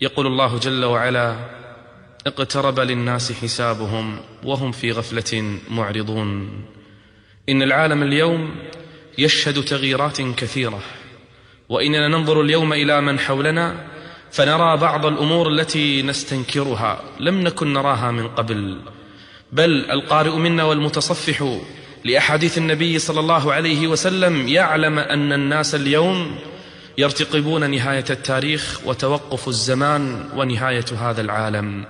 يقول 0.00 0.26
الله 0.26 0.58
جل 0.58 0.84
وعلا 0.84 1.36
اقترب 2.26 2.80
للناس 2.80 3.32
حسابهم 3.32 4.20
وهم 4.44 4.72
في 4.72 4.92
غفلة 4.92 5.58
معرضون. 5.70 6.50
إن 7.48 7.62
العالم 7.62 8.02
اليوم 8.02 8.54
يشهد 9.18 9.64
تغييرات 9.64 10.20
كثيرة 10.20 10.80
وإننا 11.68 12.08
ننظر 12.08 12.40
اليوم 12.40 12.72
إلى 12.72 13.00
من 13.00 13.18
حولنا 13.18 13.86
فنرى 14.30 14.76
بعض 14.76 15.06
الأمور 15.06 15.48
التي 15.48 16.02
نستنكرها 16.02 17.00
لم 17.20 17.40
نكن 17.40 17.72
نراها 17.72 18.10
من 18.10 18.28
قبل. 18.28 18.78
بل 19.52 19.90
القارئ 19.90 20.36
منا 20.36 20.64
والمتصفح 20.64 21.58
لأحاديث 22.04 22.58
النبي 22.58 22.98
صلى 22.98 23.20
الله 23.20 23.52
عليه 23.52 23.86
وسلم 23.86 24.48
يعلم 24.48 24.98
أن 24.98 25.32
الناس 25.32 25.74
اليوم 25.74 26.38
يرتقبون 26.98 27.70
نهاية 27.70 28.04
التاريخ 28.10 28.80
وتوقف 28.84 29.48
الزمان 29.48 30.28
ونهاية 30.36 30.84
هذا 31.00 31.20
العالم. 31.20 31.84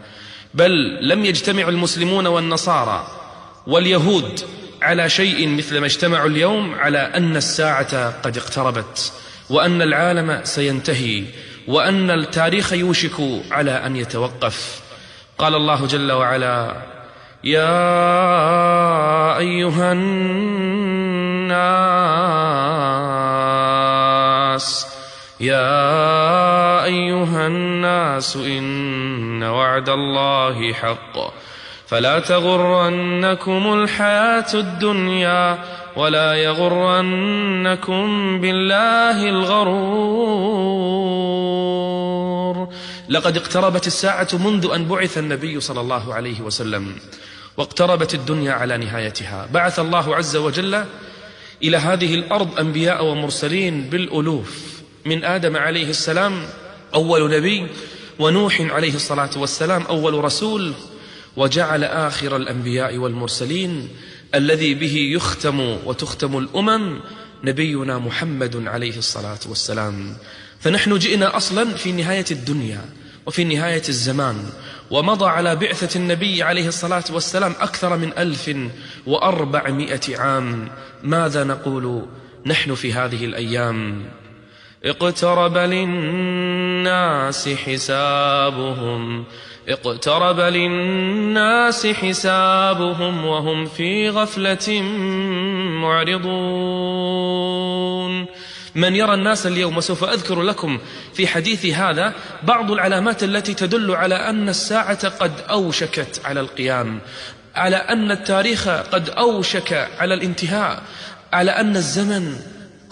بل 0.55 0.99
لم 1.09 1.25
يجتمع 1.25 1.69
المسلمون 1.69 2.27
والنصارى 2.27 3.07
واليهود 3.67 4.41
على 4.83 5.09
شيء 5.09 5.49
مثل 5.49 5.79
ما 5.79 5.87
اجتمعوا 5.87 6.29
اليوم 6.29 6.75
على 6.75 6.99
أن 6.99 7.37
الساعة 7.37 8.21
قد 8.21 8.39
اقتربت 8.39 9.13
وأن 9.51 9.83
العالم 9.83 10.41
سينتهي 10.45 11.25
وأن 11.69 12.11
التاريخ 12.11 12.73
يوشك 12.73 13.21
على 13.51 13.71
أن 13.71 13.97
يتوقف. 13.97 14.81
قال 15.39 15.55
الله 15.55 15.87
جل 15.87 16.13
وعلا 16.13 16.77
يا 17.45 17.79
أيها 19.39 19.93
الناس 19.93 20.85
يا 25.41 26.85
أيها 26.85 27.47
الناس 27.47 28.37
إن 28.37 29.43
وعد 29.43 29.89
الله 29.89 30.73
حق. 30.73 31.35
فلا 31.87 32.19
تغرنكم 32.19 33.73
الحياة 33.73 34.55
الدنيا 34.55 35.59
ولا 35.97 36.35
يغرنكم 36.35 38.05
بالله 38.41 39.29
الغرور. 39.29 39.95
لقد 43.09 43.37
اقتربت 43.37 43.87
الساعة 43.87 44.29
منذ 44.33 44.71
أن 44.75 44.85
بعث 44.85 45.19
النبي 45.19 45.61
صلى 45.61 45.81
الله 45.81 46.15
عليه 46.15 46.41
وسلم 46.41 46.97
واقتربت 47.57 48.15
الدنيا 48.15 48.53
على 48.53 48.77
نهايتها. 48.77 49.49
بعث 49.53 49.79
الله 49.79 50.17
عز 50.17 50.37
وجل 50.37 50.85
إلى 51.63 51.77
هذه 51.77 52.15
الأرض 52.15 52.59
أنبياء 52.61 53.05
ومرسلين 53.05 53.81
بالألوف. 53.83 54.74
من 55.07 55.25
آدم 55.25 55.57
عليه 55.57 55.91
السلام 55.91 56.47
أول 56.95 57.37
نبي 57.37 57.67
ونوح 58.19 58.61
عليه 58.61 58.95
الصلاة 58.95 59.31
والسلام 59.37 59.83
أول 59.83 60.25
رسول 60.25 60.73
وجعل 61.37 61.85
آخر 61.85 62.37
الأنبياء 62.37 62.97
والمرسلين 62.97 63.89
الذي 64.35 64.75
به 64.75 64.97
يختم 64.97 65.61
وتختم 65.61 66.39
الأمم 66.39 67.01
نبينا 67.45 67.99
محمد 67.99 68.67
عليه 68.67 68.99
الصلاة 68.99 69.39
والسلام. 69.49 70.17
فنحن 70.61 70.99
جئنا 70.99 71.37
أصلا 71.37 71.75
في 71.75 71.93
نهاية 71.93 72.25
الدنيا 72.31 72.85
وفي 73.27 73.45
نهاية 73.45 73.83
الزمان 73.89 74.37
ومضى 74.91 75.27
على 75.27 75.57
بعثة 75.57 75.99
النبي 75.99 76.43
عليه 76.43 76.69
الصلاة 76.69 77.05
والسلام 77.11 77.55
أكثر 77.61 77.97
من 77.97 78.13
ألف 78.19 78.57
وأربعمائة 79.07 80.19
عام. 80.19 80.69
ماذا 81.03 81.45
نقول 81.45 82.07
نحن 82.47 82.75
في 82.75 82.93
هذه 82.93 83.25
الأيام؟ 83.25 84.07
اقترب 84.85 85.57
للناس 85.57 87.49
حسابهم. 87.49 89.25
اقترب 89.69 90.41
للناس 90.41 91.87
حسابهم 91.87 93.25
وهم 93.27 93.67
في 93.67 94.11
غفلة 94.11 94.83
معرضون. 95.81 97.25
من 98.75 98.95
يرى 98.95 99.15
الناس 99.15 99.47
اليوم 99.47 99.77
وسوف 99.77 100.05
أذكر 100.05 100.43
لكم 100.43 100.79
في 101.15 101.27
حديثي 101.27 101.75
هذا 101.75 102.13
بعض 102.43 102.71
العلامات 102.71 103.25
التي 103.25 103.55
تدل 103.55 103.91
على 103.91 104.15
أن 104.15 104.49
الساعة 104.49 105.09
قد 105.09 105.33
أوشكت 105.51 106.21
على 106.25 106.41
القيام 106.41 107.01
على 107.55 107.77
أن 107.77 108.11
التاريخ 108.11 108.69
قد 108.69 109.11
أوشك 109.11 109.89
على 109.99 110.15
الانتهاء 110.15 110.83
على 111.33 111.51
أن 111.51 111.77
الزمن 111.77 112.37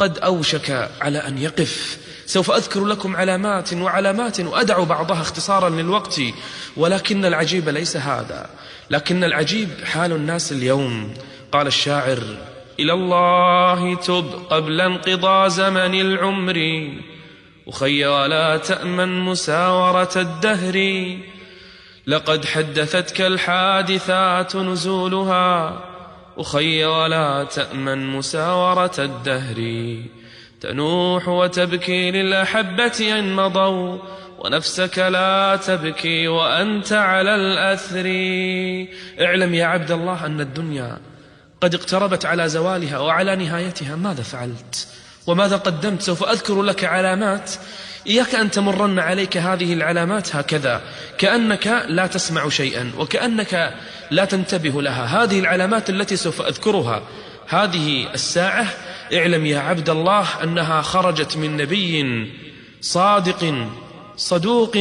قد 0.03 0.19
أوشك 0.19 0.91
على 1.01 1.19
أن 1.19 1.39
يقف. 1.39 1.99
سوف 2.27 2.51
أذكر 2.51 2.85
لكم 2.85 3.17
علامات 3.17 3.75
وعلامات 3.75 4.41
وأدع 4.41 4.85
بعضها 4.85 5.21
اختصارا 5.21 5.71
للوقت 5.71 6.21
ولكن 6.77 7.25
العجيب 7.25 7.69
ليس 7.69 7.97
هذا. 7.97 8.51
لكن 8.91 9.25
العجيب 9.25 9.69
حال 9.85 10.13
الناس 10.13 10.53
اليوم. 10.53 11.15
قال 11.53 11.67
الشاعر 11.67 12.23
إلى 12.81 12.93
الله 12.93 13.95
تب 13.95 14.27
قبل 14.51 14.81
انقضاء 14.81 15.49
زمن 15.49 16.01
العمر 16.01 16.89
أخي 17.69 18.07
ولا 18.07 18.57
تأمن 18.57 19.21
مساورة 19.21 20.13
الدهر. 20.17 21.07
لقد 22.07 22.45
حدثتك 22.45 23.21
الحادثات 23.21 24.57
نزولها 24.57 25.85
أخي 26.39 26.85
ولا 26.85 27.45
تأمن 27.45 28.07
مساورة 28.07 28.93
الدهر. 28.99 29.97
تنوح 30.61 31.29
وتبكي 31.29 32.11
للأحبة 32.11 33.19
إن 33.19 33.37
مضوا 33.37 33.99
ونفسك 34.39 34.99
لا 34.99 35.57
تبكي 35.67 36.29
وأنت 36.29 36.93
على 36.93 37.35
الأثر. 37.35 38.07
اعلم 39.27 39.55
يا 39.55 39.67
عبد 39.67 39.91
الله 39.91 40.27
أن 40.27 40.41
الدنيا 40.41 40.99
قد 41.61 41.75
اقتربت 41.75 42.27
على 42.27 42.49
زوالها 42.49 42.99
وعلى 42.99 43.37
نهايتها. 43.37 43.97
ماذا 43.97 44.23
فعلت؟ 44.23 44.89
وماذا 45.27 45.57
قدمت؟ 45.57 46.03
سوف 46.03 46.25
أذكر 46.25 46.63
لك 46.63 46.85
علامات. 46.85 47.51
إياك 48.07 48.35
أن 48.35 48.51
تمرن 48.51 48.99
عليك 48.99 49.37
هذه 49.37 49.73
العلامات 49.73 50.37
هكذا. 50.37 50.83
كأنك 51.19 51.85
لا 51.89 52.07
تسمع 52.07 52.49
شيئا 52.49 52.93
وكأنك 52.99 53.75
لا 54.11 54.25
تنتبه 54.25 54.83
لها. 54.83 55.25
هذه 55.25 55.41
العلامات 55.41 55.91
التي 55.91 56.17
سوف 56.17 56.43
أذكرها. 56.43 57.03
هذه 57.49 58.07
الساعة 58.15 58.67
اعلم 59.15 59.47
يا 59.47 59.59
عبد 59.59 59.91
الله 59.91 60.27
أنها 60.43 60.83
خرجت 60.83 61.37
من 61.37 61.57
نبي 61.57 62.27
صادق 62.81 63.55
صدوق 64.17 64.79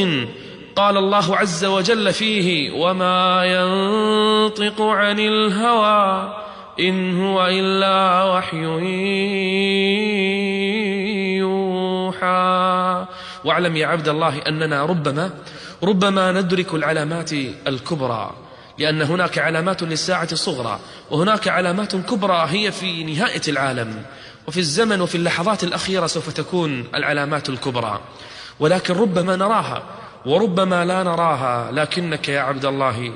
قال 0.76 0.96
الله 0.96 1.36
عز 1.36 1.64
وجل 1.64 2.12
فيه 2.12 2.70
وما 2.70 3.44
ينطق 3.44 4.82
عن 4.82 5.18
الهوى 5.20 6.36
إن 6.80 7.22
هو 7.22 7.46
إلا 7.46 8.24
وحي 8.24 8.64
يوحى 11.38 13.06
واعلم 13.44 13.76
يا 13.76 13.86
عبد 13.86 14.08
الله 14.08 14.38
أننا 14.38 14.84
ربما 14.84 15.30
ربما 15.82 16.32
ندرك 16.32 16.74
العلامات 16.74 17.32
الكبرى 17.66 18.30
لأن 18.78 19.02
هناك 19.02 19.38
علامات 19.38 19.82
للساعة 19.82 20.28
الصغرى 20.32 20.80
وهناك 21.10 21.48
علامات 21.48 21.96
كبرى 21.96 22.46
هي 22.48 22.72
في 22.72 23.04
نهاية 23.04 23.42
العالم 23.48 24.02
وفي 24.48 24.60
الزمن 24.60 25.00
وفي 25.00 25.14
اللحظات 25.14 25.64
الأخيرة 25.64 26.06
سوف 26.06 26.32
تكون 26.32 26.84
العلامات 26.94 27.48
الكبرى. 27.48 28.00
ولكن 28.60 28.94
ربما 28.94 29.36
نراها 29.36 29.82
وربما 30.26 30.84
لا 30.84 31.02
نراها 31.02 31.72
لكنك 31.72 32.28
يا 32.28 32.40
عبد 32.40 32.64
الله 32.64 33.12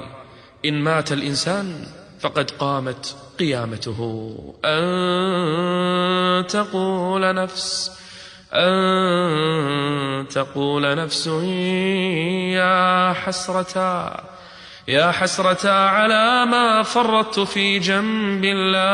إن 0.65 0.75
مات 0.75 1.13
الإنسان 1.13 1.87
فقد 2.21 2.51
قامت 2.51 3.17
قيامته. 3.39 4.35
أن 4.65 6.47
تقول 6.47 7.35
نفس 7.35 7.93
أن 8.57 10.29
تقول 10.29 10.97
نفس 10.97 11.27
يا 12.57 13.13
حسرتا 13.13 14.25
يا 14.89 15.11
حسرتا 15.11 15.69
على 15.69 16.47
ما 16.47 16.83
فرطت 16.83 17.41
في 17.41 17.79
جنب 17.79 18.45
الله. 18.45 18.87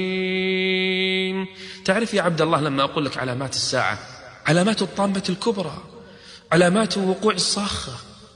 تعرف 1.86 2.13
يا 2.13 2.21
عبد 2.21 2.42
الله 2.42 2.62
لما 2.62 2.83
أقول 2.83 3.06
لك 3.06 3.18
علامات 3.18 3.53
الساعة؟ 3.53 3.98
علامات 4.48 4.81
الطامة 4.81 5.24
الكبرى 5.30 5.77
علامات 6.51 6.98
وقوع 6.98 7.33
الصاخة 7.33 7.94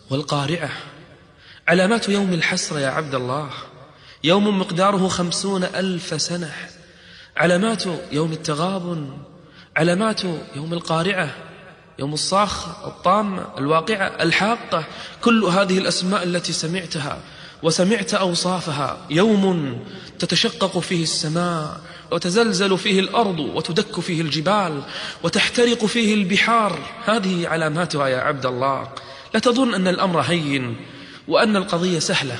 والقارعة 0.10 0.70
علامات 1.68 2.10
يوم 2.10 2.34
الحسرة 2.34 2.80
يا 2.80 2.90
عبد 2.90 3.16
الله. 3.16 3.50
يوم 4.24 4.60
مقداره 4.60 5.08
خمسون 5.08 5.64
ألف 5.64 6.22
سنة. 6.22 6.54
علامات 7.38 7.84
يوم 8.12 8.32
التغابن 8.32 9.18
علامات 9.76 10.22
يوم 10.56 10.74
القارعة 10.74 11.36
يوم 12.00 12.14
الصاخة 12.14 12.88
الطامة 12.88 13.46
الواقعة 13.58 14.08
الحاقة. 14.08 14.84
كل 15.22 15.44
هذه 15.44 15.78
الأسماء 15.78 16.24
التي 16.24 16.54
سمعتها 16.54 17.20
وسمعت 17.64 18.14
أوصافها 18.14 18.98
يوم 19.10 19.80
تتشقق 20.20 20.80
فيه 20.80 21.04
السماء 21.04 21.82
وتزلزل 22.12 22.78
فيه 22.78 23.00
الأرض 23.00 23.40
وتدك 23.40 24.00
فيه 24.00 24.22
الجبال 24.22 24.82
وتحترق 25.24 25.86
فيه 25.86 26.14
البحار. 26.14 26.80
هذه 27.06 27.48
علاماتها 27.48 28.08
يا 28.08 28.20
عبد 28.20 28.46
الله. 28.46 28.90
لا 29.34 29.40
تظن 29.40 29.74
أن 29.74 29.88
الأمر 29.88 30.22
هين 30.22 30.76
وأن 31.28 31.56
القضية 31.56 32.00
سهلة. 32.00 32.40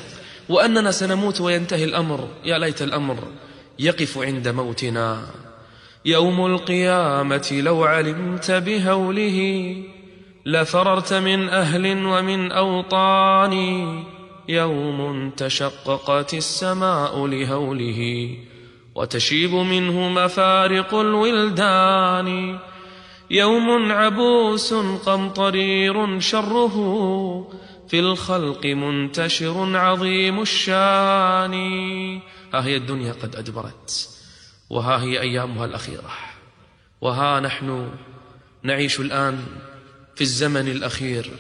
وأننا 0.50 0.92
سنموت 0.92 1.42
وينتهي 1.42 1.84
الأمر. 1.84 2.28
يا 2.46 2.58
ليت 2.58 2.82
الأمر 2.82 3.18
يقف 3.80 4.18
عند 4.18 4.48
موتنا. 4.48 5.22
يوم 6.06 6.46
القيامة 6.46 7.62
لو 7.64 7.84
علمت 7.84 8.52
بهوله 8.52 9.78
لفررت 10.46 11.14
من 11.14 11.50
أهل 11.50 12.06
ومن 12.06 12.52
أوطان. 12.52 13.54
يوم 14.50 15.30
تشققت 15.38 16.34
السماء 16.34 17.26
لهوله 17.26 18.30
وتشيب 18.96 19.54
منه 19.54 20.10
مفارق 20.10 20.94
الولدان. 20.96 22.60
يوم 23.32 23.92
عبوس 23.92 24.74
قمطرير 25.06 26.20
شره 26.20 26.78
في 27.90 28.00
الخلق 28.00 28.66
منتشر 28.66 29.78
عظيم 29.78 30.42
الشان. 30.42 31.54
ها 32.54 32.66
هي 32.66 32.76
الدنيا 32.76 33.14
قد 33.14 33.36
أدبرت 33.36 34.10
وها 34.70 35.02
هي 35.02 35.22
أيامها 35.22 35.66
الأخيرة 35.66 36.12
وها 37.02 37.40
نحن 37.40 37.92
نعيش 38.64 39.00
الآن 39.00 39.46
في 40.16 40.22
الزمن 40.22 40.68
الأخير. 40.68 41.32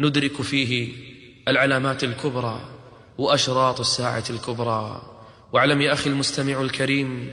ندرك 0.00 0.42
فيه 0.42 0.92
العلامات 1.48 2.04
الكبرى 2.04 2.60
وأشراط 3.18 3.80
الساعة 3.80 4.24
الكبرى. 4.30 5.02
واعلم 5.52 5.80
يا 5.80 5.92
أخي 5.92 6.10
المستمع 6.10 6.60
الكريم 6.60 7.32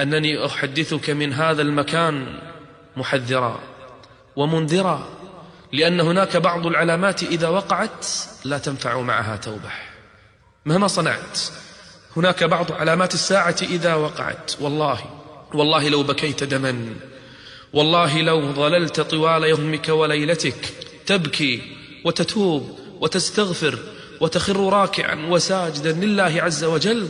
أنني 0.00 0.46
أحدثك 0.46 1.10
من 1.10 1.32
هذا 1.32 1.62
المكان 1.62 2.38
محذرا 2.96 3.60
ومنذرا. 4.36 5.17
لأن 5.72 6.00
هناك 6.00 6.36
بعض 6.36 6.66
العلامات 6.66 7.22
إذا 7.22 7.48
وقعت 7.48 8.06
لا 8.44 8.58
تنفع 8.58 9.00
معها 9.00 9.36
توبة. 9.36 9.70
مهما 10.66 10.86
صنعت 10.86 11.40
هناك 12.16 12.44
بعض 12.44 12.72
علامات 12.72 13.14
الساعة 13.14 13.56
إذا 13.62 13.94
وقعت. 13.94 14.52
والله 14.60 14.98
والله 15.54 15.88
لو 15.88 16.02
بكيت 16.02 16.44
دما. 16.44 16.94
والله 17.72 18.22
لو 18.22 18.52
ظللت 18.52 19.00
طوال 19.00 19.44
يومك 19.44 19.88
وليلتك. 19.88 20.74
تبكي 21.06 21.62
وتتوب 22.04 22.78
وتستغفر 23.00 23.78
وتخر 24.20 24.72
راكعا 24.72 25.26
وساجدا 25.26 25.92
لله 25.92 26.42
عز 26.42 26.64
وجل 26.64 27.08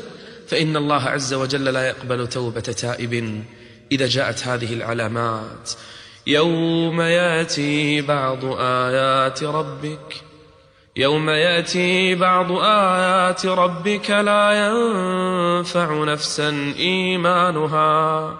فإن 0.48 0.76
الله 0.76 1.02
عز 1.02 1.34
وجل 1.34 1.64
لا 1.64 1.88
يقبل 1.88 2.28
توبة 2.28 2.60
تائب 2.60 3.44
إذا 3.92 4.06
جاءت 4.06 4.46
هذه 4.46 4.74
العلامات. 4.74 5.70
يوم 6.28 7.00
ياتي 7.00 8.00
بعض 8.00 8.44
آيات 8.58 9.44
ربك 9.44 10.16
يوم 10.96 11.30
ياتي 11.30 12.14
بعض 12.14 12.52
آيات 12.52 13.46
ربك 13.46 14.10
لا 14.10 14.52
ينفع 14.52 16.04
نفسا 16.04 16.74
إيمانها 16.78 18.34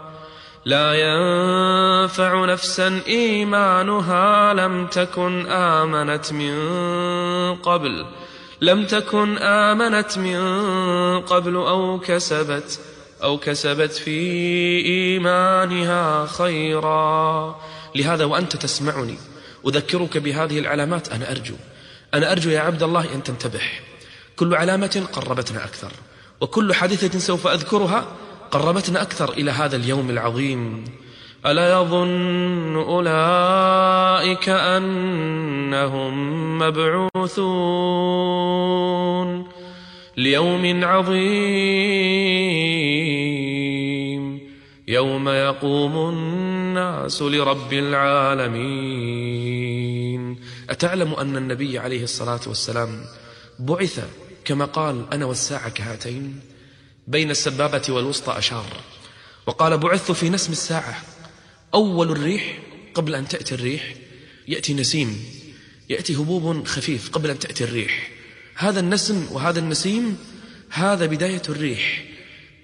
لا 0.65 0.95
ينفع 0.95 2.45
نفسا 2.45 3.01
إيمانها. 3.07 4.55
لم 4.55 4.87
تكن 4.87 5.47
آمنت 5.47 6.33
من 6.33 6.55
قبل 7.55 8.07
لم 8.61 8.87
تكن 8.87 9.39
آمنت 9.39 10.19
من 10.19 10.41
قبل 11.21 11.55
أو 11.57 11.99
كسبت 11.99 12.81
أو 13.23 13.39
كسبت 13.39 13.93
في 13.93 14.21
إيمانها 14.85 16.27
خيرا. 16.27 17.57
لهذا 17.95 18.25
وأنت 18.25 18.57
تسمعني. 18.57 19.17
أذكرك 19.67 20.19
بهذه 20.19 20.59
العلامات 20.59 21.09
أنا 21.09 21.31
أرجو. 21.31 21.55
أنا 22.15 22.33
أرجو 22.33 22.51
يا 22.51 22.61
عبد 22.61 22.83
الله 22.83 23.15
أن 23.15 23.23
تنتبه. 23.23 23.63
كل 24.37 24.55
علامة 24.55 25.07
قربتنا 25.13 25.65
أكثر. 25.65 25.93
وكل 26.41 26.75
حادثة 26.75 27.19
سوف 27.19 27.47
أذكرها 27.47 28.07
قربتنا 28.51 29.03
أكثر 29.03 29.33
إلى 29.33 29.51
هذا 29.51 29.77
اليوم 29.77 30.11
العظيم. 30.11 30.85
ألا 31.47 31.73
يظن 31.73 32.77
أولئك 32.77 34.49
أنهم 34.49 36.15
مبعوثون 36.59 37.49
ليوم 40.17 40.85
عظيم. 40.85 41.89
يوم 44.89 45.29
يقوم 45.29 46.09
الناس 46.09 47.23
لرب 47.23 47.73
العالمين. 47.73 48.89
أتعلم 50.71 51.15
أن 51.15 51.37
النبي 51.37 51.79
عليه 51.79 52.03
الصلاة 52.03 52.41
والسلام 52.47 53.05
بعث 53.59 54.09
كما 54.45 54.65
قال 54.65 55.05
أنا 55.13 55.25
والساعة 55.25 55.69
كهاتين 55.69 56.41
بين 57.07 57.31
السبابة 57.31 57.83
والوسطى 57.89 58.39
أشار 58.39 58.67
وقال 59.47 59.79
بعثت 59.79 60.13
في 60.13 60.31
نسم 60.31 60.53
الساعة. 60.53 61.03
أول 61.75 62.11
الريح 62.11 62.59
قبل 62.95 63.15
أن 63.15 63.29
تأتي 63.29 63.55
الريح 63.55 63.95
يأتي 64.49 64.75
نسيم 64.75 65.25
يأتي 65.91 66.17
هبوب 66.17 66.67
خفيف 66.67 67.11
قبل 67.11 67.31
أن 67.31 67.39
تأتي 67.39 67.65
الريح. 67.65 68.11
هذا 68.55 68.81
النسم 68.81 69.27
وهذا 69.33 69.59
النسيم 69.59 70.19
هذا 70.71 71.07
بداية 71.07 71.43
الريح. 71.49 72.05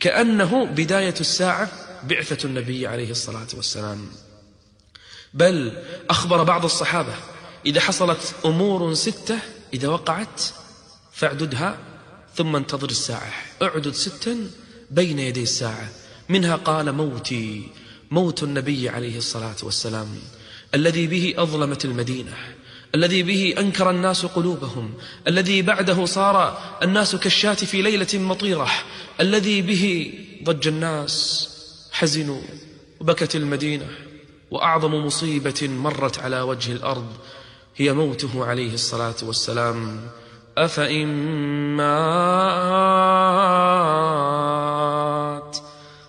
كأنه 0.00 0.64
بداية 0.64 1.14
الساعة 1.20 1.83
بعثة 2.08 2.46
النبي 2.48 2.86
عليه 2.86 3.10
الصلاة 3.10 3.46
والسلام. 3.54 4.08
بل 5.34 5.82
أخبر 6.10 6.42
بعض 6.42 6.64
الصحابة 6.64 7.14
إذا 7.66 7.80
حصلت 7.80 8.34
أمور 8.44 8.94
ستة 8.94 9.38
إذا 9.74 9.88
وقعت 9.88 10.42
فاعددها 11.12 11.78
ثم 12.34 12.56
انتظر 12.56 12.88
الساعة. 12.88 13.32
اعدد 13.62 13.92
ستا 13.92 14.50
بين 14.90 15.18
يدي 15.18 15.42
الساعة. 15.42 15.88
منها 16.28 16.56
قال 16.56 16.92
موتي 16.92 17.68
موت 18.10 18.42
النبي 18.42 18.88
عليه 18.88 19.18
الصلاة 19.18 19.56
والسلام. 19.62 20.08
الذي 20.74 21.06
به 21.06 21.34
أظلمت 21.38 21.84
المدينة. 21.84 22.36
الذي 22.94 23.22
به 23.22 23.54
أنكر 23.58 23.90
الناس 23.90 24.26
قلوبهم. 24.26 24.94
الذي 25.28 25.62
بعده 25.62 26.04
صار 26.04 26.58
الناس 26.82 27.16
كالشاة 27.16 27.54
في 27.54 27.82
ليلة 27.82 28.08
مطيرة. 28.14 28.70
الذي 29.20 29.62
به 29.62 30.14
ضج 30.42 30.68
الناس 30.68 31.48
حزنوا 31.94 32.40
وبكت 33.00 33.36
المدينة 33.36 33.86
وأعظم 34.50 34.94
مصيبة 34.94 35.68
مرت 35.68 36.18
على 36.18 36.40
وجه 36.40 36.72
الأرض 36.72 37.06
هي 37.76 37.92
موته 37.92 38.44
عليه 38.44 38.74
الصلاة 38.74 39.14
والسلام. 39.22 40.00
أفإن 40.58 41.08
مات 41.76 41.94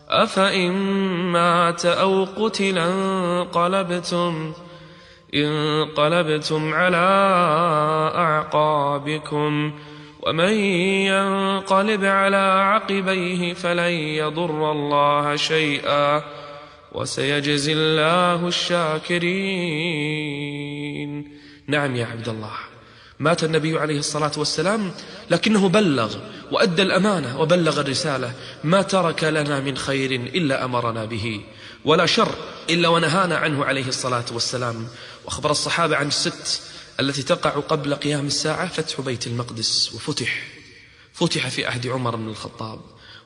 أفإن 0.09 0.71
مات 1.31 1.85
أو 1.85 2.23
قتل 2.23 2.77
انقلبتم 2.77 4.53
انقلبتم 5.35 6.73
على 6.73 6.97
أعقابكم. 8.15 9.73
ومن 10.25 10.53
ينقلب 11.05 12.05
على 12.05 12.37
عقبيه 12.37 13.53
فلن 13.53 13.91
يضر 13.91 14.71
الله 14.71 15.35
شيئا 15.35 16.23
وسيجزي 16.91 17.73
الله 17.73 18.47
الشاكرين. 18.47 19.31
نعم 21.67 21.95
يا 21.95 22.05
عبد 22.05 22.29
الله. 22.29 22.51
مات 23.19 23.43
النبي 23.43 23.79
عليه 23.79 23.99
الصلاة 23.99 24.31
والسلام 24.37 24.91
لكنه 25.29 25.69
بلغ 25.69 26.15
وأدى 26.51 26.81
الأمانة 26.81 27.41
وبلغ 27.41 27.81
الرسالة. 27.81 28.31
ما 28.63 28.81
ترك 28.81 29.23
لنا 29.23 29.59
من 29.59 29.77
خير 29.77 30.11
إلا 30.11 30.65
أمرنا 30.65 31.05
به. 31.05 31.41
ولا 31.85 32.05
شر 32.05 32.35
إلا 32.69 32.87
ونهانا 32.87 33.37
عنه 33.37 33.65
عليه 33.65 33.87
الصلاة 33.87 34.25
والسلام. 34.31 34.87
وأخبر 35.25 35.51
الصحابة 35.51 35.95
عن 35.95 36.07
الست 36.07 36.74
التي 36.99 37.23
تقع 37.23 37.49
قبل 37.49 37.95
قيام 37.95 38.27
الساعة 38.27 38.67
فتح 38.67 39.01
بيت 39.01 39.27
المقدس 39.27 39.93
وفتح 39.93 40.43
فتح 41.13 41.47
في 41.47 41.65
عهد 41.65 41.87
عمر 41.87 42.15
بن 42.15 42.27
الخطاب. 42.27 42.79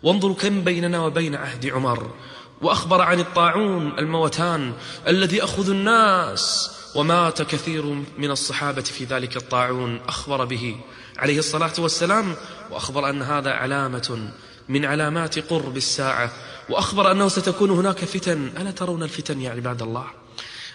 وانظروا 0.04 0.36
كم 0.36 0.64
بيننا 0.64 1.00
وبين 1.00 1.36
عهد 1.36 1.66
عمر. 1.66 2.14
وأخبر 2.62 3.02
عن 3.02 3.20
الطاعون 3.20 4.00
الموتان 4.00 4.74
الذي 5.08 5.44
أخذ 5.44 5.70
الناس. 5.70 6.72
ومات 6.96 7.42
كثير 7.42 7.86
من 8.18 8.32
الصحابة 8.32 8.82
في 8.82 9.04
ذلك 9.04 9.38
الطاعون 9.38 10.02
أخبر 10.08 10.46
به 10.46 10.76
عليه 11.18 11.40
الصلاة 11.40 11.74
والسلام. 11.80 12.36
وأخبر 12.72 13.10
أن 13.10 13.22
هذا 13.22 13.52
علامة 13.52 14.32
من 14.70 14.86
علامات 14.86 15.40
قرب 15.40 15.78
الساعة. 15.78 16.32
وأخبر 16.70 17.12
أنه 17.12 17.28
ستكون 17.28 17.70
هناك 17.70 18.06
فتن. 18.06 18.52
ألا 18.58 18.72
ترون 18.72 19.04
الفتن 19.04 19.42
يا 19.42 19.52
عباد 19.52 19.82
الله؟ 19.82 20.06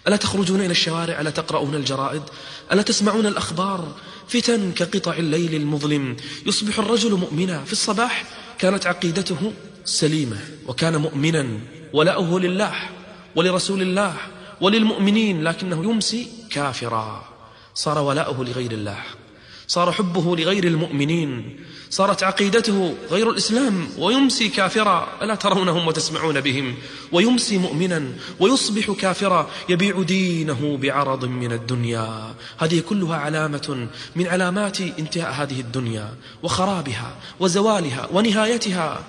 ألا 0.09 0.17
تخرجون 0.17 0.61
إلى 0.61 0.71
الشوارع؟ 0.71 1.21
ألا 1.21 1.31
تقرؤون 1.31 1.75
الجرائد؟ 1.75 2.23
ألا 2.73 2.83
تسمعون 2.83 3.27
الأخبار؟ 3.27 3.95
فتن 4.29 4.73
كقطع 4.73 5.13
الليل 5.13 5.55
المظلم. 5.55 6.17
يصبح 6.47 6.79
الرجل 6.79 7.13
مؤمنا 7.15 7.65
في 7.65 7.73
الصباح. 7.73 8.25
كانت 8.59 8.87
عقيدته 8.87 9.53
سليمة 9.85 10.39
وكان 10.67 10.97
مؤمنا. 10.97 11.61
ولاؤه 11.93 12.41
لله 12.41 12.75
ولرسول 13.37 13.83
الله 13.83 14.15
وللمؤمنين 14.61 15.45
لكنه 15.45 15.85
يمسي 15.85 16.29
كافرا. 16.51 17.25
صار 17.75 17.99
ولاؤه 17.99 18.45
لغير 18.45 18.73
الله. 18.73 18.99
صار 19.69 19.93
حبه 19.93 20.37
لغير 20.37 20.65
المؤمنين 20.65 21.57
صارت 21.91 22.23
عقيدته 22.23 22.95
غير 23.11 23.31
الإسلام 23.31 23.89
ويمسي 23.99 24.49
كافرا 24.49 25.09
ألا 25.23 25.35
ترونهم 25.35 25.87
وتسمعون 25.87 26.41
بهم؟ 26.41 26.75
ويمسي 27.13 27.59
مؤمنا 27.59 28.13
ويصبح 28.41 28.91
كافرا 28.91 29.51
يبيع 29.69 30.03
دينه 30.03 30.79
بعرض 30.83 31.25
من 31.25 31.53
الدنيا. 31.53 32.35
هذه 32.59 32.81
كلها 32.81 33.17
علامة 33.17 33.89
من 34.17 34.27
علامات 34.27 34.81
انتهاء 34.81 35.33
هذه 35.33 35.61
الدنيا 35.61 36.15
وخرابها 36.43 37.17
وزوالها 37.41 38.09
ونهايتها. 38.13 39.05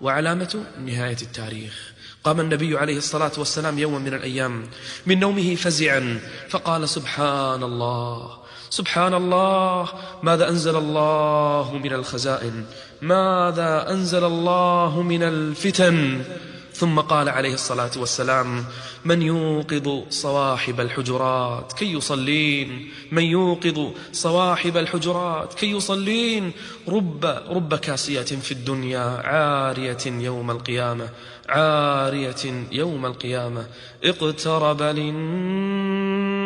وعلامة 0.00 0.64
نهاية 0.84 1.16
التاريخ. 1.22 1.92
قام 2.24 2.40
النبي 2.40 2.78
عليه 2.78 2.96
الصلاة 2.96 3.32
والسلام 3.38 3.78
يوما 3.78 3.98
من 3.98 4.14
الأيام 4.14 4.66
من 5.06 5.20
نومه 5.20 5.54
فزعا 5.54 6.20
فقال 6.48 6.88
سبحان 6.88 7.62
الله 7.62 8.37
سبحان 8.70 9.14
الله 9.14 9.88
ماذا 10.22 10.48
أنزل 10.48 10.76
الله 10.76 11.80
من 11.84 11.92
الخزائن؟ 11.92 12.64
ماذا 13.02 13.90
أنزل 13.90 14.24
الله 14.24 15.02
من 15.02 15.22
الفتن؟ 15.22 16.24
ثم 16.72 17.00
قال 17.00 17.28
عليه 17.28 17.54
الصلاة 17.54 17.90
والسلام 17.96 18.64
من 19.04 19.22
يوقظ 19.22 20.02
صواحب 20.10 20.80
الحجرات 20.80 21.72
كي 21.72 21.92
يصلين؟ 21.92 22.90
من 23.12 23.22
يوقظ 23.22 23.90
صواحب 24.12 24.76
الحجرات 24.76 25.54
كي 25.54 25.70
يصلين؟ 25.70 26.52
رب, 26.88 27.24
رب 27.50 27.74
كاسية 27.74 28.22
في 28.22 28.52
الدنيا 28.52 29.22
عارية 29.24 30.06
يوم 30.06 30.50
القيامة 30.50 31.08
عارية 31.48 32.64
يوم 32.72 33.06
القيامة 33.06 33.66
اقترب 34.04 34.82
للناس 34.82 36.37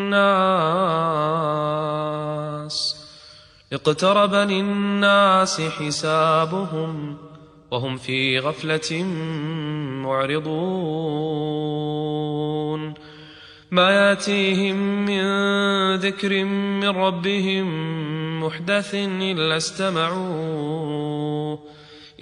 اقترب 3.73 4.35
للناس 4.35 5.61
حسابهم 5.61 7.17
وهم 7.71 7.97
في 7.97 8.39
غفلة 8.39 9.03
معرضون. 10.05 11.33
ما 13.71 13.91
يأتيهم 13.91 15.05
من 15.05 15.25
ذكر 15.95 16.45
من 16.45 16.89
ربهم 16.89 17.67
محدث 18.45 18.95
إلا 18.95 19.57
استمعوه 19.57 21.59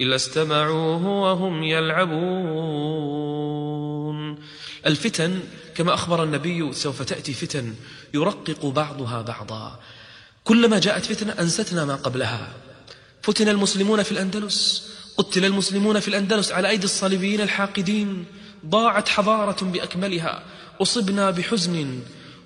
إلا 0.01 0.15
استمعوه 0.15 1.07
وهم 1.07 1.63
يلعبون. 1.63 3.31
الفتن 4.85 5.39
كما 5.75 5.93
أخبر 5.93 6.23
النبي 6.23 6.73
سوف 6.73 7.01
تأتي 7.01 7.33
فتن 7.33 7.75
يرقق 8.13 8.65
بعضها 8.65 9.21
بعضا. 9.21 9.79
كلما 10.43 10.79
جاءت 10.79 11.05
فتنة 11.05 11.31
أنستنا 11.39 11.85
ما 11.85 11.95
قبلها. 11.95 12.53
فتن 13.21 13.49
المسلمون 13.49 14.03
في 14.03 14.11
الأندلس 14.11 14.89
قتل 15.17 15.45
المسلمون 15.45 15.99
في 15.99 16.07
الأندلس 16.07 16.51
على 16.51 16.69
أيدي 16.69 16.85
الصليبيين 16.85 17.41
الحاقدين. 17.41 18.25
ضاعت 18.65 19.09
حضارة 19.09 19.65
بأكملها. 19.65 20.43
أصبنا 20.81 21.31
بحزن 21.31 21.99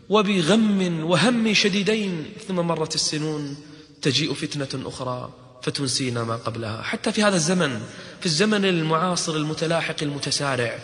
وبغم 0.10 1.04
وهم 1.04 1.54
شديدين. 1.54 2.26
ثم 2.48 2.56
مرت 2.56 2.96
السنون 2.96 3.58
تجيء 4.02 4.34
فتنة 4.34 4.88
أخرى 4.88 5.34
فتنسينا 5.64 6.24
ما 6.24 6.36
قبلها. 6.36 6.82
حتى 6.82 7.12
في 7.12 7.24
هذا 7.24 7.36
الزمن 7.36 7.82
في 8.20 8.26
الزمن 8.26 8.66
المعاصر 8.66 9.36
المتلاحق 9.36 9.96
المتسارع 10.02 10.80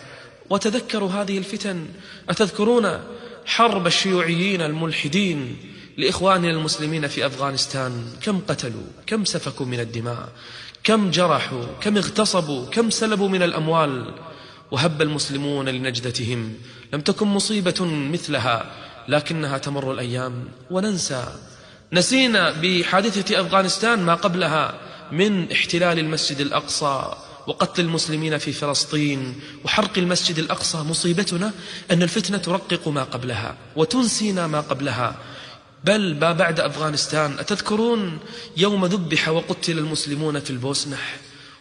وتذكروا 0.50 1.10
هذه 1.10 1.38
الفتن. 1.38 1.86
أتذكرون 2.28 3.00
حرب 3.46 3.86
الشيوعيين 3.86 4.60
الملحدين 4.60 5.56
لإخواننا 5.96 6.50
المسلمين 6.50 7.08
في 7.08 7.26
أفغانستان؟ 7.26 8.04
كم 8.22 8.40
قتلوا؟ 8.48 8.86
كم 9.06 9.24
سفكوا 9.24 9.66
من 9.66 9.80
الدماء؟ 9.80 10.28
كم 10.84 11.10
جرحوا؟ 11.10 11.64
كم 11.80 11.96
اغتصبوا؟ 11.96 12.66
كم 12.66 12.90
سلبوا 12.90 13.28
من 13.28 13.42
الأموال؟ 13.42 14.14
وهب 14.70 15.02
المسلمون 15.02 15.68
لنجدتهم. 15.68 16.54
لم 16.92 17.00
تكن 17.00 17.26
مصيبة 17.26 17.84
مثلها 17.84 18.72
لكنها 19.08 19.58
تمر 19.58 19.92
الأيام. 19.92 20.48
وننسى 20.70 21.24
نسينا 21.92 22.50
بحادثة 22.62 23.40
أفغانستان 23.40 24.02
ما 24.02 24.14
قبلها 24.14 24.74
من 25.12 25.52
احتلال 25.52 25.98
المسجد 25.98 26.40
الأقصى. 26.40 27.14
وقتل 27.46 27.82
المسلمين 27.82 28.38
في 28.38 28.52
فلسطين 28.52 29.40
وحرق 29.64 29.98
المسجد 29.98 30.38
الأقصى 30.38 30.78
مصيبتنا 30.78 31.52
أن 31.90 32.02
الفتنة 32.02 32.38
ترقق 32.38 32.88
ما 32.88 33.04
قبلها 33.04 33.56
وتنسينا 33.76 34.46
ما 34.46 34.60
قبلها. 34.60 35.16
بل 35.84 36.14
ما 36.20 36.32
بعد 36.32 36.60
أفغانستان 36.60 37.38
أتذكرون 37.38 38.18
يوم 38.56 38.86
ذبح 38.86 39.28
وقتل 39.28 39.78
المسلمون 39.78 40.40
في 40.40 40.50
البوسنح؟ 40.50 41.16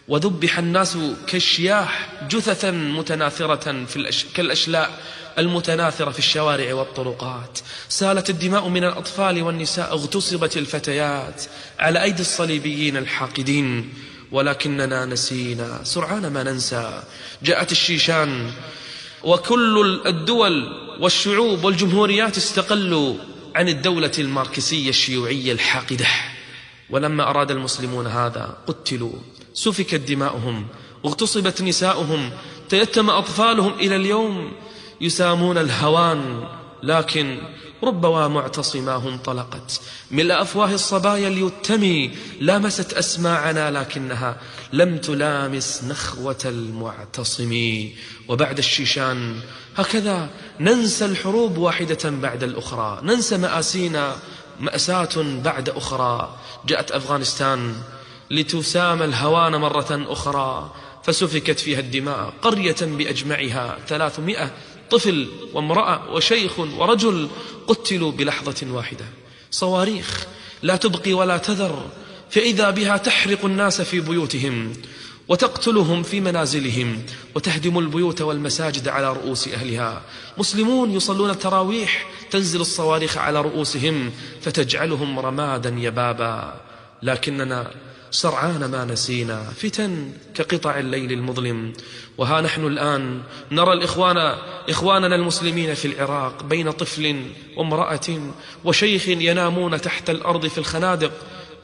وذبح 0.07 0.57
الناس 0.57 0.97
كالشياح 1.27 2.09
جثثا 2.29 2.71
متناثرة 2.71 3.85
في 3.85 3.95
الأش... 3.95 4.25
كالأشلاء 4.35 4.99
المتناثرة 5.37 6.11
في 6.11 6.19
الشوارع 6.19 6.73
والطرقات. 6.73 7.59
سالت 7.89 8.29
الدماء 8.29 8.67
من 8.67 8.83
الأطفال 8.83 9.41
والنساء 9.41 9.93
اغتصبت 9.93 10.57
الفتيات 10.57 11.43
على 11.79 12.03
أيدي 12.03 12.21
الصليبيين 12.21 12.97
الحاقدين. 12.97 13.93
ولكننا 14.31 15.05
نسينا. 15.05 15.83
سرعان 15.83 16.33
ما 16.33 16.43
ننسى. 16.43 17.03
جاءت 17.43 17.71
الشيشان 17.71 18.51
وكل 19.23 20.01
الدول 20.05 20.73
والشعوب 20.99 21.63
والجمهوريات 21.63 22.37
استقلوا 22.37 23.15
عن 23.55 23.69
الدولة 23.69 24.11
الماركسية 24.19 24.89
الشيوعية 24.89 25.51
الحاقدة. 25.51 26.07
ولما 26.89 27.29
أراد 27.29 27.51
المسلمون 27.51 28.07
هذا 28.07 28.57
قتلوا. 28.67 29.13
سفكت 29.53 29.95
دماؤهم. 29.95 30.67
اغتصبت 31.05 31.61
نساؤهم. 31.61 32.29
تيتم 32.69 33.09
أطفالهم 33.09 33.73
إلى 33.79 33.95
اليوم. 33.95 34.51
يسامون 35.01 35.57
الهوان. 35.57 36.47
لكن 36.83 37.37
ربما 37.83 38.27
معتصماه 38.27 39.09
انطلقت 39.09 39.81
ملء 40.11 40.41
أفواه 40.41 40.73
الصبايا 40.73 41.27
اليتمي 41.27 42.11
لامست 42.39 42.93
أسماعنا 42.93 43.71
لكنها 43.71 44.37
لم 44.73 44.97
تلامس 44.97 45.83
نخوة 45.83 46.37
المعتصم. 46.45 47.51
وبعد 48.27 48.57
الشيشان 48.57 49.39
هكذا 49.77 50.29
ننسى 50.59 51.05
الحروب 51.05 51.57
واحدة 51.57 52.09
بعد 52.09 52.43
الأخرى. 52.43 52.99
ننسى 53.03 53.37
مآسينا 53.37 54.15
مأساة 54.59 55.41
بعد 55.43 55.69
أخرى. 55.69 56.35
جاءت 56.65 56.91
أفغانستان 56.91 57.75
لتسام 58.31 59.03
الهوان 59.03 59.55
مرة 59.55 60.05
أخرى. 60.09 60.71
فسفكت 61.03 61.59
فيها 61.59 61.79
الدماء 61.79 62.33
قرية 62.41 62.75
بأجمعها 62.81 63.77
ثلاثمائة 63.87 64.51
طفل 64.91 65.27
وامرأة 65.53 66.13
وشيخ 66.13 66.59
ورجل 66.59 67.29
قتلوا 67.67 68.11
بلحظة 68.11 68.67
واحدة. 68.71 69.05
صواريخ 69.51 70.27
لا 70.61 70.75
تبقي 70.75 71.13
ولا 71.13 71.37
تذر 71.37 71.85
فإذا 72.29 72.69
بها 72.69 72.97
تحرق 72.97 73.45
الناس 73.45 73.81
في 73.81 73.99
بيوتهم 73.99 74.73
وتقتلهم 75.27 76.03
في 76.03 76.19
منازلهم 76.19 77.03
وتهدم 77.35 77.79
البيوت 77.79 78.21
والمساجد 78.21 78.87
على 78.87 79.13
رؤوس 79.13 79.47
أهلها. 79.47 80.01
مسلمون 80.37 80.91
يصلون 80.91 81.29
التراويح 81.29 82.07
تنزل 82.31 82.61
الصواريخ 82.61 83.17
على 83.17 83.41
رؤوسهم 83.41 84.11
فتجعلهم 84.41 85.19
رمادا 85.19 85.75
يبابا. 85.77 86.61
لكننا 87.03 87.71
سرعان 88.11 88.65
ما 88.65 88.85
نسينا. 88.85 89.43
فتن 89.43 90.11
كقطع 90.35 90.79
الليل 90.79 91.11
المظلم. 91.11 91.73
وها 92.17 92.41
نحن 92.41 92.67
الآن 92.67 93.21
نرى 93.51 93.73
الإخوان 93.73 94.17
إخواننا 94.69 95.15
المسلمين 95.15 95.73
في 95.73 95.85
العراق 95.87 96.43
بين 96.43 96.71
طفل 96.71 97.21
وامرأة 97.57 98.31
وشيخ 98.63 99.07
ينامون 99.07 99.81
تحت 99.81 100.09
الأرض 100.09 100.47
في 100.47 100.57
الخنادق 100.57 101.11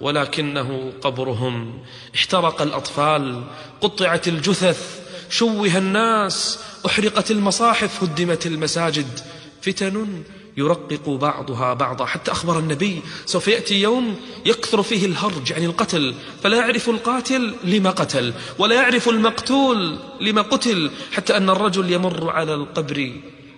ولكنه 0.01 0.93
قبرهم. 1.01 1.83
احترق 2.15 2.61
الأطفال 2.61 3.43
قطعت 3.81 4.27
الجثث 4.27 4.99
شوه 5.29 5.77
الناس 5.77 6.59
أحرقت 6.85 7.31
المصاحف 7.31 8.03
هدمت 8.03 8.45
المساجد. 8.45 9.19
فتن 9.61 10.23
يرقق 10.57 11.09
بعضها 11.09 11.73
بعضا. 11.73 12.05
حتى 12.05 12.31
أخبر 12.31 12.59
النبي 12.59 13.01
سوف 13.25 13.47
يأتي 13.47 13.81
يوم 13.81 14.15
يكثر 14.45 14.83
فيه 14.83 15.05
الهرج 15.05 15.53
عن 15.53 15.63
القتل. 15.63 16.13
فلا 16.43 16.57
يعرف 16.57 16.89
القاتل 16.89 17.53
لما 17.63 17.89
قتل 17.89 18.33
ولا 18.59 18.75
يعرف 18.75 19.09
المقتول 19.09 19.97
لما 20.21 20.41
قتل 20.41 20.91
حتى 21.11 21.37
أن 21.37 21.49
الرجل 21.49 21.91
يمر 21.91 22.29
على 22.29 22.53
القبر 22.53 23.11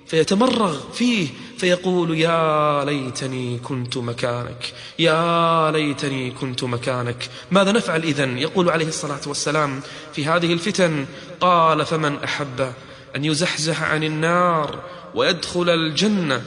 فيتمرغ 0.08 0.80
فيه 0.94 1.28
فيقول 1.58 2.18
يا 2.18 2.86
ليتني 2.86 3.58
كنت 3.58 3.98
مكانك 3.98 4.74
يا 5.00 5.72
ليتني 5.72 6.32
كنت 6.32 6.64
مكانك. 6.64 7.30
ماذا 7.52 7.72
نفعل 7.72 8.04
إذن؟ 8.04 8.38
يقول 8.38 8.70
عليه 8.70 8.88
الصلاة 8.88 9.22
والسلام 9.28 9.82
في 10.14 10.26
هذه 10.26 10.54
الفتن 10.54 11.06
قال 11.42 11.86
فمن 11.86 12.24
أحب 12.24 12.74
أن 13.16 13.26
يزحزح 13.26 13.84
عن 13.84 14.04
النار 14.04 14.80
ويدخل 15.16 15.70
الجنة 15.70 16.42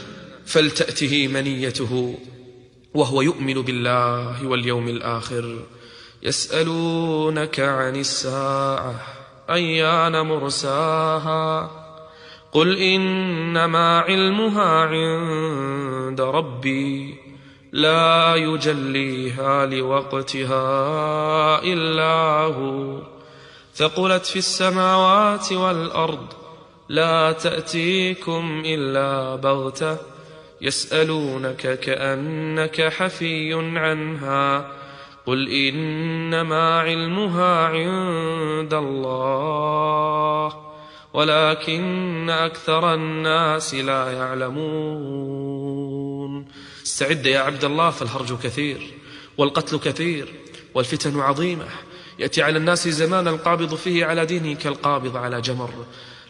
فلتأته 0.46 1.28
منيته 1.28 2.14
وهو 2.94 3.22
يؤمن 3.22 3.62
بالله 3.62 4.46
واليوم 4.46 4.88
الآخر. 4.88 5.58
يسألونك 6.22 7.60
عن 7.60 7.96
الساعة 7.96 8.94
أيان 9.50 10.26
مرساها؟ 10.26 11.70
قل 12.52 12.78
إنما 12.78 13.98
علمها 13.98 14.80
عند 14.80 16.20
ربي 16.20 17.14
لا 17.72 18.34
يجليها 18.36 19.66
لوقتها 19.66 20.58
إلا 21.64 22.54
هو. 22.56 23.02
ثقلت 23.74 24.26
في 24.26 24.38
السماوات 24.38 25.52
والأرض 25.52 26.26
لا 26.88 27.32
تأتيكم 27.32 28.62
إلا 28.66 29.36
بغتة. 29.36 30.11
يسألونك 30.62 31.80
كأنك 31.80 32.80
حفي 32.80 33.54
عنها 33.54 34.72
قل 35.26 35.48
إنما 35.48 36.80
علمها 36.80 37.66
عند 37.66 38.74
الله 38.74 40.52
ولكن 41.14 42.30
أكثر 42.30 42.94
الناس 42.94 43.74
لا 43.74 44.12
يعلمون. 44.12 45.52
استعد 46.84 47.26
يا 47.26 47.40
عبد 47.40 47.64
الله 47.64 47.90
فالهرج 47.90 48.38
كثير 48.38 48.94
والقتل 49.38 49.78
كثير 49.78 50.32
والفتن 50.74 51.20
عظيمة. 51.20 51.66
يأتي 52.18 52.42
على 52.42 52.58
الناس 52.58 52.88
زمان 52.88 53.28
القابض 53.28 53.74
فيه 53.74 54.04
على 54.06 54.26
دينه 54.26 54.54
كالقابض 54.54 55.16
على 55.16 55.40
جمر. 55.40 55.70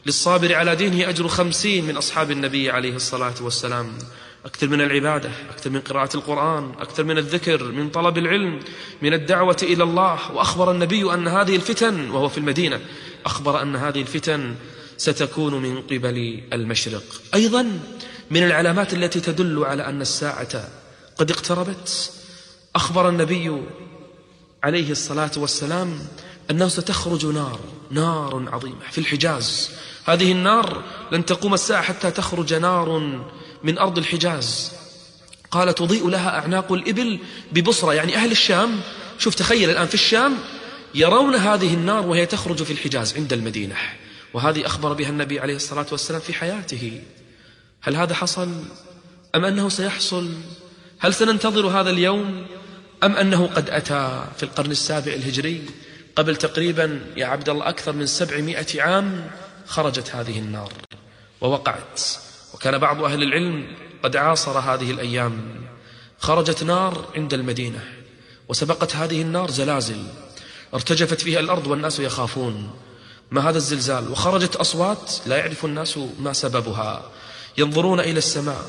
للصابر 0.06 0.54
على 0.54 0.76
دينه 0.76 1.09
أجر 1.09 1.28
خمسين 1.28 1.87
من 1.87 1.97
أصحاب 1.97 2.30
النبي 2.30 2.71
عليه 2.71 2.97
الصلاة 2.97 3.35
والسلام. 3.40 3.99
أكثر 4.44 4.68
من 4.68 4.80
العبادة 4.80 5.30
أكثر 5.50 5.71
من 5.71 5.80
قراءة 5.80 6.16
القرآن 6.16 6.73
أكثر 6.80 7.04
من 7.04 7.18
الذكر 7.18 7.64
من 7.64 7.90
طلب 7.90 8.18
العلم 8.18 8.61
من 9.02 9.14
الدعوة 9.14 9.56
إلى 9.62 9.82
الله. 9.85 10.32
وأخبر 10.32 10.71
النبي 10.71 11.14
أن 11.14 11.28
هذه 11.28 11.56
الفتن 11.56 12.11
وهو 12.11 12.28
في 12.28 12.38
المدينة 12.38 12.80
أخبر 13.26 13.62
أن 13.62 13.76
هذه 13.76 14.00
الفتن 14.00 14.54
ستكون 14.97 15.62
من 15.62 15.82
قبل 15.82 16.42
المشرق. 16.52 17.04
أيضا 17.35 17.80
من 18.30 18.42
العلامات 18.42 18.94
التي 18.94 19.21
تدل 19.21 19.64
على 19.64 19.87
أن 19.87 20.00
الساعة 20.00 20.68
قد 21.16 21.30
اقتربت. 21.30 22.12
أخبر 22.75 23.09
النبي 23.09 23.62
عليه 24.62 24.90
الصلاة 24.90 25.30
والسلام 25.37 25.99
أنه 26.50 26.68
ستخرج 26.68 27.26
نار 27.26 27.61
نار 27.90 28.49
عظيمة 28.52 28.90
في 28.90 28.99
الحجاز. 28.99 29.70
هذه 30.04 30.32
النار 30.32 30.82
لن 31.12 31.25
تقوم 31.25 31.54
الساعة 31.54 31.82
حتى 31.82 32.11
تخرج 32.11 32.54
نار 32.54 32.99
من 33.62 33.78
أرض 33.78 33.99
الحجاز. 33.99 34.72
قال 35.50 35.75
تضيء 35.75 36.08
لها 36.08 36.38
أعناق 36.38 36.72
الإبل 36.72 37.18
ببصرة. 37.52 37.94
يعني 37.94 38.16
أهل 38.16 38.30
الشام 38.30 38.80
شوف 39.18 39.34
تخيل 39.34 39.70
الآن 39.70 39.87
في 39.87 39.94
الشام 39.94 40.34
يرون 40.94 41.34
هذه 41.34 41.75
النار 41.75 42.06
وهي 42.06 42.26
تخرج 42.26 42.62
في 42.62 42.72
الحجاز 42.72 43.16
عند 43.16 43.32
المدينة. 43.32 43.76
وهذه 44.34 44.66
أخبر 44.66 44.92
بها 44.92 45.08
النبي 45.08 45.40
عليه 45.40 45.56
الصلاة 45.56 45.87
والسلام 45.92 46.20
في 46.20 46.34
حياته. 46.34 47.00
هل 47.80 47.96
هذا 47.96 48.14
حصل؟ 48.14 48.49
أم 49.34 49.44
أنه 49.44 49.68
سيحصل؟ 49.68 50.30
هل 50.99 51.14
سننتظر 51.14 51.66
هذا 51.66 51.90
اليوم؟ 51.90 52.46
أم 53.04 53.16
أنه 53.16 53.46
قد 53.46 53.70
أتى 53.70 54.25
في 54.37 54.42
القرن 54.42 54.70
السابع 54.70 55.12
الهجري؟ 55.12 55.62
قبل 56.16 56.37
تقريبا 56.37 57.00
يا 57.16 57.26
عبد 57.26 57.49
الله 57.49 57.69
أكثر 57.69 57.92
من 57.92 58.07
سبعمائة 58.07 58.83
عام 58.83 59.31
خرجت 59.66 60.14
هذه 60.14 60.38
النار 60.38 60.73
ووقعت. 61.40 62.00
وكان 62.54 62.78
بعض 62.78 63.04
أهل 63.04 63.23
العلم 63.23 63.67
قد 64.02 64.17
عاصر 64.17 64.58
هذه 64.58 64.91
الأيام. 64.91 65.41
خرجت 66.19 66.65
نار 66.65 67.04
عند 67.17 67.34
المدينة 67.34 67.84
وسبقت 68.49 68.97
هذه 68.97 69.23
النار 69.23 69.50
زلازل. 69.50 70.04
ارتجفت 70.75 71.21
فيها 71.21 71.41
الأرض 71.41 71.67
والناس 71.67 72.00
يخافون. 72.00 72.71
ما 73.30 73.49
هذا 73.49 73.58
الزلزال؟ 73.58 74.10
وخرجت 74.10 74.56
أصوات 74.56 75.13
لا 75.26 75.36
يعرف 75.36 75.65
الناس 75.65 75.99
ما 76.21 76.32
سببها. 76.32 77.10
ينظرون 77.58 78.00
إلى 78.00 78.19
السماء 78.19 78.65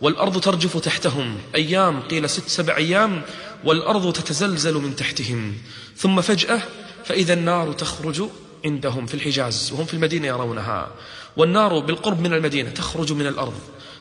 والأرض 0.00 0.40
ترجف 0.40 0.76
تحتهم. 0.76 1.38
أيام 1.54 2.00
قيل 2.00 2.30
ست 2.30 2.48
سبع 2.48 2.76
أيام 2.76 3.22
والأرض 3.64 4.12
تتزلزل 4.12 4.74
من 4.74 4.96
تحتهم. 4.96 5.54
ثم 5.96 6.20
فجأة 6.20 6.62
فإذا 7.06 7.34
النار 7.34 7.72
تخرج 7.72 8.22
عندهم 8.64 9.06
في 9.06 9.14
الحجاز 9.14 9.72
وهم 9.72 9.84
في 9.84 9.94
المدينة 9.94 10.26
يرونها 10.26 10.88
والنار 11.36 11.78
بالقرب 11.78 12.20
من 12.20 12.32
المدينة 12.32 12.70
تخرج 12.70 13.12
من 13.12 13.26
الأرض. 13.26 13.54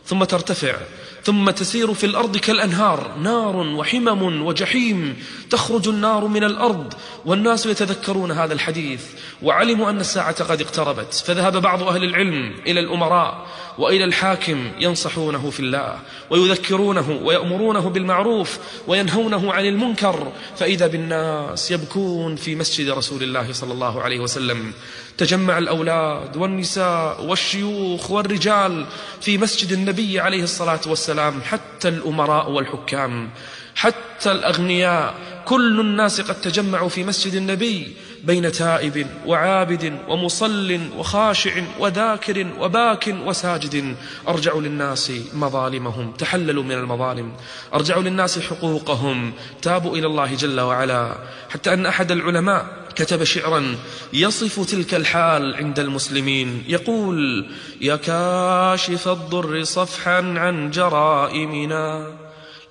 ثم 0.08 0.24
ترتفع 0.24 0.76
ثم 1.24 1.50
تسير 1.50 1.94
في 1.94 2.06
الأرض 2.06 2.38
كالأنهار 2.38 3.15
نار 3.22 3.56
وحمم 3.56 4.46
وجحيم 4.46 5.18
تخرج 5.50 5.88
النار 5.88 6.28
من 6.28 6.44
الأرض 6.44 6.94
والناس 7.26 7.65
يتذكرون 7.65 8.32
هذا 8.32 8.54
الحديث 8.54 9.04
وعلموا 9.41 9.89
أن 9.89 10.00
الساعة 10.00 10.44
قد 10.44 10.62
اقتربت 10.62 11.13
فذهب 11.13 11.62
بعض 11.62 11.84
أهل 11.84 12.04
العلم 12.04 12.54
إلى 12.68 12.80
الأمراء 12.80 13.48
وإلى 13.78 14.04
الحاكم 14.04 14.72
ينصحونه 14.80 15.50
في 15.50 15.60
الله 15.60 16.00
ويذكرونه 16.30 17.20
ويأمرونه 17.24 17.89
بالمعروف 17.89 18.60
وينهونه 18.88 19.54
عن 19.54 19.65
المنكر 19.65 20.32
فإذا 20.58 20.88
بالناس 20.88 21.72
يبكون 21.72 22.36
في 22.36 22.56
مسجد 22.56 22.89
رسول 22.89 23.24
الله 23.24 23.54
صلى 23.54 23.74
الله 23.74 24.02
عليه 24.02 24.20
وسلم. 24.20 24.74
تجمع 25.17 25.58
الأولاد 25.58 26.38
والنساء 26.38 27.23
والشيوخ 27.23 28.12
والرجال 28.12 28.86
في 29.21 29.38
مسجد 29.38 29.71
النبي 29.71 30.19
عليه 30.19 30.43
الصلاة 30.43 30.80
والسلام 30.88 31.41
حتى 31.41 31.88
الأمراء 31.88 32.51
والحكام 32.51 33.30
حتى 33.75 34.32
الأغنياء. 34.32 35.13
كل 35.45 35.80
الناس 35.80 36.21
قد 36.21 36.41
تجمعوا 36.41 36.89
في 36.89 37.04
مسجد 37.04 37.34
النبي 37.34 37.95
بين 38.23 38.51
تائب 38.51 39.08
وعابد 39.25 39.99
ومصل 40.08 40.80
وخاشع 40.97 41.51
وذاكر 41.80 42.47
وباك 42.60 43.15
وساجد. 43.25 43.95
أرجعوا 44.28 44.62
للناس 44.62 45.12
مظالمهم 45.34 46.12
تحللوا 46.12 46.63
من 46.63 46.71
المظالم. 46.71 47.32
أرجعوا 47.73 48.04
للناس 48.04 48.39
حقوقهم. 48.39 49.34
تابوا 49.62 49.97
إلى 49.97 50.08
الله 50.08 50.36
جل 50.36 50.60
وعلا. 50.60 51.17
حتى 51.49 51.73
أن 51.73 51.86
أحد 51.86 52.12
العلماء 52.12 52.85
كتب 52.95 53.23
شعرا 53.23 53.75
يصف 54.13 54.71
تلك 54.71 54.93
الحال 54.93 55.55
عند 55.55 55.79
المسلمين. 55.79 56.63
يقول 56.67 57.45
يا 57.81 57.95
كاشف 57.95 59.08
الضر 59.08 59.63
صفحا 59.63 60.17
عن 60.17 60.71
جرائمنا 60.71 62.08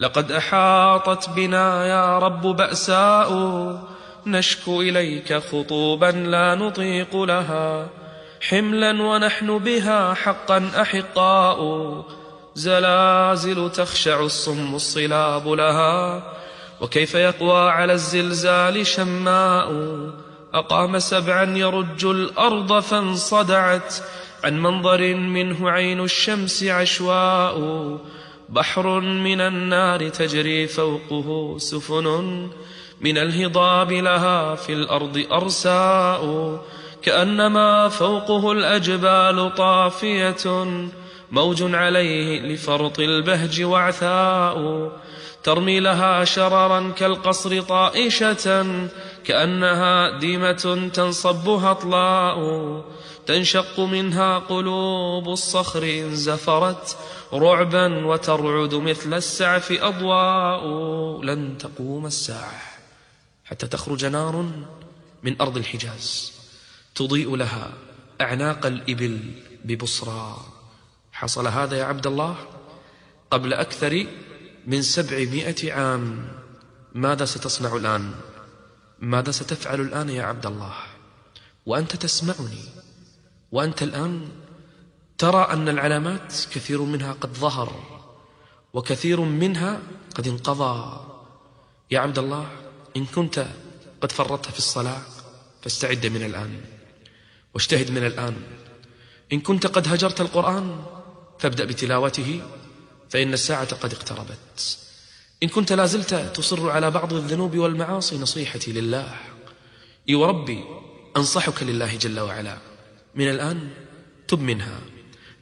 لقد 0.00 0.32
أحاطت 0.32 1.30
بنا 1.30 1.86
يا 1.86 2.18
رب 2.18 2.42
بأساء 2.42 3.30
نشكو 4.26 4.80
إليك 4.80 5.34
خطوبا 5.34 6.06
لا 6.06 6.54
نطيق 6.54 7.16
لها 7.16 7.88
حملا 8.40 9.02
ونحن 9.02 9.58
بها 9.58 10.14
حقا 10.14 10.70
أحقاء 10.80 11.58
زلازل 12.54 13.70
تخشع 13.70 14.20
الصم 14.20 14.74
الصلاب 14.74 15.48
لها 15.48 16.22
وكيف 16.84 17.14
يقوى 17.14 17.70
على 17.70 17.92
الزلزال 17.92 18.86
شماء؟ 18.86 19.72
أقام 20.54 20.98
سبعا 20.98 21.56
يرج 21.56 22.04
الأرض 22.04 22.80
فانصدعت 22.80 23.94
عن 24.44 24.62
منظر 24.62 25.14
منه 25.14 25.70
عين 25.70 26.00
الشمس 26.00 26.64
عشواء. 26.64 27.58
بحر 28.48 29.00
من 29.00 29.40
النار 29.40 30.08
تجري 30.08 30.66
فوقه 30.66 31.58
سفن 31.58 32.06
من 33.00 33.18
الهضاب 33.18 33.92
لها 33.92 34.54
في 34.54 34.72
الأرض 34.72 35.24
أرساء. 35.32 36.24
كأنما 37.02 37.88
فوقه 37.88 38.52
الأجبال 38.52 39.54
طافية 39.54 40.64
موج 41.30 41.74
عليه 41.74 42.40
لفرط 42.40 43.00
البهج 43.00 43.62
وعثاء. 43.62 44.90
ترمي 45.44 45.80
لها 45.80 46.24
شررا 46.24 46.90
كالقصر 46.96 47.60
طائشة 47.60 48.64
كأنها 49.24 50.18
ديمة 50.18 50.90
تنصبها 50.94 51.70
أطلاء. 51.70 52.38
تنشق 53.26 53.80
منها 53.80 54.38
قلوب 54.38 55.28
الصخر 55.28 55.82
إن 55.82 56.14
زفرت 56.14 56.96
رعبا 57.32 58.06
وترعد 58.06 58.74
مثل 58.74 59.14
السعف 59.14 59.72
أضواء. 59.72 60.64
لن 61.22 61.58
تقوم 61.58 62.06
الساعة 62.06 62.60
حتى 63.44 63.66
تخرج 63.66 64.04
نار 64.04 64.50
من 65.22 65.40
أرض 65.40 65.56
الحجاز. 65.56 66.32
تضيء 66.94 67.36
لها 67.36 67.72
أعناق 68.20 68.66
الإبل 68.66 69.20
ببصرى. 69.64 70.36
حصل 71.12 71.46
هذا 71.46 71.76
يا 71.76 71.84
عبد 71.84 72.06
الله 72.06 72.36
قبل 73.30 73.52
أكثر 73.52 74.06
من 74.66 74.82
سبعمائة 74.82 75.72
عام 75.72 76.28
ماذا 76.94 77.24
ستصنع 77.24 77.76
الآن؟ 77.76 78.14
ماذا 78.98 79.30
ستفعل 79.30 79.80
الآن 79.80 80.08
يا 80.08 80.22
عبد 80.22 80.46
الله؟ 80.46 80.74
وأنت 81.66 81.96
تسمعني. 81.96 82.64
وأنت 83.52 83.82
الآن 83.82 84.28
ترى 85.18 85.42
أن 85.50 85.68
العلامات 85.68 86.34
كثير 86.52 86.82
منها 86.82 87.12
قد 87.12 87.32
ظهر 87.34 87.72
وكثير 88.72 89.20
منها 89.20 89.80
قد 90.14 90.28
انقضى. 90.28 91.00
يا 91.90 92.00
عبد 92.00 92.18
الله 92.18 92.46
إن 92.96 93.06
كنت 93.06 93.46
قد 94.00 94.12
فرطت 94.12 94.50
في 94.50 94.58
الصلاة 94.58 95.02
فاستعد 95.62 96.06
من 96.06 96.22
الآن. 96.22 96.60
واجتهد 97.54 97.90
من 97.90 98.06
الآن. 98.06 98.36
إن 99.32 99.40
كنت 99.40 99.66
قد 99.66 99.88
هجرت 99.88 100.20
القرآن 100.20 100.84
فابدأ 101.38 101.64
بتلاوته. 101.64 102.42
فإن 103.14 103.32
الساعة 103.32 103.74
قد 103.74 103.92
اقتربت. 103.92 104.78
إن 105.42 105.48
كنت 105.48 105.72
لازلت 105.72 106.14
تصر 106.14 106.70
على 106.70 106.90
بعض 106.90 107.12
الذنوب 107.12 107.56
والمعاصي 107.56 108.18
نصيحتي 108.18 108.72
لله. 108.72 109.14
إي 110.08 110.14
وربي 110.14 110.64
أنصحك 111.16 111.62
لله 111.62 111.96
جل 111.96 112.20
وعلا. 112.20 112.58
من 113.14 113.30
الآن 113.30 113.70
تب 114.28 114.40
منها. 114.40 114.80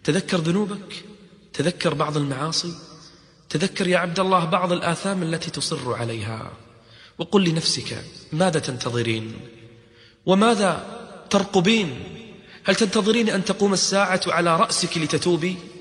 تذكر 0.05 0.37
ذنوبك 0.37 1.05
تذكر 1.53 1.95
بعض 1.95 2.17
المعاصي 2.17 2.75
تذكر 3.49 3.87
يا 3.87 3.99
عبد 3.99 4.21
الله 4.21 4.45
بعض 4.45 4.73
الآثام 4.73 5.23
التي 5.23 5.51
تصر 5.51 5.95
عليها. 5.95 6.53
وقل 7.19 7.45
لنفسك 7.45 8.05
ماذا 8.33 8.61
تنتظرين؟ 8.61 9.41
وماذا 10.27 11.01
ترقبين؟ 11.31 12.03
هل 12.65 12.75
تنتظرين 12.75 13.31
أن 13.31 13.45
تقوم 13.45 13.73
الساعة 13.73 14.21
على 14.27 14.57
رأسك 14.57 14.99
لتتوبي؟ 14.99 15.72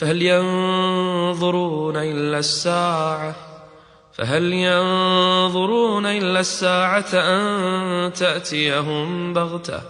فهل 0.00 0.22
ينظرون 0.22 1.96
إلا 1.96 2.38
الساعة؟ 2.38 3.34
فهل 4.12 4.52
ينظرون 4.52 6.06
إلا 6.06 6.40
الساعة 6.40 7.08
أن 7.14 8.12
تأتيهم 8.12 9.34
بغتة؟ 9.34 9.80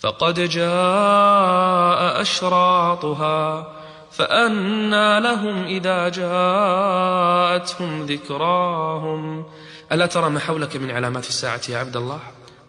فقد 0.00 0.40
جاء 0.40 2.20
أشراطها 2.20 3.72
فأنى 4.12 5.20
لهم 5.20 5.64
إذا 5.64 6.08
جاءتهم 6.08 8.06
ذكراهم. 8.06 9.44
ألا 9.92 10.06
ترى 10.06 10.30
ما 10.30 10.40
حولك 10.40 10.76
من 10.76 10.90
علامات 10.90 11.28
الساعة 11.28 11.60
يا 11.68 11.78
عبد 11.78 11.96
الله؟ 11.96 12.20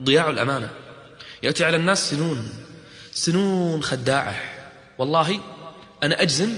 ضياع 0.03 0.29
الأمانة. 0.29 0.69
يأتي 1.43 1.65
على 1.65 1.77
الناس 1.77 2.11
سنون 2.11 2.49
سنون 3.11 3.83
خداعة. 3.83 4.35
والله 4.97 5.39
أنا 6.03 6.21
أجزم 6.21 6.49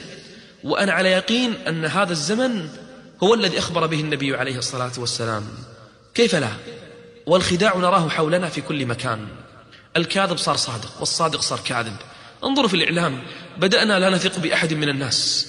وأنا 0.63 0.91
على 0.91 1.09
يقين 1.09 1.53
أن 1.67 1.85
هذا 1.85 2.11
الزمن 2.11 2.69
هو 3.23 3.33
الذي 3.33 3.59
أخبر 3.59 3.87
به 3.87 3.99
النبي 3.99 4.35
عليه 4.35 4.57
الصلاة 4.57 4.91
والسلام. 4.97 5.43
كيف 6.15 6.35
لا؟ 6.35 6.49
والخداع 7.25 7.77
نراه 7.77 8.09
حولنا 8.09 8.49
في 8.49 8.61
كل 8.61 8.85
مكان. 8.85 9.27
الكاذب 9.97 10.37
صار 10.37 10.55
صادق 10.55 10.99
والصادق 10.99 11.41
صار 11.41 11.59
كاذب. 11.65 11.95
انظروا 12.43 12.67
في 12.67 12.73
الإعلام 12.73 13.23
بدأنا 13.57 13.99
لا 13.99 14.09
نثق 14.09 14.39
بأحد 14.39 14.73
من 14.73 14.89
الناس. 14.89 15.47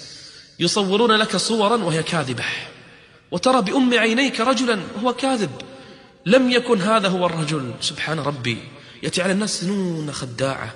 يصورون 0.61 1.12
لك 1.12 1.37
صورا 1.37 1.77
وهي 1.77 2.03
كاذبة. 2.03 2.44
وترى 3.31 3.62
بأم 3.62 3.94
عينيك 3.94 4.40
رجلا 4.40 4.79
هو 5.03 5.14
كاذب. 5.14 5.51
لم 6.27 6.51
يكن 6.51 6.81
هذا 6.81 7.09
هو 7.09 7.27
الرجل. 7.27 7.74
سبحان 7.81 8.18
ربي. 8.18 8.59
يأتي 9.03 9.22
على 9.22 9.33
الناس 9.33 9.61
سنون 9.61 10.12
خداعة. 10.12 10.74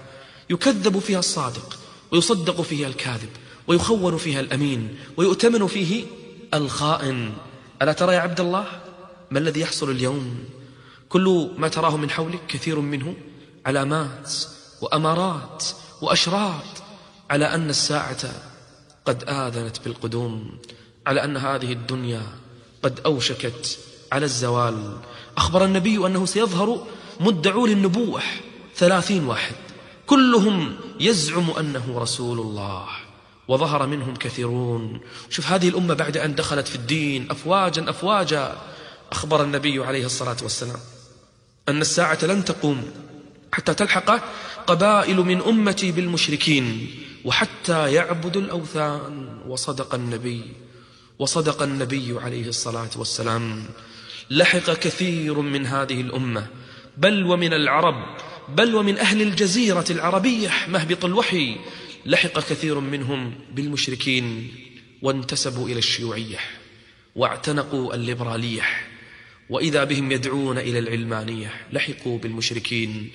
يكذب 0.51 0.99
فيها 0.99 1.19
الصادق. 1.19 1.79
ويصدق 2.13 2.61
فيها 2.61 2.89
الكاذب 2.89 3.29
ويخون 3.67 4.17
فيها 4.17 4.41
الأمين 4.41 4.97
ويؤتمن 5.17 5.67
فيه 5.67 6.05
الخائن. 6.55 7.33
ألا 7.83 7.93
ترى 7.93 8.15
يا 8.15 8.21
عبد 8.21 8.41
الله 8.41 8.67
ما 9.31 9.39
الذي 9.39 9.61
يحصل 9.61 9.91
اليوم؟ 9.91 10.45
كل 11.09 11.51
ما 11.57 11.69
تراه 11.69 11.97
من 11.97 12.11
حولك 12.11 12.41
كثير 12.49 12.81
منه 12.81 13.15
علامات 13.67 14.35
وأمارات 14.81 15.65
وأشراط 16.03 16.83
على 17.31 17.55
أن 17.55 17.71
الساعة 17.71 18.31
قد 19.05 19.25
آذنت 19.29 19.85
بالقدوم 19.85 20.59
على 21.07 21.25
أن 21.25 21.37
هذه 21.37 21.73
الدنيا 21.73 22.23
قد 22.83 23.01
أوشكت 23.07 23.79
على 24.13 24.25
الزوال. 24.25 24.97
أخبر 25.37 25.65
النبي 25.65 26.07
أنه 26.07 26.27
سيظهر 26.27 26.87
مدعو 27.21 27.67
للنبوة 27.67 28.21
ثلاثين 28.77 29.25
واحد. 29.25 29.55
كلهم 30.07 30.77
يزعم 31.01 31.51
أنه 31.51 31.99
رسول 31.99 32.41
الله 32.41 32.87
وظهر 33.49 33.87
منهم 33.87 34.17
كثيرون. 34.17 35.01
شوف 35.31 35.47
هذه 35.47 35.69
الأمة 35.69 35.95
بعد 35.95 36.17
أن 36.17 36.35
دخلت 36.35 36.69
في 36.69 36.75
الدين 36.75 37.31
أفواجا 37.31 37.91
أفواجا. 37.91 38.57
أخبر 39.13 39.43
النبي 39.43 39.85
عليه 39.85 40.07
الصلاة 40.07 40.37
والسلام 40.43 40.81
أن 41.69 41.81
الساعة 41.81 42.19
لن 42.23 42.45
تقوم 42.45 42.91
حتى 43.53 43.75
تلحق 43.75 44.23
قبائل 44.67 45.17
من 45.17 45.43
أمتي 45.43 45.93
بالمشركين 45.93 46.91
وحتى 47.25 47.93
يعبدوا 47.93 48.43
الأوثان. 48.43 49.29
وصدق 49.47 49.95
النبي 49.95 50.53
وصدق 51.19 51.63
النبي 51.63 52.19
عليه 52.21 52.49
الصلاة 52.49 52.91
والسلام. 52.97 53.65
لحق 54.31 54.73
كثير 54.73 55.41
من 55.41 55.67
هذه 55.67 56.01
الأمة 56.01 56.47
بل 56.97 57.25
ومن 57.27 57.53
العرب. 57.53 58.17
بل 58.49 58.75
ومن 58.75 58.99
أهل 58.99 59.23
الجزيرة 59.23 59.85
العربية 59.91 60.51
مهبط 60.69 61.05
الوحي. 61.05 61.57
لحق 62.07 62.39
كثير 62.39 62.81
منهم 62.81 63.35
بالمشركين 63.53 64.55
وانتسبوا 65.03 65.69
إلى 65.69 65.79
الشيوعية 65.79 66.39
واعتنقوا 67.17 67.95
الليبرالية. 67.95 68.63
وإذا 69.51 69.85
بهم 69.85 70.13
يدعون 70.13 70.59
إلى 70.59 70.79
العلمانية 70.79 71.51
لحقوا 71.73 72.19
بالمشركين. 72.19 73.11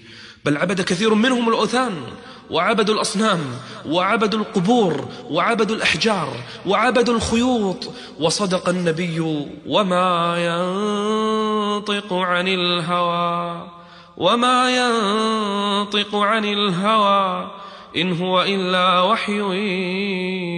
بل 0.45 0.57
عبد 0.57 0.81
كثير 0.81 1.13
منهم 1.13 1.49
الأوثان 1.49 2.03
وعبدوا 2.49 2.95
الأصنام 2.95 3.39
وعبدوا 3.85 4.39
القبور 4.39 5.09
وعبدوا 5.29 5.75
الأحجار 5.75 6.37
وعبدوا 6.65 7.15
الخيوط. 7.15 7.93
وصدق 8.19 8.69
النبي 8.69 9.19
وما 9.67 10.35
ينطق 10.37 12.13
عن 12.13 12.47
الهوى. 12.47 13.76
وما 14.17 14.69
ينطق 14.69 16.15
عن 16.15 16.45
الهوى 16.45 17.51
إن 17.97 18.17
هو 18.17 18.43
إلا 18.43 19.01
وحي 19.01 19.39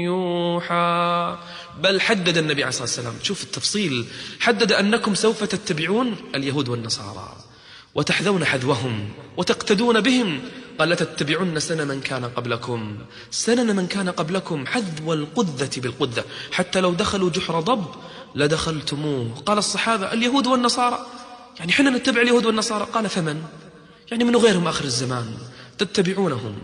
يوحى. 0.03 1.37
بل 1.83 2.01
حدد 2.01 2.37
النبي 2.37 2.63
عليه 2.63 2.69
الصلاة 2.69 2.83
والسلام 2.83 3.13
شوف 3.23 3.43
التفصيل. 3.43 4.05
حدد 4.39 4.71
أنكم 4.71 5.15
سوف 5.15 5.43
تتبعون 5.43 6.15
اليهود 6.35 6.69
والنصارى. 6.69 7.35
وتحذون 7.95 8.45
حذوهم 8.45 9.09
وتقتدون 9.37 10.01
بهم. 10.01 10.41
قال 10.79 10.89
لتتبعن 10.89 11.59
سنن 11.59 11.87
من 11.87 12.01
كان 12.01 12.25
قبلكم. 12.25 12.97
سنن 13.31 13.75
من 13.75 13.87
كان 13.87 14.09
قبلكم 14.09 14.65
حذو 14.67 15.13
القذة 15.13 15.69
بالقذة. 15.77 16.23
حتى 16.51 16.81
لو 16.81 16.91
دخلوا 16.93 17.29
جحر 17.29 17.59
ضب 17.59 17.85
لدخلتموه. 18.35 19.31
قال 19.45 19.57
الصحابة 19.57 20.13
اليهود 20.13 20.47
والنصارى 20.47 21.05
يعني 21.59 21.71
حنا 21.71 21.89
نتبع 21.89 22.21
اليهود 22.21 22.45
والنصارى؟ 22.45 22.87
قال 22.93 23.09
فمن؟ 23.09 23.43
يعني 24.11 24.23
من 24.23 24.35
غيرهم 24.35 24.67
آخر 24.67 24.83
الزمان. 24.83 25.37
تتبعونهم 25.77 26.55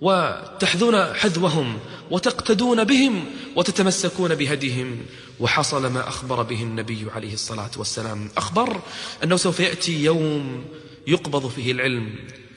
وتحذون 0.00 1.14
حذوهم 1.14 1.78
وتقتدون 2.10 2.84
بهم 2.84 3.24
وتتمسكون 3.56 4.34
بهديهم. 4.34 4.98
وحصل 5.40 5.86
ما 5.86 6.08
أخبر 6.08 6.42
به 6.42 6.62
النبي 6.62 7.06
عليه 7.14 7.34
الصلاة 7.34 7.70
والسلام. 7.76 8.30
أخبر 8.36 8.80
أنه 9.24 9.36
سوف 9.36 9.60
يأتي 9.60 10.04
يوم 10.04 10.64
يقبض 11.06 11.48
فيه 11.48 11.72
العلم. 11.72 12.14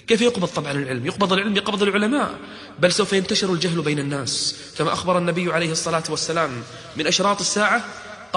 كيف 0.07 0.21
يقبض 0.21 0.47
طبعا 0.47 0.71
العلم؟ 0.71 1.05
يقبض 1.05 1.33
العلم 1.33 1.55
يقبض 1.55 1.83
العلماء. 1.83 2.35
بل 2.79 2.91
سوف 2.91 3.13
ينتشر 3.13 3.53
الجهل 3.53 3.81
بين 3.81 3.99
الناس. 3.99 4.55
كما 4.77 4.93
أخبر 4.93 5.17
النبي 5.17 5.53
عليه 5.53 5.71
الصلاة 5.71 6.03
والسلام 6.09 6.63
من 6.97 7.07
أشراط 7.07 7.39
الساعة 7.39 7.85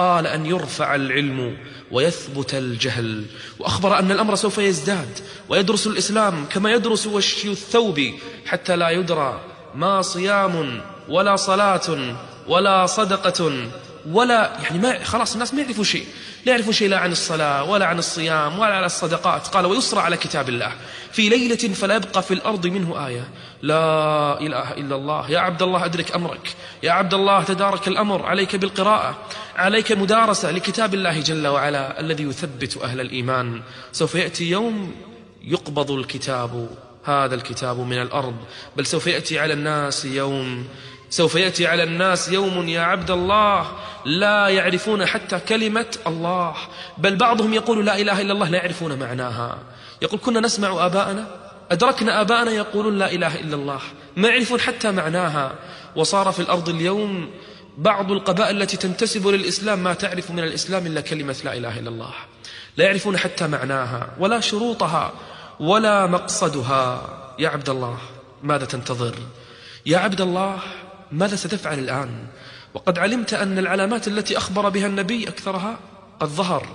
قال 0.01 0.27
أن 0.27 0.45
يرفع 0.45 0.95
العلم 0.95 1.57
ويثبت 1.91 2.53
الجهل 2.53 3.25
وأخبر 3.59 3.99
أن 3.99 4.11
الأمر 4.11 4.35
سوف 4.35 4.57
يزداد 4.57 5.19
ويدرس 5.49 5.87
الإسلام 5.87 6.45
كما 6.45 6.71
يدرس 6.71 7.07
وشي 7.07 7.51
الثوب 7.51 8.01
حتى 8.45 8.75
لا 8.75 8.89
يدرى 8.89 9.41
ما 9.75 10.01
صيام 10.01 10.81
ولا 11.09 11.35
صلاة 11.35 12.15
ولا 12.47 12.85
صدقة 12.85 13.67
ولا 14.11 14.57
يعني 14.63 14.79
ما 14.79 15.03
خلاص 15.03 15.33
الناس 15.33 15.53
ما 15.53 15.61
يعرفوا 15.61 15.83
شيء 15.83 16.05
لا 16.45 16.51
يعرفون 16.51 16.73
شيء 16.73 16.89
لا 16.89 16.97
عن 16.97 17.11
الصلاة 17.11 17.63
ولا 17.63 17.85
عن 17.85 17.99
الصيام 17.99 18.59
ولا 18.59 18.73
عن 18.73 18.83
الصدقات 18.83 19.47
قال 19.47 19.65
ويسرى 19.65 19.99
على 19.99 20.17
كتاب 20.17 20.49
الله 20.49 20.71
في 21.11 21.29
ليلة 21.29 21.55
فلا 21.55 21.95
يبقى 21.95 22.23
في 22.23 22.33
الأرض 22.33 22.67
منه 22.67 23.07
آية. 23.07 23.27
لا 23.61 24.39
إله 24.41 24.73
إلا 24.73 24.95
الله. 24.95 25.31
يا 25.31 25.39
عبد 25.39 25.61
الله 25.61 25.85
أدرك 25.85 26.15
أمرك. 26.15 26.55
يا 26.83 26.91
عبد 26.91 27.13
الله 27.13 27.43
تدارك 27.43 27.87
الأمر. 27.87 28.25
عليك 28.25 28.55
بالقراءة. 28.55 29.17
عليك 29.55 29.91
مدارسة 29.91 30.51
لكتاب 30.51 30.93
الله 30.93 31.19
جل 31.19 31.47
وعلا 31.47 31.99
الذي 31.99 32.23
يثبت 32.23 32.77
أهل 32.77 33.01
الإيمان. 33.01 33.61
سوف 33.91 34.15
يأتي 34.15 34.49
يوم 34.49 34.95
يقبض 35.43 35.91
الكتاب 35.91 36.69
هذا 37.03 37.35
الكتاب 37.35 37.79
من 37.79 38.01
الأرض. 38.01 38.35
بل 38.77 38.85
سوف 38.85 39.07
يأتي 39.07 39.39
على 39.39 39.53
الناس 39.53 40.05
يوم 40.05 40.67
سوف 41.09 41.35
يأتي 41.35 41.67
على 41.67 41.83
الناس 41.83 42.29
يوم 42.29 42.69
يا 42.69 42.81
عبد 42.81 43.11
الله. 43.11 43.67
لا 44.05 44.47
يعرفون 44.47 45.05
حتى 45.05 45.39
كلمة 45.39 45.97
الله. 46.07 46.55
بل 46.97 47.15
بعضهم 47.15 47.53
يقول 47.53 47.85
لا 47.85 47.99
إله 48.01 48.21
إلا 48.21 48.33
الله 48.33 48.49
لا 48.49 48.57
يعرفون 48.57 48.99
معناها. 48.99 49.57
يقول 50.01 50.19
كنا 50.19 50.39
نسمع 50.39 50.85
آباءنا 50.85 51.40
أدركنا 51.71 52.21
آباءنا 52.21 52.51
يقولون 52.51 52.97
لا 52.97 53.11
إله 53.11 53.39
إلا 53.39 53.55
الله 53.55 53.79
ما 54.15 54.27
يعرفون 54.27 54.59
حتى 54.59 54.91
معناها. 54.91 55.55
وصار 55.95 56.31
في 56.31 56.39
الأرض 56.39 56.69
اليوم 56.69 57.29
بعض 57.77 58.11
القبائل 58.11 58.61
التي 58.61 58.77
تنتسب 58.77 59.27
للإسلام 59.27 59.83
ما 59.83 59.93
تعرف 59.93 60.31
من 60.31 60.39
الإسلام 60.39 60.85
إلا 60.87 61.01
كلمة 61.01 61.35
لا 61.43 61.57
إله 61.57 61.79
إلا 61.79 61.89
الله. 61.89 62.13
لا 62.77 62.85
يعرفون 62.85 63.17
حتى 63.17 63.47
معناها 63.47 64.09
ولا 64.19 64.39
شروطها 64.39 65.13
ولا 65.59 66.07
مقصدها. 66.07 67.09
يا 67.39 67.49
عبد 67.49 67.69
الله 67.69 67.97
ماذا 68.43 68.65
تنتظر؟ 68.65 69.15
يا 69.85 69.97
عبد 69.97 70.21
الله 70.21 70.59
ماذا 71.11 71.35
ستفعل 71.35 71.79
الآن؟ 71.79 72.27
وقد 72.73 72.99
علمت 72.99 73.33
أن 73.33 73.59
العلامات 73.59 74.07
التي 74.07 74.37
أخبر 74.37 74.69
بها 74.69 74.87
النبي 74.87 75.27
أكثرها 75.27 75.79
قد 76.19 76.27
ظهر 76.27 76.67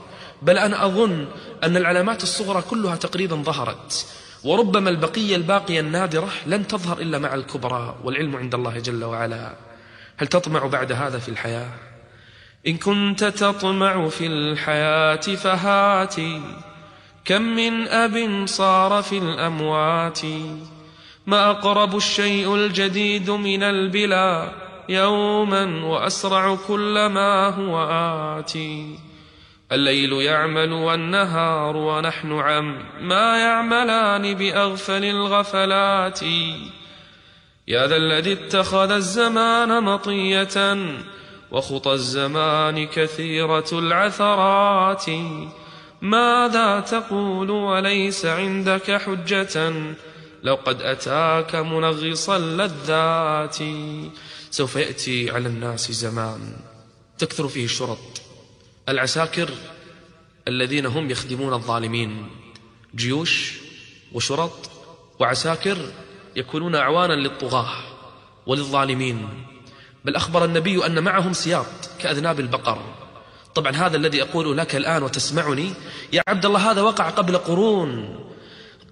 بل 0.43 0.59
أنا 0.59 0.87
أظن 0.87 1.27
أن 1.65 1.77
العلامات 1.77 2.23
الصغرى 2.23 2.63
كلها 2.63 2.97
تقريبا 2.97 3.37
ظهرت. 3.37 4.07
وربما 4.47 4.91
البقية 4.91 5.37
الباقية 5.37 5.81
النادرة 5.81 6.29
لن 6.47 6.67
تظهر 6.67 6.99
إلا 6.99 7.19
مع 7.19 7.35
الكبرى 7.35 7.97
والعلم 8.05 8.37
عند 8.37 8.55
الله 8.55 8.79
جل 8.79 9.05
وعلا. 9.05 9.53
هل 10.17 10.27
تطمع 10.27 10.67
بعد 10.67 10.93
هذا 10.93 11.19
في 11.19 11.29
الحياة؟ 11.29 11.71
إن 12.67 12.77
كنت 12.77 13.25
تطمع 13.25 14.09
في 14.09 14.27
الحياة 14.27 15.17
فهاتي 15.17 16.41
كم 17.25 17.43
من 17.43 17.89
أب 17.89 18.47
صار 18.47 19.03
في 19.03 19.19
الأموات؟ 19.19 20.21
ما 21.27 21.51
أقرب 21.51 21.97
الشيء 21.97 22.55
الجديد 22.55 23.31
من 23.31 23.63
البلا 23.63 24.53
يوما 24.89 25.85
وأسرع 25.85 26.57
كلما 26.69 27.49
هو 27.49 27.75
آتي. 28.39 28.99
الليل 29.73 30.13
يعمل 30.13 30.73
والنهار 30.73 31.77
ونحن 31.77 32.33
عم 32.33 32.85
ما 33.01 33.39
يعملان 33.39 34.35
بأغفل 34.35 35.05
الغفلات. 35.05 36.23
يا 37.69 37.87
ذا 37.87 37.97
الذي 37.97 38.33
اتخذ 38.33 38.91
الزمان 38.91 39.83
مطية 39.83 40.77
وخطى 41.51 41.93
الزمان 41.93 42.87
كثيرة 42.87 43.69
العثرات. 43.73 45.07
ماذا 46.03 46.81
تقول 46.81 47.51
وليس 47.51 48.27
عندك 48.27 48.91
حجة 48.91 49.73
لو 50.43 50.55
قد 50.55 50.83
أتاك 50.83 51.55
منغص 51.55 52.31
اللذات؟ 52.31 53.57
سوف 54.51 54.77
يأتي 54.77 55.31
على 55.31 55.49
الناس 55.49 55.93
زمان 55.93 56.41
تكثر 57.19 57.49
فيه 57.49 57.65
الشرط. 57.65 58.26
العساكر 58.89 59.51
الذين 60.49 60.87
هم 60.87 61.11
يخدمون 61.11 61.53
الظالمين 61.53 62.27
جيوش 62.95 63.55
وشرط 64.13 64.71
وعساكر 65.19 65.79
يكونون 66.37 66.75
أعوانا 66.75 67.13
للطغاة 67.13 67.69
وللظالمين. 68.47 69.29
بل 70.05 70.17
أخبر 70.17 70.45
النبي 70.45 70.87
أن 70.87 71.05
معهم 71.05 71.33
سياط 71.33 71.67
كأذناب 71.99 72.41
البقر. 72.41 72.79
طبعا 73.55 73.73
هذا 73.73 73.97
الذي 73.97 74.23
أقول 74.23 74.59
لك 74.59 74.77
الآن 74.77 75.03
وتسمعني 75.03 75.73
يا 76.13 76.23
عبد 76.29 76.47
الله 76.47 76.71
هذا 76.71 76.83
وقع 76.83 77.11
قبل 77.11 77.39
قرون. 77.39 78.19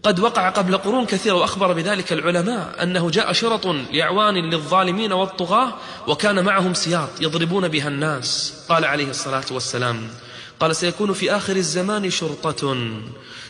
قد 0.05 0.21
وقع 0.21 0.49
قبل 0.49 0.77
قرون 0.77 1.07
كثيرة 1.07 1.35
وأخبر 1.35 1.73
بذلك 1.73 2.13
العلماء 2.13 2.83
أنه 2.83 3.11
جاء 3.11 3.33
شرط 3.33 3.67
لأعوان 3.67 4.35
للظالمين 4.35 5.13
والطغاة 5.13 5.75
وكان 6.07 6.45
معهم 6.45 6.75
سياط 6.75 7.09
يضربون 7.21 7.69
بها 7.69 7.89
الناس. 7.89 8.55
قال 8.69 8.85
عليه 8.85 9.11
الصلاة 9.11 9.45
والسلام 9.51 10.09
قال 10.61 10.77
سيكون 10.77 11.13
في 11.13 11.37
آخر 11.37 11.57
الزمان 11.57 12.11
شرطة 12.11 12.87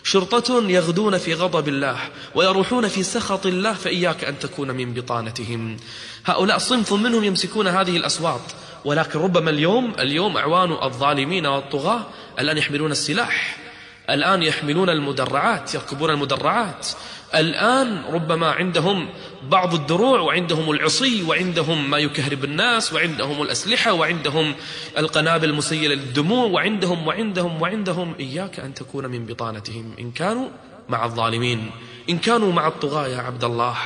شرطة 0.04 0.62
يغدون 0.68 1.18
في 1.18 1.34
غضب 1.34 1.68
الله 1.68 1.98
ويروحون 2.34 2.88
في 2.88 3.02
سخط 3.02 3.46
الله 3.46 3.72
فإياك 3.72 4.24
أن 4.24 4.38
تكون 4.38 4.70
من 4.70 4.94
بطانتهم. 4.94 5.76
هؤلاء 6.24 6.58
صنف 6.58 6.92
منهم 6.92 7.24
يمسكون 7.24 7.66
هذه 7.66 7.96
الأصوات 7.96 8.52
ولكن 8.84 9.18
ربما 9.18 9.50
اليوم 9.50 9.94
اليوم 9.98 10.36
أعوان 10.36 10.72
الظالمين 10.72 11.46
والطغاة 11.46 12.06
الآن 12.38 12.58
يحملون 12.58 12.90
السلاح. 12.90 13.63
الآن 14.10 14.42
يحملون 14.42 14.90
المدرعات 14.90 15.74
يركبون 15.74 16.10
المدرعات. 16.10 16.88
الآن 17.34 18.02
ربما 18.10 18.50
عندهم 18.50 19.08
بعض 19.48 19.74
الدروع 19.74 20.20
وعندهم 20.20 20.70
العصي 20.70 21.22
وعندهم 21.22 21.90
ما 21.90 21.98
يكهرب 21.98 22.44
الناس 22.44 22.92
وعندهم 22.92 23.42
الأسلحة 23.42 23.92
وعندهم 23.92 24.54
القنابل 24.98 25.50
المسيلة 25.50 25.94
للدموع 25.94 26.46
وعندهم 26.46 27.06
وعندهم 27.06 27.62
وعندهم. 27.62 28.14
إياك 28.20 28.60
أن 28.60 28.74
تكون 28.74 29.06
من 29.06 29.26
بطانتهم. 29.26 29.94
إن 29.98 30.10
كانوا 30.10 30.48
مع 30.88 31.04
الظالمين. 31.04 31.70
إن 32.10 32.18
كانوا 32.18 32.52
مع 32.52 32.66
الطغاة 32.66 33.08
يا 33.08 33.18
عبد 33.18 33.44
الله. 33.44 33.76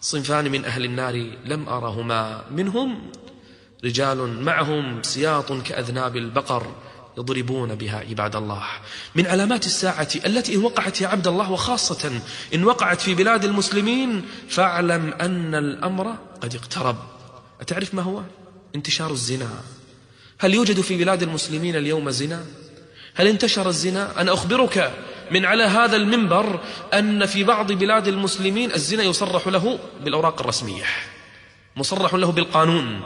صنفان 0.00 0.50
من 0.50 0.64
أهل 0.64 0.84
النار 0.84 1.26
لم 1.44 1.68
أرهما 1.68 2.42
منهم 2.50 3.10
رجال 3.84 4.42
معهم 4.42 5.02
سياط 5.02 5.52
كأذناب 5.52 6.16
البقر. 6.16 6.66
يضربون 7.18 7.74
بها 7.74 7.98
عباد 8.08 8.36
الله. 8.36 8.62
من 9.14 9.26
علامات 9.26 9.66
الساعة 9.66 10.08
التي 10.26 10.54
إن 10.54 10.64
وقعت 10.64 11.00
يا 11.00 11.08
عبد 11.08 11.26
الله 11.26 11.50
وخاصة 11.50 12.20
إن 12.54 12.64
وقعت 12.64 13.00
في 13.00 13.14
بلاد 13.14 13.44
المسلمين 13.44 14.24
فاعلم 14.48 15.12
أن 15.20 15.54
الأمر 15.54 16.16
قد 16.40 16.54
اقترب. 16.54 16.96
أتعرف 17.60 17.94
ما 17.94 18.02
هو؟ 18.02 18.22
انتشار 18.74 19.10
الزنا. 19.10 19.50
هل 20.38 20.54
يوجد 20.54 20.80
في 20.80 20.96
بلاد 20.96 21.22
المسلمين 21.22 21.76
اليوم 21.76 22.10
زنا؟ 22.10 22.44
هل 23.14 23.26
انتشر 23.26 23.68
الزنا؟ 23.68 24.20
أنا 24.20 24.32
أخبرك 24.32 24.92
من 25.30 25.44
على 25.44 25.62
هذا 25.62 25.96
المنبر 25.96 26.60
أن 26.94 27.26
في 27.26 27.44
بعض 27.44 27.72
بلاد 27.72 28.08
المسلمين 28.08 28.72
الزنا 28.72 29.02
يصرح 29.02 29.48
له 29.48 29.78
بالأوراق 30.00 30.40
الرسمية. 30.40 30.84
مصرح 31.76 32.14
له 32.14 32.32
بالقانون. 32.32 33.02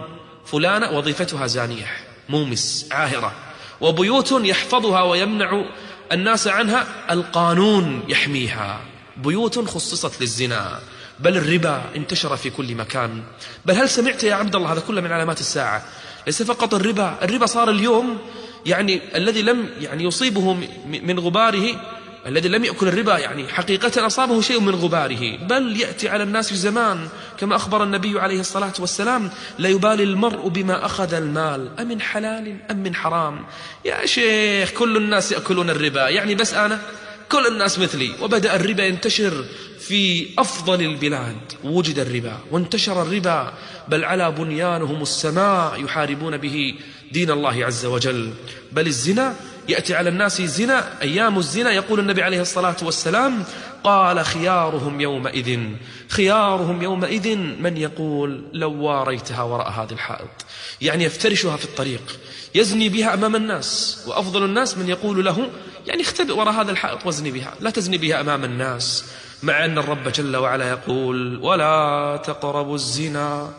فلانة 0.47 0.91
وظيفتها 0.91 1.47
زانية. 1.47 1.87
مومس 2.29 2.89
عاهرة. 2.93 3.48
وبيوت 3.81 4.33
يحفظها 4.33 5.03
ويمنع 5.03 5.65
الناس 6.13 6.49
عنها 6.49 6.87
القانون 7.11 8.03
يحميها. 8.09 8.81
بيوت 9.17 9.69
خصصت 9.69 10.21
للزنا. 10.21 10.81
بل 11.21 11.37
الربا 11.37 11.83
انتشر 11.97 12.37
في 12.37 12.51
كل 12.51 12.75
مكان. 12.75 13.23
بل 13.67 13.75
هل 13.75 13.89
سمعت 13.89 14.25
يا 14.25 14.35
عبد 14.35 14.57
الله 14.57 14.73
هذا 14.73 14.81
كله 14.81 15.01
من 15.01 15.13
علامات 15.13 15.41
الساعة. 15.41 15.85
ليس 16.27 16.43
فقط 16.43 16.75
الربا. 16.75 17.19
الربا 17.23 17.47
صار 17.47 17.71
اليوم 17.71 18.19
يعني 18.67 19.01
الذي 19.15 19.43
لم 19.43 19.71
يعني 19.81 20.05
يصيبه 20.05 20.55
من 20.87 21.19
غباره 21.21 21.98
الذي 22.29 22.49
لم 22.49 22.65
يأكل 22.65 22.89
الربا 22.89 23.19
يعني 23.19 23.49
حقيقة 23.49 24.07
أصابه 24.07 24.41
شيء 24.41 24.61
من 24.61 24.75
غباره. 24.75 25.37
بل 25.37 25.81
يأتي 25.81 26.09
على 26.09 26.23
الناس 26.23 26.49
في 26.49 26.55
زمان 26.55 27.09
كما 27.39 27.57
أخبر 27.57 27.83
النبي 27.83 28.21
عليه 28.21 28.41
الصلاة 28.41 28.73
والسلام 28.79 29.31
لا 29.59 29.69
يبالي 29.69 30.03
المرء 30.03 30.49
بما 30.49 30.87
أخذ 30.87 31.15
المال 31.15 31.71
أمن 31.81 32.01
حلال 32.01 32.57
أم 32.71 32.77
من 32.77 32.95
حرام. 32.95 33.45
يا 33.85 34.07
شيخ 34.07 34.71
كل 34.71 34.97
الناس 34.97 35.33
يأكلون 35.33 35.71
الربا 35.71 36.09
يعني 36.09 36.35
بس 36.35 36.55
أنا 36.55 36.81
كل 37.29 37.47
الناس 37.47 37.79
مثلي. 37.79 38.11
وبدأ 38.21 38.57
الربا 38.57 38.85
ينتشر 38.87 39.45
في 39.81 40.29
أفضل 40.39 40.81
البلاد 40.81 41.37
وجد 41.65 41.99
الربا 41.99 42.39
وانتشر 42.51 43.03
الربا. 43.03 43.53
بل 43.89 44.05
على 44.05 44.31
بنيانهم 44.31 45.03
السماء 45.03 45.85
يحاربون 45.85 46.37
به 46.37 46.75
دين 47.13 47.31
الله 47.31 47.65
عز 47.65 47.87
وجل. 47.87 48.31
بل 48.73 48.87
الزنا 48.87 49.35
يأتي 49.69 49.95
على 49.95 50.09
الناس 50.09 50.43
زنا 50.43 51.03
أيام 51.03 51.39
الزنا 51.39 51.71
يقول 51.71 52.01
النبي 52.01 52.23
عليه 52.23 52.41
الصلاة 52.41 52.77
والسلام 52.83 53.45
قال 53.85 54.25
خيارهم 54.25 55.01
يومئذ 55.01 55.61
خيارهم 56.09 56.83
يومئذ 56.83 57.37
من 57.37 57.77
يقول 57.77 58.45
لو 58.53 58.73
واريتها 58.73 59.43
وراء 59.43 59.71
هذه 59.71 59.93
الحائط. 59.93 60.29
يعني 60.81 61.05
يفترشها 61.05 61.57
في 61.57 61.65
الطريق 61.65 62.19
يزني 62.55 62.89
بها 62.89 63.15
أمام 63.15 63.37
الناس 63.37 63.99
وأفضل 64.07 64.45
الناس 64.45 64.79
من 64.79 64.89
يقول 64.89 65.25
له 65.25 65.51
يعني 65.87 66.03
اختبئ 66.03 66.33
وراء 66.33 66.55
هذا 66.55 66.71
الحائط 66.71 67.07
وازني 67.07 67.31
بها 67.31 67.55
لا 67.61 67.71
تزني 67.71 67.99
بها 67.99 68.21
أمام 68.21 68.45
الناس. 68.45 69.05
مع 69.43 69.65
أن 69.65 69.79
الرب 69.79 70.09
جل 70.09 70.37
وعلا 70.37 70.69
يقول 70.69 71.39
ولا 71.43 72.21
تقربوا 72.25 72.75
الزنا 72.75 73.51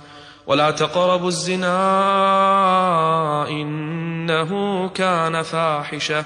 ولا 0.48 0.72
تقربوا 0.72 1.28
الزنا 1.28 1.76
إنه 4.30 4.88
كان 4.90 5.42
فاحشة. 5.42 6.26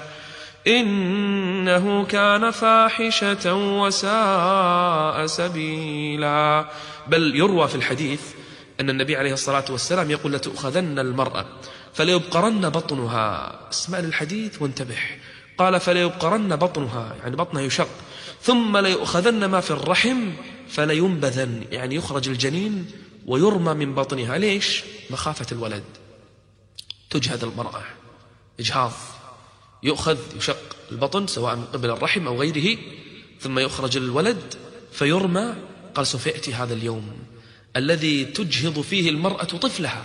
إنه 0.66 2.04
كان 2.04 2.50
فاحشة 2.50 3.54
وساء 3.54 5.26
سبيلا. 5.26 6.68
بل 7.06 7.36
يروى 7.36 7.68
في 7.68 7.74
الحديث 7.74 8.20
أن 8.80 8.90
النبي 8.90 9.16
عليه 9.16 9.32
الصلاة 9.32 9.64
والسلام 9.70 10.10
يقول 10.10 10.32
لتؤخذن 10.32 10.98
المرأة 10.98 11.46
فليبقرن 11.94 12.68
بطنها. 12.68 13.60
اسمع 13.70 13.98
للحديث 13.98 14.62
وانتبه. 14.62 14.98
قال 15.58 15.80
فليبقرن 15.80 16.56
بطنها 16.56 17.14
يعني 17.22 17.36
بطنها 17.36 17.62
يشق. 17.62 17.88
ثم 18.42 18.76
ليؤخذن 18.76 19.44
ما 19.44 19.60
في 19.60 19.70
الرحم 19.70 20.30
فلينبذن 20.68 21.64
يعني 21.70 21.94
يخرج 21.94 22.28
الجنين 22.28 22.90
ويرمى 23.26 23.74
من 23.74 23.94
بطنها. 23.94 24.38
ليش؟ 24.38 24.84
مخافة 25.10 25.46
الولد. 25.52 26.03
تجهد 27.14 27.44
المرأة. 27.44 27.82
إجهاض 28.60 28.92
يؤخذ 29.82 30.18
يشق 30.36 30.76
البطن 30.92 31.26
سواء 31.26 31.56
من 31.56 31.64
قبل 31.64 31.90
الرحم 31.90 32.26
أو 32.26 32.40
غيره 32.40 32.78
ثم 33.40 33.58
يخرج 33.58 33.96
الولد 33.96 34.54
فيرمى. 34.92 35.54
قال 35.94 36.06
سوف 36.06 36.26
يأتي 36.26 36.54
هذا 36.54 36.74
اليوم. 36.74 37.12
الذي 37.76 38.24
تجهض 38.24 38.80
فيه 38.80 39.10
المرأة 39.10 39.44
طفلها 39.44 40.04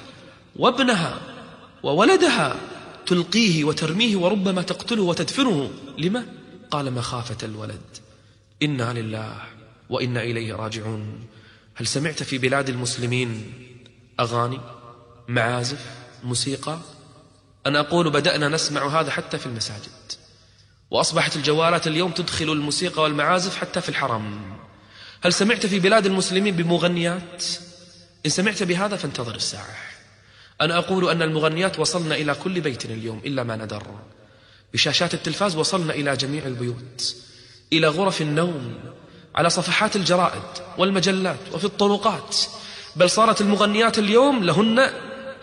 وابنها 0.55 1.21
وولدها 1.83 2.55
تلقيه 3.05 3.63
وترميه 3.63 4.15
وربما 4.15 4.61
تقتله 4.61 5.03
وتدفنه. 5.03 5.71
لما؟ 5.97 6.25
قال 6.71 6.93
مخافة 6.93 7.37
الولد. 7.43 7.81
إنا 8.63 8.93
لله 8.93 9.41
وإنا 9.89 10.23
إليه 10.23 10.53
راجعون. 10.53 11.27
هل 11.75 11.87
سمعت 11.87 12.23
في 12.23 12.37
بلاد 12.37 12.69
المسلمين 12.69 13.53
أغاني 14.19 14.59
معازف 15.27 15.85
موسيقى؟ 16.23 16.79
أنا 17.69 17.79
أقول 17.79 18.09
بدأنا 18.09 18.49
نسمع 18.49 18.99
هذا 18.99 19.11
حتى 19.11 19.37
في 19.37 19.45
المساجد. 19.45 20.11
وأصبحت 20.91 21.35
الجوالات 21.35 21.87
اليوم 21.87 22.11
تدخل 22.11 22.51
الموسيقى 22.51 23.01
والمعازف 23.01 23.57
حتى 23.57 23.81
في 23.81 23.89
الحرم. 23.89 24.57
هل 25.23 25.33
سمعت 25.33 25.65
في 25.65 25.79
بلاد 25.79 26.05
المسلمين 26.05 26.55
بمغنيات؟ 26.55 27.43
إن 28.25 28.31
سمعت 28.31 28.63
بهذا 28.63 28.95
فانتظر 28.95 29.35
الساعة. 29.35 29.75
أنا 30.61 30.77
أقول 30.77 31.09
أن 31.09 31.21
المغنيات 31.21 31.79
وصلنا 31.79 32.15
إلى 32.15 32.35
كل 32.35 32.61
بيت 32.61 32.85
اليوم 32.85 33.21
إلا 33.25 33.43
ما 33.43 33.55
ندر. 33.55 33.83
بشاشات 34.73 35.13
التلفاز 35.13 35.55
وصلنا 35.55 35.93
إلى 35.93 36.17
جميع 36.17 36.45
البيوت. 36.45 37.15
إلى 37.73 37.87
غرف 37.87 38.21
النوم 38.21 38.79
على 39.35 39.49
صفحات 39.49 39.95
الجرائد 39.95 40.43
والمجلات 40.77 41.39
وفي 41.53 41.65
الطرقات. 41.65 42.35
بل 42.95 43.09
صارت 43.09 43.41
المغنيات 43.41 43.99
اليوم 43.99 44.43
لهن 44.43 44.89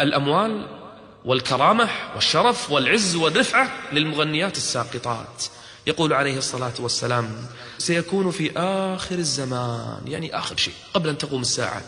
الأموال 0.01 0.86
والكرامة 1.27 1.89
والشرف 2.15 2.71
والعز 2.71 3.17
والرفعة 3.17 3.71
للمغنيات 3.93 4.57
الساقطات. 4.57 5.45
يقول 5.87 6.13
عليه 6.13 6.39
الصلاة 6.39 6.73
والسلام 6.79 7.47
سيكون 7.79 8.31
في 8.31 8.53
آخر 8.59 9.19
الزمان. 9.19 10.01
يعني 10.07 10.39
آخر 10.39 10.57
شيء 10.57 10.75
قبل 10.95 11.09
أن 11.09 11.19
تقوم 11.19 11.41
الساعة. 11.41 11.83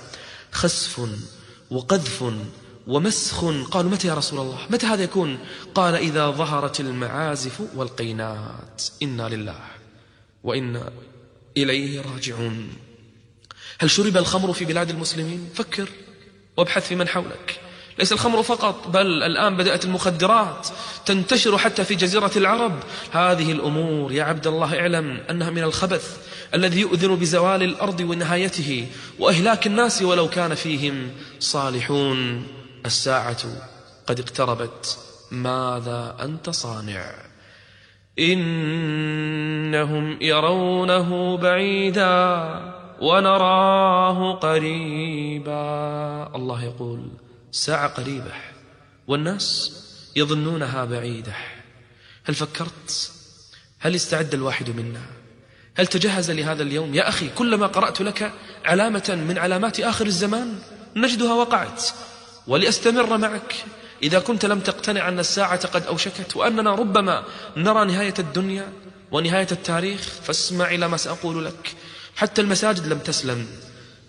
خسف 0.53 1.09
وقذف 1.71 2.25
ومسخ. 2.87 3.45
قالوا 3.71 3.91
متى 3.91 4.09
يا 4.09 4.15
رسول 4.15 4.41
الله؟ 4.41 4.59
متى 4.71 4.87
هذا 4.87 5.03
يكون؟ 5.03 5.39
قال 5.75 5.95
إذا 5.95 6.31
ظهرت 6.31 6.81
المعازف 6.81 7.61
والقينات. 7.75 8.83
إنا 9.03 9.29
لله 9.29 9.61
وإنا 10.45 10.93
إليه 11.57 12.01
راجعون. 12.01 12.69
هل 13.79 13.91
شرب 13.91 14.17
الخمر 14.17 14.53
في 14.53 14.65
بلاد 14.65 14.91
المسلمين؟ 14.91 15.49
فكر 15.55 15.89
وابحث 16.57 16.89
في 16.89 16.95
من 16.95 17.09
حولك. 17.09 17.68
ليس 17.99 18.13
الخمر 18.13 18.43
فقط 18.43 18.89
بل 18.89 19.23
الآن 19.23 19.57
بدأت 19.57 19.85
المخدرات 19.85 20.69
تنتشر 21.07 21.59
حتى 21.59 21.85
في 21.85 21.95
جزيرة 21.95 22.31
العرب. 22.37 22.73
هذه 23.13 23.53
الأمور 23.53 24.13
يا 24.13 24.25
عبد 24.25 24.47
الله 24.47 24.81
اعلم 24.81 25.21
أنها 25.31 25.51
من 25.51 25.63
الخبث 25.63 26.19
الذي 26.55 26.81
يؤذن 26.81 27.17
بزوال 27.17 27.63
الأرض 27.63 28.01
ونهايته 28.01 28.87
وإهلاك 29.19 29.67
الناس 29.67 30.03
ولو 30.03 30.29
كان 30.29 30.55
فيهم 30.55 31.11
صالحون. 31.39 32.47
الساعة 32.87 33.45
قد 34.07 34.21
اقتربت. 34.21 34.99
ماذا 35.31 36.17
أنت 36.21 36.51
صانع؟ 36.51 37.15
إنهم 38.19 40.23
يرونه 40.23 41.37
بعيدا 41.37 42.19
ونراه 43.01 44.33
قريبا. 44.33 45.63
الله 46.35 46.65
يقول 46.65 47.01
ساعة 47.59 47.89
قريبة 47.89 48.33
والناس 49.07 49.73
يظنونها 50.17 50.85
بعيدة. 50.85 51.33
هل 52.25 52.35
فكرت؟ 52.35 53.13
هل 53.79 53.95
استعد 53.95 54.35
الواحد 54.35 54.71
منا؟ 54.71 55.01
هل 55.77 55.87
تجهز 55.87 56.31
لهذا 56.31 56.63
اليوم؟ 56.63 56.95
يا 56.95 57.09
أخي 57.09 57.29
كلما 57.29 57.67
قرأت 57.67 58.01
لك 58.01 58.33
علامة 58.65 59.25
من 59.29 59.39
علامات 59.39 59.81
آخر 59.81 60.07
الزمان 60.07 60.59
نجدها 60.97 61.35
وقعت. 61.35 61.85
ولأستمر 62.47 63.19
معك 63.19 63.55
إذا 64.03 64.19
كنت 64.19 64.45
لم 64.45 64.61
تقتنع 64.61 65.09
أن 65.09 65.19
الساعة 65.19 65.67
قد 65.67 65.87
أوشكت 65.87 66.37
وأننا 66.37 66.75
ربما 66.75 67.25
نرى 67.57 67.85
نهاية 67.85 68.15
الدنيا 68.19 68.73
ونهاية 69.11 69.49
التاريخ 69.53 70.01
فاسمع 70.01 70.75
إلى 70.75 70.89
ما 70.89 70.97
سأقول 70.97 71.45
لك. 71.45 71.75
حتى 72.17 72.41
المساجد 72.41 72.87
لم 72.87 72.99
تسلم. 72.99 73.47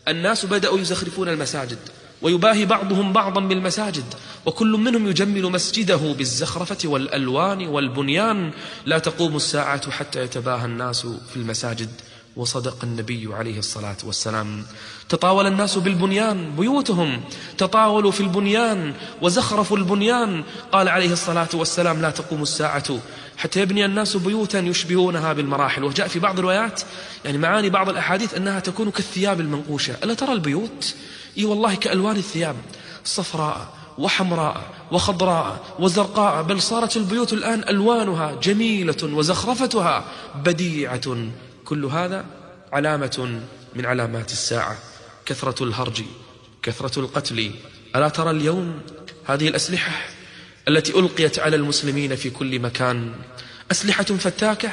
الناس 0.08 0.46
بدأوا 0.46 0.80
يزخرفون 0.80 1.30
المساجد. 1.30 1.80
ويباهي 2.22 2.66
بعضهم 2.66 3.14
بعضا 3.14 3.42
بالمساجد 3.42 4.06
وكل 4.46 4.72
منهم 4.72 5.08
يجمل 5.08 5.44
مسجده 5.52 6.14
بالزخرفة 6.18 6.78
والألوان 6.90 7.68
والبنيان. 7.68 8.52
لا 8.86 9.00
تقوم 9.00 9.36
الساعة 9.36 9.92
حتى 9.92 10.24
يتباهى 10.24 10.66
الناس 10.66 11.02
في 11.02 11.36
المساجد. 11.36 11.90
وصدق 12.36 12.84
النبي 12.84 13.30
عليه 13.34 13.60
الصلاة 13.60 13.98
والسلام. 14.04 14.66
تطاول 15.10 15.48
الناس 15.48 15.78
بالبنيان 15.78 16.56
بيوتهم 16.56 17.22
تطاولوا 17.58 18.12
في 18.12 18.22
البنيان 18.22 18.94
وزخرفوا 19.22 19.78
البنيان. 19.78 20.44
قال 20.72 20.90
عليه 20.90 21.14
الصلاة 21.14 21.50
والسلام 21.54 22.02
لا 22.02 22.10
تقوم 22.10 22.42
الساعة 22.42 23.00
حتى 23.38 23.62
يبني 23.62 23.86
الناس 23.86 24.18
بيوتا 24.18 24.60
يشبهونها 24.60 25.34
بالمراحل. 25.34 25.84
وجاء 25.84 26.08
في 26.08 26.20
بعض 26.20 26.40
الروايات 26.40 26.82
يعني 27.26 27.38
معاني 27.38 27.70
بعض 27.70 27.90
الأحاديث 27.90 28.34
أنها 28.34 28.60
تكون 28.60 28.92
كالثياب 28.92 29.40
المنقوشة. 29.40 29.96
ألا 30.04 30.14
ترى 30.14 30.34
البيوت؟ 30.34 30.96
إي 31.38 31.46
والله 31.46 31.76
كألوان 31.76 32.16
الثياب 32.16 32.56
صفراء 33.06 33.80
وحمراء 33.98 34.64
وخضراء 34.92 35.76
وزرقاء 35.80 36.44
بل 36.44 36.62
صارت 36.62 36.98
البيوت 36.98 37.34
الآن 37.34 37.70
ألوانها 37.70 38.36
جميلة 38.44 39.04
وزخرفتها 39.04 40.06
بديعة. 40.36 41.18
كل 41.66 41.86
هذا 41.86 42.26
علامة 42.74 43.42
من 43.76 43.86
علامات 43.86 44.32
الساعة. 44.32 44.78
كثرة 45.26 45.64
الهرج 45.64 46.04
كثرة 46.64 47.00
القتل. 47.00 47.52
ألا 47.96 48.10
ترى 48.10 48.32
اليوم 48.32 48.82
هذه 49.26 49.48
الأسلحة 49.48 49.92
التي 50.68 51.00
ألقيت 51.00 51.40
على 51.40 51.56
المسلمين 51.56 52.16
في 52.16 52.30
كل 52.30 52.60
مكان؟ 52.60 53.14
أسلحة 53.72 54.04
فتاكة 54.04 54.72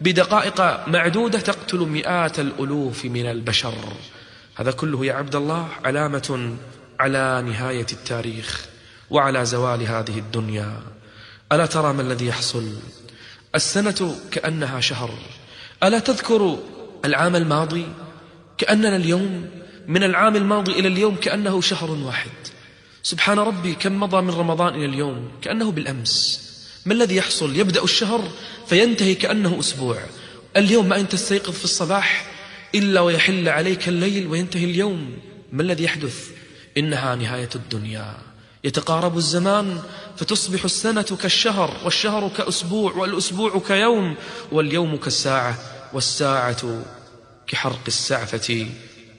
بدقائق 0.00 0.88
معدودة 0.88 1.40
تقتل 1.40 1.78
مئات 1.78 2.40
الألوف 2.40 3.04
من 3.04 3.26
البشر. 3.26 3.74
هذا 4.54 4.70
كله 4.70 5.06
يا 5.06 5.12
عبد 5.12 5.36
الله 5.36 5.68
علامة 5.84 6.56
على 7.00 7.42
نهاية 7.46 7.86
التاريخ 7.92 8.66
وعلى 9.10 9.44
زوال 9.44 9.82
هذه 9.82 10.18
الدنيا. 10.18 10.80
ألا 11.52 11.66
ترى 11.66 11.92
ما 11.92 12.02
الذي 12.02 12.26
يحصل؟ 12.26 12.72
السنة 13.54 14.16
كأنها 14.30 14.80
شهر. 14.80 15.10
ألا 15.82 15.98
تذكر 15.98 16.58
العام 17.04 17.36
الماضي؟ 17.36 17.86
كأننا 18.58 18.96
اليوم 18.96 19.50
من 19.88 20.02
العام 20.04 20.36
الماضي 20.36 20.72
إلى 20.72 20.88
اليوم 20.88 21.16
كأنه 21.16 21.60
شهر 21.60 21.90
واحد. 21.90 22.30
سبحان 23.02 23.38
ربي 23.38 23.74
كم 23.74 24.00
مضى 24.00 24.20
من 24.20 24.30
رمضان 24.30 24.74
إلى 24.74 24.84
اليوم 24.84 25.30
كأنه 25.42 25.72
بالأمس. 25.72 26.40
ما 26.86 26.94
الذي 26.94 27.16
يحصل؟ 27.16 27.56
يبدأ 27.56 27.84
الشهر 27.84 28.28
فينتهي 28.66 29.14
كأنه 29.14 29.60
أسبوع. 29.60 29.98
اليوم 30.56 30.88
ما 30.88 31.00
أنت 31.00 31.12
تستيقظ 31.12 31.52
في 31.52 31.64
الصباح 31.64 32.26
إلا 32.74 33.00
ويحل 33.00 33.48
عليك 33.48 33.88
الليل 33.88 34.26
وينتهي 34.26 34.64
اليوم. 34.64 35.18
ما 35.52 35.62
الذي 35.62 35.84
يحدث؟ 35.84 36.30
إنها 36.78 37.14
نهاية 37.14 37.48
الدنيا. 37.54 38.14
يتقارب 38.64 39.16
الزمان 39.16 39.82
فتصبح 40.16 40.64
السنة 40.64 41.02
كالشهر 41.02 41.76
والشهر 41.84 42.28
كأسبوع 42.28 42.92
والأسبوع 42.92 43.62
كيوم 43.66 44.14
واليوم 44.52 44.96
كالساعة 44.96 45.58
والساعة 45.92 46.82
كحرق 47.46 47.82
السعفة. 47.86 48.66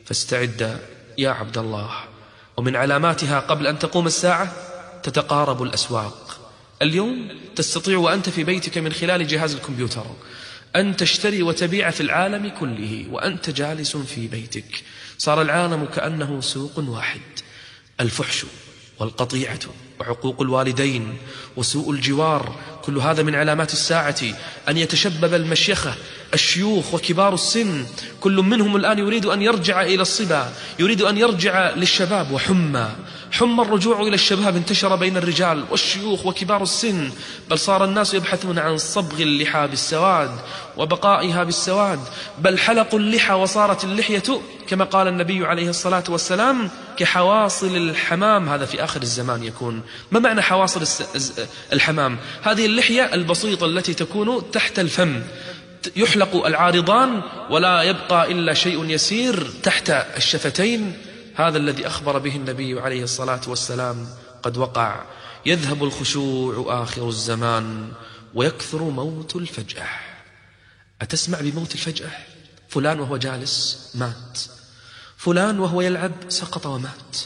فاستعد 0.05 0.79
يا 1.17 1.29
عبد 1.29 1.57
الله. 1.57 1.89
ومن 2.57 2.75
علاماتها 2.75 3.39
قبل 3.39 3.67
أن 3.67 3.79
تقوم 3.79 4.07
الساعة 4.07 4.53
تتقارب 5.03 5.63
الأسواق. 5.63 6.37
اليوم 6.81 7.29
تستطيع 7.55 7.97
وأنت 7.97 8.29
في 8.29 8.43
بيتك 8.43 8.77
من 8.77 8.93
خلال 8.93 9.28
جهاز 9.28 9.53
الكمبيوتر. 9.53 10.05
أن 10.76 10.97
تشتري 10.97 11.43
وتبيع 11.43 11.89
في 11.89 12.01
العالم 12.01 12.51
كله 12.59 13.05
وأنت 13.11 13.49
جالس 13.49 13.97
في 13.97 14.28
بيتك. 14.28 14.84
صار 15.17 15.41
العالم 15.41 15.86
كأنه 15.86 16.41
سوق 16.41 16.80
واحد. 16.80 17.22
الفحش 17.99 18.45
والقطيعة 18.99 19.59
وعقوق 19.99 20.41
الوالدين 20.41 21.17
وسوء 21.57 21.91
الجوار. 21.91 22.55
كل 22.84 22.97
هذا 22.97 23.24
من 23.24 23.36
علامات 23.36 23.74
الساعة 23.74 24.19
أن 24.69 24.78
يتشبب 24.78 25.34
المشيخة 25.34 25.95
الشيوخ 26.34 26.93
وكبار 26.93 27.34
السن. 27.34 27.86
كل 28.22 28.36
منهم 28.36 28.76
الآن 28.76 28.99
يريد 28.99 29.26
أن 29.26 29.41
يرجع 29.41 29.82
إلى 29.82 30.01
الصبا 30.01 30.53
يريد 30.80 31.01
أن 31.01 31.17
يرجع 31.17 31.69
للشباب 31.76 32.32
وحمى. 32.32 32.95
حم 33.32 33.61
الرجوع 33.61 34.01
إلى 34.01 34.15
الشباب 34.15 34.55
انتشر 34.55 34.95
بين 34.95 35.17
الرجال 35.17 35.65
والشيوخ 35.71 36.25
وكبار 36.25 36.63
السن 36.63 37.11
بل 37.49 37.59
صار 37.59 37.86
الناس 37.86 38.13
يبحثون 38.13 38.59
عن 38.59 38.77
صبغ 38.77 39.21
اللحى 39.21 39.67
بالسواد 39.67 40.32
وبقائها 40.77 41.43
بالسواد 41.43 41.99
بل 42.39 42.59
حلقوا 42.59 42.99
اللحى 42.99 43.34
وصارت 43.34 43.84
اللحية 43.84 44.23
كما 44.67 44.86
قال 44.86 45.07
النبي 45.07 45.45
عليه 45.45 45.69
الصلاة 45.69 46.03
والسلام 46.09 46.69
كحواصل 46.97 47.75
الحمام. 47.75 48.49
هذا 48.49 48.65
في 48.65 48.84
آخر 48.84 49.01
الزمان 49.01 49.43
يكون. 49.43 49.82
ما 50.11 50.19
معنى 50.19 50.41
حواصل 50.41 51.07
الحمام؟ 51.73 52.17
هذه 52.41 52.65
اللحية 52.65 53.13
البسيطة 53.13 53.65
التي 53.65 53.93
تكون 53.93 54.51
تحت 54.51 54.79
الفم 54.79 55.21
يحلق 55.95 56.45
العارضان 56.45 57.21
ولا 57.49 57.84
يبقى 57.84 58.32
إلا 58.32 58.53
شيء 58.53 58.86
يسير 58.89 59.51
تحت 59.63 59.89
الشفتين. 60.17 60.93
هذا 61.36 61.57
الذي 61.57 61.88
أخبر 61.88 62.17
به 62.17 62.36
النبي 62.36 62.79
عليه 62.79 63.03
الصلاة 63.03 63.41
والسلام 63.47 64.09
قد 64.43 64.57
وقع. 64.57 65.03
يذهب 65.45 65.84
الخشوع 65.84 66.84
آخر 66.84 67.09
الزمان 67.09 67.91
ويكثر 68.34 68.84
موت 68.84 69.36
الفجأة. 69.36 69.88
أتسمع 71.01 71.41
بموت 71.41 71.73
الفجأة؟ 71.73 72.11
فلان 72.69 72.99
وهو 72.99 73.17
جالس 73.17 73.89
مات. 73.95 74.39
فلان 75.17 75.59
وهو 75.59 75.82
يلعب 75.82 76.11
سقط 76.29 76.65
ومات. 76.65 77.17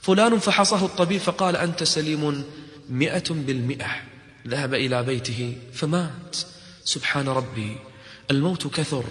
فلان 0.00 0.38
فحصه 0.38 0.86
الطبيب 0.86 1.20
فقال 1.20 1.56
أنت 1.56 1.82
سليم 1.82 2.44
مئة 2.88 3.24
بالمئة. 3.30 3.90
ذهب 4.48 4.74
إلى 4.74 5.02
بيته 5.02 5.58
فمات. 5.72 6.36
سبحان 6.84 7.28
ربي 7.28 7.76
الموت 8.30 8.66
كثر. 8.66 9.04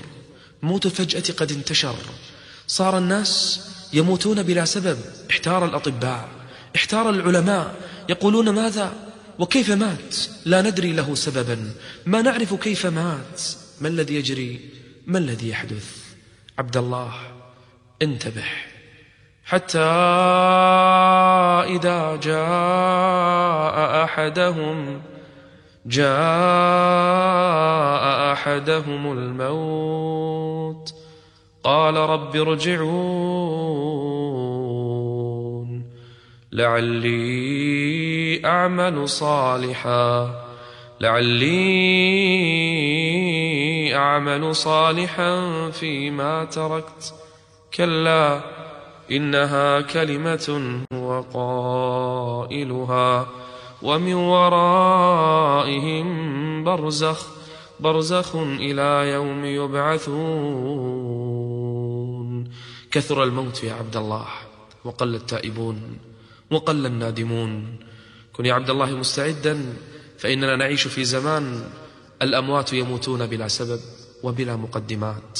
موت 0.62 0.86
الفجأة 0.86 1.34
قد 1.38 1.52
انتشر. 1.52 1.96
صار 2.68 2.98
الناس 2.98 3.62
يموتون 3.96 4.44
بلا 4.44 4.66
سبب. 4.66 4.98
احتار 5.32 5.66
الأطباء 5.66 6.30
احتار 6.76 7.10
العلماء. 7.10 7.76
يقولون 8.10 8.50
ماذا؟ 8.50 8.94
وكيف 9.40 9.72
مات؟ 9.72 10.18
لا 10.46 10.62
ندري 10.62 10.94
له 10.94 11.16
سببا. 11.16 11.72
ما 12.06 12.22
نعرف 12.22 12.54
كيف 12.54 12.86
مات؟ 12.86 13.42
ما 13.82 13.88
الذي 13.88 14.16
يجري؟ 14.16 14.60
ما 15.08 15.18
الذي 15.18 15.50
يحدث؟ 15.50 15.96
عبد 16.60 16.78
الله 16.78 17.14
انتبه. 18.02 18.44
حتى 19.46 19.80
إذا 21.76 22.16
جاء 22.16 24.04
أحدهم 24.04 25.02
جاء 25.86 26.16
أحدهم 28.34 29.12
الموت. 29.12 30.95
قال 31.66 31.96
رب 31.96 32.36
ارجعون 32.36 33.66
لعلي 36.52 38.46
أعمل 38.46 39.10
صالحا 39.10 40.30
لعلي 41.02 41.56
أعمل 43.96 44.56
صالحا 44.56 45.70
فيما 45.72 46.46
تركت 46.46 47.14
كلا 47.74 48.42
إنها 49.12 49.82
كلمة 49.82 50.82
هو 50.94 51.22
قائلها 51.34 53.28
ومن 53.82 54.14
ورائهم 54.14 55.04
برزخ 56.64 57.28
برزخ 57.80 58.36
إلى 58.36 59.12
يوم 59.14 59.46
يبعثون. 59.46 61.35
كثر 62.96 63.24
الموت 63.24 63.64
يا 63.64 63.74
عبد 63.74 63.98
الله. 63.98 64.28
وقل 64.84 65.16
التائبون 65.16 65.98
وقل 66.52 66.86
النادمون. 66.86 67.80
كن 68.34 68.46
يا 68.46 68.54
عبد 68.54 68.70
الله 68.70 68.86
مستعدا 68.86 69.74
فإننا 70.18 70.56
نعيش 70.56 70.88
في 70.88 71.06
زمان 71.06 71.70
الأموات 72.22 72.74
يموتون 72.74 73.26
بلا 73.28 73.48
سبب 73.48 73.80
وبلا 74.24 74.56
مقدمات. 74.56 75.40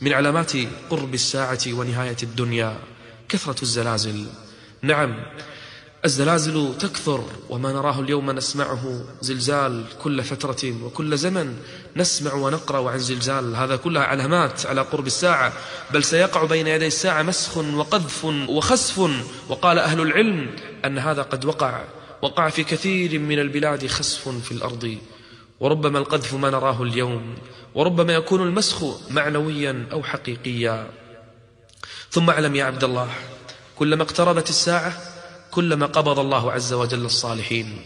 من 0.00 0.12
علامات 0.12 0.52
قرب 0.90 1.14
الساعة 1.14 1.58
ونهاية 1.68 2.16
الدنيا 2.22 2.78
كثرة 3.28 3.62
الزلازل. 3.62 4.26
نعم 4.82 5.22
الزلازل 6.06 6.74
تكثر 6.78 7.24
وما 7.50 7.72
نراه 7.72 8.00
اليوم 8.00 8.30
نسمعه 8.30 9.04
زلزال 9.20 9.84
كل 10.02 10.22
فترة 10.22 10.84
وكل 10.84 11.18
زمن 11.18 11.56
نسمع 11.96 12.34
ونقرأ 12.34 12.90
عن 12.90 12.98
زلزال. 12.98 13.56
هذا 13.56 13.76
كلها 13.76 14.02
علامات 14.02 14.66
على 14.66 14.80
قرب 14.80 15.06
الساعة 15.06 15.52
بل 15.90 16.04
سيقع 16.04 16.44
بين 16.44 16.66
يدي 16.66 16.86
الساعة 16.86 17.22
مسخ 17.22 17.56
وقذف 17.56 18.24
وخسف. 18.24 19.10
وقال 19.48 19.78
أهل 19.78 20.00
العلم 20.00 20.56
أن 20.84 20.98
هذا 20.98 21.22
قد 21.22 21.44
وقع 21.44 21.84
وقع 22.22 22.48
في 22.48 22.64
كثير 22.64 23.18
من 23.18 23.38
البلاد 23.38 23.86
خسف 23.86 24.28
في 24.28 24.52
الأرض. 24.52 24.98
وربما 25.60 25.98
القذف 25.98 26.34
ما 26.34 26.50
نراه 26.50 26.82
اليوم 26.82 27.34
وربما 27.74 28.12
يكون 28.12 28.42
المسخ 28.42 28.84
معنويا 29.10 29.86
أو 29.92 30.02
حقيقيا. 30.02 30.90
ثم 32.10 32.30
أعلم 32.30 32.56
يا 32.56 32.64
عبد 32.64 32.84
الله 32.84 33.08
كلما 33.76 34.02
اقتربت 34.02 34.50
الساعة 34.50 35.15
كلما 35.56 35.86
قبض 35.86 36.18
الله 36.18 36.52
عز 36.52 36.72
وجل 36.72 37.04
الصالحين. 37.04 37.76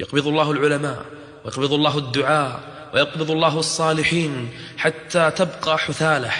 يقبض 0.00 0.26
الله 0.26 0.50
العلماء 0.50 1.04
ويقبض 1.44 1.72
الله 1.72 1.98
الدعاء 1.98 2.60
ويقبض 2.94 3.30
الله 3.30 3.58
الصالحين 3.58 4.48
حتى 4.76 5.30
تبقى 5.30 5.78
حثالة 5.78 6.30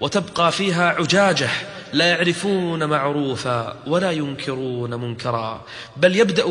وتبقى 0.00 0.52
فيها 0.52 0.88
عجاجة 0.88 1.50
لا 1.92 2.06
يعرفون 2.06 2.84
معروفا 2.84 3.76
ولا 3.86 4.10
ينكرون 4.10 4.94
منكرا. 4.94 5.64
بل 5.96 6.16
يبدأ 6.16 6.46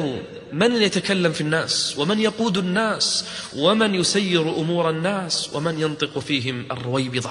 من 0.53 0.81
يتكلم 0.81 1.31
في 1.31 1.41
الناس 1.41 1.95
ومن 1.97 2.19
يقود 2.19 2.57
الناس 2.57 3.25
ومن 3.57 3.95
يسير 3.95 4.41
أمور 4.41 4.89
الناس 4.89 5.49
ومن 5.53 5.81
ينطق 5.81 6.19
فيهم 6.19 6.65
الرويبضة. 6.71 7.29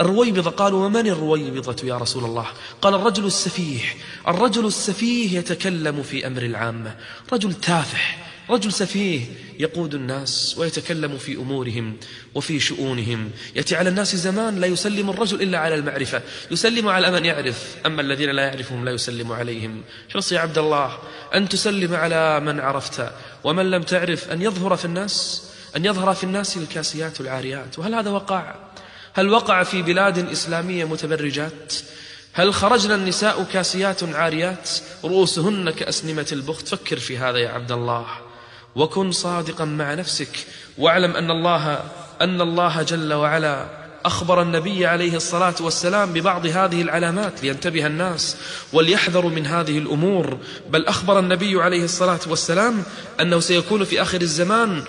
الرويبضة 0.00 0.50
قالوا 0.50 0.86
ومن 0.86 1.06
الرويبضة 1.06 1.88
يا 1.88 1.98
رسول 1.98 2.24
الله؟ 2.24 2.46
قال 2.82 2.94
الرجل 2.94 3.26
السفيه. 3.26 3.80
الرجل 4.28 4.66
السفيه 4.66 5.38
يتكلم 5.38 6.02
في 6.02 6.26
أمر 6.26 6.42
العامة. 6.42 6.96
رجل 7.32 7.54
تافه 7.54 7.98
رجل 8.50 8.72
سفيه 8.72 9.20
يقود 9.58 9.94
الناس 9.94 10.54
ويتكلم 10.58 11.18
في 11.18 11.36
أمورهم 11.36 11.96
وفي 12.34 12.60
شؤونهم. 12.60 13.30
يأتي 13.56 13.76
على 13.76 13.88
الناس 13.88 14.16
زمان 14.16 14.60
لا 14.60 14.66
يسلم 14.66 15.10
الرجل 15.10 15.42
إلا 15.42 15.58
على 15.58 15.74
المعرفة. 15.74 16.22
يسلم 16.50 16.88
على 16.88 17.10
من 17.10 17.24
يعرف. 17.24 17.76
أما 17.86 18.02
الذين 18.02 18.30
لا 18.30 18.42
يعرفهم 18.42 18.84
لا 18.84 18.90
يسلم 18.90 19.32
عليهم. 19.32 19.82
حرص 20.12 20.32
يا 20.32 20.40
عبد 20.40 20.58
الله 20.58 20.98
أن 21.34 21.48
تسلم 21.48 21.94
على 21.94 22.40
من 22.40 22.60
عرفت. 22.60 23.12
ومن 23.44 23.70
لم 23.70 23.82
تعرف 23.82 24.28
أن 24.28 24.42
يظهر 24.42 24.76
في 24.76 24.84
الناس 24.84 25.46
أن 25.76 25.84
يظهر 25.84 26.14
في 26.14 26.24
الناس 26.24 26.56
الكاسيات 26.56 27.20
العاريات 27.20 27.78
وهل 27.78 27.94
هذا 27.94 28.10
وقع؟ 28.10 28.54
هل 29.12 29.28
وقع 29.28 29.62
في 29.62 29.82
بلاد 29.82 30.30
إسلامية 30.30 30.84
متبرجات؟ 30.84 31.74
هل 32.32 32.54
خرجنا 32.54 32.94
النساء 32.94 33.42
كاسيات 33.52 34.04
عاريات؟ 34.04 34.70
رؤوسهن 35.04 35.70
كأسنمة 35.70 36.26
البخت؟ 36.32 36.68
فكر 36.68 36.98
في 36.98 37.18
هذا 37.18 37.38
يا 37.38 37.48
عبد 37.48 37.72
الله. 37.72 38.06
وكن 38.76 39.12
صادقا 39.12 39.64
مع 39.64 39.94
نفسك. 39.94 40.46
واعلم 40.78 41.16
أن 41.16 41.30
الله 41.30 41.80
أن 42.20 42.40
الله 42.40 42.82
جل 42.82 43.12
وعلا 43.12 43.66
أخبر 44.04 44.42
النبي 44.42 44.86
عليه 44.86 45.16
الصلاة 45.16 45.54
والسلام 45.60 46.12
ببعض 46.12 46.46
هذه 46.46 46.82
العلامات 46.82 47.42
لينتبه 47.42 47.86
الناس 47.86 48.36
وليحذروا 48.72 49.30
من 49.30 49.46
هذه 49.46 49.78
الأمور. 49.78 50.38
بل 50.70 50.86
أخبر 50.86 51.18
النبي 51.18 51.62
عليه 51.62 51.84
الصلاة 51.84 52.20
والسلام 52.26 52.82
أنه 53.20 53.40
سيكون 53.40 53.84
في 53.84 54.02
آخر 54.02 54.20
الزمان 54.20 54.84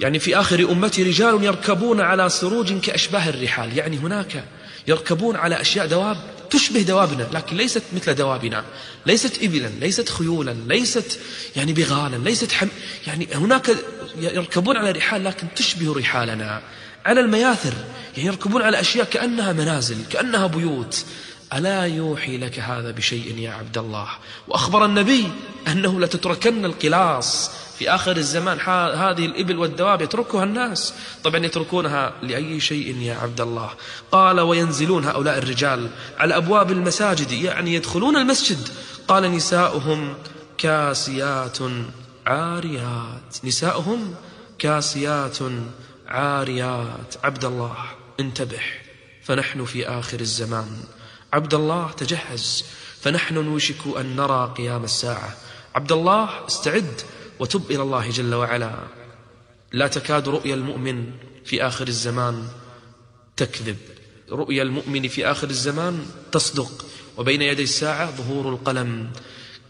يعني 0.00 0.18
في 0.18 0.36
آخر 0.36 0.72
أمتي 0.72 1.02
رجال 1.02 1.44
يركبون 1.44 2.00
على 2.00 2.28
سروج 2.28 2.72
كأشباه 2.72 3.28
الرحال. 3.28 3.78
يعني 3.78 3.98
هناك 3.98 4.44
يركبون 4.88 5.36
على 5.36 5.60
أشياء 5.60 5.86
دواب 5.86 6.16
تشبه 6.50 6.82
دوابنا 6.82 7.28
لكن 7.32 7.56
ليست 7.56 7.82
مثل 7.94 8.14
دوابنا. 8.14 8.64
ليست 9.06 9.42
إبلا 9.42 9.70
ليست 9.80 10.08
خيولا 10.08 10.56
ليست 10.66 11.18
يعني 11.56 11.72
بغالا 11.72 12.16
ليست 12.16 12.52
حم 12.52 12.68
يعني 13.06 13.28
هناك 13.34 13.70
يركبون 14.18 14.76
على 14.76 14.90
رحال 14.90 15.24
لكن 15.24 15.46
تشبه 15.56 15.94
رحالنا. 15.98 16.62
على 17.06 17.20
المياثر 17.20 17.74
يعني 18.16 18.28
يركبون 18.28 18.62
على 18.62 18.80
أشياء 18.80 19.04
كأنها 19.04 19.52
منازل 19.52 19.96
كأنها 20.10 20.46
بيوت. 20.46 21.04
ألا 21.54 21.82
يوحي 21.82 22.36
لك 22.36 22.58
هذا 22.58 22.90
بشيء 22.90 23.38
يا 23.38 23.50
عبد 23.50 23.78
الله؟ 23.78 24.08
وأخبر 24.48 24.84
النبي 24.84 25.28
أنه 25.68 26.00
لتتركن 26.00 26.64
القلاص 26.64 27.50
في 27.78 27.90
آخر 27.90 28.16
الزمان. 28.16 28.60
هذه 28.96 29.26
الإبل 29.26 29.58
والدواب 29.58 30.02
يتركها 30.02 30.44
الناس. 30.44 30.94
طبعا 31.24 31.46
يتركونها 31.46 32.12
لأي 32.22 32.60
شيء 32.60 32.96
يا 32.96 33.14
عبد 33.14 33.40
الله. 33.40 33.70
قال 34.12 34.40
وينزلون 34.40 35.04
هؤلاء 35.04 35.38
الرجال 35.38 35.90
على 36.18 36.36
أبواب 36.36 36.72
المساجد 36.72 37.32
يعني 37.32 37.74
يدخلون 37.74 38.16
المسجد. 38.16 38.68
قال 39.08 39.32
نساؤهم 39.32 40.14
كاسيات 40.58 41.58
عاريات. 42.26 43.36
نساؤهم 43.44 44.14
كاسيات 44.58 45.38
عاريات. 46.08 47.14
عبد 47.24 47.44
الله 47.44 47.76
انتبه 48.20 48.60
فنحن 49.22 49.64
في 49.64 49.88
آخر 49.88 50.20
الزمان. 50.20 50.66
عبد 51.34 51.54
الله 51.54 51.90
تجهز. 51.90 52.64
فنحن 53.00 53.34
نوشك 53.34 53.96
أن 53.98 54.16
نرى 54.16 54.54
قيام 54.58 54.84
الساعة. 54.84 55.36
عبد 55.74 55.92
الله 55.92 56.46
استعد 56.46 57.00
وتب 57.38 57.70
إلى 57.70 57.82
الله 57.82 58.10
جل 58.10 58.34
وعلا. 58.34 58.74
لا 59.72 59.86
تكاد 59.86 60.28
رؤيا 60.28 60.54
المؤمن 60.54 61.10
في 61.44 61.66
آخر 61.66 61.88
الزمان 61.88 62.48
تكذب. 63.36 63.76
رؤيا 64.30 64.62
المؤمن 64.62 65.08
في 65.08 65.26
آخر 65.26 65.50
الزمان 65.50 66.06
تصدق. 66.32 66.86
وبين 67.16 67.42
يدي 67.42 67.62
الساعة 67.62 68.10
ظهور 68.10 68.48
القلم. 68.48 69.10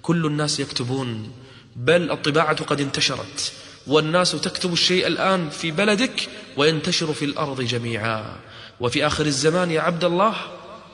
كل 0.03 0.27
الناس 0.27 0.61
يكتبون 0.61 1.33
بل 1.77 2.11
الطباعة 2.11 2.65
قد 2.65 2.81
انتشرت. 2.81 3.53
والناس 3.87 4.33
تكتب 4.33 4.73
الشيء 4.73 5.07
الآن 5.07 5.51
في 5.51 5.71
بلدك 5.71 6.29
وينتشر 6.57 7.13
في 7.13 7.25
الأرض 7.25 7.61
جميعا. 7.61 8.37
وفي 8.81 9.07
آخر 9.07 9.27
الزمان 9.27 9.71
يا 9.71 9.81
عبد 9.81 10.05
الله 10.05 10.35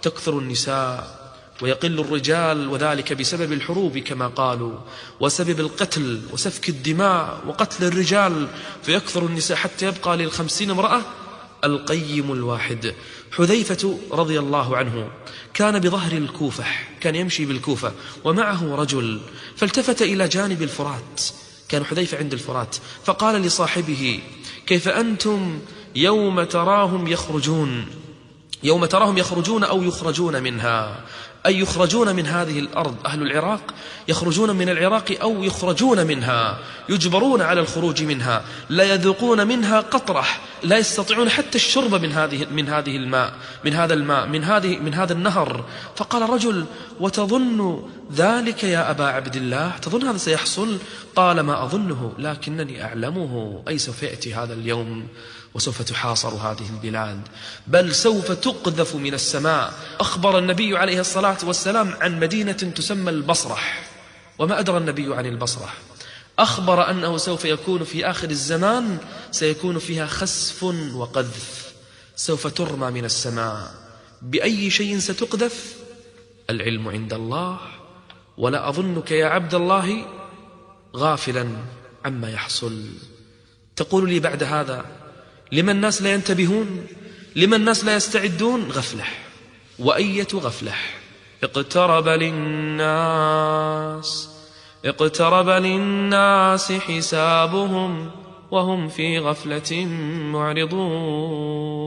تكثر 0.03 0.39
النساء 0.39 1.21
ويقل 1.63 2.01
الرجال 2.01 2.69
وذلك 2.69 3.13
بسبب 3.13 3.53
الحروب 3.53 3.99
كما 3.99 4.27
قالوا 4.27 4.79
وسبب 5.21 5.61
القتل 5.61 6.23
وسفك 6.33 6.69
الدماء 6.69 7.41
وقتل 7.47 7.85
الرجال 7.85 8.49
فيكثر 8.83 9.27
النساء 9.27 9.57
حتى 9.57 9.87
يبقى 9.87 10.17
للخمسين 10.17 10.71
امرأة 10.71 11.03
القيم 11.65 12.33
الواحد. 12.33 12.95
حذيفة 13.33 13.99
رضي 14.13 14.39
الله 14.39 14.77
عنه 14.77 15.11
كان 15.55 15.79
بظهر 15.79 16.13
الكوفة 16.13 16.65
كان 17.01 17.15
يمشي 17.15 17.45
بالكوفة 17.45 17.93
ومعه 18.25 18.75
رجل 18.77 19.21
فالتفت 19.57 20.03
إلى 20.03 20.29
جانب 20.29 20.63
الفرات 20.63 21.23
كان 21.69 21.85
حذيفة 21.85 22.19
عند 22.19 22.33
الفرات 22.33 22.77
فقال 23.05 23.43
لصاحبه 23.43 24.21
كيف 24.67 24.89
أنتم 24.89 25.59
يوم 25.95 26.45
تراهم 26.45 27.07
يخرجون؟ 27.07 27.87
يوم 28.63 28.85
تراهم 28.85 29.19
يخرجون 29.19 29.65
أو 29.65 29.83
يخرجون 29.83 30.43
منها. 30.43 30.97
أي 31.47 31.59
يخرجون 31.59 32.17
من 32.17 32.27
هذه 32.27 32.59
الأرض 32.59 32.97
أهل 33.07 33.23
العراق 33.23 33.75
يخرجون 34.09 34.57
من 34.57 34.69
العراق 34.69 35.19
أو 35.23 35.43
يخرجون 35.43 36.07
منها. 36.07 36.59
يجبرون 36.89 37.43
على 37.43 37.61
الخروج 37.61 38.03
منها. 38.03 38.45
لا 38.69 38.95
يذوقون 38.95 39.47
منها 39.47 39.81
قطرة 39.81 40.25
لا 40.63 40.79
يستطيعون 40.79 41.31
حتى 41.31 41.55
الشرب 41.55 41.95
من 41.95 42.13
هذه 42.13 42.47
من 42.51 42.69
هذه 42.69 42.97
الماء 42.97 43.33
من 43.65 43.75
هذا 43.75 43.95
الماء 43.95 44.27
من 44.27 44.45
هذه 44.45 44.79
من 44.79 44.95
هذا 44.95 45.13
النهر. 45.13 45.65
فقال 45.97 46.31
رجل 46.31 46.65
وتظن 47.01 47.83
ذلك 48.15 48.65
يا 48.65 48.91
أبا 48.91 49.05
عبد 49.05 49.37
الله؟ 49.37 49.77
تظن 49.83 50.07
هذا 50.07 50.19
سيحصل؟ 50.19 50.79
قال 51.17 51.41
ما 51.41 51.65
أظنه 51.65 52.13
لكنني 52.19 52.85
أعلمه. 52.85 53.63
أي 53.69 53.79
سوف 53.79 54.03
يأتي 54.03 54.35
هذا 54.35 54.55
اليوم؟ 54.55 55.07
وسوف 55.55 55.83
تحاصر 55.83 56.29
هذه 56.29 56.67
البلاد. 56.71 57.29
بل 57.67 57.95
سوف 57.95 58.33
تقذف 58.33 58.95
من 58.95 59.15
السماء. 59.15 59.75
أخبر 60.01 60.39
النبي 60.39 60.77
عليه 60.77 61.01
الصلاة 61.01 61.39
والسلام 61.45 61.95
عن 62.01 62.21
مدينة 62.21 62.53
تسمى 62.53 63.11
البصرح 63.11 63.89
وما 64.39 64.59
أدرى 64.59 64.77
النبي 64.79 65.15
عن 65.15 65.27
البصرح 65.27 65.75
أخبر 66.39 66.91
أنه 66.91 67.17
سوف 67.17 67.45
يكون 67.45 67.85
في 67.85 68.11
آخر 68.11 68.31
الزمان 68.31 68.99
سيكون 69.31 69.79
فيها 69.79 70.07
خسف 70.07 70.63
وقذف. 70.95 71.73
سوف 72.17 72.47
ترمى 72.47 72.91
من 72.91 73.05
السماء. 73.05 73.75
بأي 74.23 74.71
شيء 74.71 74.99
ستقذف؟ 74.99 75.75
العلم 76.51 76.89
عند 76.89 77.13
الله. 77.13 77.59
ولا 78.39 78.69
أظنك 78.69 79.11
يا 79.11 79.27
عبد 79.27 79.55
الله 79.55 80.07
غافلا 80.97 81.49
عما 82.05 82.31
يحصل. 82.31 82.85
تقول 83.77 84.09
لي 84.09 84.21
بعد 84.21 84.43
هذا 84.43 84.85
لما 85.53 85.73
الناس 85.73 86.03
لا 86.03 86.15
ينتبهون 86.15 86.87
لما 87.37 87.57
الناس 87.57 87.85
لا 87.85 87.97
يستعدون. 87.97 88.71
غفلح 88.71 89.19
وأية 89.79 90.29
غفلح؟ 90.35 90.99
اقترب 91.43 92.09
للناس 92.09 93.51
اقترب 94.85 95.49
للناس 95.49 96.73
حسابهم 96.73 98.11
وهم 98.51 98.89
في 98.89 99.19
غفلة 99.19 99.85
معرضون. 100.33 101.81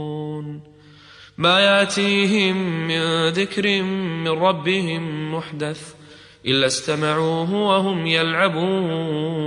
ما 1.38 1.59
يأتيهم 1.59 2.88
من 2.88 3.28
ذكر 3.30 3.82
من 4.24 4.28
ربهم 4.28 5.34
محدث 5.36 5.93
إلا 6.45 6.68
استمعوه 6.68 7.53
وهم 7.53 8.07
يلعبون. 8.07 9.43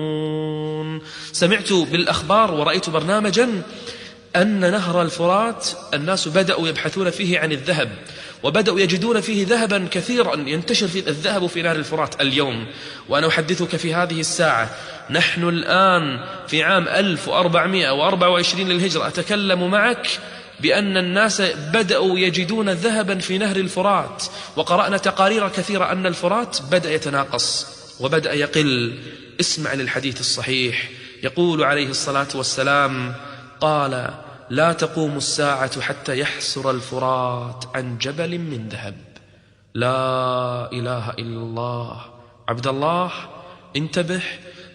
سمعت 1.32 1.72
بالأخبار 1.72 2.54
ورأيت 2.54 2.90
برنامجا 2.90 3.62
أن 4.36 4.60
نهر 4.60 5.02
الفرات 5.02 5.68
الناس 5.94 6.28
بدأوا 6.28 6.68
يبحثون 6.68 7.10
فيه 7.10 7.38
عن 7.38 7.52
الذهب 7.52 7.88
وبدأوا 8.42 8.80
يجدون 8.80 9.20
فيه 9.20 9.46
ذهبا 9.46 9.88
كثيرا 9.90 10.36
ينتشر 10.36 10.88
في 10.88 10.98
الذهب 10.98 11.46
في 11.46 11.62
نهر 11.62 11.76
الفرات 11.76 12.20
اليوم. 12.20 12.66
وأنا 13.08 13.28
أحدثك 13.28 13.76
في 13.76 13.94
هذه 13.94 14.20
الساعة. 14.20 14.70
نحن 15.10 15.48
الآن 15.48 16.20
في 16.48 16.62
عام 16.62 16.88
1424 16.88 18.68
للهجرة. 18.68 19.06
أتكلم 19.06 19.70
معك 19.70 20.08
بأن 20.60 20.96
الناس 20.96 21.40
بدأوا 21.72 22.18
يجدون 22.18 22.70
ذهبا 22.70 23.18
في 23.18 23.38
نهر 23.38 23.56
الفرات. 23.56 24.22
وقرأنا 24.56 24.96
تقارير 24.96 25.48
كثيرة 25.48 25.92
أن 25.92 26.06
الفرات 26.06 26.58
بدأ 26.70 26.94
يتناقص 26.94 27.66
وبدأ 28.00 28.32
يقل. 28.32 28.98
اسمع 29.40 29.74
للحديث 29.74 30.20
الصحيح. 30.20 30.90
يقول 31.22 31.64
عليه 31.64 31.88
الصلاة 31.88 32.28
والسلام 32.34 33.14
قال 33.60 34.10
لا 34.50 34.72
تقوم 34.72 35.16
الساعة 35.16 35.80
حتى 35.80 36.18
يحسر 36.18 36.70
الفرات 36.70 37.64
عن 37.74 37.98
جبل 37.98 38.38
من 38.38 38.68
ذهب. 38.68 38.96
لا 39.74 40.72
إله 40.72 41.10
إلا 41.10 41.40
الله. 41.40 42.00
عبد 42.48 42.66
الله 42.66 43.12
انتبه 43.76 44.22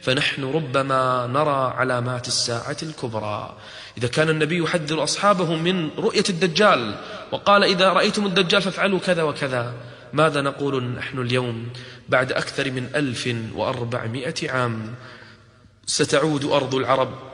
فنحن 0.01 0.43
ربما 0.43 1.27
نرى 1.27 1.73
علامات 1.77 2.27
الساعة 2.27 2.77
الكبرى. 2.83 3.55
إذا 3.97 4.07
كان 4.07 4.29
النبي 4.29 4.63
يحذر 4.63 5.03
أصحابه 5.03 5.55
من 5.55 5.89
رؤية 5.97 6.23
الدجال 6.29 6.95
وقال 7.31 7.63
إذا 7.63 7.89
رأيتم 7.89 8.25
الدجال 8.25 8.61
فافعلوا 8.61 8.99
كذا 8.99 9.23
وكذا. 9.23 9.73
ماذا 10.13 10.41
نقول 10.41 10.83
نحن 10.83 11.19
اليوم 11.19 11.69
بعد 12.09 12.31
أكثر 12.31 12.71
من 12.71 12.89
ألف 12.95 13.35
وأربعمائة 13.55 14.51
عام؟ 14.51 14.95
ستعود 15.85 16.45
أرض 16.45 16.75
العرب 16.75 17.30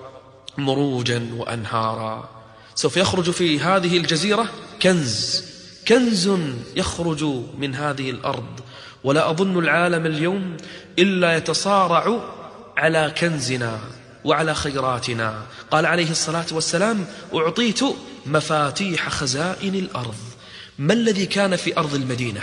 مروجا 0.57 1.29
وأنهارا. 1.37 2.29
سوف 2.75 2.97
يخرج 2.97 3.29
في 3.29 3.59
هذه 3.59 3.97
الجزيرة 3.97 4.49
كنز. 4.81 5.43
كنز 5.87 6.31
يخرج 6.75 7.23
من 7.57 7.75
هذه 7.75 8.09
الأرض. 8.09 8.59
ولا 9.03 9.29
أظن 9.29 9.59
العالم 9.59 10.05
اليوم 10.05 10.57
إلا 10.99 11.37
يتصارع 11.37 12.19
على 12.77 13.13
كنزنا 13.17 13.79
وعلى 14.23 14.55
خيراتنا. 14.55 15.41
قال 15.71 15.85
عليه 15.85 16.11
الصلاة 16.11 16.45
والسلام 16.51 17.05
أعطيت 17.33 17.79
مفاتيح 18.25 19.09
خزائن 19.09 19.75
الأرض. 19.75 20.15
ما 20.79 20.93
الذي 20.93 21.25
كان 21.25 21.55
في 21.55 21.77
أرض 21.77 21.93
المدينة؟ 21.95 22.41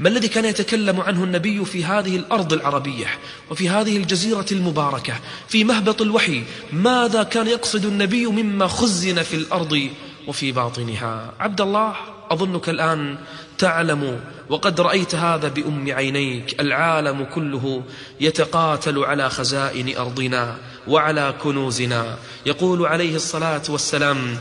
ما 0.00 0.08
الذي 0.08 0.28
كان 0.28 0.44
يتكلم 0.44 1.00
عنه 1.00 1.24
النبي 1.24 1.64
في 1.64 1.84
هذه 1.84 2.16
الأرض 2.16 2.52
العربية 2.52 3.06
وفي 3.50 3.68
هذه 3.68 3.96
الجزيرة 3.96 4.46
المباركة 4.52 5.14
في 5.48 5.64
مهبط 5.64 6.02
الوحي؟ 6.02 6.44
ماذا 6.72 7.22
كان 7.22 7.46
يقصد 7.46 7.84
النبي 7.84 8.26
مما 8.26 8.66
خزن 8.66 9.22
في 9.22 9.34
الأرض 9.34 9.90
وفي 10.26 10.52
باطنها؟ 10.52 11.32
عبد 11.40 11.60
الله 11.60 11.94
أظنك 12.30 12.68
الآن 12.68 13.18
تعلم 13.58 14.20
وقد 14.48 14.80
رأيت 14.80 15.14
هذا 15.14 15.48
بأم 15.48 15.92
عينيك. 15.92 16.60
العالم 16.60 17.24
كله 17.24 17.82
يتقاتل 18.20 18.98
على 18.98 19.30
خزائن 19.30 19.96
أرضنا 19.96 20.56
وعلى 20.88 21.34
كنوزنا. 21.42 22.16
يقول 22.46 22.86
عليه 22.86 23.16
الصلاة 23.16 23.62
والسلام 23.68 24.36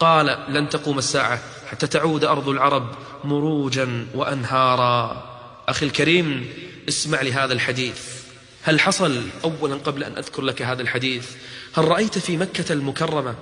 قال 0.00 0.38
لن 0.48 0.68
تقوم 0.68 0.98
الساعة 0.98 1.38
حتى 1.70 1.86
تعود 1.86 2.24
أرض 2.24 2.48
العرب 2.48 2.86
مروجا 3.24 4.06
وأنهارا. 4.14 5.26
أخي 5.68 5.86
الكريم 5.86 6.48
اسمع 6.88 7.20
لهذا 7.20 7.52
الحديث. 7.52 8.20
هل 8.62 8.80
حصل 8.80 9.22
أولا 9.44 9.74
قبل 9.74 10.04
أن 10.04 10.16
أذكر 10.16 10.42
لك 10.42 10.62
هذا 10.62 10.82
الحديث؟ 10.82 11.30
هل 11.74 11.84
رأيت 11.84 12.18
في 12.18 12.36
مكة 12.36 12.72
المكرمة 12.72 13.34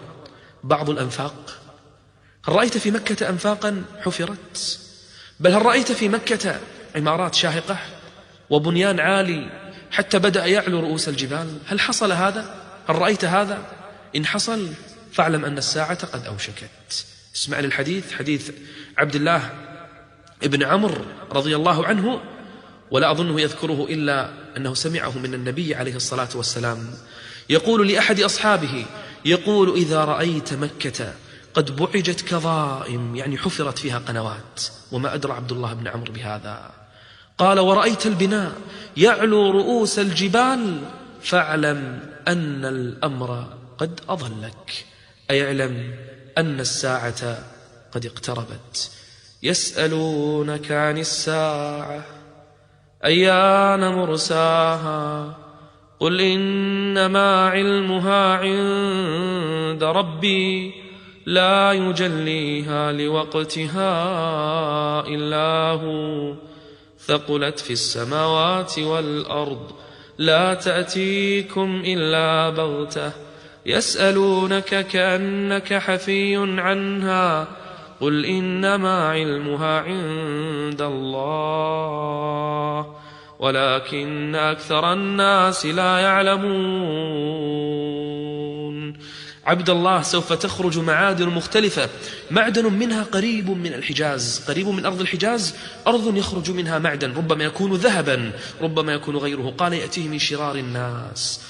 بعض 0.65 0.91
الأنفاق؟ 0.91 1.63
هل 2.49 2.55
رأيت 2.55 2.79
في 2.79 2.91
مكة 2.91 3.29
أنفاقا 3.29 3.85
حفرت؟ 4.01 4.79
بل 5.41 5.53
هل 5.53 5.67
رأيت 5.67 5.93
في 5.93 6.09
مكة 6.09 6.61
عمارات 6.97 7.35
شاهقة 7.35 7.79
وبنيان 8.51 9.01
عالي 9.01 9.51
حتى 9.91 10.19
بدأ 10.19 10.47
يعلو 10.47 10.81
رؤوس 10.81 11.09
الجبال؟ 11.09 11.59
هل 11.67 11.81
حصل 11.81 12.13
هذا؟ 12.13 12.55
هل 12.89 12.97
رأيت 12.97 13.25
هذا؟ 13.25 13.63
إن 14.17 14.27
حصل 14.27 14.69
فاعلم 15.13 15.45
أن 15.45 15.59
الساعة 15.59 16.07
قد 16.07 16.27
أوشكت. 16.27 17.07
اسمع 17.37 17.61
للحديث 17.61 18.13
حديث 18.13 18.51
عبد 18.99 19.15
الله 19.15 19.51
ابن 20.43 20.63
عمرو 20.63 21.05
رضي 21.33 21.57
الله 21.57 21.87
عنه 21.87 22.21
ولا 22.91 23.11
أظنه 23.11 23.41
يذكره 23.41 23.87
إلا 23.91 24.31
أنه 24.57 24.75
سمعه 24.75 25.19
من 25.19 25.35
النبي 25.35 25.75
عليه 25.75 25.97
الصلاة 25.97 26.29
والسلام. 26.35 26.91
يقول 27.51 27.89
لأحد 27.89 28.21
أصحابه 28.21 28.87
يقول 29.25 29.75
إذا 29.75 30.05
رأيت 30.05 30.55
مكة 30.55 31.15
قد 31.55 31.77
بعجت 31.77 32.21
كظائم 32.21 33.17
يعني 33.17 33.39
حفرت 33.39 33.79
فيها 33.79 33.99
قنوات. 33.99 34.63
وما 34.93 35.15
أدرى 35.15 35.33
عبد 35.33 35.53
الله 35.53 35.73
بن 35.73 35.89
عمرو 35.89 36.13
بهذا 36.13 36.71
قال 37.39 37.59
ورأيت 37.59 38.07
البناء 38.07 38.53
يعلو 38.97 39.51
رؤوس 39.51 39.99
الجبال 39.99 40.81
فاعلم 41.23 42.01
أن 42.29 42.65
الأمر 42.65 43.57
قد 43.79 44.01
أضلك 44.09 44.85
أي 45.31 45.47
اعلم 45.47 45.95
أن 46.39 46.61
الساعة 46.61 47.39
قد 47.93 48.07
اقتربت 48.07 48.91
يسألونك 49.43 50.73
عن 50.73 50.99
الساعة 50.99 52.05
أيان 53.05 53.93
مرساها؟ 53.93 55.35
قل 56.01 56.21
إنما 56.21 57.49
علمها 57.49 58.35
عند 58.35 59.85
ربي 59.85 60.75
لا 61.27 61.73
يجليها 61.73 62.93
لوقتها 62.93 63.91
إلا 65.07 65.81
هو. 65.83 66.35
ثقلت 67.07 67.59
في 67.59 67.73
السماوات 67.73 68.79
والأرض 68.79 69.71
لا 70.19 70.55
تأتيكم 70.55 71.83
إلا 71.85 72.51
بغتة. 72.51 73.13
يسألونك 73.67 74.87
كأنك 74.87 75.75
حفي 75.75 76.37
عنها 76.37 77.49
قل 78.01 78.25
إنما 78.25 79.09
علمها 79.09 79.81
عند 79.81 80.83
الله 80.83 82.19
ولكن 83.39 84.35
أكثر 84.35 84.93
الناس 84.93 85.67
لا 85.67 85.99
يعلمون. 85.99 86.49
عبد 89.47 89.71
الله 89.71 90.03
سوف 90.03 90.33
تخرج 90.33 90.79
معادن 90.79 91.29
مختلفة. 91.29 91.89
معدن 92.31 92.73
منها 92.73 93.03
قريب 93.03 93.51
من 93.51 93.75
الحجاز. 93.75 94.45
قريب 94.49 94.69
من 94.69 94.87
أرض 94.87 95.01
الحجاز 95.01 95.55
أرض 95.87 96.17
يخرج 96.17 96.51
منها 96.51 96.79
معدن 96.79 97.15
ربما 97.15 97.45
يكون 97.45 97.73
ذهبا 97.75 98.33
ربما 98.63 98.93
يكون 98.93 99.17
غيره. 99.17 99.55
قال 99.59 99.73
يأتيه 99.73 100.09
من 100.09 100.19
شرار 100.19 100.57
الناس. 100.57 101.41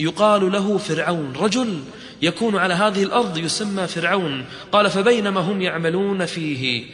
يقال 0.00 0.52
له 0.52 0.78
فرعون 0.78 1.32
رجل 1.40 1.80
يكون 2.22 2.56
على 2.56 2.74
هذه 2.74 3.02
الأرض 3.02 3.38
يسمى 3.38 3.86
فرعون. 3.86 4.44
قال 4.72 4.90
فبينما 4.90 5.40
هم 5.40 5.62
يعملون 5.62 6.26
فيه 6.26 6.84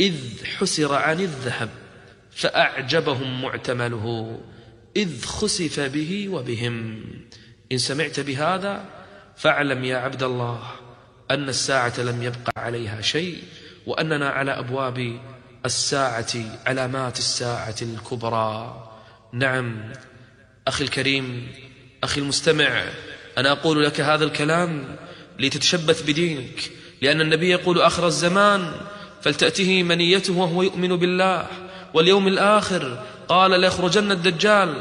إذ 0.00 0.44
حسر 0.44 0.94
عن 0.94 1.20
الذهب 1.20 1.68
فأعجبهم 2.30 3.42
معتمله 3.42 4.38
إذ 4.96 5.24
خسف 5.24 5.80
به 5.80 6.28
وبهم. 6.28 7.04
إن 7.72 7.78
سمعت 7.78 8.20
بهذا 8.20 8.84
فاعلم 9.36 9.84
يا 9.84 9.96
عبد 9.96 10.22
الله 10.22 10.62
أن 11.30 11.48
الساعة 11.48 12.00
لم 12.00 12.22
يبقى 12.22 12.52
عليها 12.56 13.00
شيء 13.00 13.42
وأننا 13.86 14.28
على 14.28 14.50
أبواب 14.50 15.20
الساعة 15.66 16.34
علامات 16.66 17.18
الساعة 17.18 17.76
الكبرى. 17.82 18.84
نعم 19.32 19.92
أخي 20.68 20.84
الكريم 20.84 21.48
أخي 22.04 22.20
المستمع 22.20 22.84
أنا 23.38 23.52
أقول 23.52 23.84
لك 23.84 24.00
هذا 24.00 24.24
الكلام 24.24 24.84
لتتشبث 25.38 26.02
بدينك 26.02 26.70
لأن 27.02 27.20
النبي 27.20 27.50
يقول 27.50 27.80
آخر 27.80 28.06
الزمان 28.06 28.72
فلتأته 29.22 29.82
منيته 29.82 30.32
وهو 30.32 30.62
يؤمن 30.62 30.96
بالله 30.96 31.46
واليوم 31.94 32.28
الآخر 32.28 33.02
قال 33.28 33.60
ليخرجن 33.60 34.12
الدجال 34.12 34.74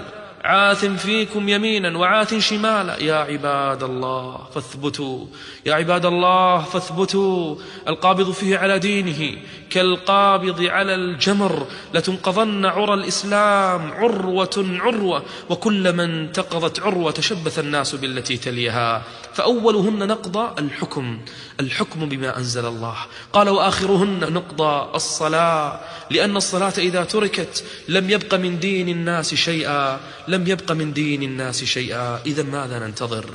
عاث 0.48 0.86
فيكم 0.86 1.50
يمينا 1.50 1.98
وعاث 1.98 2.34
شمالا. 2.34 3.04
يا 3.04 3.16
عباد 3.16 3.84
الله 3.84 4.38
فاثبتوا. 4.56 5.26
يا 5.66 5.74
عباد 5.74 6.06
الله 6.06 6.64
فاثبتوا. 6.64 7.56
القابض 7.88 8.32
فيه 8.32 8.58
على 8.58 8.80
دينه 8.80 9.38
كالقابض 9.70 10.62
على 10.62 10.95
الجمر. 10.95 11.68
لتنقضن 11.93 12.66
عرى 12.66 12.93
الإسلام 12.93 13.91
عروة 13.91 14.66
عروة 14.80 15.24
وكلما 15.50 16.04
انتقضت 16.04 16.80
عروة 16.80 17.12
تشبث 17.12 17.60
الناس 17.60 17.95
بالتي 17.95 18.38
تليها. 18.38 19.04
فأولهن 19.38 20.08
نقضى 20.08 20.62
الحكم 20.62 21.20
الحكم 21.60 22.10
بما 22.10 22.38
أنزل 22.38 22.66
الله. 22.66 22.98
قال 23.34 23.50
وآخرهن 23.50 24.34
نقضى 24.34 24.96
الصلاة 24.96 25.80
لأن 26.10 26.38
الصلاة 26.38 26.74
إذا 26.78 27.04
تركت 27.04 27.64
لم 27.88 28.10
يبق 28.10 28.36
من 28.36 28.60
دين 28.60 28.90
الناس 28.90 29.36
شيئا 29.36 30.00
لم 30.28 30.48
يبق 30.48 30.72
من 30.72 30.94
دين 30.94 31.24
الناس 31.24 31.64
شيئا. 31.64 32.22
إذا 32.26 32.44
ماذا 32.44 32.80
ننتظر؟ 32.80 33.26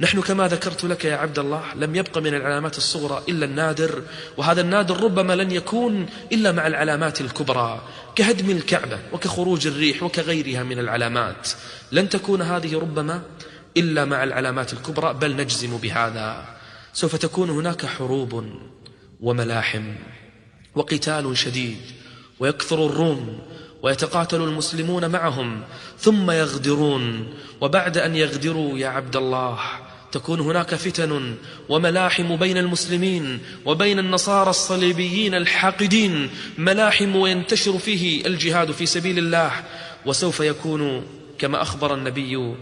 نحن 0.00 0.20
كما 0.20 0.48
ذكرت 0.48 0.84
لك 0.84 1.04
يا 1.04 1.16
عبد 1.16 1.38
الله 1.38 1.62
لم 1.74 1.96
يبق 1.96 2.18
من 2.18 2.34
العلامات 2.34 2.78
الصغرى 2.78 3.22
إلا 3.28 3.44
النادر 3.46 4.02
وهذا 4.36 4.60
النادر 4.60 5.00
ربما 5.04 5.36
لن 5.36 5.50
يكون 5.50 6.06
إلا 6.32 6.52
مع 6.52 6.66
العلامات 6.66 7.20
الكبرى 7.20 7.80
كهدم 8.14 8.50
الكعبة 8.50 8.98
وكخروج 9.12 9.66
الريح 9.66 10.02
وكغيرها 10.02 10.62
من 10.62 10.78
العلامات. 10.78 11.48
لن 11.92 12.08
تكون 12.08 12.42
هذه 12.42 12.78
ربما 12.78 13.22
إلا 13.76 14.04
مع 14.04 14.24
العلامات 14.24 14.72
الكبرى 14.72 15.14
بل 15.14 15.36
نجزم 15.36 15.76
بهذا. 15.76 16.44
سوف 16.92 17.16
تكون 17.16 17.50
هناك 17.50 17.86
حروب 17.86 18.44
وملاحم 19.20 19.94
وقتال 20.74 21.38
شديد 21.38 21.76
ويكثر 22.40 22.86
الروم 22.86 23.38
ويتقاتل 23.82 24.42
المسلمون 24.42 25.10
معهم 25.10 25.62
ثم 25.98 26.30
يغدرون. 26.30 27.34
وبعد 27.60 27.98
أن 27.98 28.16
يغدروا 28.16 28.78
يا 28.78 28.88
عبد 28.88 29.16
الله 29.16 29.58
تكون 30.12 30.40
هناك 30.40 30.74
فتن 30.74 31.34
وملاحم 31.68 32.36
بين 32.36 32.58
المسلمين 32.58 33.38
وبين 33.64 33.98
النصارى 33.98 34.50
الصليبيين 34.50 35.34
الحاقدين. 35.34 36.30
ملاحم 36.58 37.16
وينتشر 37.16 37.78
فيه 37.78 38.26
الجهاد 38.26 38.70
في 38.70 38.86
سبيل 38.86 39.18
الله. 39.18 39.52
وسوف 40.06 40.40
يكون 40.40 41.06
كما 41.38 41.62
أخبر 41.62 41.94
النبي 41.94 42.54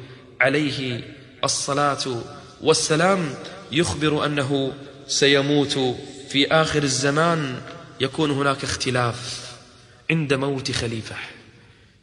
عليه 0.44 1.00
الصلاة 1.44 2.22
والسلام 2.60 3.34
يخبر 3.72 4.26
أنه 4.26 4.72
سيموت 5.06 5.78
في 6.28 6.46
آخر 6.52 6.82
الزمان 6.82 7.60
يكون 8.00 8.30
هناك 8.30 8.64
اختلاف 8.64 9.52
عند 10.10 10.34
موت 10.34 10.70
خليفة. 10.70 11.16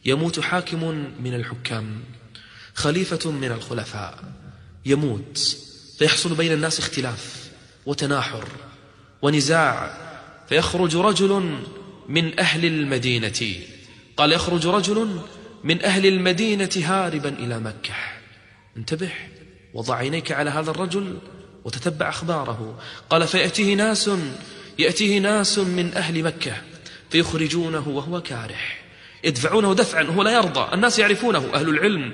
يموت 0.05 0.39
حاكم 0.39 1.09
من 1.23 1.35
الحكام 1.35 2.03
خليفة 2.73 3.31
من 3.31 3.51
الخلفاء. 3.51 4.23
يموت 4.85 5.57
فيحصل 5.99 6.35
بين 6.35 6.53
الناس 6.53 6.79
اختلاف 6.79 7.49
وتناحر 7.85 8.47
ونزاع. 9.21 9.97
فيخرج 10.49 10.95
رجل 10.95 11.59
من 12.09 12.39
أهل 12.39 12.65
المدينة 12.65 13.55
قال 14.17 14.31
يخرج 14.31 14.67
رجل 14.67 15.19
من 15.63 15.83
أهل 15.83 16.05
المدينة 16.05 16.69
هاربا 16.75 17.29
إلى 17.29 17.59
مكة. 17.59 18.20
انتبه 18.77 19.11
وضع 19.73 19.95
عينيك 19.95 20.31
على 20.31 20.49
هذا 20.49 20.71
الرجل 20.71 21.17
وتتبع 21.65 22.09
أخباره. 22.09 22.79
قال 23.09 23.27
فيأتيه 23.27 23.75
ناس 23.75 24.09
يأتيه 24.79 25.19
ناس 25.19 25.59
من 25.59 25.93
أهل 25.93 26.23
مكة 26.23 26.53
فيخرجونه 27.09 27.87
وهو 27.87 28.21
كارح. 28.21 28.81
يدفعونه 29.23 29.73
دفعا 29.73 30.03
وهو 30.03 30.23
لا 30.23 30.31
يرضى. 30.31 30.73
الناس 30.73 30.99
يعرفونه 30.99 31.49
أهل 31.53 31.69
العلم 31.69 32.13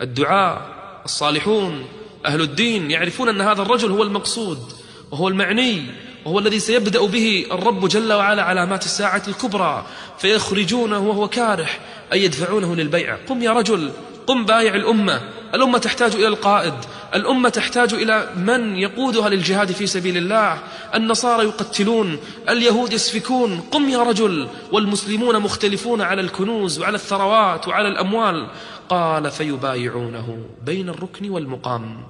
الدعاء 0.00 0.80
الصالحون 1.04 1.84
أهل 2.26 2.40
الدين 2.40 2.90
يعرفون 2.90 3.28
أن 3.28 3.40
هذا 3.40 3.62
الرجل 3.62 3.90
هو 3.90 4.02
المقصود 4.02 4.72
وهو 5.10 5.28
المعني 5.28 5.82
وهو 6.24 6.38
الذي 6.38 6.60
سيبدأ 6.60 7.06
به 7.06 7.46
الرب 7.52 7.88
جل 7.88 8.12
وعلا 8.12 8.42
علامات 8.42 8.84
الساعة 8.84 9.22
الكبرى. 9.28 9.86
فيخرجونه 10.18 10.98
وهو 10.98 11.28
كارح 11.28 11.80
أي 12.12 12.24
يدفعونه 12.24 12.76
للبيعة 12.76 13.18
قم 13.28 13.42
يا 13.42 13.52
رجل 13.52 13.92
قم 14.30 14.44
بايع 14.44 14.74
الأمة. 14.74 15.20
الأمة 15.54 15.78
تحتاج 15.78 16.14
إلى 16.14 16.28
القائد. 16.28 16.74
الأمة 17.14 17.48
تحتاج 17.48 17.94
إلى 17.94 18.32
من 18.36 18.76
يقودها 18.76 19.28
للجهاد 19.28 19.72
في 19.72 19.86
سبيل 19.86 20.16
الله. 20.16 20.58
النصارى 20.94 21.44
يقتلون. 21.44 22.18
اليهود 22.48 22.92
يسفكون. 22.92 23.60
قم 23.60 23.88
يا 23.88 23.98
رجل. 23.98 24.48
والمسلمون 24.72 25.38
مختلفون 25.38 26.00
على 26.00 26.20
الكنوز 26.20 26.78
وعلى 26.78 26.94
الثروات 26.94 27.68
وعلى 27.68 27.88
الأموال. 27.88 28.46
قال 28.88 29.30
فيبايعونه 29.30 30.44
بين 30.66 30.88
الركن 30.88 31.30
والمقام. 31.30 32.06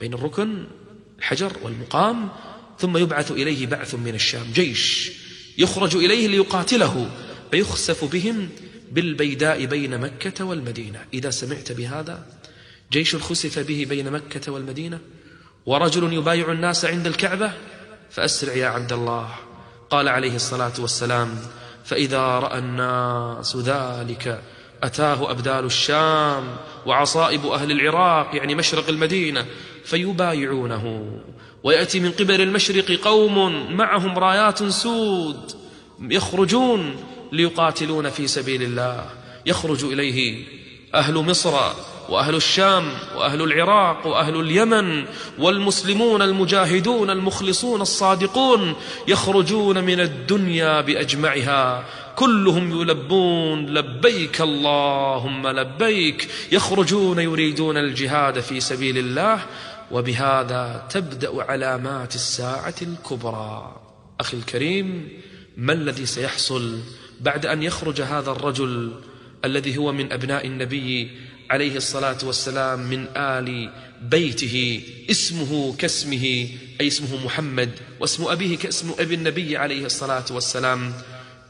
بين 0.00 0.14
الركن 0.14 0.64
الحجر 1.18 1.52
والمقام. 1.62 2.28
ثم 2.78 2.96
يبعث 2.96 3.32
إليه 3.32 3.66
بعث 3.66 3.94
من 3.94 4.14
الشام. 4.14 4.46
جيش 4.54 5.12
يخرج 5.58 5.96
إليه 5.96 6.26
ليقاتله. 6.26 7.10
فيخسف 7.50 8.04
بهم. 8.04 8.48
بالبيداء 8.94 9.64
بين 9.64 10.00
مكة 10.00 10.44
والمدينة. 10.44 10.98
إذا 11.14 11.30
سمعت 11.30 11.72
بهذا 11.72 12.26
جيش 12.92 13.16
خسف 13.16 13.58
به 13.58 13.86
بين 13.88 14.10
مكة 14.10 14.52
والمدينة 14.52 14.98
ورجل 15.66 16.12
يبايع 16.12 16.52
الناس 16.52 16.84
عند 16.84 17.06
الكعبة 17.06 17.52
فأسرع 18.10 18.52
يا 18.52 18.66
عبد 18.66 18.92
الله. 18.92 19.28
قال 19.90 20.08
عليه 20.08 20.34
الصلاة 20.36 20.72
والسلام 20.78 21.38
فإذا 21.84 22.18
رأى 22.18 22.58
الناس 22.58 23.56
ذلك 23.56 24.42
أتاه 24.82 25.30
أبدال 25.30 25.64
الشام 25.64 26.56
وعصائب 26.86 27.46
أهل 27.46 27.70
العراق 27.70 28.36
يعني 28.36 28.54
مشرق 28.54 28.88
المدينة 28.88 29.46
فيبايعونه. 29.84 31.20
ويأتي 31.62 32.00
من 32.00 32.10
قبل 32.12 32.40
المشرق 32.40 33.00
قوم 33.04 33.66
معهم 33.76 34.18
رايات 34.18 34.62
سود 34.62 35.52
يخرجون 36.00 36.96
ليقاتلون 37.34 38.10
في 38.10 38.26
سبيل 38.26 38.62
الله. 38.62 39.06
يخرج 39.46 39.84
إليه 39.84 40.44
أهل 40.94 41.14
مصر 41.14 41.54
وأهل 42.08 42.34
الشام 42.34 42.84
وأهل 43.16 43.42
العراق 43.42 44.06
وأهل 44.06 44.40
اليمن 44.40 45.04
والمسلمون 45.38 46.22
المجاهدون 46.22 47.10
المخلصون 47.10 47.80
الصادقون 47.80 48.74
يخرجون 49.08 49.84
من 49.84 50.00
الدنيا 50.00 50.80
بأجمعها. 50.80 51.84
كلهم 52.16 52.80
يلبون 52.80 53.66
لبيك 53.66 54.40
اللهم 54.40 55.48
لبيك. 55.48 56.28
يخرجون 56.52 57.18
يريدون 57.18 57.76
الجهاد 57.76 58.40
في 58.40 58.60
سبيل 58.60 58.98
الله. 58.98 59.40
وبهذا 59.90 60.86
تبدأ 60.90 61.42
علامات 61.42 62.14
الساعة 62.14 62.74
الكبرى. 62.82 63.76
أخي 64.20 64.36
الكريم 64.36 65.08
ما 65.56 65.72
الذي 65.72 66.06
سيحصل 66.06 66.80
بعد 67.24 67.46
أن 67.46 67.62
يخرج 67.62 68.00
هذا 68.00 68.30
الرجل 68.30 68.92
الذي 69.44 69.76
هو 69.76 69.92
من 69.92 70.12
أبناء 70.12 70.46
النبي 70.46 71.10
عليه 71.50 71.76
الصلاة 71.76 72.18
والسلام 72.22 72.80
من 72.90 73.06
آل 73.16 73.72
بيته 74.02 74.82
اسمه 75.10 75.76
كاسمه 75.76 76.24
أي 76.80 76.86
اسمه 76.86 77.24
محمد 77.24 77.70
واسم 78.00 78.24
أبيه 78.24 78.58
كاسم 78.58 78.94
أبي 78.98 79.14
النبي 79.14 79.56
عليه 79.56 79.86
الصلاة 79.86 80.24
والسلام. 80.30 80.92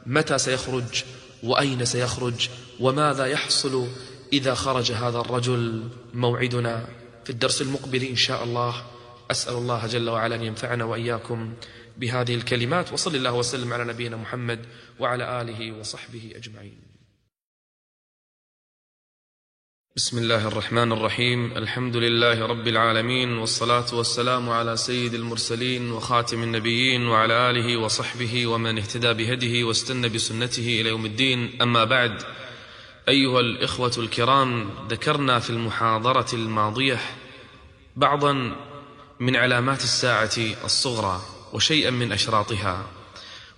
متى 0.07 0.39
سيخرج؟ 0.39 1.03
وأين 1.43 1.85
سيخرج؟ 1.85 2.49
وماذا 2.81 3.27
يحصل 3.27 3.89
إذا 4.33 4.55
خرج 4.55 4.93
هذا 4.93 5.19
الرجل؟ 5.19 5.83
موعدنا 6.15 6.87
في 7.25 7.31
الدرس 7.31 7.63
المقبل 7.63 8.03
إن 8.03 8.17
شاء 8.17 8.45
الله. 8.45 8.75
أسأل 9.31 9.55
الله 9.55 9.87
جل 9.87 10.11
وعلا 10.11 10.35
أن 10.35 10.43
ينفعنا 10.43 10.85
وإياكم. 10.85 11.53
بهذه 11.97 12.35
الكلمات 12.35 12.93
وصل 12.93 13.15
الله 13.15 13.33
وسلم 13.33 13.73
على 13.73 13.85
نبينا 13.85 14.17
محمد 14.17 14.67
وعلى 14.99 15.41
آله 15.41 15.73
وصحبه 15.73 16.33
أجمعين. 16.35 16.95
بسم 19.97 20.19
الله 20.19 20.49
الرحمن 20.49 20.93
الرحيم. 20.93 21.57
الحمد 21.57 21.97
لله 21.97 22.47
رب 22.47 22.69
العالمين 22.69 23.39
والصلاة 23.39 23.95
والسلام 23.95 24.51
على 24.51 24.77
سيد 24.77 25.15
المرسلين 25.15 25.93
وخاتم 25.93 26.43
النبيين 26.43 27.07
وعلى 27.07 27.51
آله 27.51 27.77
وصحبه 27.77 28.47
ومن 28.47 28.79
اهتدى 28.79 29.13
بهديه 29.13 29.65
واستنى 29.65 30.09
بسنته 30.09 30.81
إلى 30.81 30.89
يوم 30.89 31.07
الدين. 31.07 31.63
أما 31.63 31.85
بعد 31.85 32.23
أيها 33.09 33.41
الإخوة 33.41 33.93
الكرام 33.99 34.71
ذكرنا 34.89 35.39
في 35.39 35.51
المحاضرة 35.51 36.27
الماضية 36.33 37.01
بعضا 37.97 38.57
من 39.21 39.37
علامات 39.37 39.83
الساعة 39.83 40.37
الصغرى. 40.65 41.34
وشيئا 41.55 41.91
من 41.91 42.13
أشراطها. 42.13 42.87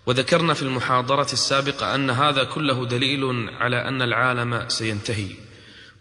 وذكرنا 0.06 0.54
في 0.54 0.62
المحاضرة 0.62 1.32
السابقة 1.32 1.94
أن 1.94 2.10
هذا 2.10 2.44
كله 2.44 2.86
دليل 2.86 3.50
على 3.50 3.88
أن 3.88 4.02
العالم 4.02 4.64
سينتهي 4.68 5.28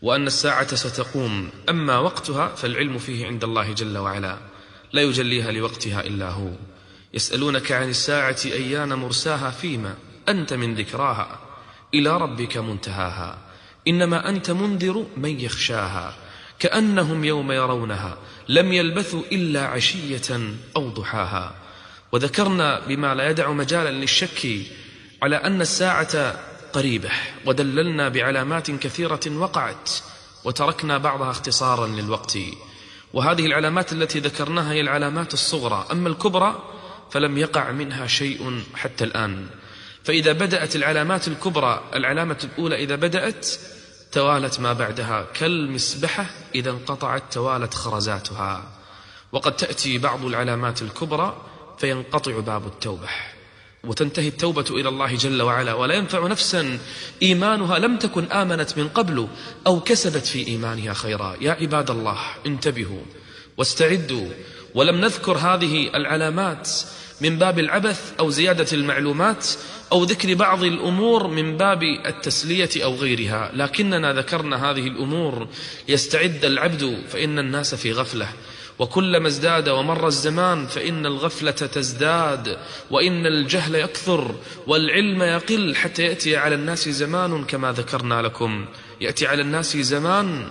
وأن 0.02 0.28
الساعة 0.28 0.76
ستقوم. 0.76 1.50
أما 1.70 2.00
وقتها 2.00 2.48
فالعلم 2.48 2.98
فيه 2.98 3.26
عند 3.26 3.44
الله 3.44 3.74
جل 3.74 3.98
وعلا 3.98 4.38
لا 4.94 5.02
يجليها 5.02 5.52
لوقتها 5.52 6.02
إلا 6.02 6.30
هو. 6.30 6.52
يسألونك 7.14 7.72
عن 7.72 7.90
الساعة 7.90 8.38
أيان 8.46 8.94
مرساها 8.94 9.52
فيما 9.52 9.96
أنت 10.30 10.54
من 10.54 10.76
ذكراها؟ 10.76 11.40
إلى 11.94 12.18
ربك 12.18 12.58
منتهاها. 12.58 13.38
إنما 13.88 14.30
أنت 14.30 14.52
منذر 14.52 15.06
من 15.18 15.40
يخشاها 15.40 16.18
كأنهم 16.60 17.26
يوم 17.26 17.52
يرونها 17.52 18.18
لم 18.50 18.74
يلبثوا 18.74 19.24
إلا 19.32 19.66
عشية 19.66 20.56
أو 20.76 20.90
ضحاها. 20.90 21.65
وذكرنا 22.12 22.80
بما 22.88 23.16
لا 23.16 23.30
يدع 23.30 23.52
مجالا 23.52 23.90
للشك 23.90 24.48
على 25.24 25.36
أن 25.36 25.62
الساعة 25.62 26.36
قريبة 26.74 27.10
ودللنا 27.46 28.10
بعلامات 28.10 28.72
كثيرة 28.72 29.20
وقعت 29.28 29.90
وتركنا 30.44 30.98
بعضها 30.98 31.32
اختصارا 31.32 31.88
للوقت. 31.88 32.38
وهذه 33.14 33.46
العلامات 33.46 33.94
التي 33.94 34.20
ذكرناها 34.20 34.72
هي 34.72 34.82
العلامات 34.82 35.34
الصغرى. 35.34 35.86
أما 35.92 36.10
الكبرى 36.10 36.64
فلم 37.12 37.38
يقع 37.38 37.72
منها 37.72 38.08
شيء 38.08 38.64
حتى 38.76 39.04
الآن. 39.04 39.48
فإذا 40.04 40.32
بدأت 40.32 40.76
العلامات 40.76 41.28
الكبرى 41.28 41.84
العلامة 41.96 42.38
الأولى 42.44 42.76
إذا 42.76 42.96
بدأت 42.96 43.48
توالت 44.12 44.60
ما 44.60 44.74
بعدها. 44.74 45.26
كالمسبحة 45.34 46.26
إذا 46.56 46.70
انقطعت 46.70 47.24
توالت 47.34 47.74
خرزاتها. 47.74 48.64
وقد 49.32 49.56
تأتي 49.56 49.98
بعض 49.98 50.26
العلامات 50.26 50.82
الكبرى 50.82 51.38
فينقطع 51.78 52.40
باب 52.40 52.68
التوبة. 52.68 53.08
وتنتهي 53.84 54.28
التوبة 54.28 54.66
إلى 54.70 54.90
الله 54.90 55.16
جل 55.16 55.42
وعلا. 55.42 55.74
ولا 55.74 55.94
ينفع 55.94 56.28
نفسا 56.28 56.80
إيمانها 57.22 57.80
لم 57.80 57.98
تكن 57.98 58.32
آمنت 58.32 58.78
من 58.78 58.88
قبل 58.88 59.28
أو 59.68 59.80
كسبت 59.80 60.26
في 60.26 60.48
إيمانها 60.48 60.94
خيرا. 60.94 61.38
يا 61.42 61.52
عباد 61.52 61.92
الله 61.92 62.18
انتبهوا 62.46 63.02
واستعدوا. 63.58 64.28
ولم 64.76 64.96
نذكر 65.02 65.38
هذه 65.38 65.90
العلامات 65.96 66.70
من 67.22 67.38
باب 67.38 67.60
العبث 67.60 68.14
أو 68.20 68.30
زيادة 68.30 68.68
المعلومات 68.74 69.48
أو 69.92 70.04
ذكر 70.04 70.34
بعض 70.34 70.64
الأمور 70.64 71.28
من 71.28 71.58
باب 71.58 71.84
التسلية 71.84 72.70
أو 72.84 72.96
غيرها. 72.96 73.52
لكننا 73.54 74.14
ذكرنا 74.14 74.72
هذه 74.72 74.88
الأمور. 74.88 75.48
يستعد 75.88 76.46
العبد 76.46 77.02
فإن 77.10 77.40
الناس 77.40 77.76
في 77.76 77.92
غفلة. 77.92 78.28
وكلما 78.80 79.28
ازداد 79.28 79.70
ومر 79.70 80.08
الزمان 80.08 80.68
فإن 80.68 81.06
الغفلة 81.06 81.52
تزداد 81.52 82.58
وإن 82.92 83.26
الجهل 83.26 83.76
يكثر 83.76 84.36
والعلم 84.68 85.24
يقل 85.24 85.76
حتى 85.76 86.04
يأتي 86.04 86.38
على 86.38 86.56
الناس 86.56 86.90
زمان 86.90 87.46
كما 87.46 87.72
ذكرنا 87.72 88.22
لكم. 88.22 88.66
يأتي 89.02 89.28
على 89.28 89.42
الناس 89.42 89.78
زمان 89.78 90.48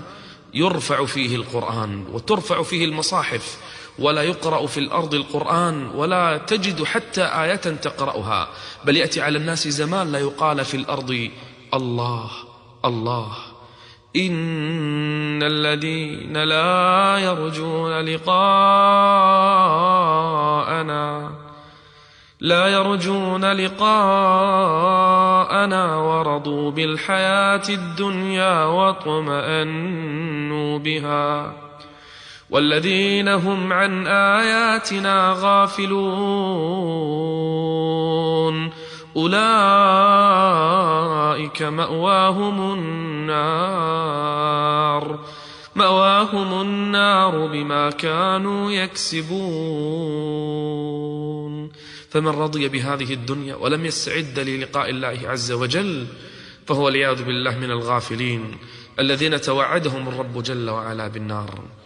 يرفع 0.55 1.05
فيه 1.05 1.37
القرآن 1.37 2.07
وترفع 2.12 2.62
فيه 2.62 2.85
المصاحف 2.85 3.59
ولا 3.99 4.22
يقرأ 4.22 4.66
في 4.66 4.81
الأرض 4.81 5.14
القرآن 5.14 5.87
ولا 5.87 6.39
تجد 6.47 6.85
حتى 6.85 7.22
آية 7.22 7.57
تقرأها. 7.57 8.49
بل 8.85 8.97
يأتي 8.97 9.20
على 9.20 9.39
الناس 9.39 9.68
زمان 9.68 10.12
لا 10.12 10.18
يقال 10.18 10.64
في 10.64 10.77
الأرض 10.77 11.31
الله 11.75 12.31
الله. 12.85 13.54
إن 14.17 15.43
الذين 15.43 16.37
لا 16.37 17.19
يرجون 17.19 18.01
لقاءنا 18.01 19.45
لا 22.41 22.67
يرجون 22.69 23.45
لقاءنا 23.53 23.97
ورضوا 25.97 26.71
بالحياة 26.71 27.62
الدنيا 27.69 28.65
واطمأنوا 28.65 30.09
بها. 30.79 31.53
والذين 32.51 33.29
هم 33.29 33.73
عن 33.73 34.07
آياتنا 34.07 35.37
غافلون. 35.39 36.85
أولئك 39.17 39.35
مأواهم 41.62 42.73
النار. 42.73 44.05
مأواهم 45.75 46.61
النار 46.61 47.47
بما 47.47 47.91
كانوا 47.91 48.71
يكسبون. 48.73 49.35
فمن 52.11 52.29
رضي 52.29 52.69
بهذه 52.69 53.12
الدنيا 53.12 53.55
ولم 53.55 53.87
يستعد 53.87 54.39
للقاء 54.39 54.91
الله 54.91 55.19
عز 55.25 55.53
وجل 55.53 56.07
فهو 56.67 56.89
العياذ 56.89 57.25
بالله 57.25 57.59
من 57.59 57.71
الغافلين 57.71 58.57
الذين 58.99 59.41
توعدهم 59.41 60.09
الرب 60.09 60.43
جل 60.43 60.71
وعلا 60.71 61.09
بالنار. 61.09 61.84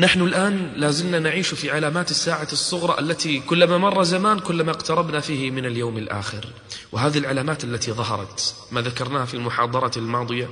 نحن 0.00 0.22
الآن 0.22 0.72
لازلنا 0.76 1.18
نعيش 1.18 1.54
في 1.54 1.70
علامات 1.70 2.10
الساعة 2.10 2.48
الصغرى 2.52 2.98
التي 2.98 3.40
كلما 3.40 3.78
مر 3.78 4.02
زمان 4.02 4.38
كلما 4.38 4.70
اقتربنا 4.70 5.20
فيه 5.20 5.50
من 5.50 5.66
اليوم 5.66 5.98
الآخر. 5.98 6.46
وهذه 6.92 7.18
العلامات 7.18 7.64
التي 7.64 7.92
ظهرت 7.92 8.54
ما 8.70 8.80
ذكرناها 8.80 9.24
في 9.24 9.34
المحاضرة 9.34 9.90
الماضية 9.96 10.48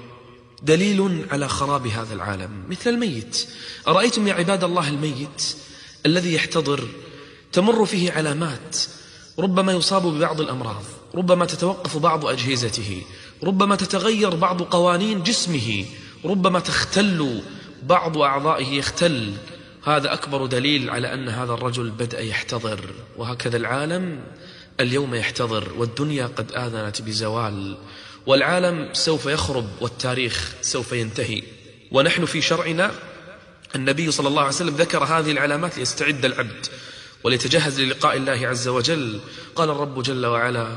دليل 0.63 1.27
على 1.31 1.49
خراب 1.49 1.87
هذا 1.87 2.15
العالم. 2.15 2.51
مثل 2.69 2.91
الميت. 2.91 3.47
أرأيتم 3.89 4.29
يا 4.29 4.35
عباد 4.35 4.65
الله 4.65 4.89
الميت 4.89 5.57
الذي 6.07 6.35
يحتضر 6.35 6.89
تمر 7.53 7.87
فيه 7.87 8.13
علامات 8.13 8.77
ربما 9.39 9.73
يصاب 9.73 10.07
ببعض 10.07 10.41
الأمراض 10.41 10.85
ربما 11.15 11.45
تتوقف 11.45 11.97
بعض 11.97 12.27
أجهزته 12.27 13.03
ربما 13.43 13.77
تتغير 13.77 14.35
بعض 14.35 14.63
قوانين 14.63 15.23
جسمه 15.23 15.85
ربما 16.25 16.61
تختل 16.61 17.43
بعض 17.83 18.19
أعضائه 18.19 18.67
يختل 18.67 19.33
هذا 19.85 20.13
أكبر 20.13 20.47
دليل 20.47 20.91
على 20.91 21.15
أن 21.15 21.29
هذا 21.29 21.53
الرجل 21.53 21.91
بدأ 21.91 22.21
يحتضر. 22.21 22.81
وهكذا 23.17 23.57
العالم 23.57 24.21
اليوم 24.81 25.15
يحتضر 25.15 25.73
والدنيا 25.77 26.27
قد 26.27 26.53
آذنت 26.53 27.03
بزوال. 27.03 27.77
والعالم 28.27 28.89
سوف 28.93 29.27
يخرب 29.27 29.69
والتاريخ 29.81 30.53
سوف 30.63 30.93
ينتهي. 30.93 31.43
ونحن 31.93 32.25
في 32.25 32.41
شرعنا 32.43 32.91
النبي 33.75 34.11
صلى 34.11 34.29
الله 34.29 34.41
عليه 34.41 34.55
وسلم 34.55 34.77
ذكر 34.77 35.05
هذه 35.05 35.31
العلامات 35.31 35.79
ليستعد 35.79 36.25
العبد 36.25 36.67
وليتجهز 37.25 37.81
للقاء 37.81 38.17
الله 38.17 38.49
عز 38.49 38.69
وجل. 38.69 39.21
قال 39.55 39.71
الرب 39.71 40.03
جل 40.03 40.27
وعلا 40.27 40.77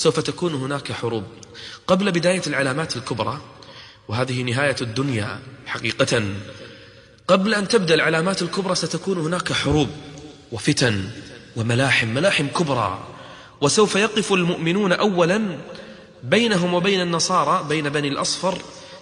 سوف 0.00 0.20
تكون 0.20 0.54
هناك 0.54 0.92
حروب 0.92 1.24
قبل 1.86 2.12
بداية 2.12 2.42
العلامات 2.46 2.96
الكبرى 2.96 3.40
وهذه 4.08 4.42
نهاية 4.42 4.76
الدنيا 4.80 5.40
حقيقة. 5.66 6.22
قبل 7.28 7.54
أن 7.54 7.68
تبدأ 7.68 7.94
العلامات 7.94 8.42
الكبرى 8.42 8.74
ستكون 8.74 9.18
هناك 9.18 9.52
حروب 9.52 9.88
وفتن 10.52 11.10
وملاحم 11.56 12.08
ملاحم 12.08 12.46
كبرى. 12.46 12.98
وسوف 13.60 13.96
يقف 13.96 14.32
المؤمنون 14.32 14.92
أولا 14.92 15.58
بينهم 16.22 16.74
وبين 16.74 17.00
النصارى 17.00 17.64
بين 17.68 17.88
بني 17.88 18.08
الأصفر 18.08 18.58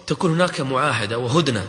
تكون 0.07 0.31
هناك 0.31 0.61
معاهدة 0.61 1.17
وهدنة. 1.17 1.67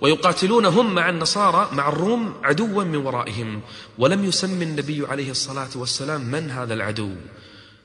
ويقاتلون 0.00 0.66
هم 0.66 0.94
مع 0.94 1.08
النصارى 1.08 1.68
مع 1.72 1.88
الروم 1.88 2.34
عدوا 2.42 2.84
من 2.84 2.96
ورائهم. 2.96 3.60
ولم 3.98 4.24
يسمي 4.24 4.64
النبي 4.64 5.06
عليه 5.06 5.30
الصلاة 5.30 5.70
والسلام 5.74 6.20
من 6.20 6.50
هذا 6.50 6.74
العدو. 6.74 7.10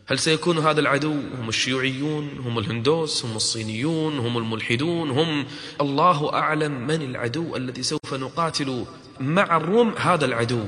هل 0.06 0.20
سيكون 0.20 0.58
هذا 0.58 0.80
العدو؟ 0.80 1.12
هم 1.12 1.50
الشيوعيون 1.50 2.30
هم 2.46 2.60
الهندوس 2.60 3.26
هم 3.26 3.36
الصينيون 3.36 4.20
هم 4.20 4.38
الملحدون 4.38 5.10
هم 5.10 5.46
الله 5.82 6.34
أعلم 6.34 6.88
من 6.88 7.02
العدو 7.02 7.56
الذي 7.56 7.84
سوف 7.84 8.14
نقاتل 8.14 8.86
مع 9.20 9.58
الروم 9.58 9.94
هذا 9.98 10.26
العدو. 10.26 10.66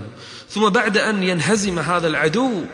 ثم 0.50 0.70
بعد 0.70 0.98
أن 0.98 1.24
ينهزم 1.24 1.80
هذا 1.80 2.08
العدو 2.08 2.66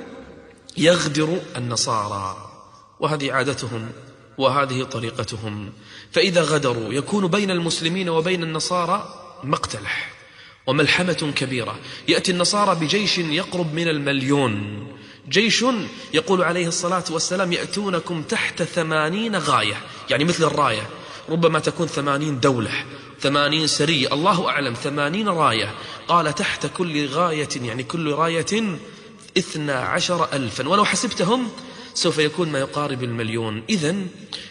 يغدر 0.78 1.41
النصارى. 1.57 2.51
وهذه 2.99 3.32
عادتهم 3.32 3.91
وهذه 4.38 4.84
طريقتهم. 4.84 5.72
فإذا 6.12 6.41
غدروا 6.41 6.93
يكون 6.93 7.28
بين 7.28 7.51
المسلمين 7.51 8.09
وبين 8.09 8.43
النصارى 8.43 9.16
مقتلح 9.43 10.14
وملحمة 10.68 11.34
كبيرة. 11.36 11.76
يأتي 12.07 12.32
النصارى 12.32 12.80
بجيش 12.80 13.18
يقرب 13.18 13.74
من 13.74 13.88
المليون. 13.88 14.88
جيش 15.30 15.65
يقول 16.13 16.43
عليه 16.43 16.67
الصلاة 16.67 17.03
والسلام 17.09 17.53
يأتونكم 17.53 18.24
تحت 18.24 18.63
ثمانين 18.63 19.36
غاية 19.36 19.78
يعني 20.09 20.24
مثل 20.24 20.43
الراية 20.43 20.89
ربما 21.30 21.59
تكون 21.59 21.88
ثمانين 21.88 22.39
دولة 22.39 22.86
ثمانين 23.22 23.67
سرية 23.67 24.13
الله 24.13 24.49
أعلم 24.49 24.74
ثمانين 24.74 25.30
راية. 25.30 25.76
قال 26.07 26.36
تحت 26.36 26.67
كل 26.78 27.07
غاية 27.07 27.49
يعني 27.61 27.84
كل 27.84 28.11
راية 28.11 28.80
اثنى 29.38 29.72
عشر 29.72 30.34
ألفا. 30.34 30.67
ولو 30.67 30.86
حسبتهم 30.86 31.49
سوف 31.93 32.17
يكون 32.17 32.51
ما 32.51 32.59
يقارب 32.59 33.03
المليون. 33.03 33.63
إذا 33.69 33.95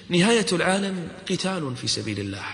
نهاية 0.09 0.47
العالم 0.53 1.09
قتال 1.31 1.77
في 1.77 1.89
سبيل 1.89 2.21
الله. 2.21 2.45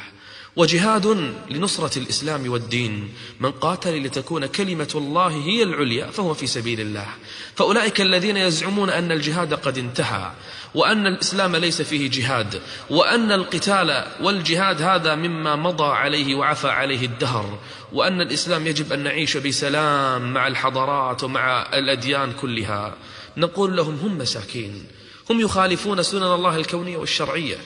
وجهاد 0.56 1.34
لنصرة 1.50 1.98
الإسلام 1.98 2.50
والدين. 2.50 3.12
من 3.40 3.50
قاتل 3.50 4.02
لتكون 4.02 4.46
كلمة 4.46 4.92
الله 4.94 5.28
هي 5.28 5.62
العليا 5.62 6.06
فهو 6.06 6.34
في 6.34 6.46
سبيل 6.46 6.80
الله. 6.80 7.06
فأولئك 7.54 8.00
الذين 8.00 8.36
يزعمون 8.36 8.90
أن 8.90 9.12
الجهاد 9.12 9.54
قد 9.54 9.78
انتهى 9.78 10.32
وأن 10.74 11.06
الإسلام 11.06 11.56
ليس 11.56 11.82
فيه 11.82 12.10
جهاد 12.10 12.60
وأن 12.90 13.32
القتال 13.32 14.04
والجهاد 14.20 14.82
هذا 14.82 15.14
مما 15.14 15.56
مضى 15.56 15.84
عليه 15.84 16.34
وعفى 16.34 16.68
عليه 16.68 17.06
الدهر 17.06 17.58
وأن 17.92 18.20
الإسلام 18.20 18.66
يجب 18.66 18.92
أن 18.92 19.04
نعيش 19.04 19.36
بسلام 19.36 20.32
مع 20.32 20.46
الحضارات 20.46 21.24
ومع 21.24 21.66
الأديان 21.74 22.32
كلها. 22.32 22.94
نقول 23.36 23.76
لهم 23.76 23.98
هم 24.02 24.18
مساكين 24.18 24.84
هم 25.30 25.40
يخالفون 25.40 26.02
سنن 26.02 26.22
الله 26.22 26.56
الكونية 26.56 26.96
والشرعية. 26.96 27.56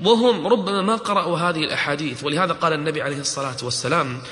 وهم 0.00 0.46
ربما 0.46 0.82
ما 0.82 0.96
قرأوا 0.96 1.38
هذه 1.38 1.64
الأحاديث. 1.64 2.24
ولهذا 2.24 2.52
قال 2.52 2.72
النبي 2.72 3.02
عليه 3.02 3.20
الصلاة 3.20 3.56
والسلام 3.62 4.22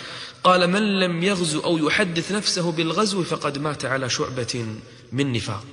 قال 0.45 0.71
من 0.71 1.01
لم 1.01 1.23
يغزو 1.23 1.61
أو 1.61 1.79
يحدث 1.79 2.33
نفسه 2.33 2.73
بالغزو 2.73 3.23
فقد 3.23 3.59
مات 3.59 3.85
على 3.85 4.11
شعبة 4.11 4.67
من 5.13 5.33
نفاق. 5.33 5.65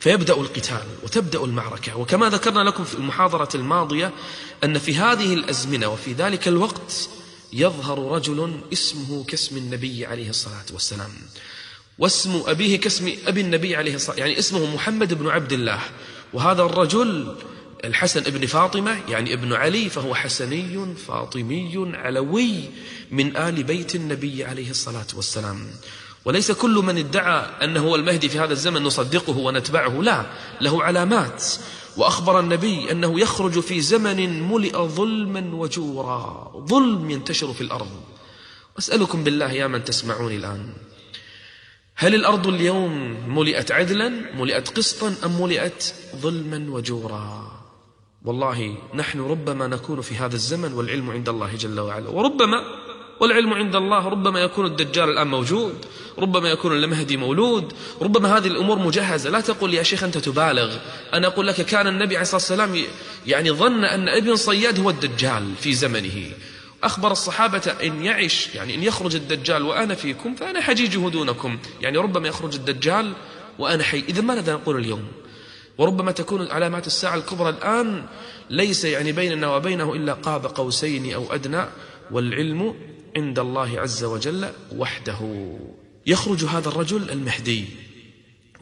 فيبدأ 0.00 0.34
القتال 0.34 0.82
وتبدأ 1.02 1.44
المعركة. 1.44 1.96
وكما 1.96 2.28
ذكرنا 2.28 2.60
لكم 2.60 2.84
في 2.84 2.94
المحاضرة 2.94 3.48
الماضية 3.54 4.12
أن 4.64 4.78
في 4.78 4.96
هذه 4.96 5.34
الأزمنة 5.34 5.88
وفي 5.88 6.12
ذلك 6.12 6.48
الوقت 6.48 7.08
يظهر 7.52 8.12
رجل 8.12 8.60
اسمه 8.72 9.24
كاسم 9.24 9.56
النبي 9.56 10.06
عليه 10.06 10.28
الصلاة 10.30 10.64
والسلام. 10.72 11.10
واسم 11.98 12.42
أبيه 12.46 12.80
كاسم 12.80 13.12
أبي 13.26 13.40
النبي 13.40 13.76
عليه 13.76 13.94
الصلاة 13.94 14.16
يعني 14.16 14.38
اسمه 14.38 14.74
محمد 14.74 15.14
بن 15.14 15.28
عبد 15.28 15.52
الله. 15.52 15.80
وهذا 16.32 16.62
الرجل 16.62 17.36
الحسن 17.86 18.20
ابن 18.20 18.46
فاطمة 18.46 18.98
يعني 19.08 19.32
ابن 19.32 19.52
علي 19.52 19.88
فهو 19.88 20.14
حسني 20.14 20.94
فاطمي 21.06 21.96
علوي 21.96 22.54
من 23.10 23.36
آل 23.36 23.62
بيت 23.62 23.94
النبي 23.94 24.44
عليه 24.44 24.70
الصلاة 24.70 25.06
والسلام. 25.14 25.66
وليس 26.24 26.52
كل 26.52 26.74
من 26.74 26.98
ادعى 26.98 27.64
أنه 27.64 27.80
هو 27.80 27.96
المهدي 27.96 28.28
في 28.28 28.38
هذا 28.38 28.52
الزمن 28.52 28.82
نصدقه 28.82 29.38
ونتبعه 29.38 30.02
لا 30.02 30.26
له 30.60 30.82
علامات. 30.82 31.44
وأخبر 31.96 32.40
النبي 32.40 32.90
أنه 32.90 33.20
يخرج 33.20 33.60
في 33.60 33.80
زمن 33.80 34.48
ملئ 34.48 34.78
ظلما 34.78 35.54
وجورا 35.54 36.52
ظلم 36.68 37.10
ينتشر 37.10 37.52
في 37.52 37.60
الأرض. 37.60 37.90
أسألكم 38.78 39.24
بالله 39.24 39.52
يا 39.52 39.66
من 39.66 39.84
تسمعوني 39.84 40.36
الآن. 40.36 40.72
هل 41.94 42.14
الأرض 42.14 42.46
اليوم 42.46 43.16
ملئت 43.38 43.72
عدلا 43.72 44.08
ملئت 44.08 44.68
قسطا 44.68 45.14
أم 45.24 45.42
ملئت 45.42 45.94
ظلما 46.16 46.70
وجورا؟ 46.70 47.55
والله 48.26 48.74
نحن 48.94 49.20
ربما 49.20 49.66
نكون 49.66 50.00
في 50.00 50.14
هذا 50.14 50.34
الزمن 50.34 50.72
والعلم 50.72 51.10
عند 51.10 51.28
الله 51.28 51.54
جل 51.54 51.80
وعلا. 51.80 52.08
وربما 52.08 52.64
والعلم 53.20 53.52
عند 53.52 53.76
الله 53.76 54.08
ربما 54.08 54.40
يكون 54.40 54.66
الدجال 54.66 55.08
الآن 55.08 55.26
موجود 55.26 55.86
ربما 56.18 56.48
يكون 56.50 56.72
المهدي 56.72 57.16
مولود 57.16 57.72
ربما 58.02 58.36
هذه 58.36 58.46
الأمور 58.46 58.78
مجهزة. 58.78 59.30
لا 59.30 59.40
تقول 59.40 59.74
يا 59.74 59.82
شيخ 59.82 60.04
أنت 60.04 60.18
تبالغ. 60.18 60.76
أنا 61.14 61.26
أقول 61.26 61.46
لك 61.46 61.54
كان 61.54 61.86
النبي 61.86 62.16
عليه 62.16 62.22
الصلاة 62.22 62.36
والسلام 62.36 62.84
يعني 63.26 63.50
ظن 63.50 63.84
أن 63.84 64.08
ابن 64.08 64.36
صياد 64.36 64.80
هو 64.80 64.90
الدجال 64.90 65.54
في 65.60 65.74
زمنه. 65.74 66.30
أخبر 66.82 67.12
الصحابة 67.12 67.74
إن 67.82 68.04
يعش 68.04 68.54
يعني 68.54 68.74
إن 68.74 68.82
يخرج 68.82 69.14
الدجال 69.14 69.62
وأنا 69.62 69.94
فيكم 69.94 70.34
فأنا 70.34 70.60
حجيجه 70.60 71.08
دونكم. 71.08 71.58
يعني 71.80 71.98
ربما 71.98 72.28
يخرج 72.28 72.54
الدجال 72.54 73.12
وأنا 73.58 73.82
حي. 73.82 74.04
إذا 74.08 74.20
ماذا 74.20 74.52
نقول 74.52 74.76
اليوم؟ 74.76 75.04
وربما 75.78 76.12
تكون 76.12 76.50
علامات 76.50 76.86
الساعة 76.86 77.14
الكبرى 77.14 77.48
الآن 77.48 78.04
ليس 78.50 78.84
يعني 78.84 79.12
بيننا 79.12 79.56
وبينه 79.56 79.94
إلا 79.94 80.12
قاب 80.12 80.46
قوسين 80.46 81.14
أو 81.14 81.32
أدنى 81.34 81.64
والعلم 82.10 82.74
عند 83.16 83.38
الله 83.38 83.80
عز 83.80 84.04
وجل 84.04 84.48
وحده. 84.76 85.48
يخرج 86.06 86.44
هذا 86.44 86.68
الرجل 86.68 87.10
المهدي 87.10 87.64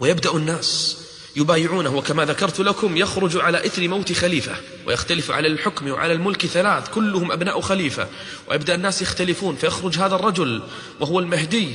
ويبدأ 0.00 0.36
الناس 0.36 1.00
يبايعونه 1.36 1.96
وكما 1.96 2.24
ذكرت 2.24 2.60
لكم 2.60 2.96
يخرج 2.96 3.36
على 3.36 3.66
إثر 3.66 3.88
موت 3.88 4.12
خليفة 4.12 4.56
ويختلف 4.86 5.30
على 5.30 5.48
الحكم 5.48 5.90
وعلى 5.90 6.12
الملك 6.12 6.46
ثلاث 6.46 6.88
كلهم 6.88 7.32
أبناء 7.32 7.60
خليفة. 7.60 8.08
ويبدأ 8.50 8.74
الناس 8.74 9.02
يختلفون 9.02 9.56
فيخرج 9.56 9.98
هذا 9.98 10.14
الرجل 10.14 10.62
وهو 11.00 11.20
المهدي. 11.20 11.68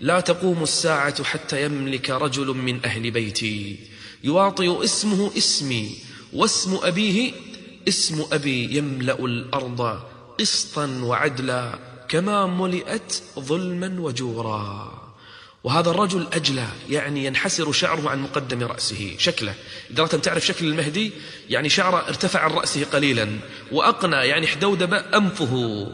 لا 0.00 0.20
تقوم 0.20 0.62
الساعة 0.62 1.24
حتى 1.24 1.64
يملك 1.64 2.10
رجل 2.10 2.46
من 2.46 2.84
أهل 2.84 3.10
بيتي. 3.10 3.91
يواطئ 4.24 4.84
اسمه 4.84 5.30
اسمي 5.36 5.96
واسم 6.32 6.78
أبيه 6.82 7.32
اسم 7.88 8.26
أبي 8.32 8.76
يملأ 8.76 9.24
الأرض 9.24 10.00
قسطا 10.40 10.86
وعدلا 11.02 11.78
كما 12.08 12.46
ملئت 12.46 13.22
ظلما 13.38 14.00
وجورا. 14.00 14.92
وهذا 15.64 15.90
الرجل 15.90 16.26
أجلى 16.32 16.66
يعني 16.90 17.24
ينحسر 17.24 17.72
شعره 17.72 18.10
عن 18.10 18.22
مقدم 18.22 18.62
رأسه. 18.62 19.14
شكله 19.18 19.54
إذا 19.90 20.00
أردت 20.02 20.14
تعرف 20.14 20.46
شكل 20.46 20.66
المهدي؟ 20.66 21.12
يعني 21.50 21.68
شعره 21.68 22.08
ارتفع 22.08 22.40
عن 22.40 22.50
رأسه 22.50 22.84
قليلا 22.84 23.28
وأقنى 23.72 24.16
يعني 24.16 24.46
حدودب 24.46 24.94
أنفه. 24.94 25.86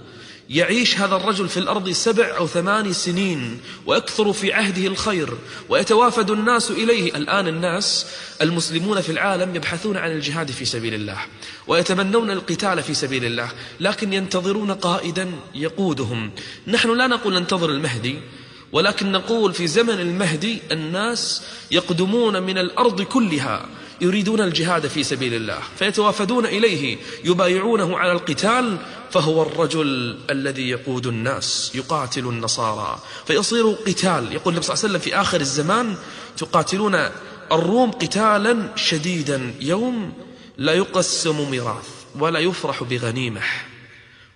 يعيش 0.50 0.98
هذا 0.98 1.16
الرجل 1.16 1.48
في 1.48 1.56
الأرض 1.56 1.90
سبع 1.90 2.36
أو 2.36 2.46
ثمان 2.46 2.92
سنين 2.92 3.60
ويكثر 3.86 4.32
في 4.32 4.52
عهده 4.52 4.86
الخير 4.86 5.34
ويتوافد 5.68 6.30
الناس 6.30 6.70
إليه. 6.70 7.16
الآن 7.16 7.48
الناس 7.48 8.06
المسلمون 8.42 9.00
في 9.00 9.12
العالم 9.12 9.56
يبحثون 9.56 9.96
عن 9.96 10.12
الجهاد 10.12 10.50
في 10.50 10.64
سبيل 10.64 10.94
الله 10.94 11.18
ويتمنون 11.66 12.30
القتال 12.30 12.82
في 12.82 12.94
سبيل 12.94 13.24
الله 13.24 13.48
لكن 13.80 14.12
ينتظرون 14.12 14.70
قائدا 14.70 15.30
يقودهم. 15.54 16.30
نحن 16.66 16.96
لا 16.96 17.06
نقول 17.06 17.34
ننتظر 17.34 17.70
المهدي 17.70 18.18
ولكن 18.72 19.12
نقول 19.12 19.52
في 19.52 19.66
زمن 19.66 20.00
المهدي 20.00 20.58
الناس 20.72 21.42
يقدمون 21.70 22.42
من 22.42 22.58
الأرض 22.58 23.02
كلها. 23.02 23.68
يريدون 24.00 24.40
الجهاد 24.40 24.86
في 24.86 25.04
سبيل 25.04 25.34
الله 25.34 25.58
فيتوافدون 25.78 26.46
إليه 26.46 26.98
يبايعونه 27.24 27.98
على 27.98 28.12
القتال 28.12 28.78
فهو 29.10 29.42
الرجل 29.42 30.18
الذي 30.30 30.68
يقود 30.68 31.06
الناس 31.06 31.72
يقاتل 31.74 32.26
النصارى. 32.26 32.98
فيصير 33.26 33.70
قتال 33.70 34.32
يقول 34.32 34.54
النبي 34.54 34.66
صلى 34.66 34.74
الله 34.74 34.84
عليه 34.84 34.88
وسلم 34.94 34.98
في 34.98 35.20
آخر 35.20 35.40
الزمان 35.40 35.96
تقاتلون 36.36 37.08
الروم 37.52 37.90
قتالا 37.90 38.76
شديدا 38.76 39.54
يوم 39.60 40.12
لا 40.58 40.72
يقسم 40.72 41.50
ميراث 41.50 41.88
ولا 42.18 42.38
يفرح 42.38 42.82
بغنيمة. 42.82 43.40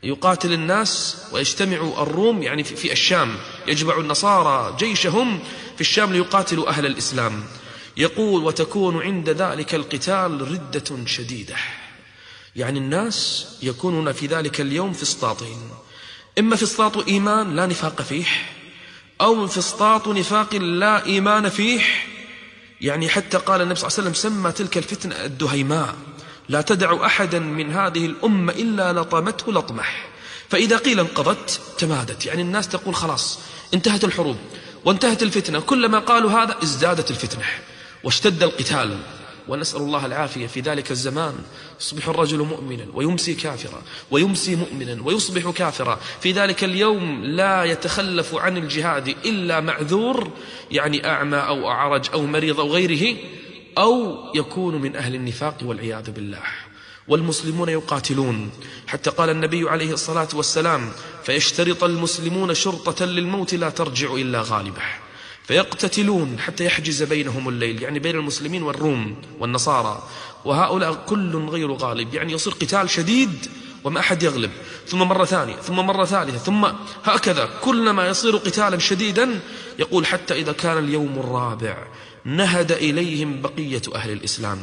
يقاتل 0.02 0.52
الناس 0.52 1.16
ويجتمع 1.32 2.02
الروم 2.02 2.42
يعني 2.42 2.64
في 2.64 2.92
الشام 2.92 3.36
يجمع 3.66 3.98
النصارى 3.98 4.76
جيشهم 4.78 5.40
في 5.74 5.80
الشام 5.80 6.12
ليقاتلوا 6.12 6.68
أهل 6.68 6.86
الإسلام. 6.86 7.44
يقول 7.96 8.44
وتكون 8.44 9.02
عند 9.02 9.30
ذلك 9.30 9.74
القتال 9.74 10.52
ردة 10.52 11.06
شديدة. 11.06 11.56
يعني 12.56 12.78
الناس 12.78 13.46
يكونون 13.62 14.12
في 14.12 14.26
ذلك 14.26 14.60
اليوم 14.60 14.92
في 14.92 15.02
اسطاطين 15.02 15.70
إما 16.38 16.56
في 16.56 16.62
اسطاط 16.62 17.08
إيمان 17.08 17.56
لا 17.56 17.66
نفاق 17.66 18.02
فيه 18.02 18.26
أو 19.20 19.46
في 19.46 19.58
اسطاط 19.58 20.08
نفاق 20.08 20.54
لا 20.54 21.06
إيمان 21.06 21.48
فيه. 21.48 21.80
يعني 22.80 23.08
حتى 23.08 23.38
قال 23.38 23.60
النبي 23.60 23.78
صلى 23.78 23.88
الله 23.88 23.98
عليه 23.98 24.10
وسلم 24.10 24.32
سمى 24.32 24.52
تلك 24.52 24.78
الفتنة 24.78 25.24
الدهيماء 25.24 25.94
لا 26.48 26.60
تدع 26.60 27.06
أحدا 27.06 27.38
من 27.38 27.72
هذه 27.72 28.06
الأمة 28.06 28.52
إلا 28.52 28.92
لطمته 28.92 29.52
لطمح 29.52 30.08
فإذا 30.48 30.76
قيل 30.76 31.00
انقضت 31.00 31.60
تمادت. 31.78 32.26
يعني 32.26 32.42
الناس 32.42 32.68
تقول 32.68 32.94
خلاص 32.94 33.38
انتهت 33.74 34.04
الحروب 34.04 34.36
وانتهت 34.84 35.22
الفتنة. 35.22 35.60
كلما 35.60 35.98
قالوا 35.98 36.30
هذا 36.30 36.56
ازدادت 36.62 37.10
الفتنة. 37.10 37.44
واشتد 38.04 38.42
القتال 38.42 38.98
ونسأل 39.48 39.80
الله 39.80 40.06
العافية 40.06 40.46
في 40.46 40.60
ذلك 40.60 40.90
الزمان. 40.90 41.34
يصبح 41.80 42.08
الرجل 42.08 42.38
مؤمنا 42.38 42.86
ويمسي 42.94 43.34
كافرا 43.34 43.82
ويمسي 44.10 44.56
مؤمنا 44.56 45.02
ويصبح 45.02 45.50
كافرا. 45.50 46.00
في 46.20 46.32
ذلك 46.32 46.64
اليوم 46.64 47.24
لا 47.24 47.64
يتخلف 47.64 48.34
عن 48.34 48.56
الجهاد 48.56 49.08
إلا 49.08 49.60
معذور 49.60 50.30
يعني 50.70 51.06
أعمى 51.06 51.36
أو 51.36 51.70
أعرج 51.70 52.10
أو 52.12 52.26
مريض 52.26 52.60
أو 52.60 52.68
غيره 52.68 53.16
أو 53.78 54.16
يكون 54.34 54.80
من 54.80 54.96
أهل 54.96 55.14
النفاق 55.14 55.58
والعياذ 55.62 56.10
بالله. 56.10 56.42
والمسلمون 57.08 57.68
يقاتلون. 57.68 58.50
حتى 58.86 59.10
قال 59.10 59.30
النبي 59.30 59.68
عليه 59.68 59.92
الصلاة 59.92 60.28
والسلام 60.34 60.90
فيشترط 61.24 61.84
المسلمون 61.84 62.54
شرطة 62.54 63.04
للموت 63.04 63.54
لا 63.54 63.70
ترجع 63.70 64.14
إلا 64.14 64.42
غالبة. 64.42 64.82
فيقتتلون 65.44 66.38
حتى 66.38 66.64
يحجز 66.64 67.02
بينهم 67.02 67.48
الليل 67.48 67.82
يعني 67.82 67.98
بين 67.98 68.16
المسلمين 68.16 68.62
والروم 68.62 69.16
والنصارى. 69.38 70.08
وهؤلاء 70.44 70.94
كل 70.94 71.36
غير 71.36 71.72
غالب 71.72 72.14
يعني 72.14 72.32
يصير 72.32 72.52
قتال 72.52 72.90
شديد 72.90 73.46
وما 73.84 74.00
أحد 74.00 74.22
يغلب. 74.22 74.50
ثم 74.86 74.98
مرة 74.98 75.24
ثانية 75.24 75.56
ثم 75.56 75.76
مرة 75.76 76.04
ثالثة 76.04 76.38
ثم 76.38 76.66
هكذا. 77.04 77.50
كلما 77.60 78.08
يصير 78.08 78.36
قتالا 78.36 78.78
شديدا 78.78 79.40
يقول 79.78 80.06
حتى 80.06 80.34
إذا 80.34 80.52
كان 80.52 80.78
اليوم 80.78 81.18
الرابع 81.18 81.76
نهد 82.24 82.72
إليهم 82.72 83.40
بقية 83.42 83.82
أهل 83.94 84.10
الإسلام. 84.10 84.58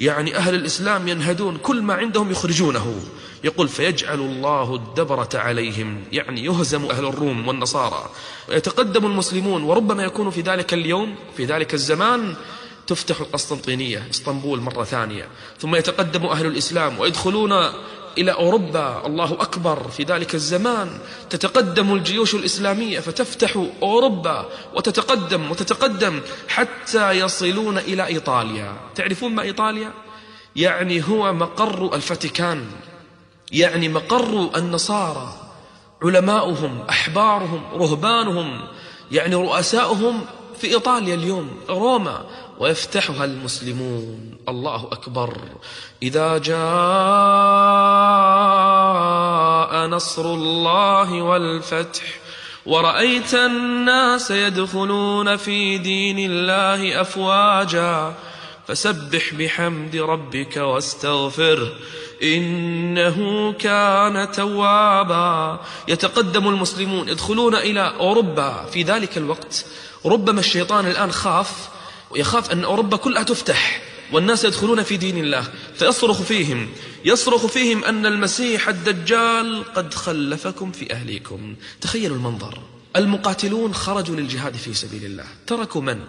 يعني 0.00 0.36
أهل 0.36 0.54
الإسلام 0.54 1.08
ينهدون 1.08 1.56
كل 1.56 1.82
ما 1.82 1.94
عندهم 1.94 2.30
يخرجونه. 2.30 3.00
يقول 3.44 3.68
فيجعل 3.68 4.20
الله 4.20 4.74
الدبرة 4.74 5.28
عليهم 5.34 6.04
يعني 6.12 6.44
يهزم 6.44 6.84
أهل 6.84 7.04
الروم 7.04 7.48
والنصارى. 7.48 8.10
ويتقدم 8.48 9.06
المسلمون 9.06 9.62
وربما 9.62 10.04
يكون 10.04 10.30
في 10.30 10.40
ذلك 10.40 10.74
اليوم 10.74 11.14
في 11.36 11.44
ذلك 11.44 11.74
الزمان 11.74 12.34
تفتح 12.86 13.20
القسطنطينية 13.20 14.06
إسطنبول 14.10 14.60
مرة 14.60 14.84
ثانية. 14.84 15.28
ثم 15.58 15.74
يتقدم 15.74 16.26
أهل 16.26 16.46
الإسلام 16.46 16.98
ويدخلون 16.98 17.52
إلى 18.18 18.32
أوروبا 18.32 19.06
الله 19.06 19.32
أكبر. 19.32 19.88
في 19.88 20.02
ذلك 20.02 20.34
الزمان 20.34 20.98
تتقدم 21.30 21.94
الجيوش 21.94 22.34
الإسلامية 22.34 23.00
فتفتح 23.00 23.64
أوروبا 23.82 24.46
وتتقدم 24.74 25.50
وتتقدم 25.50 26.20
حتى 26.48 27.10
يصلون 27.10 27.78
إلى 27.78 28.06
إيطاليا. 28.06 28.72
تعرفون 28.94 29.34
ما 29.34 29.42
إيطاليا؟ 29.42 29.92
يعني 30.56 31.08
هو 31.08 31.32
مقر 31.32 31.94
الفاتيكان 31.94 32.66
يعني 33.52 33.88
مقر 33.88 34.50
النصارى. 34.56 35.34
علماؤهم 36.02 36.80
أحبارهم 36.90 37.62
رهبانهم 37.74 38.60
يعني 39.12 39.34
رؤساؤهم 39.34 40.24
في 40.58 40.66
إيطاليا 40.66 41.14
اليوم 41.14 41.50
روما. 41.68 42.24
ويفتحها 42.60 43.24
المسلمون. 43.24 44.36
الله 44.48 44.88
أكبر. 44.92 45.36
إذا 46.02 46.38
جاء 46.38 46.60
نصر 49.86 50.24
الله 50.34 51.22
والفتح 51.22 52.02
ورأيت 52.66 53.34
الناس 53.34 54.30
يدخلون 54.30 55.36
في 55.36 55.78
دين 55.78 56.30
الله 56.30 57.00
أفواجا 57.00 58.14
فسبح 58.68 59.34
بحمد 59.34 59.96
ربك 59.96 60.56
واستغفره 60.56 61.72
إنه 62.22 63.52
كان 63.52 64.32
توابا. 64.32 65.60
يتقدم 65.88 66.48
المسلمون 66.48 67.08
يدخلون 67.08 67.54
إلى 67.54 67.92
أوروبا. 68.00 68.64
في 68.72 68.82
ذلك 68.82 69.18
الوقت 69.18 69.66
ربما 70.06 70.40
الشيطان 70.40 70.86
الآن 70.86 71.12
خاف 71.12 71.79
ويخاف 72.10 72.52
أن 72.52 72.64
أوروبا 72.64 72.96
كلها 72.96 73.22
تفتح 73.22 73.82
والناس 74.12 74.44
يدخلون 74.44 74.82
في 74.82 74.96
دين 74.96 75.18
الله 75.18 75.48
فيصرخ 75.74 76.22
فيهم 76.22 76.68
يصرخ 77.04 77.46
فيهم 77.46 77.84
أن 77.84 78.06
المسيح 78.06 78.68
الدجال 78.68 79.64
قد 79.74 79.94
خلفكم 79.94 80.72
في 80.72 80.92
أهليكم. 80.92 81.56
تخيلوا 81.80 82.16
المنظر. 82.16 82.58
المقاتلون 82.96 83.74
خرجوا 83.74 84.16
للجهاد 84.16 84.56
في 84.56 84.74
سبيل 84.74 85.04
الله. 85.04 85.26
تركوا 85.46 85.80
من؟ 85.82 86.00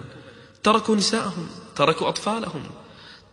تركوا 0.64 0.95
نساءهم 0.95 1.47
تركوا 1.76 2.10
أطفالهم 2.10 2.64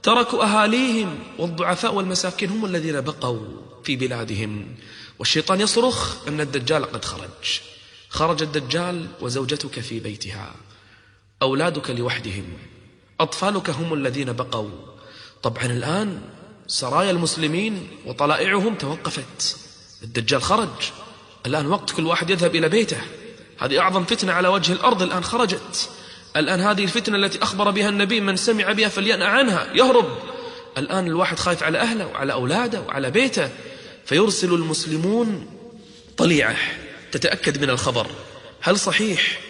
تركوا 0.03 0.45
أهاليهم 0.45 1.19
والضعفاء 1.39 1.95
والمساكين 1.95 2.51
هم 2.51 2.65
الذين 2.65 3.01
بقوا 3.01 3.39
في 3.85 3.97
بلادهم. 3.97 4.75
والشيطان 5.19 5.61
يصرخ 5.61 6.29
أن 6.29 6.41
الدجال 6.41 6.85
قد 6.93 7.05
خرج. 7.05 7.61
خرج 8.09 8.43
الدجال 8.43 9.07
وزوجتك 9.21 9.81
في 9.81 10.01
بيتها. 10.01 10.55
أولادك 11.43 11.91
لوحدهم 11.91 12.45
أطفالك 13.21 13.71
هم 13.71 13.95
الذين 13.95 14.33
بقوا. 14.33 14.71
طبعا 15.43 15.65
الآن 15.65 16.21
سرايا 16.67 17.11
المسلمين 17.11 17.89
وطلائعهم 18.07 18.75
توقفت. 18.75 19.57
الدجال 20.03 20.43
خرج. 20.43 20.69
الآن 21.47 21.67
وقت 21.67 21.91
كل 21.91 22.07
واحد 22.07 22.31
يذهب 22.31 22.55
إلى 22.55 22.69
بيته. 22.69 23.01
هذه 23.59 23.79
أعظم 23.79 24.05
فتنة 24.05 24.33
على 24.33 24.49
وجه 24.49 24.73
الأرض 24.73 25.03
الآن 25.03 25.25
خرجت. 25.25 25.91
الآن 26.37 26.61
هذه 26.61 26.85
الفتنة 26.85 27.17
التي 27.17 27.43
أخبر 27.43 27.71
بها 27.71 27.89
النبي 27.89 28.21
من 28.21 28.37
سمع 28.37 28.73
بها 28.73 28.89
فلينأ 28.89 29.27
عنها 29.27 29.73
يهرب. 29.75 30.19
الآن 30.79 31.07
الواحد 31.07 31.39
خايف 31.39 31.63
على 31.63 31.79
أهله 31.79 32.07
وعلى 32.07 32.33
أولاده 32.33 32.81
وعلى 32.81 33.11
بيته 33.11 33.51
فيرسل 34.07 34.55
المسلمون 34.55 35.47
طليعة 36.17 36.57
تتأكد 37.13 37.63
من 37.63 37.71
الخبر. 37.71 38.07
هل 38.61 38.79
صحيح 38.79 39.48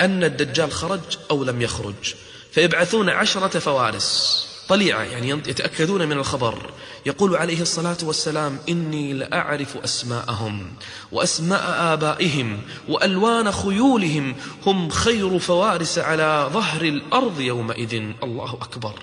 أن 0.00 0.24
الدجال 0.24 0.72
خرج 0.72 1.00
أو 1.30 1.44
لم 1.44 1.62
يخرج. 1.62 2.14
فيبعثون 2.52 3.08
عشرة 3.08 3.58
فوارس. 3.58 4.46
طليعة 4.68 5.02
يعني 5.02 5.30
يتأكدون 5.30 6.08
من 6.08 6.16
الخبر. 6.18 6.70
يقول 7.06 7.36
عليه 7.36 7.62
الصلاة 7.62 7.96
والسلام 8.02 8.58
إني 8.68 9.12
لأعرف 9.12 9.76
أسماءهم 9.76 10.72
وأسماء 11.12 11.92
آبائهم 11.92 12.62
وألوان 12.88 13.52
خيولهم. 13.52 14.36
هم 14.66 14.90
خير 14.90 15.38
فوارس 15.38 15.98
على 15.98 16.50
ظهر 16.52 16.82
الأرض 16.82 17.40
يومئذ. 17.40 17.94
الله 18.22 18.52
أكبر. 18.52 18.94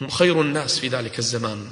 هم 0.00 0.08
خير 0.08 0.40
الناس 0.40 0.78
في 0.78 0.88
ذلك 0.88 1.18
الزمان. 1.18 1.66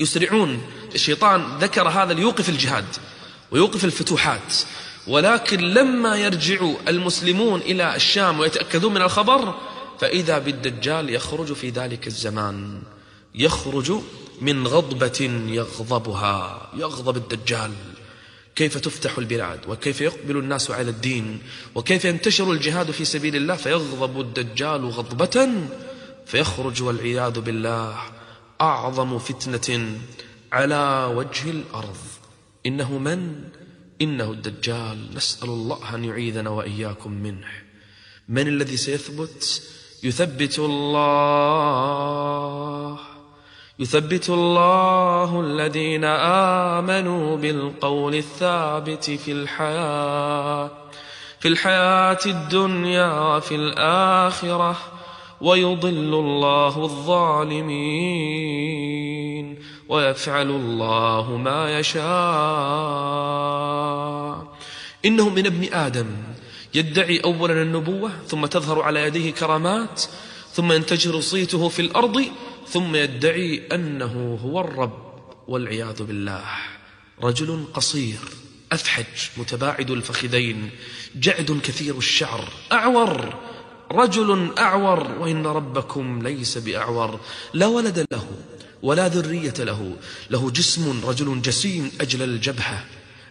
يسرعون. 0.00 0.62
الشيطان 0.94 1.58
ذكر 1.58 1.88
هذا 1.88 2.12
ليوقف 2.12 2.48
الجهاد 2.48 2.86
ويوقف 3.50 3.84
الفتوحات. 3.84 4.54
ولكن 5.06 5.60
لما 5.60 6.16
يرجع 6.16 6.70
المسلمون 6.88 7.60
إلى 7.60 7.96
الشام 7.96 8.40
ويتأكدون 8.40 8.94
من 8.94 9.02
الخبر 9.02 9.54
فإذا 9.98 10.38
بالدجال 10.38 11.10
يخرج 11.10 11.52
في 11.52 11.70
ذلك 11.70 12.06
الزمان. 12.06 12.82
يخرج 13.34 13.92
من 14.40 14.66
غضبة 14.66 15.30
يغضبها. 15.48 16.70
يغضب 16.76 17.16
الدجال. 17.16 17.72
كيف 18.56 18.78
تفتح 18.78 19.18
البلاد؟ 19.18 19.60
وكيف 19.68 20.00
يقبل 20.00 20.36
الناس 20.36 20.70
على 20.70 20.90
الدين؟ 20.90 21.38
وكيف 21.74 22.04
ينتشر 22.04 22.52
الجهاد 22.52 22.90
في 22.90 23.04
سبيل 23.04 23.36
الله؟ 23.36 23.56
فيغضب 23.56 24.20
الدجال 24.20 24.90
غضبة 24.90 25.52
فيخرج 26.26 26.82
والعياذ 26.82 27.40
بالله. 27.40 27.96
أعظم 28.60 29.18
فتنة 29.18 29.98
على 30.52 31.12
وجه 31.14 31.50
الأرض. 31.50 31.96
إنه 32.66 32.98
من؟ 32.98 33.44
إنه 34.02 34.30
الدجال 34.30 35.14
نسأل 35.14 35.48
الله 35.48 35.94
أن 35.94 36.04
يعيذنا 36.04 36.50
وإياكم 36.50 37.12
منه. 37.12 37.48
من 38.28 38.48
الذي 38.48 38.76
سيثبت؟ 38.76 39.62
يثبت 40.02 40.58
الله. 40.58 41.76
يثبت 43.78 44.30
الله 44.30 45.40
الذين 45.40 46.04
آمنوا 46.74 47.36
بالقول 47.36 48.14
الثابت 48.14 49.10
في 49.10 49.32
الحياة 49.32 50.70
في 51.40 51.48
الحياة 51.48 52.18
الدنيا 52.26 53.36
وفي 53.36 53.54
الآخرة 53.54 54.76
ويضل 55.40 56.14
الله 56.14 56.84
الظالمين. 56.84 57.66
ويفعل 59.88 60.50
الله 60.50 61.36
ما 61.36 61.78
يشاء. 61.78 62.06
إنه 65.04 65.28
من 65.28 65.46
ابن 65.46 65.74
آدم. 65.74 66.06
يدعي 66.74 67.20
أولا 67.20 67.62
النبوة 67.62 68.10
ثم 68.26 68.46
تظهر 68.46 68.82
على 68.82 69.02
يديه 69.02 69.30
كرامات 69.30 70.02
ثم 70.52 70.72
ينتشر 70.72 71.20
صيته 71.20 71.68
في 71.68 71.82
الأرض 71.82 72.24
ثم 72.68 72.96
يدعي 72.96 73.62
أنه 73.72 74.38
هو 74.44 74.60
الرب 74.60 75.06
والعياذ 75.48 76.02
بالله. 76.02 76.44
رجل 77.22 77.64
قصير 77.74 78.18
أفحج 78.72 79.04
متباعد 79.36 79.90
الفخذين 79.90 80.70
جعد 81.14 81.60
كثير 81.64 81.98
الشعر 81.98 82.44
أعور 82.72 83.34
رجل 83.92 84.50
أعور 84.58 85.06
وإن 85.20 85.46
ربكم 85.46 86.22
ليس 86.22 86.58
بأعور 86.58 87.20
لا 87.54 87.66
ولد 87.66 88.06
له. 88.12 88.26
ولا 88.82 89.08
ذرية 89.08 89.54
له. 89.58 89.96
له 90.30 90.50
جسم 90.50 91.00
رجل 91.04 91.42
جسيم 91.42 91.90
أجل 92.00 92.22
الجبهة. 92.22 92.84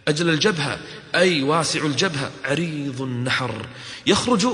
أجل 0.08 0.28
الجبهة 0.30 0.78
أي 1.14 1.42
واسع 1.42 1.86
الجبهة 1.86 2.30
عريض 2.44 3.02
النحر. 3.02 3.66
يخرج 4.06 4.46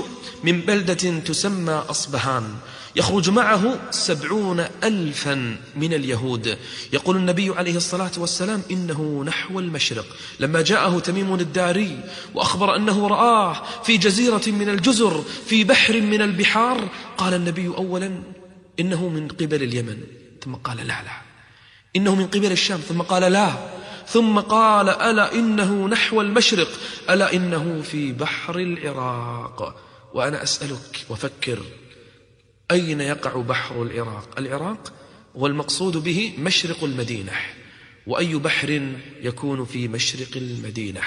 من 0.43 0.61
بلدة 0.61 1.19
تسمى 1.19 1.83
أصبهان. 1.89 2.55
يخرج 2.95 3.29
معه 3.29 3.91
سبعون 3.91 4.65
ألفا 4.83 5.57
من 5.75 5.93
اليهود. 5.93 6.57
يقول 6.93 7.15
النبي 7.15 7.49
عليه 7.49 7.75
الصلاة 7.75 8.11
والسلام 8.17 8.61
إنه 8.71 9.23
نحو 9.25 9.59
المشرق. 9.59 10.05
لما 10.39 10.61
جاءه 10.61 10.99
تميم 10.99 11.33
الداري 11.33 11.99
وأخبر 12.33 12.75
أنه 12.75 13.07
رآه 13.07 13.63
في 13.83 13.97
جزيرة 13.97 14.43
من 14.47 14.69
الجزر 14.69 15.23
في 15.45 15.63
بحر 15.63 16.01
من 16.01 16.21
البحار 16.21 16.89
قال 17.17 17.33
النبي 17.33 17.67
أولا 17.67 18.11
إنه 18.79 19.09
من 19.09 19.27
قبل 19.27 19.63
اليمن. 19.63 19.97
ثم 20.43 20.55
قال 20.55 20.77
لا 20.77 20.83
لا. 20.83 21.21
إنه 21.95 22.15
من 22.15 22.27
قبل 22.27 22.51
الشام 22.51 22.79
ثم 22.79 23.01
قال 23.01 23.31
لا. 23.31 23.53
ثم 24.07 24.39
قال 24.39 24.89
ألا 24.89 25.33
إنه 25.33 25.87
نحو 25.87 26.21
المشرق؟ 26.21 26.67
ألا 27.09 27.33
إنه 27.33 27.81
في 27.81 28.11
بحر 28.11 28.59
العراق؟ 28.59 29.75
وأنا 30.13 30.43
أسألك 30.43 31.05
وفكر 31.09 31.59
أين 32.71 33.01
يقع 33.01 33.41
بحر 33.41 33.83
العراق؟ 33.83 34.29
العراق 34.37 34.93
والمقصود 35.35 35.97
به 35.97 36.33
مشرق 36.37 36.83
المدينة 36.83 37.31
وأي 38.07 38.35
بحر 38.35 38.81
يكون 39.21 39.65
في 39.65 39.87
مشرق 39.87 40.29
المدينة. 40.35 41.01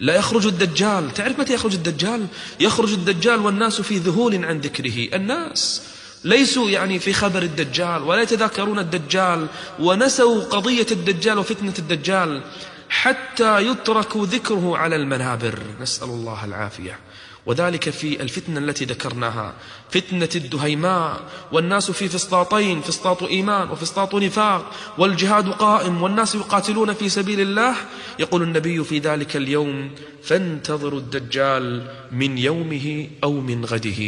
لا 0.00 0.16
يخرج 0.16 0.46
الدجال 0.46 1.14
تعرف 1.14 1.38
متى 1.38 1.54
يخرج 1.54 1.74
الدجال؟ 1.74 2.26
يخرج 2.60 2.92
الدجال 2.92 3.40
والناس 3.40 3.80
في 3.80 3.98
ذهول 3.98 4.44
عن 4.44 4.60
ذكره. 4.60 5.16
الناس 5.16 5.82
ليسوا 6.26 6.70
يعني 6.70 6.98
في 6.98 7.12
خبر 7.12 7.42
الدجال 7.42 8.02
ولا 8.02 8.22
يتذاكرون 8.22 8.78
الدجال 8.78 9.46
ونسوا 9.80 10.44
قضية 10.44 10.86
الدجال 10.90 11.38
وفتنة 11.38 11.74
الدجال 11.78 12.42
حتى 12.88 13.66
يترك 13.66 14.16
ذكره 14.16 14.76
على 14.76 14.96
المنابر. 14.96 15.58
نسأل 15.80 16.08
الله 16.08 16.44
العافية. 16.44 16.98
وذلك 17.46 17.90
في 17.90 18.22
الفتنة 18.22 18.58
التي 18.58 18.84
ذكرناها 18.84 19.54
فتنة 19.90 20.28
الدهيماء 20.34 21.20
والناس 21.52 21.90
في 21.90 22.08
فسطاطين 22.08 22.80
فسطاط 22.80 23.22
إيمان 23.22 23.70
وفسطاط 23.70 24.14
نفاق 24.14 24.72
والجهاد 24.98 25.48
قائم 25.48 26.02
والناس 26.02 26.34
يقاتلون 26.34 26.92
في 26.92 27.08
سبيل 27.08 27.40
الله. 27.40 27.74
يقول 28.18 28.42
النبي 28.42 28.84
في 28.84 28.98
ذلك 28.98 29.36
اليوم 29.36 29.90
فانتظروا 30.22 30.98
الدجال 30.98 31.90
من 32.12 32.38
يومه 32.38 33.08
أو 33.24 33.32
من 33.40 33.64
غده. 33.64 34.02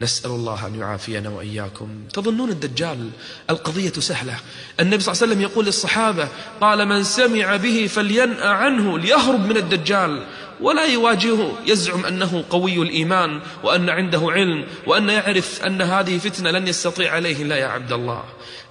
نسأل 0.00 0.30
الله 0.30 0.66
أن 0.66 0.74
يعافينا 0.74 1.28
وإياكم. 1.28 1.88
تظنون 2.12 2.50
الدجال 2.50 3.10
القضية 3.50 3.92
سهلة. 3.92 4.36
النبي 4.80 5.02
صلى 5.02 5.12
الله 5.12 5.22
عليه 5.22 5.32
وسلم 5.32 5.40
يقول 5.40 5.64
للصحابة 5.66 6.28
قال 6.60 6.88
من 6.88 7.04
سمع 7.04 7.56
به 7.56 7.86
فلينأ 7.86 8.46
عنه 8.46 8.98
ليهرب 8.98 9.46
من 9.46 9.56
الدجال. 9.56 10.26
ولا 10.60 10.84
يواجهه 10.84 11.58
يزعم 11.66 12.04
أنه 12.04 12.44
قوي 12.50 12.82
الإيمان 12.82 13.40
وأن 13.62 13.90
عنده 13.90 14.30
علم 14.30 14.66
وأن 14.86 15.08
يعرف 15.08 15.62
أن 15.66 15.82
هذه 15.82 16.18
فتنة 16.18 16.50
لن 16.50 16.68
يستطيع 16.68 17.12
عليه 17.12 17.44
لا 17.44 17.56
يا 17.56 17.66
عبد 17.66 17.92
الله. 17.92 18.24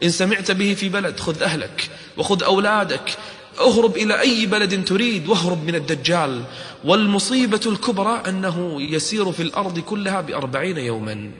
إن 0.03 0.09
سمعت 0.09 0.51
به 0.51 0.73
في 0.73 0.89
بلد 0.89 1.19
خذ 1.19 1.43
أهلك 1.43 1.89
وخذ 2.17 2.43
أولادك 2.43 3.17
اهرب 3.59 3.97
إلى 3.97 4.21
أي 4.21 4.45
بلد 4.45 4.85
تريد 4.85 5.27
واهرب 5.27 5.67
من 5.67 5.75
الدجال. 5.75 6.43
والمصيبة 6.83 7.61
الكبرى 7.65 8.23
أنه 8.27 8.81
يسير 8.81 9.31
في 9.31 9.43
الأرض 9.43 9.79
كلها 9.79 10.21
بأربعين 10.21 10.77
يوما. 10.77 11.31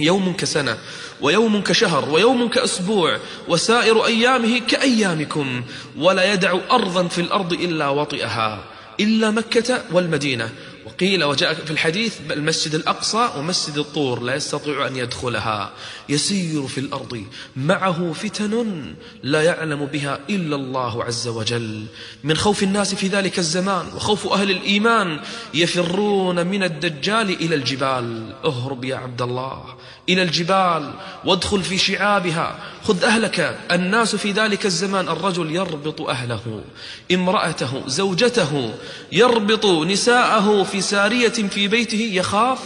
يوم 0.00 0.32
كسنة 0.32 0.78
ويوم 1.20 1.62
كشهر 1.62 2.08
ويوم 2.10 2.48
كأسبوع 2.48 3.18
وسائر 3.48 4.06
أيامه 4.06 4.58
كأيامكم. 4.58 5.62
ولا 5.98 6.32
يدع 6.32 6.58
أرضا 6.70 7.08
في 7.08 7.20
الأرض 7.20 7.52
إلا 7.52 7.88
وطئها. 7.88 8.64
إلا 9.00 9.30
مكة 9.30 9.82
والمدينة. 9.92 10.50
وقيل 10.96 11.24
وجاء 11.24 11.54
في 11.54 11.70
الحديث 11.70 12.18
المسجد 12.30 12.74
الأقصى 12.74 13.30
ومسجد 13.38 13.78
الطور 13.78 14.22
لا 14.22 14.34
يستطيع 14.34 14.86
أن 14.86 14.96
يدخلها. 14.96 15.72
يسير 16.08 16.66
في 16.66 16.78
الأرض. 16.78 17.24
معه 17.56 18.12
فتن 18.12 18.94
لا 19.22 19.42
يعلم 19.42 19.86
بها 19.86 20.20
إلا 20.30 20.56
الله 20.56 21.04
عز 21.04 21.28
وجل. 21.28 21.84
من 22.24 22.36
خوف 22.36 22.62
الناس 22.62 22.94
في 22.94 23.08
ذلك 23.08 23.38
الزمان 23.38 23.86
وخوف 23.86 24.26
أهل 24.26 24.50
الإيمان 24.50 25.20
يفرون 25.54 26.46
من 26.46 26.62
الدجال 26.62 27.30
إلى 27.30 27.54
الجبال. 27.54 28.34
اهرب 28.44 28.84
يا 28.84 28.96
عبد 28.96 29.22
الله. 29.22 29.64
إلى 30.08 30.22
الجبال 30.22 30.92
وادخل 31.24 31.62
في 31.62 31.78
شعابها. 31.78 32.58
خذ 32.84 33.04
أهلك. 33.04 33.58
الناس 33.72 34.16
في 34.16 34.32
ذلك 34.32 34.66
الزمان 34.66 35.08
الرجل 35.08 35.54
يربط 35.54 36.00
أهله. 36.00 36.62
امرأته 37.12 37.82
زوجته 37.86 38.74
يربط 39.12 39.66
نساءه 39.66 40.62
في 40.62 40.80
سارية 40.80 41.28
في 41.28 41.68
بيته. 41.68 42.10
يخاف 42.12 42.58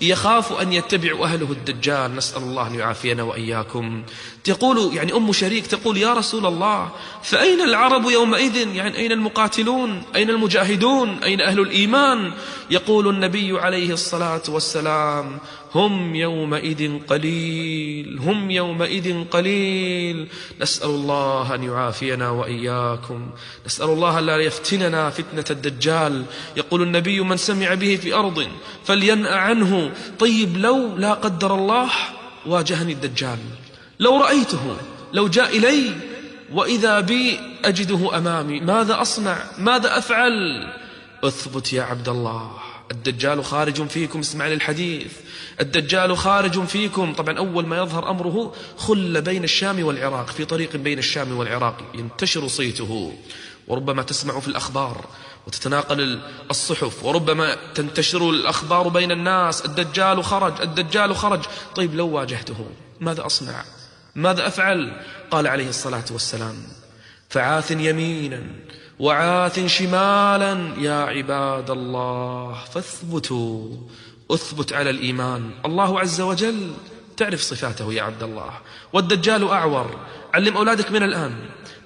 يخاف 0.00 0.52
أن 0.52 0.72
يتبع 0.72 1.24
أهله 1.24 1.52
الدجال. 1.52 2.16
نسأل 2.16 2.42
الله 2.42 2.66
أن 2.66 2.74
يعافينا 2.74 3.22
وإياكم. 3.22 4.02
تقول 4.44 4.96
يعني 4.96 5.12
أم 5.12 5.32
شريك 5.32 5.66
تقول 5.66 5.96
يا 5.96 6.14
رسول 6.14 6.46
الله 6.46 6.88
فأين 7.22 7.60
العرب 7.60 8.10
يومئذ؟ 8.10 8.56
يعني 8.56 8.96
أين 8.96 9.12
المقاتلون؟ 9.12 10.02
أين 10.16 10.30
المجاهدون؟ 10.30 11.22
أين 11.22 11.40
أهل 11.40 11.60
الإيمان؟ 11.60 12.32
يقول 12.70 13.08
النبي 13.08 13.60
عليه 13.60 13.92
الصلاة 13.92 14.42
والسلام 14.48 15.38
هم 15.74 16.14
يومئذ 16.14 16.98
قليل 17.08 18.18
هم 18.18 18.50
يومئذ 18.50 19.24
قليل. 19.30 20.28
نسأل 20.60 20.90
الله 20.90 21.54
أن 21.54 21.62
يعافينا 21.62 22.30
وإياكم. 22.30 23.30
نسأل 23.66 23.90
الله 23.90 24.20
لا 24.20 24.36
يفتننا 24.36 25.10
فتنة 25.10 25.44
الدجال. 25.50 26.24
يقول 26.56 26.82
النبي 26.82 27.20
من 27.20 27.36
سمع 27.36 27.74
به 27.74 27.96
في 27.96 28.14
أرض 28.14 28.46
فلينأ 28.84 29.36
عنه. 29.36 29.92
طيب 30.18 30.56
لو 30.56 30.96
لا 30.96 31.14
قدر 31.14 31.54
الله 31.54 31.90
واجهني 32.46 32.92
الدجال. 32.92 33.38
لو 34.00 34.16
رأيته 34.16 34.76
لو 35.12 35.28
جاء 35.28 35.56
إلي 35.56 35.92
وإذا 36.52 37.00
بي 37.00 37.40
أجده 37.64 38.18
أمامي. 38.18 38.60
ماذا 38.60 39.00
أصنع؟ 39.02 39.36
ماذا 39.58 39.98
أفعل؟ 39.98 40.66
أثبت 41.24 41.72
يا 41.72 41.82
عبد 41.82 42.08
الله. 42.08 42.50
الدجال 42.90 43.44
خارج 43.44 43.86
فيكم 43.86 44.18
اسمع 44.18 44.48
للحديث. 44.48 45.12
الدجال 45.60 46.16
خارج 46.16 46.64
فيكم. 46.64 47.14
طبعا 47.14 47.38
أول 47.38 47.66
ما 47.66 47.76
يظهر 47.76 48.10
أمره 48.10 48.54
خل 48.76 49.20
بين 49.20 49.44
الشام 49.44 49.84
والعراق 49.84 50.30
في 50.30 50.44
طريق 50.44 50.76
بين 50.76 50.98
الشام 50.98 51.38
والعراق. 51.38 51.84
ينتشر 51.94 52.48
صيته. 52.48 53.12
وربما 53.68 54.02
تسمع 54.02 54.40
في 54.40 54.48
الأخبار 54.48 55.04
وتتناقل 55.46 56.20
الصحف. 56.50 57.04
وربما 57.04 57.56
تنتشر 57.74 58.30
الأخبار 58.30 58.88
بين 58.88 59.12
الناس. 59.12 59.64
الدجال 59.64 60.24
خرج 60.24 60.60
الدجال 60.60 61.16
خرج. 61.16 61.40
طيب 61.74 61.94
لو 61.94 62.08
واجهته 62.08 62.66
ماذا 63.00 63.26
أصنع؟ 63.26 63.64
ماذا 64.14 64.46
أفعل؟ 64.46 65.00
قال 65.30 65.46
عليه 65.46 65.68
الصلاة 65.68 66.04
والسلام 66.10 66.54
فعاث 67.28 67.70
يمينا. 67.70 68.42
وعاث 68.98 69.66
شمالا 69.66 70.74
يا 70.78 70.92
عباد 70.92 71.70
الله 71.70 72.64
فاثبتوا 72.74 73.76
اثبت 74.30 74.72
على 74.72 74.90
الإيمان. 74.90 75.50
الله 75.66 76.00
عز 76.00 76.20
وجل 76.20 76.70
تعرف 77.16 77.40
صفاته 77.40 77.92
يا 77.92 78.02
عبد 78.02 78.22
الله. 78.22 78.50
والدجال 78.92 79.48
أعور. 79.48 80.06
علم 80.34 80.56
أولادك 80.56 80.90
من 80.90 81.02
الآن. 81.02 81.34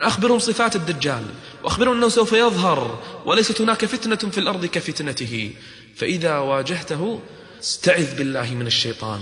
أخبرهم 0.00 0.38
صفات 0.38 0.76
الدجال. 0.76 1.24
وأخبرهم 1.64 1.96
أنه 1.96 2.08
سوف 2.08 2.32
يظهر. 2.32 2.98
وليست 3.26 3.60
هناك 3.60 3.84
فتنة 3.84 4.16
في 4.16 4.38
الأرض 4.38 4.66
كفتنته. 4.66 5.52
فإذا 5.96 6.38
واجهته 6.38 7.20
استعذ 7.62 8.18
بالله 8.18 8.54
من 8.54 8.66
الشيطان. 8.66 9.20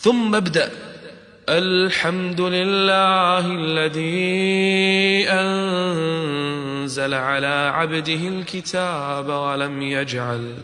ثم 0.00 0.34
ابدأ. 0.34 0.89
الحمد 1.50 2.40
لله 2.40 3.46
الذي 3.46 5.28
أنزل 5.28 7.14
على 7.14 7.72
عبده 7.74 8.14
الكتاب 8.14 9.28
ولم 9.28 9.82
يجعل 9.82 10.54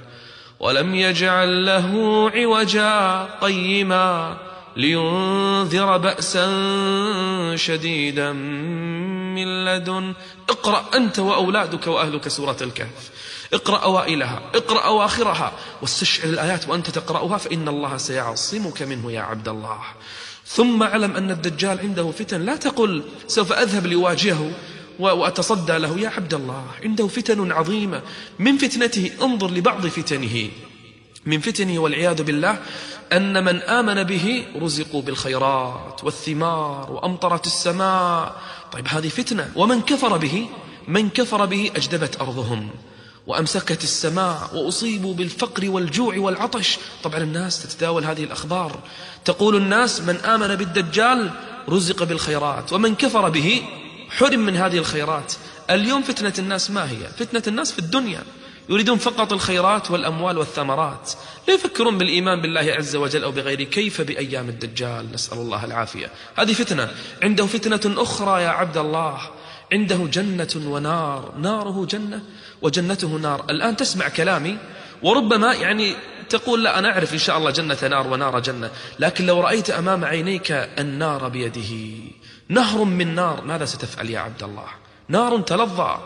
ولم 0.60 0.94
يجعل 0.94 1.66
له 1.66 1.90
عوجا 2.34 3.24
قيما 3.40 4.36
لينذر 4.76 5.96
بأسا 5.96 6.46
شديدا 7.56 8.32
من 8.32 9.64
لدن 9.64 10.14
اقرأ 10.48 10.84
أنت 10.94 11.18
وأولادك 11.18 11.86
وأهلك 11.86 12.28
سورة 12.28 12.56
الكهف 12.60 13.10
اقرأ 13.52 13.78
أوائلها 13.78 14.42
اقرأ 14.54 14.86
أواخرها 14.86 15.52
واستشعر 15.82 16.28
الآيات 16.28 16.68
وأنت 16.68 16.90
تقرأها 16.90 17.38
فإن 17.38 17.68
الله 17.68 17.96
سيعصمك 17.96 18.82
منه 18.82 19.12
يا 19.12 19.20
عبد 19.20 19.48
الله 19.48 19.78
ثم 20.46 20.82
أعلم 20.82 21.16
أن 21.16 21.30
الدجال 21.30 21.80
عنده 21.80 22.10
فتن. 22.10 22.40
لا 22.42 22.56
تقل 22.56 23.02
سوف 23.26 23.52
أذهب 23.52 23.86
لواجهه 23.86 24.50
وأتصدى 24.98 25.78
له. 25.78 25.98
يا 25.98 26.08
عبد 26.08 26.34
الله 26.34 26.64
عنده 26.82 27.06
فتن 27.06 27.52
عظيمة. 27.52 28.02
من 28.38 28.58
فتنته 28.58 29.10
انظر 29.22 29.50
لبعض 29.50 29.86
فتنه. 29.86 30.48
من 31.26 31.40
فتنه 31.40 31.78
والعياذ 31.78 32.22
بالله 32.22 32.58
أن 33.12 33.44
من 33.44 33.56
آمن 33.56 34.02
به 34.02 34.44
رزقوا 34.56 35.02
بالخيرات 35.02 36.04
والثمار 36.04 36.92
وأمطرت 36.92 37.46
السماء. 37.46 38.40
طيب 38.72 38.88
هذه 38.88 39.08
فتنة. 39.08 39.52
ومن 39.56 39.80
كفر 39.80 40.16
به؟ 40.16 40.46
من 40.88 41.10
كفر 41.10 41.46
به 41.46 41.70
أجدبت 41.76 42.20
أرضهم. 42.20 42.70
وأمسكت 43.26 43.82
السماء 43.82 44.50
وأصيبوا 44.54 45.14
بالفقر 45.14 45.70
والجوع 45.70 46.18
والعطش. 46.18 46.78
طبعا 47.02 47.18
الناس 47.18 47.62
تتداول 47.62 48.04
هذه 48.04 48.24
الأخبار. 48.24 48.78
تقول 49.24 49.56
الناس 49.56 50.00
من 50.00 50.16
آمن 50.16 50.54
بالدجال 50.54 51.30
رزق 51.68 52.02
بالخيرات 52.02 52.72
ومن 52.72 52.94
كفر 52.94 53.28
به 53.28 53.62
حرم 54.08 54.40
من 54.40 54.56
هذه 54.56 54.78
الخيرات. 54.78 55.32
اليوم 55.70 56.02
فتنة 56.02 56.32
الناس 56.38 56.70
ما 56.70 56.90
هي؟ 56.90 57.08
فتنة 57.18 57.42
الناس 57.46 57.72
في 57.72 57.78
الدنيا. 57.78 58.22
يريدون 58.68 58.98
فقط 58.98 59.32
الخيرات 59.32 59.90
والأموال 59.90 60.38
والثمرات. 60.38 61.12
لا 61.48 61.54
يفكرون 61.54 61.98
بالإيمان 61.98 62.42
بالله 62.42 62.60
عز 62.60 62.96
وجل 62.96 63.24
أو 63.24 63.30
بغيره. 63.32 63.62
كيف 63.62 64.00
بأيام 64.00 64.48
الدجال؟ 64.48 65.12
نسأل 65.12 65.38
الله 65.38 65.64
العافية. 65.64 66.10
هذه 66.36 66.52
فتنة. 66.52 66.90
عنده 67.22 67.46
فتنة 67.46 68.02
أخرى 68.02 68.42
يا 68.42 68.48
عبد 68.48 68.76
الله. 68.76 69.18
عنده 69.72 69.96
جنة 69.96 70.48
ونار. 70.56 71.32
ناره 71.38 71.86
جنة. 71.90 72.22
وجنته 72.62 73.08
نار. 73.08 73.44
الآن 73.50 73.76
تسمع 73.76 74.08
كلامي 74.08 74.58
وربما 75.02 75.54
يعني 75.54 75.96
تقول 76.28 76.64
لا 76.64 76.78
أنا 76.78 76.92
أعرف 76.92 77.12
إن 77.12 77.18
شاء 77.18 77.38
الله 77.38 77.50
جنة 77.50 77.78
نار 77.90 78.06
ونار 78.06 78.40
جنة 78.40 78.70
لكن 78.98 79.26
لو 79.26 79.40
رأيت 79.40 79.70
أمام 79.70 80.04
عينيك 80.04 80.52
النار 80.52 81.28
بيده 81.28 81.72
نهر 82.48 82.84
من 82.84 83.14
نار 83.14 83.44
ماذا 83.44 83.64
ستفعل 83.64 84.10
يا 84.10 84.20
عبد 84.20 84.42
الله؟ 84.42 84.68
نار 85.08 85.40
تلظى. 85.40 85.98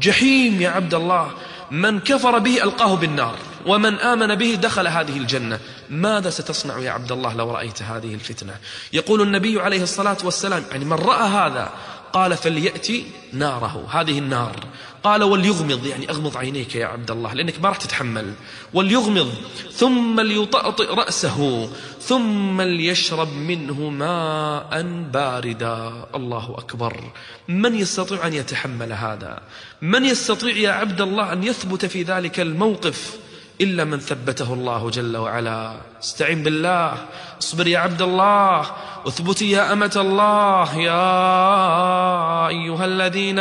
جحيم 0.00 0.62
يا 0.62 0.68
عبد 0.70 0.94
الله 0.94 1.30
من 1.70 2.00
كفر 2.00 2.38
به 2.38 2.62
ألقاه 2.62 2.96
بالنار 2.96 3.38
ومن 3.66 3.94
آمن 3.98 4.34
به 4.34 4.54
دخل 4.54 4.86
هذه 4.86 5.16
الجنة. 5.18 5.60
ماذا 5.90 6.30
ستصنع 6.30 6.78
يا 6.78 6.90
عبد 6.90 7.12
الله 7.12 7.34
لو 7.34 7.50
رأيت 7.50 7.82
هذه 7.82 8.14
الفتنة؟ 8.14 8.54
يقول 8.92 9.22
النبي 9.22 9.60
عليه 9.60 9.82
الصلاة 9.82 10.16
والسلام 10.24 10.64
يعني 10.70 10.84
من 10.84 10.92
رأى 10.92 11.28
هذا 11.28 11.72
قال 12.12 12.36
فليأتي 12.36 13.06
ناره. 13.32 13.86
هذه 13.90 14.18
النار. 14.18 14.56
قال 15.04 15.22
وليغمض. 15.22 15.86
يعني 15.86 16.10
أغمض 16.10 16.36
عينيك 16.36 16.74
يا 16.74 16.86
عبد 16.86 17.10
الله 17.10 17.34
لأنك 17.34 17.60
ما 17.60 17.68
راح 17.68 17.76
تتحمل. 17.76 18.34
وليغمض. 18.74 19.32
ثم 19.72 20.20
ليطأطئ 20.20 20.94
رأسه. 20.94 21.70
ثم 22.00 22.60
ليشرب 22.60 23.32
منه 23.32 23.90
ماء 23.90 24.82
باردا. 25.12 26.06
الله 26.14 26.54
أكبر. 26.58 27.12
من 27.48 27.74
يستطيع 27.74 28.26
أن 28.26 28.34
يتحمل 28.34 28.92
هذا؟ 28.92 29.40
من 29.82 30.04
يستطيع 30.04 30.56
يا 30.56 30.70
عبد 30.70 31.00
الله 31.00 31.32
أن 31.32 31.44
يثبت 31.44 31.86
في 31.86 32.02
ذلك 32.02 32.40
الموقف؟ 32.40 33.25
إلا 33.60 33.84
من 33.84 33.98
ثبته 33.98 34.54
الله 34.54 34.90
جل 34.90 35.16
وعلا. 35.16 35.76
استعن 36.02 36.42
بالله 36.42 36.94
اصبر 37.40 37.66
يا 37.66 37.78
عبد 37.78 38.02
الله 38.02 38.66
اثبتي 39.06 39.50
يا 39.50 39.72
أمة 39.72 39.92
الله. 39.96 40.78
يا 40.78 42.48
أيها 42.48 42.84
الذين 42.84 43.38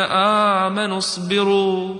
آمنوا 0.67 0.97
اصبروا 0.97 1.95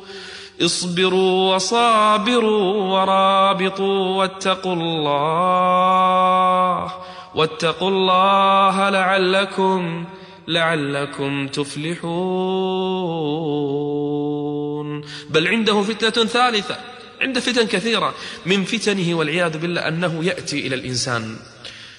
اصبروا 0.62 1.56
وصابروا 1.56 2.74
ورابطوا 2.94 4.18
واتقوا 4.18 4.74
الله 4.76 5.72
واتقوا 7.36 7.90
الله 7.90 8.90
لعلكم 8.90 10.06
لعلكم 10.48 11.48
تفلحون. 11.48 12.06
بل 15.30 15.48
عنده 15.48 15.82
فتنة 15.82 16.26
ثالثة. 16.26 16.95
عنده 17.22 17.40
فتن 17.40 17.68
كثيرة 17.68 18.16
من 18.46 18.64
فتنه 18.64 19.16
والعياذ 19.16 19.58
بالله 19.58 19.88
أنه 19.88 20.24
يأتي 20.24 20.68
إلى 20.68 20.76
الإنسان. 20.76 21.36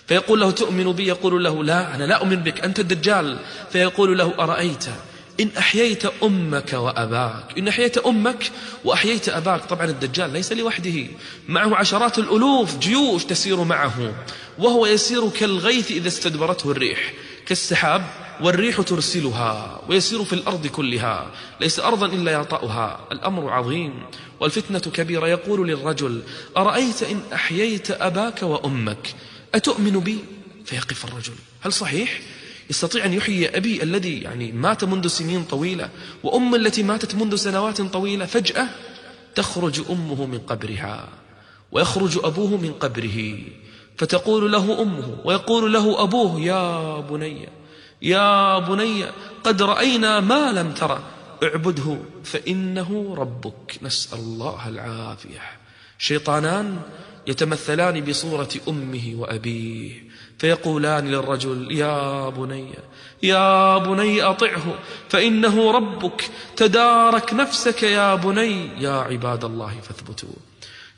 فيقول 0.07 0.41
له 0.41 0.51
تؤمن 0.51 0.93
بي؟ 0.93 1.07
يقول 1.07 1.45
له 1.45 1.65
لا 1.65 1.95
أنا 1.95 2.05
لا 2.05 2.15
أؤمن 2.15 2.37
بك 2.37 2.61
أنت 2.61 2.81
الدجال. 2.81 3.39
فيقول 3.73 4.19
له 4.19 4.35
أرأيت؟ 4.39 4.85
إن 5.41 5.51
أحييت 5.59 6.03
أمك 6.23 6.73
وأباك. 6.73 7.59
إن 7.59 7.69
أحييت 7.69 7.99
أمك 7.99 8.51
وأحييت 8.85 9.29
أباك. 9.29 9.65
طبعا 9.65 9.85
الدجال 9.85 10.33
ليس 10.33 10.53
لوحده. 10.53 11.07
معه 11.49 11.77
عشرات 11.77 12.19
الألوف 12.19 12.79
جيوش 12.79 13.25
تسير 13.25 13.65
معه. 13.65 14.15
وهو 14.59 14.87
يسير 14.87 15.29
كالغيث 15.29 15.91
إذا 15.91 16.09
استدبرته 16.09 16.71
الريح 16.71 17.13
كالسحاب 17.47 18.03
والريح 18.41 18.81
ترسلها 18.81 19.81
ويسير 19.89 20.25
في 20.25 20.33
الأرض 20.33 20.67
كلها 20.67 21.31
ليس 21.61 21.81
أرضا 21.81 22.07
إلا 22.07 22.33
يطأها. 22.33 23.01
الأمر 23.13 23.51
عظيم. 23.51 24.03
والفتنة 24.41 24.79
كبيرة. 24.79 25.29
يقول 25.29 25.69
للرجل 25.69 26.23
أرأيت 26.57 27.03
إن 27.03 27.21
أحييت 27.33 27.91
أباك 27.91 28.43
وأمك؟ 28.43 29.15
أتؤمن 29.55 30.01
بي؟ 30.01 30.19
فيقف 30.65 31.05
الرجل. 31.05 31.35
هل 31.61 31.73
صحيح؟ 31.73 32.21
يستطيع 32.71 33.05
أن 33.05 33.13
يحيي 33.13 33.57
أبي 33.57 33.83
الذي 33.83 34.21
يعني 34.23 34.53
مات 34.53 34.85
منذ 34.85 35.07
سنين 35.07 35.45
طويلة 35.45 35.91
وأم 36.23 36.55
التي 36.55 36.83
ماتت 36.83 37.15
منذ 37.15 37.37
سنوات 37.37 37.83
طويلة 37.83 38.27
فجأة؟ 38.27 38.69
تخرج 39.35 39.81
أمه 39.91 40.27
من 40.27 40.39
قبرها 40.39 41.09
ويخرج 41.73 42.19
أبوه 42.25 42.57
من 42.57 42.73
قبره 42.73 43.39
فتقول 43.99 44.53
له 44.53 44.83
أمه 44.83 45.19
ويقول 45.25 45.73
له 45.73 46.03
أبوه 46.03 46.41
يا 46.41 47.01
بني 47.01 47.49
يا 48.03 48.59
بني 48.59 49.05
قد 49.45 49.63
رأينا 49.63 50.21
ما 50.21 50.53
لم 50.53 50.73
ترى. 50.73 51.03
اعبده 51.43 51.99
فإنه 52.25 53.15
ربك 53.19 53.79
نسأل 53.83 54.19
الله 54.19 54.69
العافية. 54.69 55.41
شيطانان 55.99 56.79
يتمثلان 57.27 58.01
بصورة 58.01 58.49
أمه 58.69 59.15
وأبيه 59.17 60.07
فيقولان 60.39 61.09
للرجل 61.09 61.73
يا 61.73 62.29
بني 62.29 62.75
يا 63.23 63.79
بني 63.79 64.23
أطعه 64.23 64.79
فإنه 65.09 65.71
ربك 65.71 66.31
تدارك 66.57 67.35
نفسك 67.35 67.83
يا 67.83 68.15
بني 68.15 68.83
يا 68.83 68.91
عباد 68.91 69.45
الله 69.45 69.81
فاثبتوا. 69.83 70.35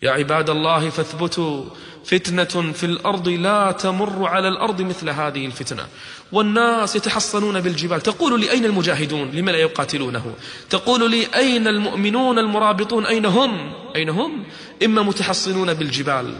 يا 0.02 0.10
عباد 0.10 0.50
الله 0.50 0.90
فاثبتوا. 0.90 1.64
فتنة 2.10 2.72
في 2.72 2.86
الأرض 2.86 3.28
لا 3.28 3.72
تمر 3.72 4.26
على 4.26 4.48
الأرض 4.48 4.82
مثل 4.82 5.10
هذه 5.10 5.46
الفتنة. 5.46 5.86
والناس 6.32 6.96
يتحصنون 6.96 7.60
بالجبال. 7.60 8.00
تقول 8.00 8.40
لي 8.40 8.50
أين 8.50 8.64
المجاهدون؟ 8.64 9.30
لم 9.30 9.50
لا 9.50 9.58
يقاتلونه؟ 9.58 10.34
تقول 10.70 11.10
لي 11.10 11.26
أين 11.34 11.68
المؤمنون 11.68 12.38
المرابطون؟ 12.38 13.06
أين 13.06 13.26
هم؟ 13.26 13.72
أين 13.96 14.08
هم؟ 14.08 14.44
إما 14.84 15.02
متحصنون 15.02 15.74
بالجبال 15.74 16.34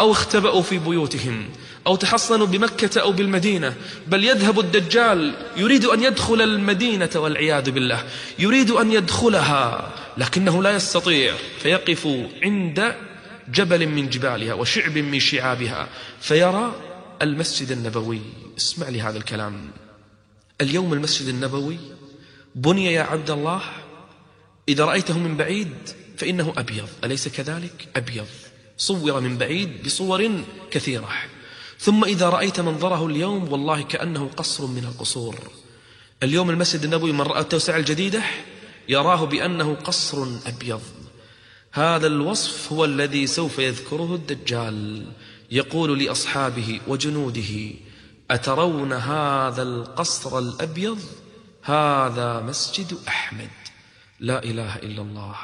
أو 0.00 0.12
اختبأوا 0.12 0.62
في 0.62 0.78
بيوتهم 0.78 1.48
أو 1.86 1.96
تحصنوا 1.96 2.46
بمكة 2.46 3.00
أو 3.00 3.12
بالمدينة. 3.12 3.74
بل 4.06 4.24
يذهب 4.24 4.60
الدجال 4.60 5.34
يريد 5.56 5.84
أن 5.84 6.02
يدخل 6.02 6.42
المدينة 6.42 7.10
والعياذ 7.16 7.70
بالله. 7.70 8.04
يريد 8.38 8.70
أن 8.70 8.92
يدخلها 8.92 9.92
لكنه 10.18 10.62
لا 10.62 10.70
يستطيع. 10.70 11.34
فيقف 11.62 12.08
عند 12.42 12.94
جبل 13.48 13.86
من 13.88 14.08
جبالها 14.08 14.54
وشعب 14.54 14.98
من 14.98 15.20
شعابها. 15.20 15.88
فيرى 16.20 16.74
المسجد 17.22 17.70
النبوي. 17.70 18.20
اسمع 18.58 18.88
لي 18.88 19.00
هذا 19.00 19.18
الكلام. 19.18 19.70
اليوم 20.60 20.92
المسجد 20.92 21.28
النبوي. 21.28 21.78
بني 22.54 22.92
يا 22.92 23.02
عبد 23.02 23.30
الله 23.30 23.60
إذا 24.68 24.84
رأيته 24.84 25.18
من 25.18 25.36
بعيد 25.36 25.74
فإنه 26.16 26.52
أبيض. 26.56 26.88
أليس 27.04 27.28
كذلك؟ 27.28 27.88
أبيض. 27.96 28.26
صور 28.78 29.20
من 29.20 29.38
بعيد 29.38 29.82
بصور 29.86 30.44
كثيرة. 30.70 31.08
ثم 31.78 32.04
إذا 32.04 32.28
رأيت 32.28 32.60
منظره 32.60 33.06
اليوم 33.06 33.52
والله 33.52 33.82
كأنه 33.82 34.30
قصر 34.36 34.66
من 34.66 34.84
القصور. 34.84 35.36
اليوم 36.22 36.50
المسجد 36.50 36.84
النبوي 36.84 37.12
من 37.12 37.20
رأى 37.20 37.40
التوسعة 37.40 37.76
الجديدة 37.76 38.22
يراه 38.88 39.24
بأنه 39.24 39.74
قصر 39.74 40.26
أبيض. 40.46 40.82
هذا 41.76 42.06
الوصف 42.06 42.72
هو 42.72 42.84
الذي 42.84 43.26
سوف 43.26 43.58
يذكره 43.58 44.14
الدجال. 44.14 45.04
يقول 45.50 46.04
لأصحابه 46.04 46.80
وجنوده 46.86 47.70
أترون 48.30 48.92
هذا 48.92 49.62
القصر 49.62 50.38
الأبيض؟ 50.38 51.00
هذا 51.62 52.40
مسجد 52.40 52.98
أحمد. 53.08 53.50
لا 54.20 54.44
إله 54.44 54.76
إلا 54.76 55.02
الله. 55.02 55.36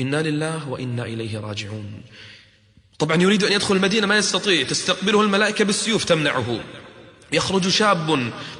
إنا 0.00 0.22
لله 0.22 0.68
وإنا 0.68 1.04
إليه 1.04 1.38
راجعون. 1.38 2.02
طبعا 2.98 3.22
يريد 3.22 3.44
أن 3.44 3.52
يدخل 3.52 3.76
المدينة 3.76 4.06
ما 4.06 4.16
يستطيع. 4.16 4.62
تستقبله 4.62 5.22
الملائكة 5.22 5.64
بالسيوف 5.64 6.04
تمنعه. 6.04 6.60
يخرج 7.32 7.68
شاب 7.68 8.10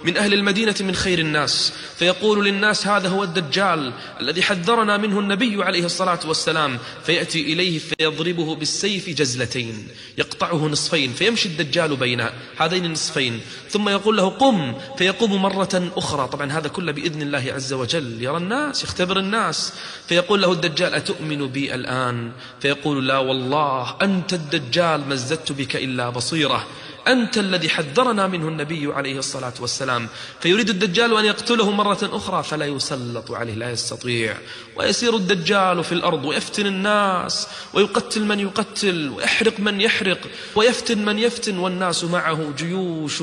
من 0.04 0.16
أهل 0.16 0.34
المدينة 0.34 0.74
من 0.80 0.94
خير 0.94 1.18
الناس 1.18 1.72
فيقول 1.98 2.44
للناس 2.44 2.86
هذا 2.86 3.08
هو 3.08 3.24
الدجال 3.24 3.92
الذي 4.20 4.42
حذرنا 4.42 4.96
منه 4.96 5.18
النبي 5.18 5.64
عليه 5.64 5.84
الصلاة 5.84 6.20
والسلام 6.24 6.78
فيأتي 7.04 7.52
إليه 7.52 7.78
فيضربه 7.78 8.54
بالسيف 8.54 9.08
جزلتين 9.08 9.88
يقطعه 10.18 10.66
نصفين 10.66 11.12
فيمشي 11.12 11.48
الدجال 11.48 11.96
بين 11.96 12.26
هذين 12.56 12.84
النصفين 12.84 13.40
ثم 13.70 13.88
يقول 13.88 14.16
له 14.16 14.28
قم 14.28 14.74
فيقوم 14.98 15.42
مرة 15.42 15.92
أخرى 15.96 16.28
طبعا 16.28 16.52
هذا 16.52 16.68
كله 16.68 16.92
بإذن 16.92 17.22
الله 17.22 17.52
عز 17.54 17.72
وجل 17.72 18.22
يرى 18.22 18.36
الناس 18.36 18.84
يختبر 18.84 19.18
الناس 19.18 19.72
فيقول 20.08 20.42
له 20.42 20.52
الدجال 20.52 20.94
أتؤمن 20.94 21.46
بي 21.46 21.74
الآن؟ 21.74 22.32
فيقول 22.60 23.08
لا 23.08 23.18
والله 23.18 23.96
أنت 24.02 24.32
الدجال 24.32 25.08
ما 25.08 25.14
بك 25.50 25.76
إلا 25.76 26.10
بصيرة. 26.10 26.66
أنت 27.08 27.38
الذي 27.38 27.68
حذرنا 27.68 28.26
منه 28.26 28.48
النبي 28.48 28.92
عليه 28.92 29.18
الصلاة 29.18 29.52
والسلام. 29.60 30.08
فيريد 30.40 30.68
الدجال 30.68 31.16
أن 31.16 31.24
يقتله 31.24 31.70
مرة 31.70 31.98
أخرى 32.02 32.42
فلا 32.42 32.66
يسلط 32.66 33.30
عليه 33.30 33.54
لا 33.54 33.70
يستطيع. 33.70 34.36
ويسير 34.76 35.16
الدجال 35.16 35.84
في 35.84 35.92
الأرض 35.92 36.24
ويفتن 36.24 36.66
الناس 36.66 37.48
ويقتل 37.74 38.24
من 38.24 38.40
يقتل 38.40 39.08
ويحرق 39.08 39.60
من 39.60 39.80
يحرق 39.80 40.18
ويفتن 40.54 41.04
من 41.04 41.18
يفتن 41.18 41.58
والناس 41.58 42.04
معه 42.04 42.52
جيوش. 42.56 43.22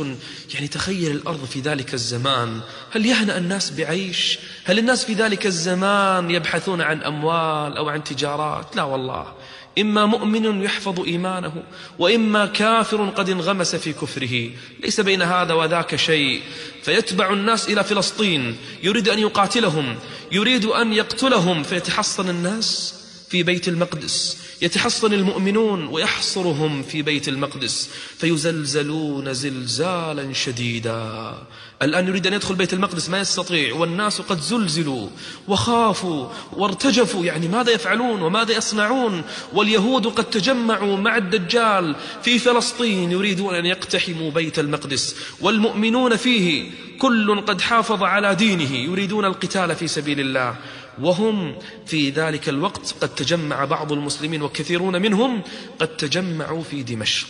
يعني 0.54 0.68
تخيل 0.68 1.12
الأرض 1.12 1.46
في 1.46 1.60
ذلك 1.60 1.94
الزمان. 1.94 2.60
هل 2.92 3.06
يهنأ 3.06 3.38
الناس 3.38 3.72
بعيش؟ 3.72 4.40
هل 4.64 4.80
الناس 4.80 5.06
في 5.06 5.14
ذلك 5.14 5.46
الزمان 5.46 6.32
يبحثون 6.32 6.82
عن 6.82 7.04
أموال 7.04 7.78
أو 7.78 7.90
عن 7.90 8.04
تجارات؟ 8.04 8.76
لا 8.76 8.84
والله. 8.84 9.34
إما 9.82 10.06
مؤمن 10.06 10.64
يحفظ 10.64 11.00
إيمانه 11.00 11.64
وإما 12.00 12.46
كافر 12.46 13.10
قد 13.10 13.30
انغمس 13.30 13.76
في 13.76 13.94
كفره. 13.94 14.50
ليس 14.84 15.00
بين 15.00 15.22
هذا 15.22 15.54
وذاك 15.54 15.96
شيء. 15.96 16.42
فيتبع 16.84 17.34
الناس 17.34 17.70
إلى 17.70 17.84
فلسطين 17.84 18.58
يريد 18.84 19.10
أن 19.10 19.20
يقاتلهم 19.20 19.96
يريد 20.32 20.66
أن 20.66 20.94
يقتلهم. 20.94 21.64
فيتحصن 21.64 22.30
الناس 22.30 22.96
في 23.30 23.44
بيت 23.44 23.68
المقدس 23.68 24.38
يتحصن 24.62 25.14
المؤمنون 25.14 25.88
ويحصرهم 25.88 26.84
في 26.84 27.02
بيت 27.02 27.28
المقدس. 27.28 27.90
فيزلزلون 28.18 29.34
زلزالا 29.34 30.34
شديدا. 30.34 31.34
الآن 31.82 32.08
يريد 32.08 32.28
أن 32.28 32.34
يدخل 32.34 32.56
بيت 32.56 32.74
المقدس 32.74 33.10
ما 33.10 33.20
يستطيع. 33.20 33.76
والناس 33.76 34.22
قد 34.22 34.40
زلزلوا 34.40 35.10
وخافوا 35.48 36.28
وارتجفوا. 36.54 37.26
يعني 37.26 37.48
ماذا 37.48 37.72
يفعلون 37.72 38.22
وماذا 38.22 38.58
يصنعون؟ 38.58 39.24
واليهود 39.54 40.08
قد 40.08 40.24
تجمعوا 40.24 40.98
مع 40.98 41.18
الدجال 41.18 41.96
في 42.24 42.40
فلسطين 42.40 43.12
يريدون 43.12 43.56
أن 43.56 43.66
يقتحموا 43.66 44.32
بيت 44.32 44.60
المقدس. 44.60 45.16
والمؤمنون 45.42 46.16
فيه 46.16 46.72
كل 46.98 47.42
قد 47.42 47.62
حافظ 47.62 48.04
على 48.04 48.36
دينه 48.36 48.76
يريدون 48.76 49.26
القتال 49.26 49.76
في 49.76 49.88
سبيل 49.88 50.20
الله. 50.20 50.56
وهم 51.02 51.56
في 51.88 52.10
ذلك 52.10 52.50
الوقت 52.50 52.96
قد 53.02 53.10
تجمع 53.10 53.66
بعض 53.66 53.92
المسلمين 53.92 54.42
وكثيرون 54.42 55.02
منهم 55.02 55.42
قد 55.80 55.88
تجمعوا 55.88 56.64
في 56.64 56.84
دمشق 56.84 57.28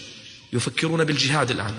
يفكرون 0.53 1.03
بالجهاد 1.03 1.51
الآن 1.51 1.76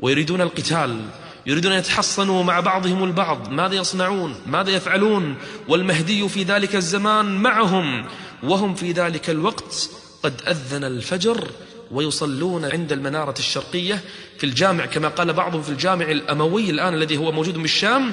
ويريدون 0.00 0.40
القتال. 0.40 1.04
يريدون 1.50 1.72
أن 1.72 1.78
يتحصنوا 1.78 2.42
مع 2.44 2.60
بعضهم 2.60 3.04
البعض. 3.04 3.48
ماذا 3.48 3.74
يصنعون؟ 3.74 4.34
ماذا 4.46 4.70
يفعلون؟ 4.70 5.34
والمهدي 5.68 6.28
في 6.28 6.42
ذلك 6.42 6.76
الزمان 6.76 7.42
معهم. 7.42 8.06
وهم 8.42 8.74
في 8.74 8.92
ذلك 8.92 9.30
الوقت 9.30 9.90
قد 10.22 10.42
أذن 10.48 10.84
الفجر 10.84 11.48
ويصلون 11.90 12.64
عند 12.64 12.92
المنارة 12.92 13.34
الشرقية 13.38 14.00
في 14.38 14.44
الجامع 14.44 14.86
كما 14.86 15.08
قال 15.08 15.32
بعضهم 15.32 15.62
في 15.62 15.68
الجامع 15.68 16.04
الأموي 16.04 16.70
الآن 16.70 16.94
الذي 16.94 17.16
هو 17.16 17.32
موجود 17.32 17.58
بالشام 17.58 18.12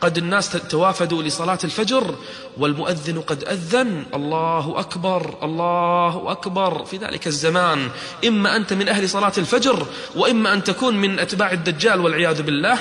قد 0.00 0.18
الناس 0.18 0.50
توافدوا 0.50 1.22
لصلاة 1.22 1.58
الفجر 1.64 2.14
والمؤذن 2.58 3.20
قد 3.20 3.44
أذن. 3.44 4.06
الله 4.14 4.80
أكبر 4.80 5.34
الله 5.42 6.32
أكبر. 6.32 6.84
في 6.84 6.96
ذلك 6.96 7.26
الزمان 7.26 7.88
إما 8.26 8.56
أنت 8.56 8.72
من 8.72 8.88
أهل 8.88 9.08
صلاة 9.08 9.32
الفجر 9.38 9.86
وإما 10.16 10.52
أن 10.52 10.64
تكون 10.64 10.96
من 10.96 11.18
أتباع 11.18 11.52
الدجال 11.52 12.00
والعياذ 12.00 12.42
بالله 12.42 12.78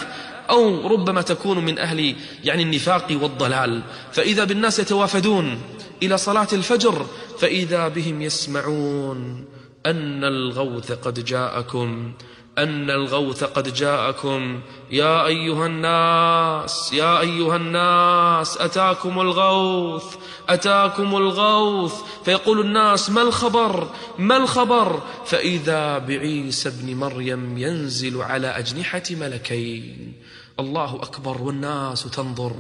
أو 0.50 0.88
ربما 0.88 1.22
تكون 1.22 1.66
من 1.66 1.80
أهل 1.80 2.16
يعني 2.44 2.64
النفاق 2.64 3.08
والضلال. 3.12 3.82
فإذا 4.12 4.44
بالناس 4.44 4.80
يتوافدون 4.80 5.62
إلى 6.04 6.18
صلاة 6.18 6.48
الفجر 6.54 7.06
فإذا 7.40 7.88
بهم 7.88 8.22
يسمعون 8.22 9.46
أن 9.86 10.24
الغوث 10.24 10.92
قد 10.92 11.26
جاءكم. 11.26 12.14
أن 12.58 12.90
الغوث 12.90 13.44
قد 13.44 13.74
جاءكم. 13.74 14.62
يا 14.92 15.26
أيها 15.26 15.66
الناس 15.66 16.94
يا 16.94 17.20
أيها 17.20 17.56
الناس 17.56 18.58
أتاكم 18.58 19.22
الغوث 19.22 20.16
أتاكم 20.50 21.16
الغوث. 21.16 21.94
فيقول 22.26 22.60
الناس 22.60 23.10
ما 23.10 23.22
الخبر؟ 23.22 23.90
ما 24.18 24.38
الخبر؟ 24.38 25.02
فإذا 25.26 25.98
بعيسى 25.98 26.70
ابن 26.70 26.96
مريم 26.96 27.58
ينزل 27.58 28.22
على 28.22 28.48
أجنحة 28.48 29.04
ملكين. 29.12 30.14
الله 30.60 30.96
أكبر 30.96 31.42
والناس 31.42 32.04
تنظر. 32.04 32.56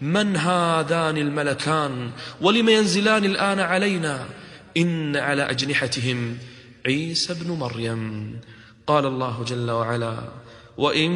من 0.00 0.36
هذان 0.36 1.16
الملكان؟ 1.16 2.10
ولم 2.40 2.68
ينزلان 2.68 3.24
الآن 3.24 3.60
علينا؟ 3.60 4.26
إن 4.76 5.16
على 5.16 5.50
أجنحتهم 5.50 6.38
عيسى 6.86 7.32
ابن 7.32 7.50
مريم. 7.50 8.36
قال 8.90 9.06
الله 9.06 9.44
جل 9.46 9.70
وعلا 9.70 10.14
وإن 10.78 11.10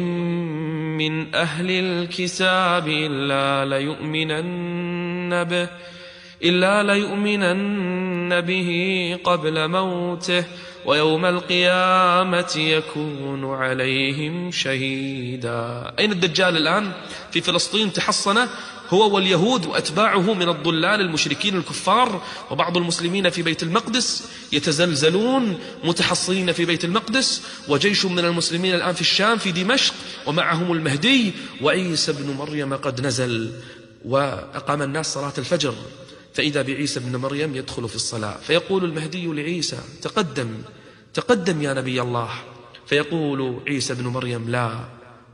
من 0.97 1.35
أهل 1.35 1.71
الكتاب 1.71 2.87
إلا 2.87 3.65
ليؤمنن 3.77 5.43
به 5.43 5.67
إلا 6.43 6.83
ليؤمنن 6.83 8.41
به 8.41 8.69
قبل 9.23 9.67
موته 9.67 10.43
ويوم 10.85 11.25
القيامة 11.25 12.53
يكون 12.57 13.53
عليهم 13.55 14.51
شهيدا 14.51 15.91
أين 15.99 16.11
الدجال 16.11 16.57
الآن؟ 16.57 16.91
في 17.31 17.41
فلسطين 17.41 17.93
تحصن 17.93 18.47
هو 18.89 19.15
واليهود 19.15 19.65
وأتباعه 19.65 20.33
من 20.33 20.49
الضلال 20.49 21.01
المشركين 21.01 21.57
الكفار 21.57 22.21
وبعض 22.51 22.77
المسلمين 22.77 23.29
في 23.29 23.41
بيت 23.41 23.63
المقدس 23.63 24.23
يتزلزلون 24.51 25.59
متحصنين 25.83 26.51
في 26.51 26.65
بيت 26.65 26.85
المقدس 26.85 27.41
وجيش 27.67 28.05
من 28.05 28.19
المسلمين 28.19 28.75
الآن 28.75 28.93
في 28.93 29.01
الشام 29.01 29.37
في 29.37 29.51
دمشق 29.51 29.93
ومعهم 30.27 30.71
المهدي 30.71 31.33
وعيسى 31.61 32.13
بن 32.13 32.29
مريم 32.33 32.73
قد 32.73 33.05
نزل 33.05 33.51
وأقام 34.05 34.81
الناس 34.81 35.13
صلاة 35.13 35.33
الفجر. 35.37 35.73
فإذا 36.33 36.61
بعيسى 36.61 36.99
بن 36.99 37.15
مريم 37.15 37.55
يدخل 37.55 37.89
في 37.89 37.95
الصلاة 37.95 38.37
فيقول 38.47 38.83
المهدي 38.83 39.25
لعيسى 39.25 39.77
تقدم 40.01 40.57
تقدم 41.13 41.61
يا 41.61 41.73
نبي 41.73 42.01
الله. 42.01 42.29
فيقول 42.87 43.59
عيسى 43.67 43.93
بن 43.93 44.07
مريم 44.07 44.49
لا 44.49 44.79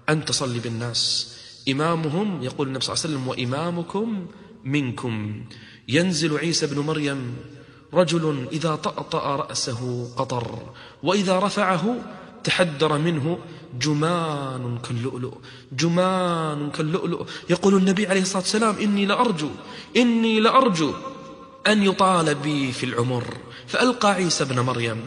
أنت 0.10 0.32
صلي 0.32 0.60
بالناس. 0.60 1.31
إمامهم 1.70 2.44
يقول 2.44 2.68
النبي 2.68 2.86
صلى 2.86 2.94
الله 2.94 3.04
عليه 3.04 3.16
وسلم 3.16 3.28
وإمامكم 3.28 4.26
منكم. 4.64 5.44
ينزل 5.88 6.38
عيسى 6.38 6.68
بن 6.68 6.80
مريم 6.80 7.36
رجل 7.94 8.48
إذا 8.52 8.76
طأطأ 8.76 9.36
رأسه 9.36 10.10
قطر 10.18 10.74
وإذا 11.04 11.40
رفعه 11.40 11.96
تحدر 12.44 12.98
منه 12.98 13.38
جمان 13.80 14.78
كاللؤلؤ 14.78 15.34
جمان 15.72 16.72
كاللؤلؤ. 16.72 17.26
يقول 17.50 17.74
النبي 17.76 18.08
عليه 18.08 18.22
الصلاة 18.22 18.42
والسلام 18.42 18.76
إني 18.76 19.06
لأرجو 19.06 19.50
إني 19.98 20.40
لأرجو 20.40 20.94
أن 21.68 21.84
يطال 21.84 22.36
بي 22.36 22.72
في 22.72 22.86
العمر. 22.86 23.38
فألقى 23.68 24.12
عيسى 24.12 24.46
بن 24.46 24.60
مريم 24.60 25.02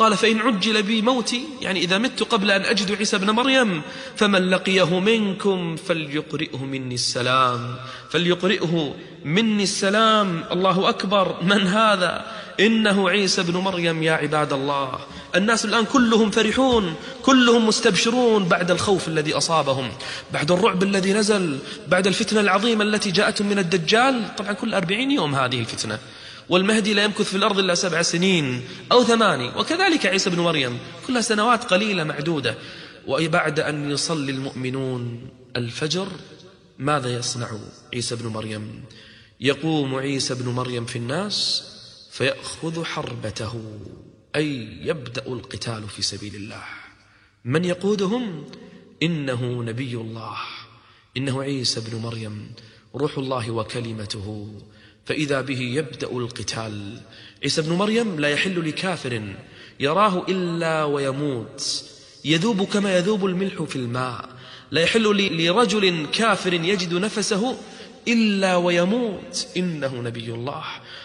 قال 0.00 0.16
فإن 0.16 0.40
عجل 0.40 0.82
بي 0.82 1.02
موتي 1.02 1.44
يعني 1.60 1.80
إذا 1.80 1.98
مت 1.98 2.22
قبل 2.22 2.50
أن 2.50 2.62
أجد 2.64 2.96
عيسى 2.96 3.18
بن 3.18 3.30
مريم 3.30 3.82
فمن 4.16 4.50
لقيه 4.50 5.00
منكم 5.00 5.76
فليقرئه 5.76 6.64
مني 6.64 6.94
السلام. 6.94 7.76
فليقرئه 8.10 8.94
مني 9.24 9.62
السلام. 9.62 10.44
الله 10.52 10.88
أكبر. 10.88 11.36
من 11.42 11.66
هذا؟ 11.66 12.26
إنه 12.60 13.10
عيسى 13.10 13.42
بن 13.42 13.56
مريم 13.56 14.02
يا 14.02 14.12
عباد 14.12 14.52
الله. 14.52 14.98
الناس 15.36 15.64
الآن 15.64 15.84
كلهم 15.84 16.30
فرحون 16.30 16.94
كلهم 17.22 17.66
مستبشرون 17.66 18.44
بعد 18.44 18.70
الخوف 18.70 19.08
الذي 19.08 19.32
أصابهم 19.32 19.88
بعد 20.32 20.50
الرعب 20.50 20.82
الذي 20.82 21.12
نزل 21.12 21.58
بعد 21.88 22.06
الفتنة 22.06 22.40
العظيمة 22.40 22.84
التي 22.84 23.10
جاءتهم 23.10 23.48
من 23.48 23.58
الدجال. 23.58 24.36
طبعا 24.36 24.52
كل 24.52 24.74
أربعين 24.74 25.10
يوم 25.10 25.34
هذه 25.34 25.60
الفتنة. 25.60 25.98
والمهدي 26.50 26.94
لا 26.94 27.04
يمكث 27.04 27.22
في 27.22 27.36
الأرض 27.36 27.58
إلا 27.58 27.74
سبع 27.74 28.02
سنين 28.02 28.62
أو 28.92 29.04
ثماني. 29.04 29.48
وكذلك 29.48 30.06
عيسى 30.06 30.30
بن 30.30 30.40
مريم 30.40 30.78
كلها 31.06 31.20
سنوات 31.20 31.64
قليلة 31.64 32.04
معدودة. 32.04 32.54
وبعد 33.06 33.60
أن 33.60 33.90
يصلي 33.90 34.32
المؤمنون 34.32 35.28
الفجر 35.56 36.08
ماذا 36.78 37.14
يصنع 37.14 37.48
عيسى 37.94 38.16
بن 38.16 38.26
مريم؟ 38.26 38.84
يقوم 39.40 39.94
عيسى 39.94 40.34
بن 40.34 40.48
مريم 40.48 40.84
في 40.84 40.96
الناس 40.96 41.62
فيأخذ 42.10 42.84
حربته 42.84 43.62
أي 44.36 44.78
يبدأ 44.82 45.26
القتال 45.26 45.88
في 45.88 46.02
سبيل 46.02 46.34
الله. 46.34 46.64
من 47.44 47.64
يقودهم؟ 47.64 48.44
إنه 49.02 49.62
نبي 49.62 49.94
الله. 49.94 50.36
إنه 51.16 51.42
عيسى 51.42 51.80
بن 51.80 51.98
مريم 51.98 52.52
روح 52.94 53.18
الله 53.18 53.50
وكلمته. 53.50 54.54
فإذا 55.06 55.40
به 55.40 55.60
يبدأ 55.60 56.06
القتال. 56.06 57.00
عيسى 57.42 57.62
بن 57.62 57.72
مريم 57.72 58.20
لا 58.20 58.28
يحل 58.28 58.68
لكافر 58.68 59.22
يراه 59.80 60.26
إلا 60.28 60.84
ويموت. 60.84 61.84
يذوب 62.24 62.62
كما 62.62 62.96
يذوب 62.96 63.26
الملح 63.26 63.62
في 63.62 63.76
الماء. 63.76 64.28
لا 64.70 64.80
يحل 64.80 65.02
لرجل 65.46 66.06
كافر 66.12 66.52
يجد 66.52 66.94
نفسه 66.94 67.56
إلا 68.08 68.56
ويموت. 68.56 69.46
إنه 69.56 69.94
نبي 69.94 70.34
الله. 70.34 70.64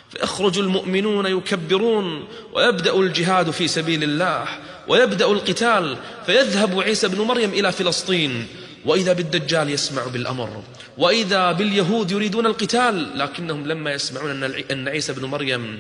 فيخرج 0.10 0.60
المؤمنون 0.60 1.26
يكبرون 1.26 2.28
ويبدأ 2.54 3.00
الجهاد 3.00 3.52
في 3.52 3.68
سبيل 3.68 4.04
الله 4.04 4.46
ويبدأ 4.88 5.26
القتال. 5.26 5.98
فيذهب 6.26 6.80
عيسى 6.80 7.08
بن 7.08 7.22
مريم 7.22 7.50
إلى 7.50 7.72
فلسطين. 7.72 8.48
وإذا 8.86 9.14
بالدجال 9.14 9.70
يسمع 9.70 10.03
بالأمر 10.06 10.64
وإذا 10.98 11.52
باليهود 11.52 12.12
يريدون 12.12 12.45
القتال 12.45 13.20
لكنهم 13.20 13.68
لما 13.68 13.94
يسمعون 13.94 14.44
أن 14.72 14.88
عيسى 14.88 15.14
بن 15.14 15.26
مريم 15.26 15.80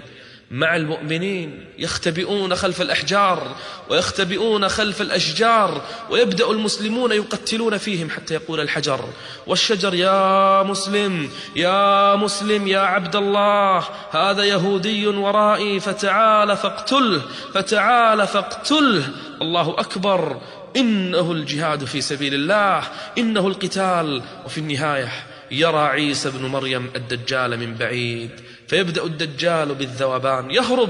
مع 0.51 0.75
المؤمنين 0.75 1.65
يختبئون 1.77 2.55
خلف 2.55 2.81
الأحجار 2.81 3.55
ويختبئون 3.89 4.69
خلف 4.69 5.01
الأشجار 5.01 5.81
ويبدأ 6.09 6.51
المسلمون 6.51 7.11
يقتلون 7.11 7.77
فيهم 7.77 8.09
حتى 8.09 8.33
يقول 8.33 8.59
الحجر 8.59 9.05
والشجر 9.47 9.93
يا 9.93 10.63
مسلم 10.63 11.29
يا 11.55 12.15
مسلم 12.15 12.67
يا 12.67 12.79
عبد 12.79 13.15
الله 13.15 13.83
هذا 14.11 14.43
يهودي 14.43 15.07
ورائي 15.07 15.79
فتعال 15.79 16.57
فاقتله 16.57 17.21
فتعال 17.53 18.27
فاقتله 18.27 19.03
الله 19.41 19.75
أكبر. 19.77 20.41
إنه 20.75 21.31
الجهاد 21.31 21.85
في 21.85 22.01
سبيل 22.01 22.33
الله 22.33 22.83
إنه 23.17 23.47
القتال. 23.47 24.21
وفي 24.45 24.57
النهاية 24.57 25.11
يرى 25.51 25.77
عيسى 25.77 26.29
بن 26.29 26.45
مريم 26.45 26.89
الدجال 26.95 27.59
من 27.59 27.75
بعيد 27.75 28.29
فيبدأ 28.67 29.03
الدجال 29.03 29.75
بالذوبان. 29.75 30.51
يهرب 30.51 30.89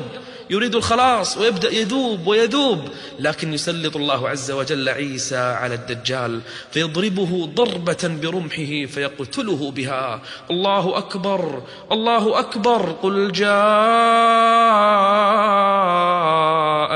يريد 0.49 0.75
الخلاص 0.75 1.37
ويبدأ 1.37 1.73
يذوب 1.73 2.27
ويذوب. 2.27 2.89
لكن 3.19 3.53
يسلط 3.53 3.95
الله 3.95 4.29
عز 4.29 4.51
وجل 4.51 4.89
عيسى 4.89 5.37
على 5.37 5.75
الدجال 5.75 6.41
فيضربه 6.71 7.49
ضربة 7.55 8.19
برمحه 8.21 8.85
فيقتله 8.85 9.71
بها. 9.71 10.21
الله 10.51 10.97
أكبر 10.97 11.63
الله 11.91 12.39
أكبر. 12.39 12.91
قل 12.91 13.31
جاء 13.31 13.55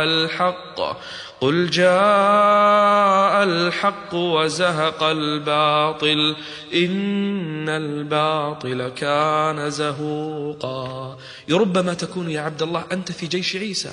الحق. 0.04 1.00
قل 1.42 1.70
جاء 1.70 3.44
الحق 3.44 4.14
وزهق 4.14 5.04
الباطل 5.04 6.36
إن 6.74 7.70
الباطل 7.70 8.90
كان 8.90 9.70
زهوقا. 9.70 11.18
ربما 11.52 11.94
تكون 11.94 12.32
يا 12.32 12.42
عبد 12.42 12.62
الله 12.62 12.84
أنت 12.92 13.12
في 13.12 13.28
جيش 13.28 13.56
عيسى 13.56 13.92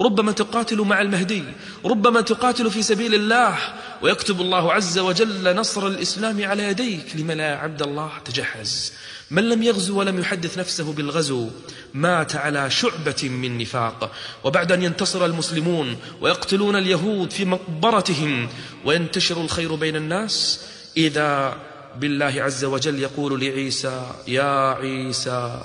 ربما 0.00 0.32
تقاتل 0.32 0.80
مع 0.80 1.00
المهدي 1.00 1.44
ربما 1.84 2.20
تقاتل 2.20 2.70
في 2.70 2.82
سبيل 2.82 3.14
الله. 3.14 3.58
ويكتب 4.02 4.40
الله 4.40 4.72
عز 4.72 4.98
وجل 4.98 5.56
نصر 5.56 5.86
الإسلام 5.86 6.44
على 6.44 6.62
يديك 6.62 7.16
لما 7.16 7.32
لا 7.32 7.50
يا 7.50 7.56
عبد 7.56 7.82
الله 7.82 8.10
تجهز. 8.24 8.92
من 9.30 9.48
لم 9.48 9.62
يغزو 9.62 9.98
ولم 9.98 10.20
يحدث 10.20 10.58
نفسه 10.58 10.92
بالغزو 10.92 11.50
مات 11.94 12.36
على 12.36 12.70
شعبة 12.70 13.28
من 13.28 13.58
نفاق. 13.58 14.12
وبعد 14.44 14.72
أن 14.72 14.82
ينتصر 14.82 15.24
المسلمون 15.24 15.96
ويقتلون 16.20 16.76
اليهود 16.76 17.30
في 17.30 17.44
مقبرتهم 17.44 18.48
وينتشر 18.84 19.40
الخير 19.40 19.74
بين 19.74 19.96
الناس 19.96 20.60
إذا 20.96 21.56
بالله 21.96 22.42
عز 22.42 22.64
وجل 22.64 22.98
يقول 22.98 23.40
لعيسى 23.40 24.12
يا 24.28 24.74
عيسى 24.74 25.62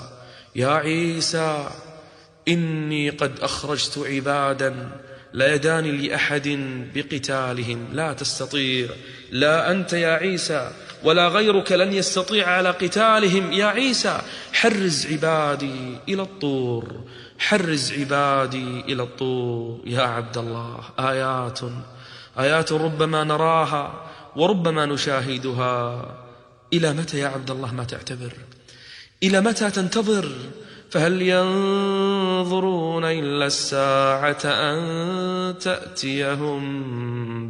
يا 0.56 0.68
عيسى 0.68 1.68
إني 2.48 3.10
قد 3.10 3.40
أخرجت 3.40 3.98
عبادا 3.98 4.90
لا 5.32 5.54
يدان 5.54 5.84
لأحد 5.84 6.48
بقتالهم 6.94 7.88
لا 7.92 8.12
تستطيع 8.12 8.88
لا 9.30 9.70
أنت 9.70 9.92
يا 9.92 10.08
عيسى 10.08 10.70
ولا 11.04 11.28
غيرك 11.28 11.72
لن 11.72 11.92
يستطيع 11.92 12.48
على 12.48 12.70
قتالهم. 12.70 13.52
يا 13.52 13.66
عيسى 13.66 14.20
حرز 14.52 15.06
عبادي 15.12 15.98
إلى 16.08 16.22
الطور. 16.22 17.00
حرز 17.38 17.92
عبادي 17.92 18.80
إلى 18.80 19.02
الطور. 19.02 19.80
يا 19.84 20.02
عبد 20.02 20.38
الله 20.38 20.80
آيات 20.98 21.60
آيات 22.38 22.72
ربما 22.72 23.24
نراها 23.24 24.10
وربما 24.36 24.86
نشاهدها. 24.86 26.04
إلى 26.72 26.92
متى 26.92 27.18
يا 27.18 27.28
عبد 27.28 27.50
الله 27.50 27.74
ما 27.74 27.84
تعتبر؟ 27.84 28.32
إلى 29.22 29.40
متى 29.40 29.70
تنتظر؟ 29.70 30.32
فهل 30.90 31.22
ينظرون 31.22 33.04
إلا 33.04 33.46
الساعة 33.46 34.44
أن 34.44 35.58
تأتيهم 35.58 36.62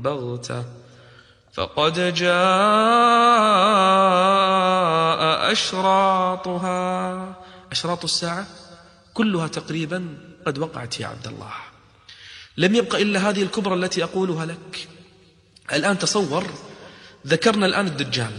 بغتة؟ 0.02 0.64
فقد 1.56 2.14
جاء 2.14 2.32
أشراطها. 5.52 6.76
أشراط 7.72 8.04
الساعة 8.04 8.46
كلها 9.14 9.46
تقريبا 9.46 10.18
قد 10.46 10.58
وقعت 10.58 11.00
يا 11.00 11.06
عبد 11.06 11.26
الله. 11.26 11.52
لم 12.56 12.74
يبق 12.74 12.94
إلا 12.94 13.28
هذه 13.28 13.42
الكبرى 13.42 13.74
التي 13.74 14.04
أقولها 14.04 14.46
لك. 14.46 14.88
الآن 15.72 15.98
تصور 15.98 16.44
ذكرنا 17.26 17.66
الآن 17.66 17.86
الدجال 17.86 18.32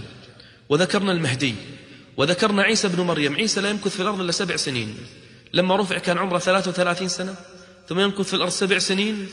وذكرنا 0.69 1.11
المهدي 1.11 1.55
وذكرنا 2.17 2.63
عيسى 2.63 2.87
بن 2.87 3.01
مريم. 3.01 3.35
عيسى 3.35 3.61
لا 3.61 3.69
يمكث 3.69 3.95
في 3.95 3.99
الأرض 3.99 4.21
إلا 4.21 4.31
سبع 4.31 4.55
سنين. 4.55 4.97
لما 5.53 5.75
رفع 5.75 5.97
كان 5.97 6.17
عمره 6.17 6.39
ثلاثة 6.39 6.69
وثلاثين 6.71 7.07
سنة 7.07 7.35
ثم 7.89 7.99
يمكث 7.99 8.27
في 8.27 8.33
الأرض 8.33 8.51
سبع 8.51 8.77
سنين. 8.77 9.29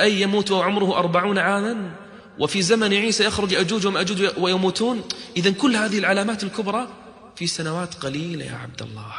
أي 0.00 0.20
يموت 0.20 0.50
وعمره 0.50 0.98
أربعون 0.98 1.38
عاما؟ 1.38 2.07
وفي 2.38 2.62
زمن 2.62 2.94
عيسى 2.94 3.24
يخرج 3.24 3.54
أجوج 3.54 3.86
ومأجوج 3.86 4.30
ويموتون. 4.38 5.04
إذا 5.36 5.50
كل 5.50 5.76
هذه 5.76 5.98
العلامات 5.98 6.44
الكبرى 6.44 6.88
في 7.36 7.46
سنوات 7.46 7.94
قليلة 7.94 8.44
يا 8.44 8.54
عبد 8.56 8.82
الله. 8.82 9.12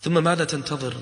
ثم 0.00 0.24
ماذا 0.24 0.44
تنتظر؟ 0.44 0.94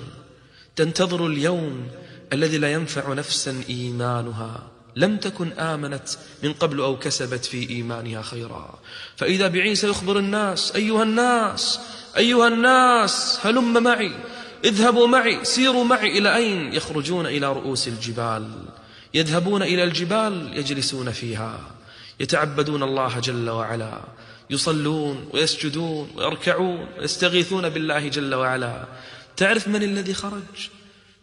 تنتظر 0.76 1.26
اليوم 1.26 1.88
الذي 2.32 2.58
لا 2.58 2.72
ينفع 2.72 3.12
نفسا 3.12 3.62
إيمانها. 3.68 4.70
لم 4.96 5.16
تكن 5.16 5.52
آمنت 5.52 6.08
من 6.42 6.52
قبل 6.52 6.80
أو 6.80 6.98
كسبت 6.98 7.44
في 7.44 7.70
إيمانها 7.70 8.22
خيرا. 8.22 8.78
فإذا 9.16 9.48
بعيسى 9.48 9.88
يخبر 9.88 10.18
الناس 10.18 10.72
أيها 10.72 11.02
الناس 11.02 11.80
أيها 12.16 12.48
الناس 12.48 13.38
هلم 13.42 13.82
معي 13.82 14.12
اذهبوا 14.64 15.06
معي 15.06 15.44
سيروا 15.44 15.84
معي 15.84 16.18
إلى 16.18 16.36
أين؟ 16.36 16.74
يخرجون 16.74 17.26
إلى 17.26 17.52
رؤوس 17.52 17.88
الجبال. 17.88 18.48
يذهبون 19.14 19.62
إلى 19.62 19.84
الجبال 19.84 20.58
يجلسون 20.58 21.10
فيها 21.10 21.60
يتعبدون 22.20 22.82
الله 22.82 23.20
جل 23.20 23.50
وعلا 23.50 24.00
يصلون 24.50 25.28
ويسجدون 25.32 26.10
ويركعون 26.16 26.86
ويستغيثون 26.98 27.68
بالله 27.68 28.08
جل 28.08 28.34
وعلا. 28.34 28.84
تعرف 29.36 29.68
من 29.68 29.82
الذي 29.82 30.14
خرج؟ 30.14 30.68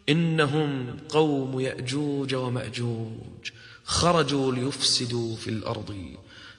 إنهم 0.08 0.96
قوم 1.08 1.60
يأجوج 1.60 2.34
ومأجوج 2.34 3.50
خرجوا 3.84 4.52
ليفسدوا 4.52 5.36
في 5.36 5.50
الأرض. 5.50 5.96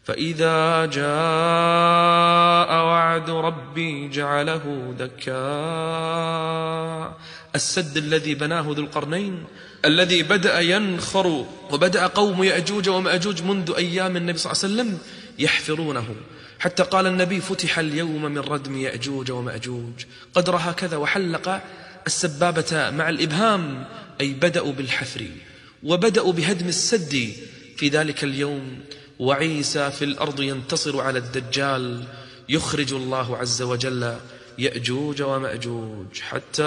فإذا 0.03 0.85
جاء 0.85 1.09
وعد 2.85 3.29
ربي 3.29 4.09
جعله 4.09 4.95
دكاء. 4.99 5.39
السد 7.55 7.97
الذي 7.97 8.35
بناه 8.35 8.61
ذو 8.61 8.83
القرنين 8.83 9.43
الذي 9.85 10.23
بدأ 10.23 10.59
ينخر 10.59 11.45
وبدأ 11.71 12.07
قوم 12.07 12.43
يأجوج 12.43 12.89
ومأجوج 12.89 13.41
منذ 13.41 13.73
أيام 13.77 14.17
النبي 14.17 14.37
صلى 14.37 14.51
الله 14.51 14.63
عليه 14.63 14.73
وسلم 14.73 14.97
يحفرونه. 15.39 16.15
حتى 16.59 16.83
قال 16.83 17.07
النبي 17.07 17.41
فتح 17.41 17.79
اليوم 17.79 18.23
من 18.25 18.37
ردم 18.37 18.77
يأجوج 18.77 19.31
ومأجوج. 19.31 19.93
قدر 20.33 20.55
هكذا 20.55 20.97
وحلق 20.97 21.61
السبابة 22.07 22.89
مع 22.89 23.09
الإبهام 23.09 23.85
أي 24.21 24.33
بدأوا 24.33 24.73
بالحفر 24.73 25.25
وبدأوا 25.83 26.33
بهدم 26.33 26.67
السد 26.67 27.33
في 27.77 27.89
ذلك 27.89 28.23
اليوم. 28.23 28.79
وعيسى 29.19 29.91
في 29.91 30.05
الأرض 30.05 30.41
ينتصر 30.41 31.01
على 31.01 31.19
الدجال 31.19 32.03
يخرج 32.49 32.93
الله 32.93 33.37
عز 33.37 33.61
وجل 33.61 34.15
يأجوج 34.59 35.21
ومأجوج 35.21 36.21
حتى 36.29 36.63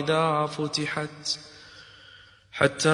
إذا 0.00 0.46
فتحت 0.46 1.38
حتى 2.52 2.88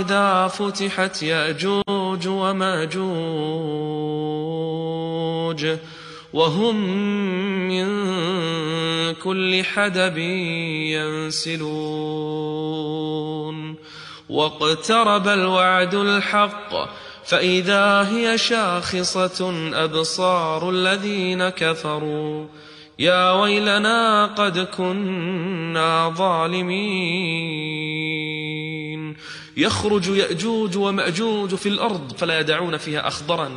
إذا 0.00 0.48
فتحت 0.48 1.22
يأجوج 1.22 2.28
ومأجوج 2.28 3.08
وهم 6.32 6.76
من 7.68 7.88
كل 9.14 9.64
حدب 9.64 10.18
ينسلون. 10.98 12.28
واقترب 14.28 15.28
الوعد 15.28 15.94
الحق 15.94 16.72
فإذا 17.28 18.08
هي 18.08 18.38
شاخصة 18.38 19.70
أبصار 19.74 20.70
الذين 20.70 21.48
كفروا 21.48 22.46
يا 22.98 23.32
ويلنا 23.32 24.26
قد 24.26 24.58
كنا 24.58 26.14
ظالمين. 26.16 27.78
يخرج 29.56 30.08
يأجوج 30.08 30.76
ومأجوج 30.76 31.54
في 31.54 31.68
الأرض 31.68 32.12
فلا 32.16 32.40
يدعون 32.40 32.76
فيها 32.76 33.08
أخضرا 33.08 33.50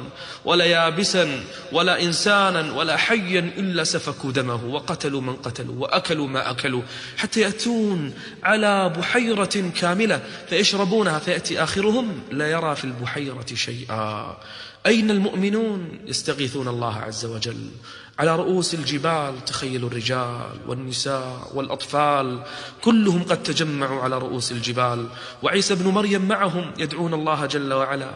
ولا 0.45 0.65
يابسا 0.65 1.43
ولا 1.71 2.03
إنسانا 2.03 2.73
ولا 2.73 2.97
حيا 2.97 3.39
إلا 3.57 3.83
سفكوا 3.83 4.31
دمه 4.31 4.65
وقتلوا 4.65 5.21
من 5.21 5.33
قتلوا 5.33 5.75
وأكلوا 5.77 6.27
ما 6.27 6.49
أكلوا 6.49 6.81
حتى 7.17 7.41
يأتون 7.41 8.13
على 8.43 8.93
بحيرة 8.97 9.71
كاملة 9.81 10.21
فيشربونها 10.49 11.19
فيأتي 11.19 11.63
آخرهم 11.63 12.21
لا 12.31 12.51
يرى 12.51 12.75
في 12.75 12.85
البحيرة 12.85 13.45
شيئا. 13.53 14.37
أين 14.85 15.11
المؤمنون؟ 15.11 15.99
يستغيثون 16.07 16.67
الله 16.67 16.95
عز 16.97 17.25
وجل. 17.25 17.69
على 18.21 18.35
رؤوس 18.35 18.73
الجبال 18.73 19.45
تخيلوا 19.45 19.89
الرجال 19.89 20.53
والنساء 20.67 21.51
والأطفال 21.53 22.39
كلهم 22.81 23.23
قد 23.23 23.43
تجمعوا 23.43 24.01
على 24.01 24.17
رؤوس 24.17 24.51
الجبال. 24.51 25.07
وعيسى 25.43 25.75
بن 25.75 25.87
مريم 25.87 26.27
معهم 26.27 26.71
يدعون 26.77 27.13
الله 27.13 27.45
جل 27.45 27.73
وعلا 27.73 28.11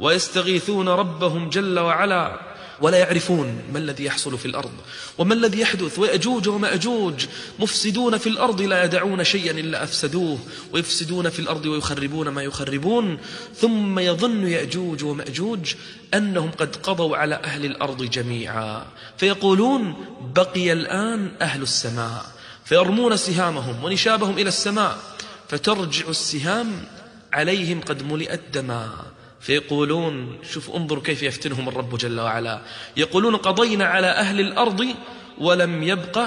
ويستغيثون 0.00 0.88
ربهم 0.88 1.48
جل 1.48 1.78
وعلا. 1.78 2.49
ولا 2.80 2.98
يعرفون 2.98 3.62
ما 3.72 3.78
الذي 3.78 4.04
يحصل 4.04 4.38
في 4.38 4.46
الأرض 4.46 4.72
وما 5.18 5.34
الذي 5.34 5.60
يحدث 5.60 5.98
ويأجوج 5.98 6.48
ومأجوج 6.48 7.26
مفسدون 7.58 8.18
في 8.18 8.26
الأرض 8.26 8.62
لا 8.62 8.84
يدعون 8.84 9.24
شيئا 9.24 9.50
إلا 9.50 9.82
أفسدوه 9.82 10.38
ويفسدون 10.72 11.28
في 11.28 11.38
الأرض 11.38 11.66
ويخربون 11.66 12.28
ما 12.28 12.42
يخربون. 12.42 13.18
ثم 13.56 13.98
يظن 13.98 14.46
يأجوج 14.46 15.04
ومأجوج 15.04 15.74
أنهم 16.14 16.50
قد 16.50 16.76
قضوا 16.76 17.16
على 17.16 17.34
أهل 17.34 17.64
الأرض 17.64 18.02
جميعا. 18.02 18.86
فيقولون 19.16 19.94
بقي 20.34 20.72
الآن 20.72 21.32
أهل 21.40 21.62
السماء. 21.62 22.26
فيرمون 22.64 23.16
سهامهم 23.16 23.84
ونشابهم 23.84 24.38
إلى 24.38 24.48
السماء. 24.48 24.98
فترجع 25.48 26.08
السهام 26.08 26.84
عليهم 27.32 27.80
قد 27.80 28.02
ملئت 28.02 28.40
دما 28.54 29.09
فيقولون 29.40 30.38
شوف 30.52 30.70
انظر 30.70 30.98
كيف 30.98 31.22
يفتنهم 31.22 31.68
الرب 31.68 31.98
جل 31.98 32.20
وعلا. 32.20 32.60
يقولون 32.96 33.36
قضينا 33.36 33.84
على 33.84 34.06
أهل 34.06 34.40
الأرض 34.40 34.86
ولم 35.38 35.82
يبق 35.82 36.26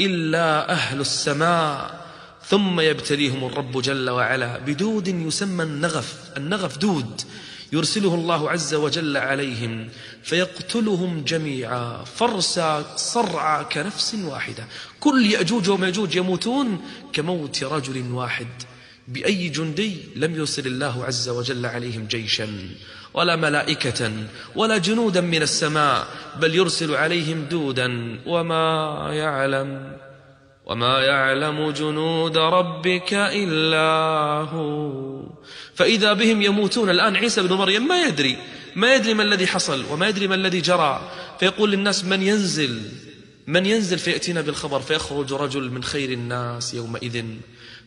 إلا 0.00 0.72
أهل 0.72 1.00
السماء. 1.00 2.02
ثم 2.46 2.80
يبتليهم 2.80 3.44
الرب 3.44 3.82
جل 3.82 4.10
وعلا. 4.10 4.58
بدود 4.58 5.08
يسمى 5.08 5.64
النغف 5.64 6.14
النغف 6.36 6.78
دود. 6.78 7.22
يرسله 7.72 8.14
الله 8.14 8.50
عز 8.50 8.74
وجل 8.74 9.16
عليهم 9.16 9.88
فيقتلهم 10.22 11.24
جميعا. 11.24 12.04
فرسا 12.04 12.96
صرعا 12.96 13.62
كنفس 13.62 14.14
واحدة. 14.14 14.66
كل 15.00 15.26
يأجوج 15.26 15.70
ومأجوج 15.70 16.16
يموتون 16.16 16.80
كموت 17.12 17.64
رجل 17.64 18.12
واحد. 18.12 18.46
بأي 19.08 19.48
جندي 19.48 19.96
لم 20.16 20.34
يرسل 20.34 20.66
الله 20.66 21.04
عز 21.04 21.28
وجل 21.28 21.66
عليهم 21.66 22.06
جيشا 22.06 22.48
ولا 23.14 23.36
ملائكة 23.36 24.12
ولا 24.56 24.78
جنودا 24.78 25.20
من 25.20 25.42
السماء 25.42 26.06
بل 26.40 26.54
يرسل 26.54 26.94
عليهم 26.94 27.44
دودا 27.44 28.18
وما 28.26 29.08
يعلم 29.12 29.96
وما 30.66 31.00
يعلم 31.00 31.70
جنود 31.70 32.36
ربك 32.38 33.14
إلا 33.14 33.88
هو. 34.50 35.22
فإذا 35.74 36.12
بهم 36.12 36.42
يموتون 36.42 36.90
الآن 36.90 37.16
عيسى 37.16 37.42
بن 37.42 37.52
مريم 37.52 37.88
ما 37.88 38.02
يدري 38.02 38.36
ما 38.76 38.94
يدري 38.94 39.14
ما 39.14 39.22
الذي 39.22 39.46
حصل 39.46 39.84
وما 39.90 40.08
يدري 40.08 40.28
ما 40.28 40.34
الذي 40.34 40.60
جرى. 40.60 41.10
فيقول 41.40 41.70
للناس 41.70 42.04
من 42.04 42.22
ينزل؟ 42.22 42.82
من 43.46 43.66
ينزل 43.66 43.98
فيأتينا 43.98 44.40
بالخبر 44.40 44.80
فيخرج 44.80 45.32
رجل 45.32 45.70
من 45.70 45.82
خير 45.82 46.10
الناس 46.10 46.74
يومئذ. 46.74 47.24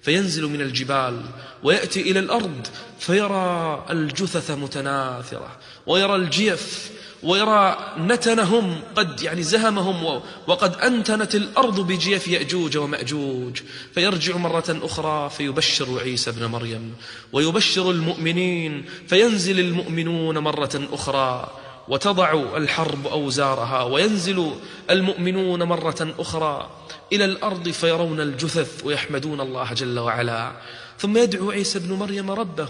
فينزل 0.06 0.44
من 0.44 0.61
الجبال 0.61 1.22
ويأتي 1.64 2.02
إلى 2.02 2.19
الأرض 2.19 2.68
فيرى 2.99 3.86
الجثث 3.90 4.52
متناثرة 4.52 5.57
ويرى 5.88 6.15
الجيف 6.15 6.91
ويرى 7.23 7.77
نتنهم 7.98 8.82
قد 8.95 9.22
يعني 9.22 9.44
زهمهم 9.44 10.22
وقد 10.48 10.76
أنتنت 10.76 11.36
الأرض 11.36 11.80
بجيف 11.80 12.27
يأجوج 12.27 12.77
ومأجوج. 12.77 13.61
فيرجع 13.94 14.38
مرة 14.38 14.80
أخرى 14.84 15.30
فيبشر 15.30 15.99
عيسى 15.99 16.32
بن 16.32 16.45
مريم 16.45 16.95
ويبشر 17.34 17.91
المؤمنين 17.91 18.86
فينزل 19.07 19.60
المؤمنون 19.60 20.38
مرة 20.38 20.88
أخرى 20.91 21.52
وتضع 21.88 22.57
الحرب 22.57 23.07
أوزارها 23.07 23.84
وينزل 23.84 24.52
المؤمنون 24.90 25.64
مرة 25.64 26.14
أخرى. 26.19 26.69
إلى 27.14 27.26
الأرض 27.26 27.69
فيرون 27.69 28.19
الجثث 28.22 28.86
ويحمدون 28.86 29.41
الله 29.41 29.73
جل 29.73 29.99
وعلا. 29.99 30.52
ثم 30.99 31.18
يدعو 31.18 31.52
عيسى 31.52 31.80
بن 31.80 31.94
مريم 31.94 32.32
ربه. 32.32 32.69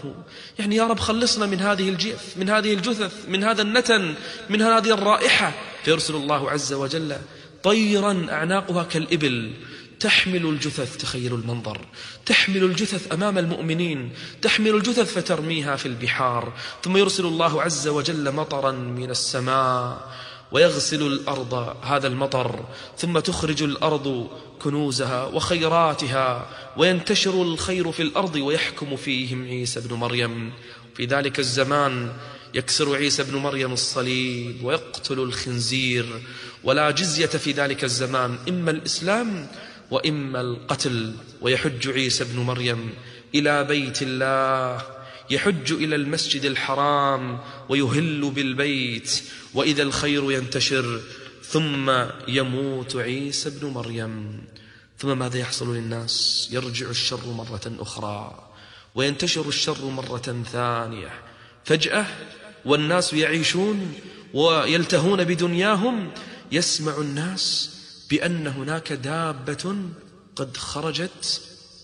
يعني 0.59 0.75
يا 0.75 0.87
رب 0.87 0.99
خلصنا 0.99 1.45
من 1.45 1.59
هذه 1.59 1.89
الجيف 1.89 2.37
من 2.37 2.49
هذه 2.49 2.73
الجثث 2.73 3.29
من 3.29 3.43
هذا 3.43 3.61
النتن 3.61 4.15
من 4.49 4.61
هذه 4.61 4.93
الرائحة. 4.93 5.53
فيرسل 5.83 6.15
الله 6.15 6.51
عز 6.51 6.73
وجل 6.73 7.17
طيرا 7.63 8.27
أعناقها 8.31 8.83
كالإبل. 8.83 9.53
تحمل 9.99 10.45
الجثث 10.45 10.97
تخيلوا 10.97 11.37
المنظر. 11.37 11.81
تحمل 12.25 12.63
الجثث 12.63 13.13
أمام 13.13 13.37
المؤمنين. 13.37 14.13
تحمل 14.41 14.75
الجثث 14.75 15.13
فترميها 15.13 15.75
في 15.75 15.85
البحار. 15.85 16.53
ثم 16.83 16.97
يرسل 16.97 17.25
الله 17.25 17.61
عز 17.61 17.87
وجل 17.87 18.31
مطرا 18.31 18.71
من 18.71 19.09
السماء. 19.09 20.11
ويغسل 20.51 21.07
الأرض 21.07 21.75
هذا 21.83 22.07
المطر 22.07 22.65
ثم 22.97 23.19
تخرج 23.19 23.63
الأرض 23.63 24.27
كنوزها 24.61 25.25
وخيراتها 25.25 26.49
وينتشر 26.77 27.41
الخير 27.41 27.91
في 27.91 28.01
الأرض 28.01 28.35
ويحكم 28.35 28.95
فيهم 28.95 29.45
عيسى 29.45 29.79
بن 29.79 29.95
مريم. 29.95 30.53
في 30.95 31.05
ذلك 31.05 31.39
الزمان 31.39 32.13
يكسر 32.53 32.95
عيسى 32.95 33.23
بن 33.23 33.37
مريم 33.37 33.73
الصليب 33.73 34.63
ويقتل 34.63 35.19
الخنزير. 35.19 36.05
ولا 36.63 36.91
جزية 36.91 37.25
في 37.25 37.51
ذلك 37.51 37.83
الزمان 37.83 38.37
إما 38.49 38.71
الإسلام 38.71 39.47
وإما 39.91 40.41
القتل. 40.41 41.13
ويحج 41.41 41.89
عيسى 41.89 42.23
بن 42.23 42.39
مريم 42.39 42.89
إلى 43.35 43.63
بيت 43.63 44.01
الله 44.01 44.94
يحج 45.29 45.71
إلى 45.71 45.95
المسجد 45.95 46.45
الحرام 46.45 47.39
ويهل 47.69 48.31
بالبيت 48.31 49.23
وإذا 49.53 49.83
الخير 49.83 50.31
ينتشر 50.31 51.01
ثم 51.43 51.91
يموت 52.27 52.95
عيسى 52.95 53.49
بن 53.49 53.67
مريم. 53.67 54.43
ثم 54.97 55.17
ماذا 55.17 55.37
يحصل 55.37 55.75
للناس؟ 55.75 56.47
يرجع 56.51 56.89
الشر 56.89 57.27
مرة 57.27 57.75
أخرى 57.79 58.49
وينتشر 58.95 59.47
الشر 59.47 59.85
مرة 59.85 60.43
ثانية. 60.51 61.13
فجأة 61.65 62.05
والناس 62.65 63.13
يعيشون 63.13 63.93
ويلتهون 64.33 65.23
بدنياهم 65.23 66.11
يسمع 66.51 66.97
الناس 66.97 67.71
بأن 68.09 68.47
هناك 68.47 68.93
دابة 68.93 69.75
قد 70.35 70.57
خرجت 70.57 71.41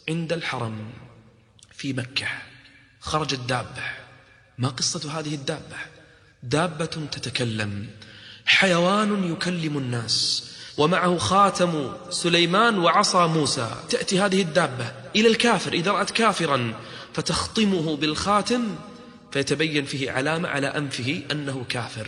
عند 0.10 0.34
الحرم 0.34 0.78
في 1.74 1.94
مكة. 1.94 2.51
خرجت 3.02 3.40
دابة 3.40 3.84
ما 4.58 4.68
قصة 4.70 5.20
هذه 5.20 5.36
الدابة؟ 5.36 5.78
دابة 6.44 6.86
تتكلم. 6.86 7.88
حيوان 8.46 9.32
يكلم 9.32 9.78
الناس 9.78 10.48
ومعه 10.78 11.18
خاتم 11.18 11.94
سليمان 12.10 12.80
وعصا 12.80 13.28
موسى. 13.28 13.72
تأتي 13.90 14.20
هذه 14.20 14.42
الدابة 14.42 14.92
إلى 15.16 15.28
الكافر 15.28 15.74
إذا 15.74 15.92
رأت 15.92 16.12
كافرا 16.12 16.74
فتخطمه 17.14 17.98
بالخاتم 17.98 18.76
فيتبين 19.32 19.86
فيه 19.86 20.12
علامة 20.12 20.50
على 20.50 20.68
أنفه 20.68 21.22
أنه 21.32 21.66
كافر. 21.70 22.08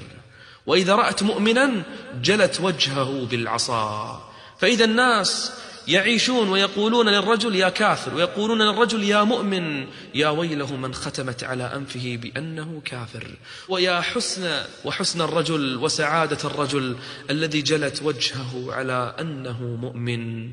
وإذا 0.65 0.95
رأت 0.95 1.23
مؤمنا 1.23 1.83
جلت 2.21 2.61
وجهه 2.61 3.25
بالعصا. 3.25 4.33
فإذا 4.59 4.85
الناس 4.85 5.51
يعيشون 5.87 6.49
ويقولون 6.49 7.09
للرجل 7.09 7.55
يا 7.55 7.69
كافر 7.69 8.15
ويقولون 8.15 8.61
للرجل 8.61 9.03
يا 9.03 9.23
مؤمن 9.23 9.87
يا 10.15 10.29
ويله 10.29 10.75
من 10.75 10.93
ختمت 10.93 11.43
على 11.43 11.63
أنفه 11.63 12.19
بأنه 12.21 12.81
كافر. 12.85 13.27
ويا 13.69 14.01
حسن 14.01 14.63
وحسن 14.85 15.21
الرجل 15.21 15.77
وسعادة 15.77 16.37
الرجل 16.43 16.95
الذي 17.29 17.61
جلت 17.61 18.01
وجهه 18.03 18.73
على 18.73 19.15
أنه 19.19 19.63
مؤمن. 19.63 20.51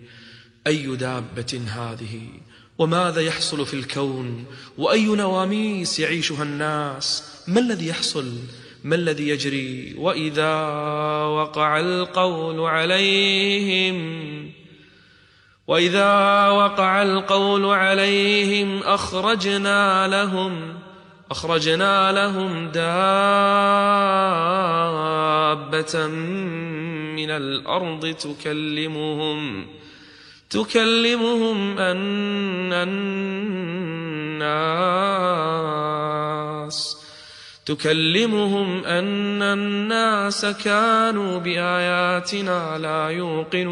أي 0.67 0.97
دابة 0.97 1.61
هذه؟ 1.67 2.21
وماذا 2.79 3.21
يحصل 3.21 3.67
في 3.67 3.75
الكون؟ 3.75 4.45
وأي 4.79 5.07
نواميس 5.07 6.01
يعيشها 6.01 6.43
الناس؟ 6.43 7.25
ما 7.49 7.61
الذي 7.61 7.89
يحصل؟ 7.89 8.33
ما 8.85 8.95
الذي 8.95 9.29
يجري؟ 9.29 9.95
وإذا 9.99 10.55
وقع 11.25 11.81
القول 11.81 12.61
عليهم 12.61 14.01
وإذا 15.71 16.49
وقع 16.49 17.03
القول 17.03 17.65
عليهم 17.65 18.83
أخرجنا 18.83 20.09
لهم 20.09 20.79
أخرجنا 21.31 22.13
لهم 22.13 22.69
دابة 22.69 22.87
من 27.17 27.31
الأرض 27.31 28.15
تكلمهم 28.15 29.67
تكلمهم 30.51 31.79
أن 31.79 32.73
الناس 34.43 34.51
تكلمهم 37.71 38.85
أن 38.85 39.43
الناس 39.43 40.47
كانوا 40.47 41.39
بآياتنا 41.39 42.79
لا 42.79 43.09
يوقنون. 43.09 43.71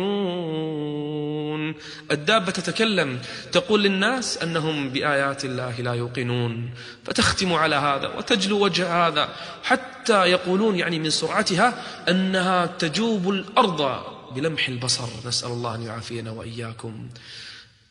الدابة 2.11 2.53
تتكلم 2.53 3.19
تقول 3.53 3.83
للناس 3.83 4.39
أنهم 4.39 4.91
بآيات 4.91 5.45
الله 5.45 5.81
لا 5.81 5.95
يوقنون. 5.95 6.70
فتختم 7.05 7.53
على 7.53 7.77
هذا 7.77 8.09
وتجلو 8.09 8.65
وجه 8.65 9.07
هذا 9.07 9.29
حتى 9.62 10.25
يقولون 10.25 10.77
يعني 10.77 10.99
من 10.99 11.11
سرعتها 11.11 11.75
أنها 12.09 12.66
تجوب 12.66 13.31
الأرض 13.31 14.03
بلمح 14.35 14.69
البصر. 14.69 15.09
نسأل 15.27 15.51
الله 15.51 15.75
أن 15.75 15.83
يعافينا 15.83 16.31
وإياكم. 16.31 17.09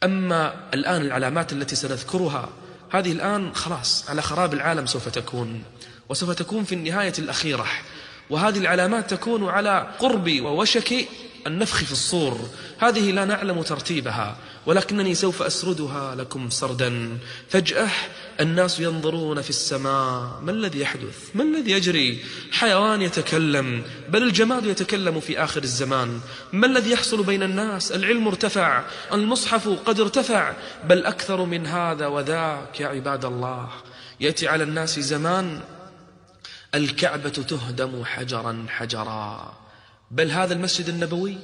أما 0.03 0.53
الآن 0.73 1.01
العلامات 1.01 1.53
التي 1.53 1.75
سنذكرها 1.75 2.49
هذه 2.91 3.11
الآن 3.11 3.55
خلاص 3.55 4.09
على 4.09 4.21
خراب 4.21 4.53
العالم 4.53 4.85
سوف 4.85 5.09
تكون. 5.09 5.63
وسوف 6.09 6.31
تكون 6.31 6.63
في 6.63 6.75
النهاية 6.75 7.13
الأخيرة. 7.19 7.65
وهذه 8.29 8.57
العلامات 8.57 9.13
تكون 9.13 9.49
على 9.49 9.87
قرب 9.99 10.41
ووشك 10.41 11.07
النفخ 11.47 11.83
في 11.83 11.91
الصور. 11.91 12.49
هذه 12.77 13.11
لا 13.11 13.25
نعلم 13.25 13.61
ترتيبها 13.61 14.37
ولكنني 14.65 15.15
سوف 15.15 15.41
أسردها 15.41 16.15
لكم 16.15 16.49
سردا. 16.49 17.17
فجأة 17.49 17.89
الناس 18.39 18.79
ينظرون 18.79 19.41
في 19.41 19.49
السماء. 19.49 20.39
ما 20.43 20.51
الذي 20.51 20.79
يحدث؟ 20.79 21.35
ما 21.35 21.43
الذي 21.43 21.71
يجري؟ 21.71 22.23
حيوان 22.51 23.01
يتكلم 23.01 23.83
بل 24.09 24.23
الجماد 24.23 24.65
يتكلم 24.65 25.19
في 25.19 25.43
آخر 25.43 25.63
الزمان. 25.63 26.19
ما 26.53 26.67
الذي 26.67 26.91
يحصل 26.91 27.23
بين 27.23 27.43
الناس؟ 27.43 27.91
العلم 27.91 28.27
ارتفع 28.27 28.83
المصحف 29.13 29.69
قد 29.85 29.99
ارتفع 29.99 30.53
بل 30.83 31.05
أكثر 31.05 31.45
من 31.45 31.67
هذا 31.67 32.07
وذاك 32.07 32.79
يا 32.79 32.87
عباد 32.87 33.25
الله. 33.25 33.69
يأتي 34.19 34.47
على 34.47 34.63
الناس 34.63 34.99
زمان 34.99 35.61
الكعبة 36.75 37.29
تهدم 37.29 38.03
حجرا 38.05 38.65
حجرا. 38.69 39.57
بل 40.11 40.31
هذا 40.31 40.53
المسجد 40.53 40.89
النبوي 40.89 41.37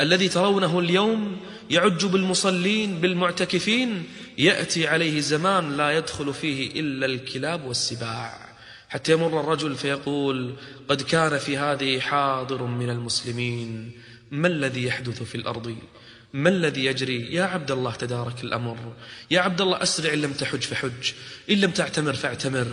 الذي 0.00 0.28
ترونه 0.28 0.78
اليوم 0.78 1.36
يعج 1.70 2.04
بالمصلين 2.06 3.00
بالمعتكفين 3.00 4.04
يأتي 4.38 4.86
عليه 4.86 5.20
زمان 5.20 5.76
لا 5.76 5.96
يدخل 5.96 6.34
فيه 6.34 6.80
إلا 6.80 7.06
الكلاب 7.06 7.64
والسباع. 7.64 8.52
حتى 8.88 9.12
يمر 9.12 9.40
الرجل 9.40 9.74
فيقول 9.74 10.54
قد 10.88 11.02
كان 11.02 11.38
في 11.38 11.58
هذه 11.58 12.00
حاضر 12.00 12.62
من 12.62 12.90
المسلمين 12.90 13.92
ما 14.30 14.48
الذي 14.48 14.84
يحدث 14.84 15.22
في 15.22 15.34
الأرض؟ 15.34 15.76
ما 16.32 16.48
الذي 16.48 16.84
يجري؟ 16.84 17.34
يا 17.34 17.44
عبد 17.44 17.70
الله 17.70 17.92
تدارك 17.92 18.44
الأمر. 18.44 18.76
يا 19.30 19.40
عبد 19.40 19.60
الله 19.60 19.82
أسرع 19.82 20.12
إن 20.12 20.20
لم 20.20 20.32
تحج 20.32 20.60
فحج. 20.60 21.12
إن 21.50 21.56
لم 21.60 21.70
تعتمر 21.70 22.12
فاعتمر. 22.12 22.66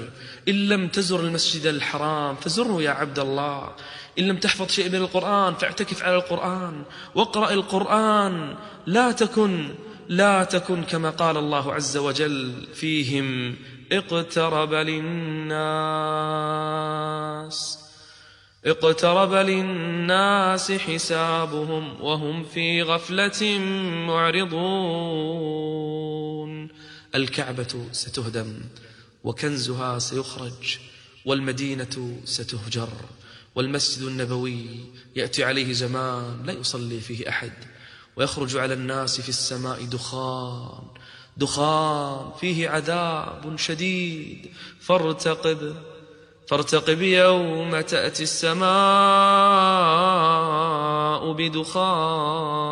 إن 0.47 0.67
لم 0.67 0.87
تزر 0.87 1.19
المسجد 1.19 1.65
الحرام 1.65 2.35
فزره 2.35 2.81
يا 2.81 2.91
عبد 2.91 3.19
الله. 3.19 3.75
إن 4.19 4.27
لم 4.27 4.37
تحفظ 4.37 4.69
شيء 4.69 4.89
من 4.89 4.95
القرآن 4.95 5.55
فاعتكف 5.55 6.03
على 6.03 6.15
القرآن. 6.15 6.83
واقرأ 7.15 7.53
القرآن. 7.53 8.55
لا 8.85 9.11
تكن 9.11 9.69
لا 10.09 10.43
تكن 10.43 10.83
كما 10.83 11.09
قال 11.09 11.37
الله 11.37 11.73
عز 11.73 11.97
وجل 11.97 12.67
فيهم 12.73 13.55
اقترب 13.91 14.73
للناس. 14.73 15.49
اقترب 18.65 19.33
للناس 19.33 20.71
حسابهم 20.71 22.01
وهم 22.01 22.43
في 22.43 22.81
غفلة 22.83 23.59
معرضون. 24.07 25.59
الكعبة 27.15 27.85
ستهدم 27.91 28.61
وكنزها 29.23 29.99
سيخرج 29.99 30.77
والمدينة 31.25 32.17
ستهجر 32.25 32.89
والمسجد 33.55 34.07
النبوي 34.07 34.65
يأتي 35.15 35.43
عليه 35.43 35.73
زمان 35.73 36.43
لا 36.45 36.53
يصلي 36.53 36.99
فيه 36.99 37.29
أحد 37.29 37.53
ويخرج 38.15 38.57
على 38.57 38.73
الناس 38.73 39.21
في 39.21 39.29
السماء 39.29 39.83
دخان 39.85 40.87
دخان 41.37 42.31
فيه 42.39 42.69
عذاب 42.69 43.55
شديد. 43.57 44.49
فارتقب 44.79 45.75
فارتقب 46.49 47.01
يوم 47.01 47.81
تأتي 47.81 48.23
السماء 48.23 48.69
بدخان. 51.31 52.69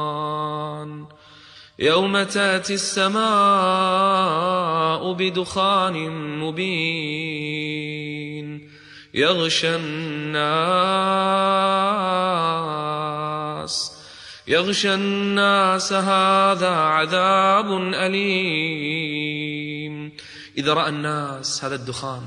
يوم 1.80 2.24
تأتي 2.24 2.74
السماء 2.74 3.22
بدخان 5.14 6.10
مبين. 6.40 7.68
يغشى 9.14 9.76
الناس. 9.76 10.38
يغشى 14.48 14.94
الناس 14.94 15.94
هذا 15.94 16.70
عذاب 16.70 17.72
أليم. 17.94 19.38
إذا 20.58 20.74
رأى 20.74 20.90
الناس 20.90 21.66
هذا 21.66 21.76
الدخان 21.76 22.24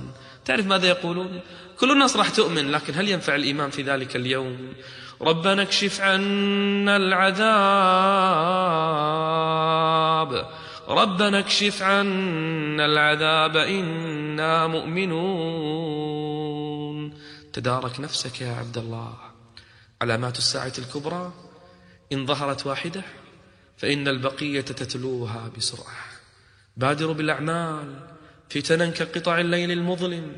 تعرف 0.50 0.66
ماذا 0.66 0.88
يقولون؟ 0.88 1.40
كل 1.80 1.90
الناس 1.92 2.16
راح 2.16 2.28
تؤمن 2.28 2.70
لكن 2.70 2.94
هل 2.94 3.08
ينفع 3.08 3.34
الإيمان 3.34 3.70
في 3.70 3.82
ذلك 3.82 4.16
اليوم؟ 4.16 4.72
ربنا 5.22 5.62
اكشف 5.62 6.00
عنا 6.00 6.96
العذاب. 6.96 7.40
ربنا 10.88 11.38
اكشف 11.38 11.82
عنا 11.82 12.84
العذاب 12.84 13.56
إنا 13.56 14.66
مؤمنون. 14.66 15.50
تدارك 17.52 18.00
نفسك 18.00 18.40
يا 18.40 18.52
عبد 18.52 18.78
الله 18.78 19.14
علامات 20.02 20.38
الساعة 20.38 20.72
الكبرى 20.78 21.32
إن 22.12 22.26
ظهرت 22.26 22.66
واحدة 22.66 23.02
فإن 23.76 24.08
البقية 24.08 24.60
تتلوها 24.60 25.50
بسرعة. 25.56 26.04
بادروا 26.76 27.14
بالأعمال. 27.14 28.09
فتنا 28.50 28.86
كقطع 28.86 29.40
الليل 29.40 29.70
المظلم. 29.70 30.32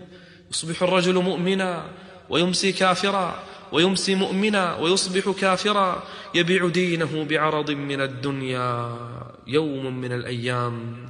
يصبح 0.51 0.83
الرجل 0.83 1.15
مؤمنا 1.15 1.91
ويمسي 2.31 2.73
كافرا 2.73 3.43
ويمسي 3.73 4.15
مؤمنا 4.15 4.77
ويصبح 4.77 5.31
كافرا. 5.41 6.03
يبيع 6.35 6.69
دينه 6.69 7.25
بعرض 7.25 7.71
من 7.71 8.01
الدنيا. 8.01 8.97
يوم 9.47 10.01
من 10.01 10.13
الأيام. 10.13 11.07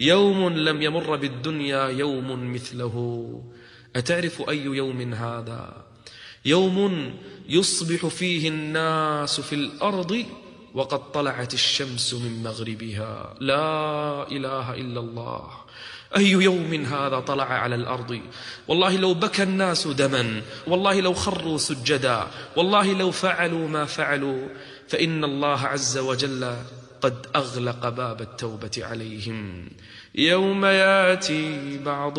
يوم 0.00 0.48
لم 0.48 0.82
يمر 0.82 1.16
بالدنيا 1.16 1.88
يوم 1.88 2.52
مثله. 2.52 2.94
أتعرف 3.96 4.48
أي 4.48 4.64
يوم 4.64 5.14
هذا؟ 5.14 5.84
يوم 6.44 7.14
يصبح 7.48 8.06
فيه 8.06 8.48
الناس 8.48 9.40
في 9.40 9.54
الأرض 9.54 10.24
وقد 10.74 11.12
طلعت 11.12 11.54
الشمس 11.54 12.14
من 12.14 12.42
مغربها. 12.42 13.34
لا 13.40 14.28
إله 14.28 14.74
إلا 14.74 15.00
الله. 15.00 15.61
أي 16.16 16.30
يوم 16.30 16.74
هذا 16.74 17.20
طلع 17.20 17.44
على 17.44 17.74
الأرض؟ 17.74 18.20
والله 18.68 18.96
لو 18.96 19.14
بكى 19.14 19.42
الناس 19.42 19.86
دما 19.86 20.42
والله 20.66 21.00
لو 21.00 21.14
خروا 21.14 21.58
سجدا 21.58 22.26
والله 22.56 22.92
لو 22.92 23.10
فعلوا 23.10 23.68
ما 23.68 23.84
فعلوا. 23.84 24.48
فإن 24.88 25.24
الله 25.24 25.60
عز 25.60 25.98
وجل 25.98 26.56
قد 27.02 27.26
أغلق 27.36 27.88
باب 27.88 28.20
التوبة 28.20 28.70
عليهم. 28.78 29.68
يوم 30.14 30.64
ياتي 30.64 31.78
بعض 31.78 32.18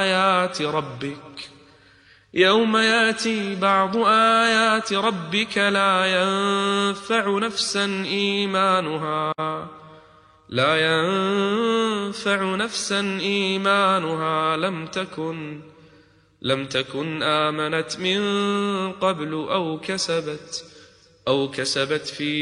آيات 0.00 0.62
ربك 0.62 1.50
يوم 2.34 2.76
ياتي 2.76 3.54
بعض 3.54 3.96
آيات 4.06 4.92
ربك 4.92 5.58
لا 5.58 6.06
ينفع 6.06 7.38
نفسا 7.38 7.84
إيمانها. 8.04 9.32
لا 10.54 10.72
ينفع 10.76 12.54
نفسا 12.54 13.00
إيمانها. 13.20 14.56
لم 14.56 14.86
تكن 14.86 15.60
لم 16.42 16.66
تكن 16.66 17.22
آمنت 17.22 17.98
من 17.98 18.22
قبل 18.92 19.32
أو 19.32 19.80
كسبت 19.80 20.64
أو 21.28 21.50
كسبت 21.50 22.06
في 22.06 22.32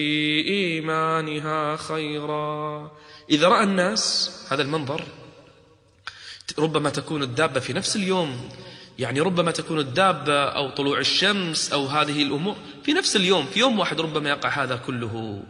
إيمانها 0.46 1.76
خيرا. 1.76 2.90
إذا 3.30 3.48
رأى 3.48 3.64
الناس 3.64 4.30
هذا 4.50 4.62
المنظر 4.62 5.04
ربما 6.58 6.90
تكون 6.90 7.22
الدابة 7.22 7.60
في 7.60 7.72
نفس 7.72 7.96
اليوم 7.96 8.48
يعني 8.98 9.20
ربما 9.20 9.50
تكون 9.50 9.78
الدابة 9.78 10.44
أو 10.44 10.70
طلوع 10.70 10.98
الشمس 10.98 11.72
أو 11.72 11.86
هذه 11.86 12.22
الأمور 12.22 12.56
في 12.84 12.92
نفس 12.92 13.16
اليوم 13.16 13.46
في 13.46 13.60
يوم 13.60 13.78
واحد 13.78 14.00
ربما 14.00 14.30
يقع 14.30 14.48
هذا 14.48 14.76
كله. 14.76 15.42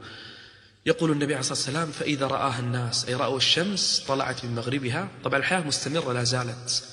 يقول 0.86 1.10
النبي 1.10 1.34
عليه 1.34 1.40
الصلاة 1.40 1.58
والسلام 1.58 1.90
فإذا 1.90 2.26
رآها 2.26 2.58
الناس 2.58 3.08
أي 3.08 3.14
رأوا 3.14 3.36
الشمس 3.36 4.04
طلعت 4.08 4.44
من 4.44 4.54
مغربها. 4.54 5.08
طبعا 5.24 5.38
الحياة 5.38 5.60
مستمرة 5.60 6.12
لا 6.12 6.24
زالت. 6.24 6.84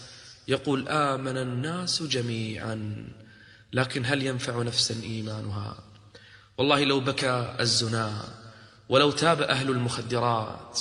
يقول 0.48 0.90
آمن 0.90 1.38
الناس 1.38 2.04
جميعا 2.04 3.06
لكن 3.74 4.06
هل 4.06 4.24
ينفع 4.26 4.62
نفسا 4.62 4.96
إيمانها؟ 5.04 5.78
والله 6.58 6.84
لو 6.84 7.00
بكى 7.00 7.56
الزنا 7.60 8.24
ولو 8.90 9.12
تاب 9.12 9.42
أهل 9.42 9.70
المخدرات 9.70 10.80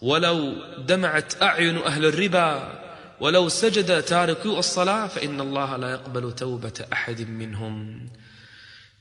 ولو 0.00 0.54
دمعت 0.78 1.42
أعين 1.42 1.78
أهل 1.78 2.04
الربا 2.04 2.82
ولو 3.20 3.48
سجد 3.48 4.02
تاركو 4.02 4.58
الصلاة 4.58 5.06
فإن 5.06 5.40
الله 5.40 5.76
لا 5.76 5.90
يقبل 5.90 6.32
توبة 6.32 6.84
أحد 6.92 7.20
منهم. 7.20 8.08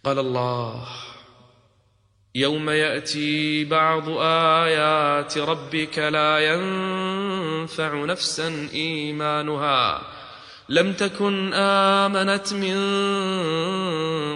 قال 0.04 0.20
الله 0.20 0.88
يوم 2.36 2.70
يأتي 2.70 3.64
بعض 3.64 4.10
آيات 4.20 5.38
ربك 5.38 6.00
لا 6.00 6.40
ينفع 6.40 8.06
نفسا 8.06 8.70
إيمانها. 8.74 10.02
لم 10.70 10.94
تكن 10.94 11.54
آمنت 11.54 12.54
من 12.54 12.78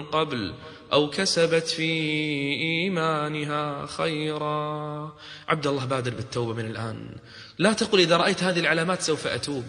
قبل 0.04 0.54
أو 0.92 1.10
كسبت 1.10 1.68
في 1.68 1.92
إيمانها 2.52 3.86
خيرا. 3.86 5.12
عبد 5.48 5.66
الله 5.66 5.84
بادر 5.84 6.10
بالتوبة 6.10 6.54
من 6.54 6.70
الآن. 6.70 7.16
لا 7.58 7.72
تقل 7.72 7.98
إذا 8.00 8.16
رأيت 8.16 8.42
هذه 8.42 8.60
العلامات 8.60 9.02
سوف 9.02 9.26
أتوب. 9.26 9.64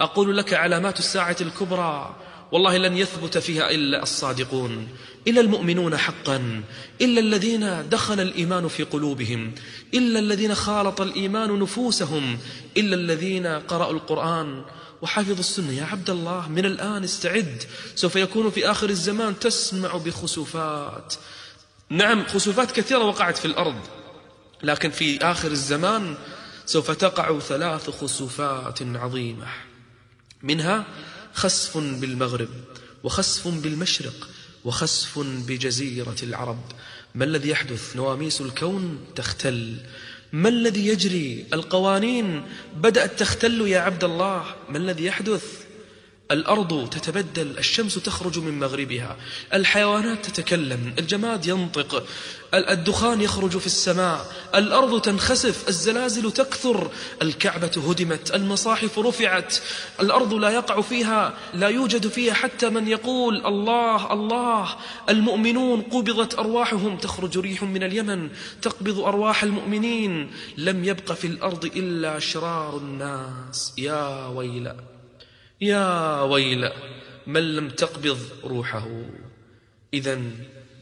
أقول 0.00 0.36
لك 0.36 0.54
علامات 0.54 0.98
الساعة 0.98 1.36
الكبرى. 1.40 2.16
والله 2.52 2.76
لن 2.76 2.96
يثبت 2.96 3.38
فيها 3.38 3.70
إلا 3.70 4.02
الصادقون. 4.02 4.88
إلا 5.28 5.40
المؤمنون 5.40 5.96
حقا 5.96 6.62
إلا 7.00 7.20
الذين 7.20 7.88
دخل 7.88 8.20
الإيمان 8.20 8.68
في 8.68 8.82
قلوبهم 8.82 9.52
إلا 9.94 10.18
الذين 10.18 10.54
خالط 10.54 11.00
الإيمان 11.00 11.58
نفوسهم 11.58 12.38
إلا 12.76 12.96
الذين 12.96 13.46
قرأوا 13.46 13.92
القرآن 13.92 14.64
وحافظ 15.02 15.38
السنة. 15.38 15.72
يا 15.72 15.84
عبد 15.84 16.10
الله 16.10 16.48
من 16.48 16.64
الآن 16.64 17.04
استعد. 17.04 17.62
سوف 17.94 18.16
يكون 18.16 18.50
في 18.50 18.70
آخر 18.70 18.90
الزمان 18.90 19.38
تسمع 19.38 19.96
بخسوفات. 19.96 21.14
نعم 21.90 22.26
خسوفات 22.26 22.70
كثيرة 22.70 23.04
وقعت 23.04 23.36
في 23.36 23.44
الأرض 23.44 23.80
لكن 24.62 24.90
في 24.90 25.18
آخر 25.18 25.50
الزمان 25.50 26.14
سوف 26.66 26.90
تقع 26.90 27.38
ثلاث 27.38 27.90
خسوفات 27.90 28.82
عظيمة 28.82 29.46
منها 30.42 30.86
خسف 31.34 31.78
بالمغرب 31.78 32.48
وخسف 33.04 33.48
بالمشرق. 33.48 34.28
وخسف 34.64 35.18
بجزيرة 35.18 36.16
العرب. 36.22 36.60
ما 37.14 37.24
الذي 37.24 37.48
يحدث؟ 37.48 37.96
نواميس 37.96 38.40
الكون 38.40 39.04
تختل. 39.16 39.76
ما 40.32 40.48
الذي 40.48 40.86
يجري؟ 40.86 41.46
القوانين 41.52 42.42
بدأت 42.76 43.20
تختل 43.20 43.60
يا 43.60 43.80
عبد 43.80 44.04
الله. 44.04 44.44
ما 44.68 44.78
الذي 44.78 45.04
يحدث؟ 45.04 45.67
الأرض 46.30 46.88
تتبدل 46.90 47.58
الشمس 47.58 47.94
تخرج 47.94 48.38
من 48.38 48.58
مغربها 48.58 49.16
الحيوانات 49.54 50.26
تتكلم 50.26 50.94
الجماد 50.98 51.46
ينطق 51.46 52.04
الدخان 52.54 53.20
يخرج 53.20 53.58
في 53.58 53.66
السماء 53.66 54.32
الأرض 54.54 55.00
تنخسف 55.00 55.68
الزلازل 55.68 56.32
تكثر 56.32 56.90
الكعبة 57.22 57.70
هدمت 57.88 58.34
المصاحف 58.34 58.98
رفعت 58.98 59.54
الأرض 60.00 60.34
لا 60.34 60.50
يقع 60.50 60.80
فيها 60.80 61.34
لا 61.54 61.68
يوجد 61.68 62.06
فيها 62.06 62.34
حتى 62.34 62.68
من 62.68 62.88
يقول 62.88 63.46
الله 63.46 64.12
الله. 64.12 64.76
المؤمنون 65.08 65.80
قبضت 65.82 66.38
أرواحهم 66.38 66.96
تخرج 66.96 67.38
ريح 67.38 67.62
من 67.62 67.82
اليمن 67.82 68.30
تقبض 68.62 68.98
أرواح 68.98 69.42
المؤمنين. 69.42 70.30
لم 70.56 70.84
يبق 70.84 71.12
في 71.12 71.26
الأرض 71.26 71.64
إلا 71.64 72.18
شرار 72.18 72.76
الناس. 72.76 73.72
يا 73.78 74.26
ويلأ 74.26 74.97
يا 75.60 76.20
ويل 76.22 76.70
من 77.26 77.56
لم 77.56 77.68
تقبض 77.68 78.18
روحه. 78.44 78.88
إذا 79.94 80.20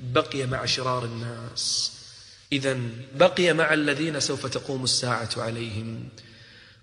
بقي 0.01 0.47
مع 0.47 0.65
شرار 0.65 1.05
الناس. 1.05 1.93
إذا 2.53 2.79
بقي 3.15 3.53
مع 3.53 3.75
الذين 3.75 4.21
سوف 4.21 4.47
تقوم 4.47 4.85
الساعة 4.85 5.31
عليهم. 5.37 6.09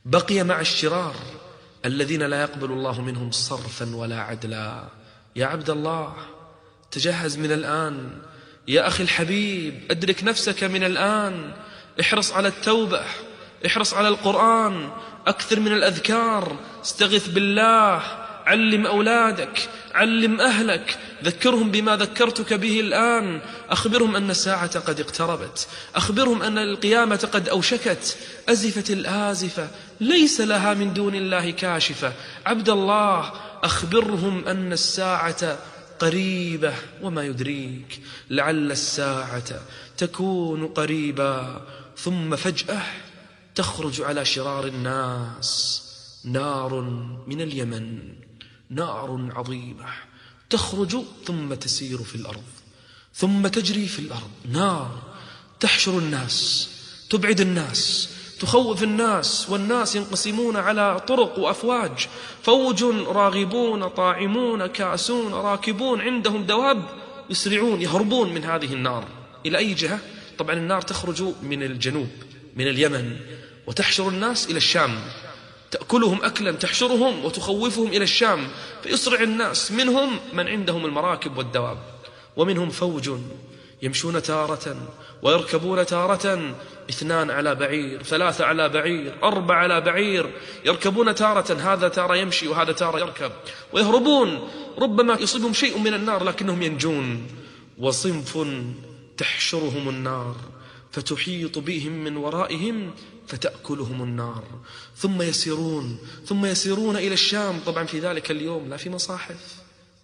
بقي 0.06 0.44
مع 0.44 0.62
الشرار 0.62 1.16
الذين 1.86 2.24
لا 2.24 2.42
يقبل 2.42 2.72
الله 2.72 3.02
منهم 3.02 3.32
صرفا 3.32 3.96
ولا 3.96 4.22
عدلا. 4.22 4.88
يا 5.36 5.46
عبد 5.46 5.70
الله 5.70 6.16
تجهز 6.92 7.38
من 7.38 7.52
الآن. 7.52 8.22
يا 8.68 8.88
أخي 8.88 9.04
الحبيب 9.04 9.92
أدرك 9.92 10.24
نفسك 10.24 10.64
من 10.64 10.84
الآن. 10.84 11.54
احرص 12.02 12.32
على 12.32 12.48
التوبة. 12.48 13.04
احرص 13.66 13.94
على 13.94 14.08
القرآن 14.08 14.90
أكثر 15.28 15.60
من 15.60 15.74
الأذكار 15.74 16.56
استغث 16.84 17.28
بالله 17.28 18.02
علم 18.46 18.86
أولادك 18.86 19.70
علم 19.94 20.42
أهلك 20.42 20.98
ذكرهم 21.24 21.72
بما 21.72 21.96
ذكرتك 21.96 22.54
به 22.54 22.80
الآن 22.80 23.42
أخبرهم 23.70 24.16
أن 24.16 24.30
الساعة 24.30 24.80
قد 24.80 25.00
اقتربت 25.00 25.68
أخبرهم 25.96 26.42
أن 26.42 26.58
القيامة 26.58 27.30
قد 27.34 27.50
أوشكت 27.50 28.18
أزفت 28.50 28.92
الآزفة 28.92 29.68
ليس 30.02 30.42
لها 30.42 30.74
من 30.74 30.94
دون 30.94 31.16
الله 31.16 31.52
كاشفة 31.52 32.14
عبد 32.46 32.70
الله 32.70 33.32
أخبرهم 33.64 34.48
أن 34.48 34.74
الساعة 34.74 35.58
قريبة 36.00 36.74
وما 37.02 37.24
يدريك 37.24 38.02
لعل 38.30 38.72
الساعة 38.72 39.60
تكون 39.98 40.68
قريبا 40.68 41.62
ثم 41.98 42.36
فجأة 42.36 42.82
تخرج 43.56 44.02
على 44.02 44.26
شرار 44.26 44.68
الناس. 44.68 45.84
نار 46.26 46.82
من 47.28 47.42
اليمن 47.42 48.00
نار 48.70 49.32
عظيمة. 49.36 49.86
تخرج 50.50 50.98
ثم 51.26 51.54
تسير 51.54 52.04
في 52.04 52.16
الأرض 52.16 52.44
ثم 53.14 53.48
تجري 53.48 53.88
في 53.88 54.00
الأرض. 54.00 54.32
نار 54.52 55.02
تحشر 55.60 55.98
الناس 55.98 56.70
تبعد 57.10 57.42
الناس 57.42 58.10
تخوف 58.40 58.84
الناس 58.84 59.50
والناس 59.50 59.96
ينقسمون 59.96 60.56
على 60.56 61.00
طرق 61.08 61.40
وأفواج. 61.40 62.08
فوج 62.44 62.84
راغبون 63.08 63.88
طاعمون 63.88 64.68
كاسون 64.68 65.34
راكبون 65.34 66.02
عندهم 66.02 66.44
دواب 66.44 66.86
يسرعون 67.30 67.82
يهربون 67.82 68.34
من 68.34 68.44
هذه 68.44 68.74
النار. 68.74 69.08
إلى 69.46 69.58
أي 69.58 69.74
جهة؟ 69.74 70.00
طبعا 70.38 70.56
النار 70.56 70.82
تخرج 70.82 71.24
من 71.44 71.64
الجنوب 71.64 72.10
من 72.56 72.68
اليمن. 72.68 73.20
وتحشر 73.68 74.08
الناس 74.08 74.50
إلى 74.50 74.58
الشام. 74.58 75.00
تأكلهم 75.72 76.24
أكلا 76.24 76.52
تحشرهم 76.52 77.26
وتخوفهم 77.26 77.88
إلى 77.88 78.04
الشام. 78.04 78.48
فيسرع 78.84 79.22
الناس 79.22 79.72
منهم 79.72 80.20
من 80.34 80.48
عندهم 80.48 80.86
المراكب 80.86 81.38
والدواب. 81.38 81.78
ومنهم 82.36 82.70
فوج 82.70 83.10
يمشون 83.82 84.22
تارة 84.22 84.78
ويركبون 85.22 85.86
تارة. 85.86 86.56
اثنان 86.90 87.32
على 87.32 87.56
بعير 87.56 88.04
ثلاثة 88.04 88.46
على 88.46 88.70
بعير 88.70 89.16
أربعة 89.24 89.58
على 89.58 89.82
بعير. 89.82 90.34
يركبون 90.66 91.16
تارة 91.16 91.54
هذا 91.54 91.88
تارة 91.88 92.16
يمشي 92.16 92.48
وهذا 92.48 92.72
تارة 92.72 93.00
يركب. 93.00 93.32
ويهربون 93.74 94.50
ربما 94.78 95.14
يصيبهم 95.20 95.54
شيء 95.54 95.78
من 95.78 95.94
النار 95.94 96.24
لكنهم 96.24 96.62
ينجون. 96.62 97.28
وصنف 97.78 98.48
تحشرهم 99.18 99.90
النار 99.90 100.36
فتحيط 100.92 101.60
بهم 101.60 101.92
من 101.92 102.18
ورائهم 102.18 102.92
فتأكلهم 103.28 104.04
النار. 104.04 104.44
ثم 104.98 105.22
يسيرون 105.22 105.98
ثم 106.26 106.46
يسيرون 106.46 106.98
إلى 106.98 107.14
الشام. 107.14 107.60
طبعا 107.66 107.84
في 107.84 108.00
ذلك 108.00 108.32
اليوم 108.32 108.70
لا 108.70 108.78
في 108.78 108.90
مصاحف 108.90 109.56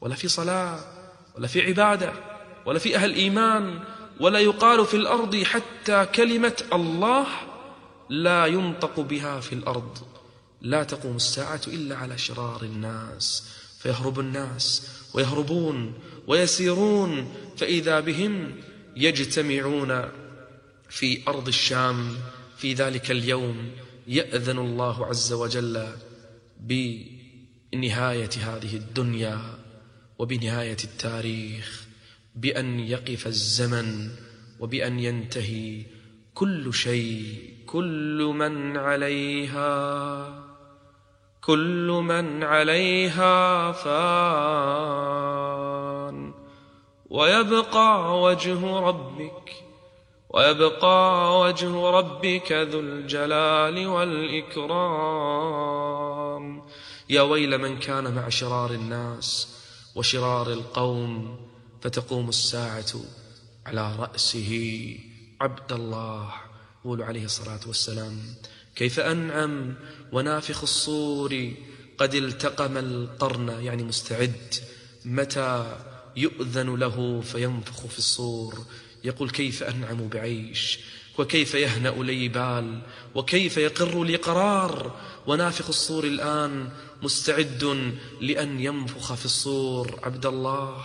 ولا 0.01 0.15
في 0.15 0.27
صلاة 0.27 0.79
ولا 1.35 1.47
في 1.47 1.61
عبادة 1.61 2.13
ولا 2.65 2.79
في 2.79 2.95
أهل 2.95 3.13
إيمان 3.13 3.79
ولا 4.19 4.39
يقال 4.39 4.85
في 4.85 4.93
الأرض 4.93 5.43
حتى 5.43 6.05
كلمة 6.05 6.63
الله 6.73 7.27
لا 8.09 8.45
ينطق 8.45 8.99
بها 8.99 9.39
في 9.39 9.53
الأرض. 9.53 9.97
لا 10.61 10.83
تقوم 10.83 11.15
الساعة 11.15 11.61
إلا 11.67 11.95
على 11.95 12.17
شرار 12.17 12.61
الناس. 12.63 13.43
فيهرب 13.79 14.19
الناس 14.19 14.87
ويهربون 15.13 15.93
ويسيرون. 16.27 17.33
فإذا 17.57 17.99
بهم 17.99 18.55
يجتمعون 18.95 20.09
في 20.89 21.21
أرض 21.27 21.47
الشام. 21.47 22.17
في 22.59 22.73
ذلك 22.73 23.11
اليوم 23.11 23.71
يأذن 24.07 24.57
الله 24.57 25.05
عز 25.05 25.33
وجل 25.33 25.87
بنهاية 26.59 28.29
هذه 28.41 28.75
الدنيا 28.75 29.39
وبنهاية 30.19 30.77
التاريخ 30.83 31.87
بأن 32.35 32.79
يقف 32.79 33.27
الزمن 33.27 34.09
وبأن 34.59 34.99
ينتهي 34.99 35.85
كل 36.33 36.73
شيء 36.73 37.53
كل 37.65 38.31
من 38.35 38.77
عليها 38.77 40.49
كل 41.41 42.01
من 42.03 42.43
عليها 42.43 43.71
فان. 43.71 44.99
ويبقى 47.09 48.21
وجه 48.21 48.79
ربك 48.79 49.68
ويبقى 50.29 51.39
وجه 51.39 51.89
ربك 51.89 52.51
ذو 52.51 52.79
الجلال 52.79 53.87
والإكرام. 53.87 54.79
يا 57.09 57.21
ويل 57.21 57.57
من 57.57 57.79
كان 57.79 58.13
مع 58.15 58.29
شرار 58.29 58.71
الناس 58.71 59.47
وشرار 59.95 60.53
القوم 60.53 61.39
فتقوم 61.81 62.29
الساعة 62.29 62.93
على 63.65 63.95
رأسه. 63.95 64.51
عبد 65.41 65.71
الله 65.71 66.33
قول 66.83 67.01
عليه 67.01 67.25
الصلاة 67.25 67.59
والسلام 67.67 68.19
كيف 68.75 68.99
أنعم 68.99 69.73
ونافخ 70.11 70.61
الصور 70.61 71.51
قد 71.97 72.13
التقم 72.13 72.77
القرن. 72.77 73.49
يعني 73.49 73.83
مستعد. 73.83 74.55
متى 75.05 75.77
يؤذن 76.15 76.75
له 76.75 77.21
فينفخ 77.21 77.87
في 77.87 77.97
الصور. 77.97 78.65
يقول 79.03 79.29
كيف 79.29 79.63
أنعم 79.63 80.07
بعيش 80.07 80.79
وكيف 81.17 81.53
يهنأ 81.53 82.03
لي 82.03 82.27
بال 82.27 82.81
وكيف 83.15 83.57
يقر 83.57 84.03
لي 84.03 84.15
قرار 84.15 84.99
ونافخ 85.27 85.67
الصور 85.67 86.03
الآن 86.03 86.69
مستعد 87.01 87.63
لأن 88.21 88.59
ينفخ 88.59 89.13
في 89.13 89.25
الصور. 89.25 89.99
عبد 90.03 90.25
الله 90.25 90.83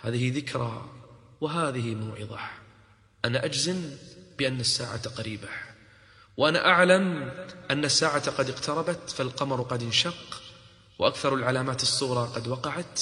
هذه 0.00 0.32
ذكرى 0.36 0.90
وهذه 1.40 1.94
موعظة. 1.94 2.38
أنا 3.24 3.44
أجزم 3.44 3.90
بأن 4.38 4.60
الساعة 4.60 5.08
قريبة 5.08 5.48
وأنا 6.36 6.68
أعلم 6.68 7.30
أن 7.70 7.84
الساعة 7.84 8.30
قد 8.30 8.50
اقتربت 8.50 9.10
فالقمر 9.10 9.62
قد 9.62 9.82
انشق 9.82 10.42
وأكثر 10.98 11.34
العلامات 11.34 11.82
الصغرى 11.82 12.30
قد 12.34 12.48
وقعت 12.48 13.00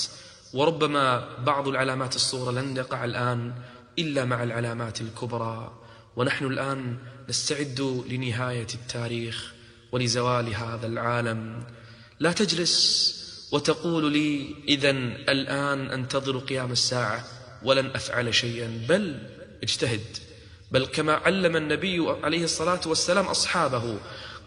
وربما 0.55 1.37
بعض 1.39 1.69
العلامات 1.69 2.17
الصغرى 2.17 2.55
لن 2.55 2.77
يقع 2.77 3.05
الآن 3.05 3.55
إلا 4.01 4.24
مع 4.24 4.43
العلامات 4.43 5.01
الكبرى. 5.01 5.81
ونحن 6.16 6.47
الآن 6.47 6.98
نستعد 7.28 8.05
لنهاية 8.09 8.66
التاريخ 8.74 9.52
ولزوال 9.93 10.55
هذا 10.55 10.86
العالم. 10.86 11.64
لا 12.20 12.32
تجلس 12.32 13.20
وتقول 13.52 14.12
لي 14.12 14.55
إذا 14.68 14.90
الآن 15.28 15.90
أنتظر 15.90 16.39
قيام 16.39 16.72
الساعة 16.72 17.24
ولن 17.62 17.86
أفعل 17.86 18.35
شيئا. 18.35 18.86
بل 18.89 19.18
اجتهد. 19.62 20.16
بل 20.70 20.86
كما 20.86 21.14
علم 21.14 21.56
النبي 21.56 22.16
عليه 22.22 22.44
الصلاة 22.44 22.81
والسلام 22.86 23.27
أصحابه 23.27 23.98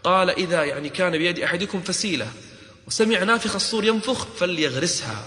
قال 0.03 0.29
إذا 0.29 0.63
يعني 0.63 0.89
كان 0.89 1.17
بيد 1.17 1.39
أحدكم 1.39 1.81
فسيلة 1.81 2.31
وسمع 2.87 3.23
نافخ 3.23 3.55
الصور 3.55 3.83
ينفخ 3.83 4.25
فليغرسها 4.25 5.23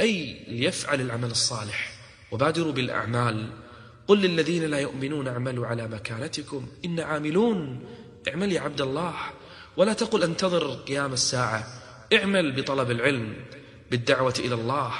أي 0.00 0.44
ليفعل 0.48 1.00
العمل 1.00 1.30
الصالح. 1.30 1.97
وبادروا 2.30 2.72
بالأعمال. 2.72 3.50
قل 4.08 4.18
للذين 4.18 4.64
لا 4.64 4.78
يؤمنون 4.78 5.28
اعملوا 5.28 5.66
على 5.66 5.88
مكانتكم. 5.88 6.66
إن 6.84 7.00
عاملون 7.00 7.80
اعمل 8.28 8.52
يا 8.52 8.60
عبد 8.60 8.80
الله. 8.80 9.14
ولا 9.76 9.92
تقل 9.92 10.22
انتظر 10.22 10.74
قيام 10.74 11.12
الساعة. 11.12 11.66
اعمل 12.12 12.52
بطلب 12.52 12.90
العلم 12.90 13.34
بالدعوة 13.90 14.34
إلى 14.38 14.54
الله 14.54 14.92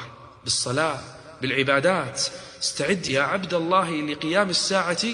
بالصلاة 0.45 1.01
بالعبادات. 1.43 2.23
استعد 2.63 3.07
يا 3.07 3.23
عبد 3.23 3.55
الله 3.55 3.91
لقيام 3.91 4.51
الساعة 4.51 5.07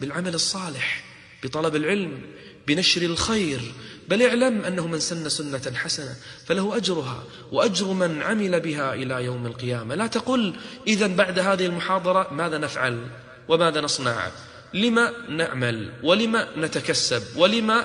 بالعمل 0.00 0.34
الصالح 0.34 1.04
بطلب 1.44 1.76
العلم 1.76 2.22
بنشر 2.66 3.02
الخير. 3.02 3.60
بل 4.08 4.22
اعلم 4.22 4.64
أنه 4.64 4.86
من 4.86 5.00
سن 5.00 5.28
سنة 5.28 5.74
حسنة 5.74 6.16
فله 6.46 6.76
أجرها 6.76 7.24
وأجر 7.52 7.86
من 7.86 8.22
عمل 8.22 8.60
بها 8.60 8.94
إلى 8.94 9.24
يوم 9.24 9.46
القيامة. 9.46 9.94
لا 9.94 10.06
تقل 10.06 10.54
إذا 10.86 11.06
بعد 11.06 11.38
هذه 11.38 11.66
المحاضرة 11.66 12.32
ماذا 12.32 12.58
نفعل 12.58 13.06
وماذا 13.48 13.80
نصنع؟ 13.80 14.30
لما 14.74 15.12
نعمل 15.28 15.92
ولما 16.02 16.48
نتكسب 16.56 17.22
ولما 17.36 17.84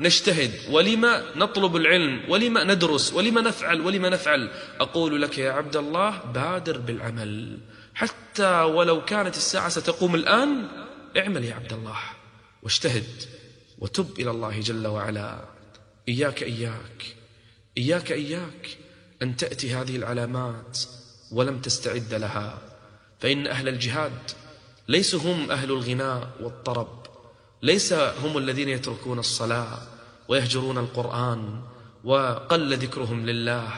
نجتهد 0.00 0.52
ولما 0.70 1.22
نطلب 1.36 1.76
العلم 1.76 2.20
ولما 2.28 2.64
ندرس 2.64 3.12
ولما 3.12 3.40
نفعل 3.40 3.80
ولما 3.80 4.08
نفعل. 4.08 4.50
أقول 4.80 5.22
لك 5.22 5.38
يا 5.38 5.52
عبد 5.52 5.76
الله 5.76 6.20
بادر 6.34 6.78
بالعمل. 6.78 7.58
حتى 7.94 8.62
ولو 8.62 9.04
كانت 9.04 9.36
الساعة 9.36 9.68
ستقوم 9.68 10.14
الآن 10.14 10.68
اعمل 11.16 11.44
يا 11.44 11.54
عبد 11.54 11.72
الله 11.72 11.98
واجتهد. 12.62 13.04
وتب 13.82 14.06
إلى 14.18 14.30
الله 14.30 14.60
جل 14.60 14.86
وعلا. 14.86 15.44
إياك 16.08 16.42
إياك. 16.42 17.16
إياك 17.78 18.12
إياك 18.12 18.78
أن 19.22 19.36
تأتي 19.36 19.74
هذه 19.74 19.96
العلامات 19.96 20.78
ولم 21.32 21.58
تستعد 21.58 22.14
لها. 22.14 22.58
فإن 23.20 23.46
أهل 23.46 23.68
الجهاد 23.68 24.30
ليسوا 24.88 25.20
هم 25.20 25.50
أهل 25.50 25.70
الغناء 25.70 26.30
والطرب. 26.40 27.06
ليس 27.62 27.92
هم 27.92 28.38
الذين 28.38 28.68
يتركون 28.68 29.18
الصلاة 29.18 29.78
ويهجرون 30.28 30.78
القرآن 30.78 31.60
وقل 32.04 32.76
ذكرهم 32.76 33.26
لله. 33.26 33.68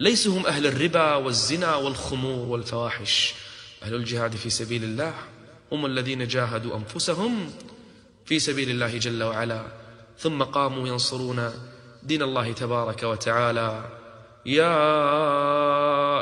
ليسوا 0.00 0.38
هم 0.38 0.46
أهل 0.46 0.66
الربا 0.66 1.14
والزنا 1.14 1.76
والخمور 1.76 2.48
والفواحش. 2.48 3.34
أهل 3.82 3.94
الجهاد 3.94 4.36
في 4.36 4.50
سبيل 4.50 4.84
الله 4.84 5.14
هم 5.72 5.86
الذين 5.86 6.26
جاهدوا 6.26 6.76
أنفسهم 6.76 7.50
في 8.24 8.38
سبيل 8.38 8.70
الله 8.70 8.98
جل 8.98 9.22
وعلا. 9.22 9.60
ثم 10.18 10.42
قاموا 10.42 10.88
ينصرون 10.88 11.50
دين 12.02 12.22
الله 12.22 12.52
تبارك 12.52 13.02
وتعالى. 13.02 13.84
يا 14.46 15.02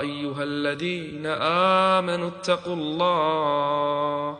أيها 0.00 0.42
الذين 0.42 1.26
آمنوا 1.96 2.28
اتقوا 2.28 2.76
الله. 2.76 4.38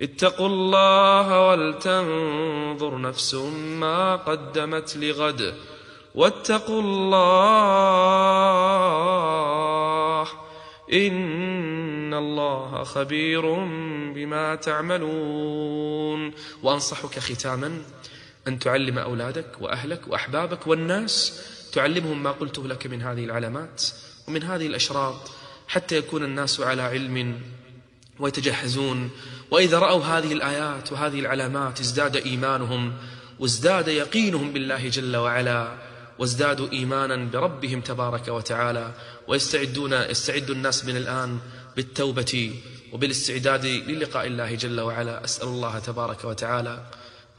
اتقوا 0.00 0.48
الله 0.48 1.48
ولتنظر 1.48 3.00
نفس 3.00 3.34
ما 3.80 4.16
قدمت 4.16 4.96
لغد. 4.96 5.54
واتقوا 6.14 6.82
الله. 6.82 7.88
إن 10.92 11.12
الله 12.14 12.84
خبير 12.84 13.42
بما 14.14 14.54
تعملون 14.54 16.32
وأنصحك 16.62 17.18
ختاما 17.18 17.82
أن 18.48 18.58
تعلم 18.58 18.98
أولادك 18.98 19.56
وأهلك 19.60 20.08
وأحبابك 20.08 20.66
والناس 20.66 21.42
تعلمهم 21.72 22.22
ما 22.22 22.30
قلته 22.30 22.68
لك 22.68 22.86
من 22.86 23.02
هذه 23.02 23.24
العلامات 23.24 23.82
ومن 24.28 24.42
هذه 24.42 24.66
الأشراط 24.66 25.30
حتى 25.68 25.96
يكون 25.96 26.24
الناس 26.24 26.60
على 26.60 26.82
علم 26.82 27.40
ويتجهزون. 28.18 29.10
وإذا 29.50 29.78
رأوا 29.78 30.04
هذه 30.04 30.32
الآيات 30.32 30.92
وهذه 30.92 31.20
العلامات 31.20 31.80
ازداد 31.80 32.16
إيمانهم 32.16 32.92
وازداد 33.38 33.88
يقينهم 33.88 34.52
بالله 34.52 34.88
جل 34.88 35.16
وعلا 35.16 35.74
وازدادوا 36.18 36.72
إيمانا 36.72 37.16
بربهم 37.16 37.80
تبارك 37.80 38.28
وتعالى. 38.28 38.92
ويستعدون 39.28 39.92
يستعد 39.92 40.50
الناس 40.50 40.84
من 40.84 40.96
الآن 40.96 41.38
بالتوبة 41.78 42.34
وبالاستعداد 42.92 43.66
للقاء 43.66 44.26
الله 44.26 44.54
جل 44.54 44.80
وعلا. 44.80 45.24
أسأل 45.24 45.48
الله 45.48 45.78
تبارك 45.78 46.24
وتعالى 46.24 46.74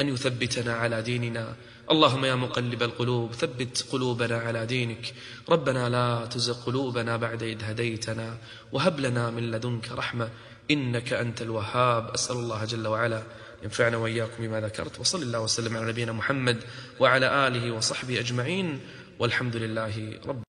أن 0.02 0.08
يثبتنا 0.08 0.74
على 0.74 1.02
ديننا. 1.02 1.56
اللهم 1.92 2.26
يا 2.26 2.36
مقلب 2.36 2.84
القلوب 2.84 3.34
ثبت 3.34 3.86
قلوبنا 3.92 4.38
على 4.38 4.66
دينك. 4.66 5.14
ربنا 5.50 5.90
لا 5.90 6.26
تزغ 6.26 6.54
قلوبنا 6.54 7.18
بعد 7.18 7.44
إذ 7.44 7.64
هديتنا. 7.64 8.38
وهب 8.72 9.00
لنا 9.00 9.30
من 9.30 9.52
لدنك 9.52 9.92
رحمة 9.92 10.30
إنك 10.72 11.14
أنت 11.14 11.42
الوهاب. 11.42 12.04
أسأل 12.16 12.36
الله 12.36 12.66
جل 12.66 12.88
وعلا 12.88 13.24
ينفعنا 13.64 13.98
وإياكم 13.98 14.40
بما 14.44 14.62
ذكرت. 14.62 15.00
وصل 15.00 15.22
الله 15.22 15.42
وسلم 15.42 15.78
على 15.78 15.92
نبينا 15.92 16.12
محمد 16.12 16.58
وعلى 17.00 17.48
آله 17.48 17.72
وصحبه 17.72 18.20
أجمعين. 18.20 18.80
والحمد 19.20 19.56
لله 19.56 20.24
رب 20.26 20.38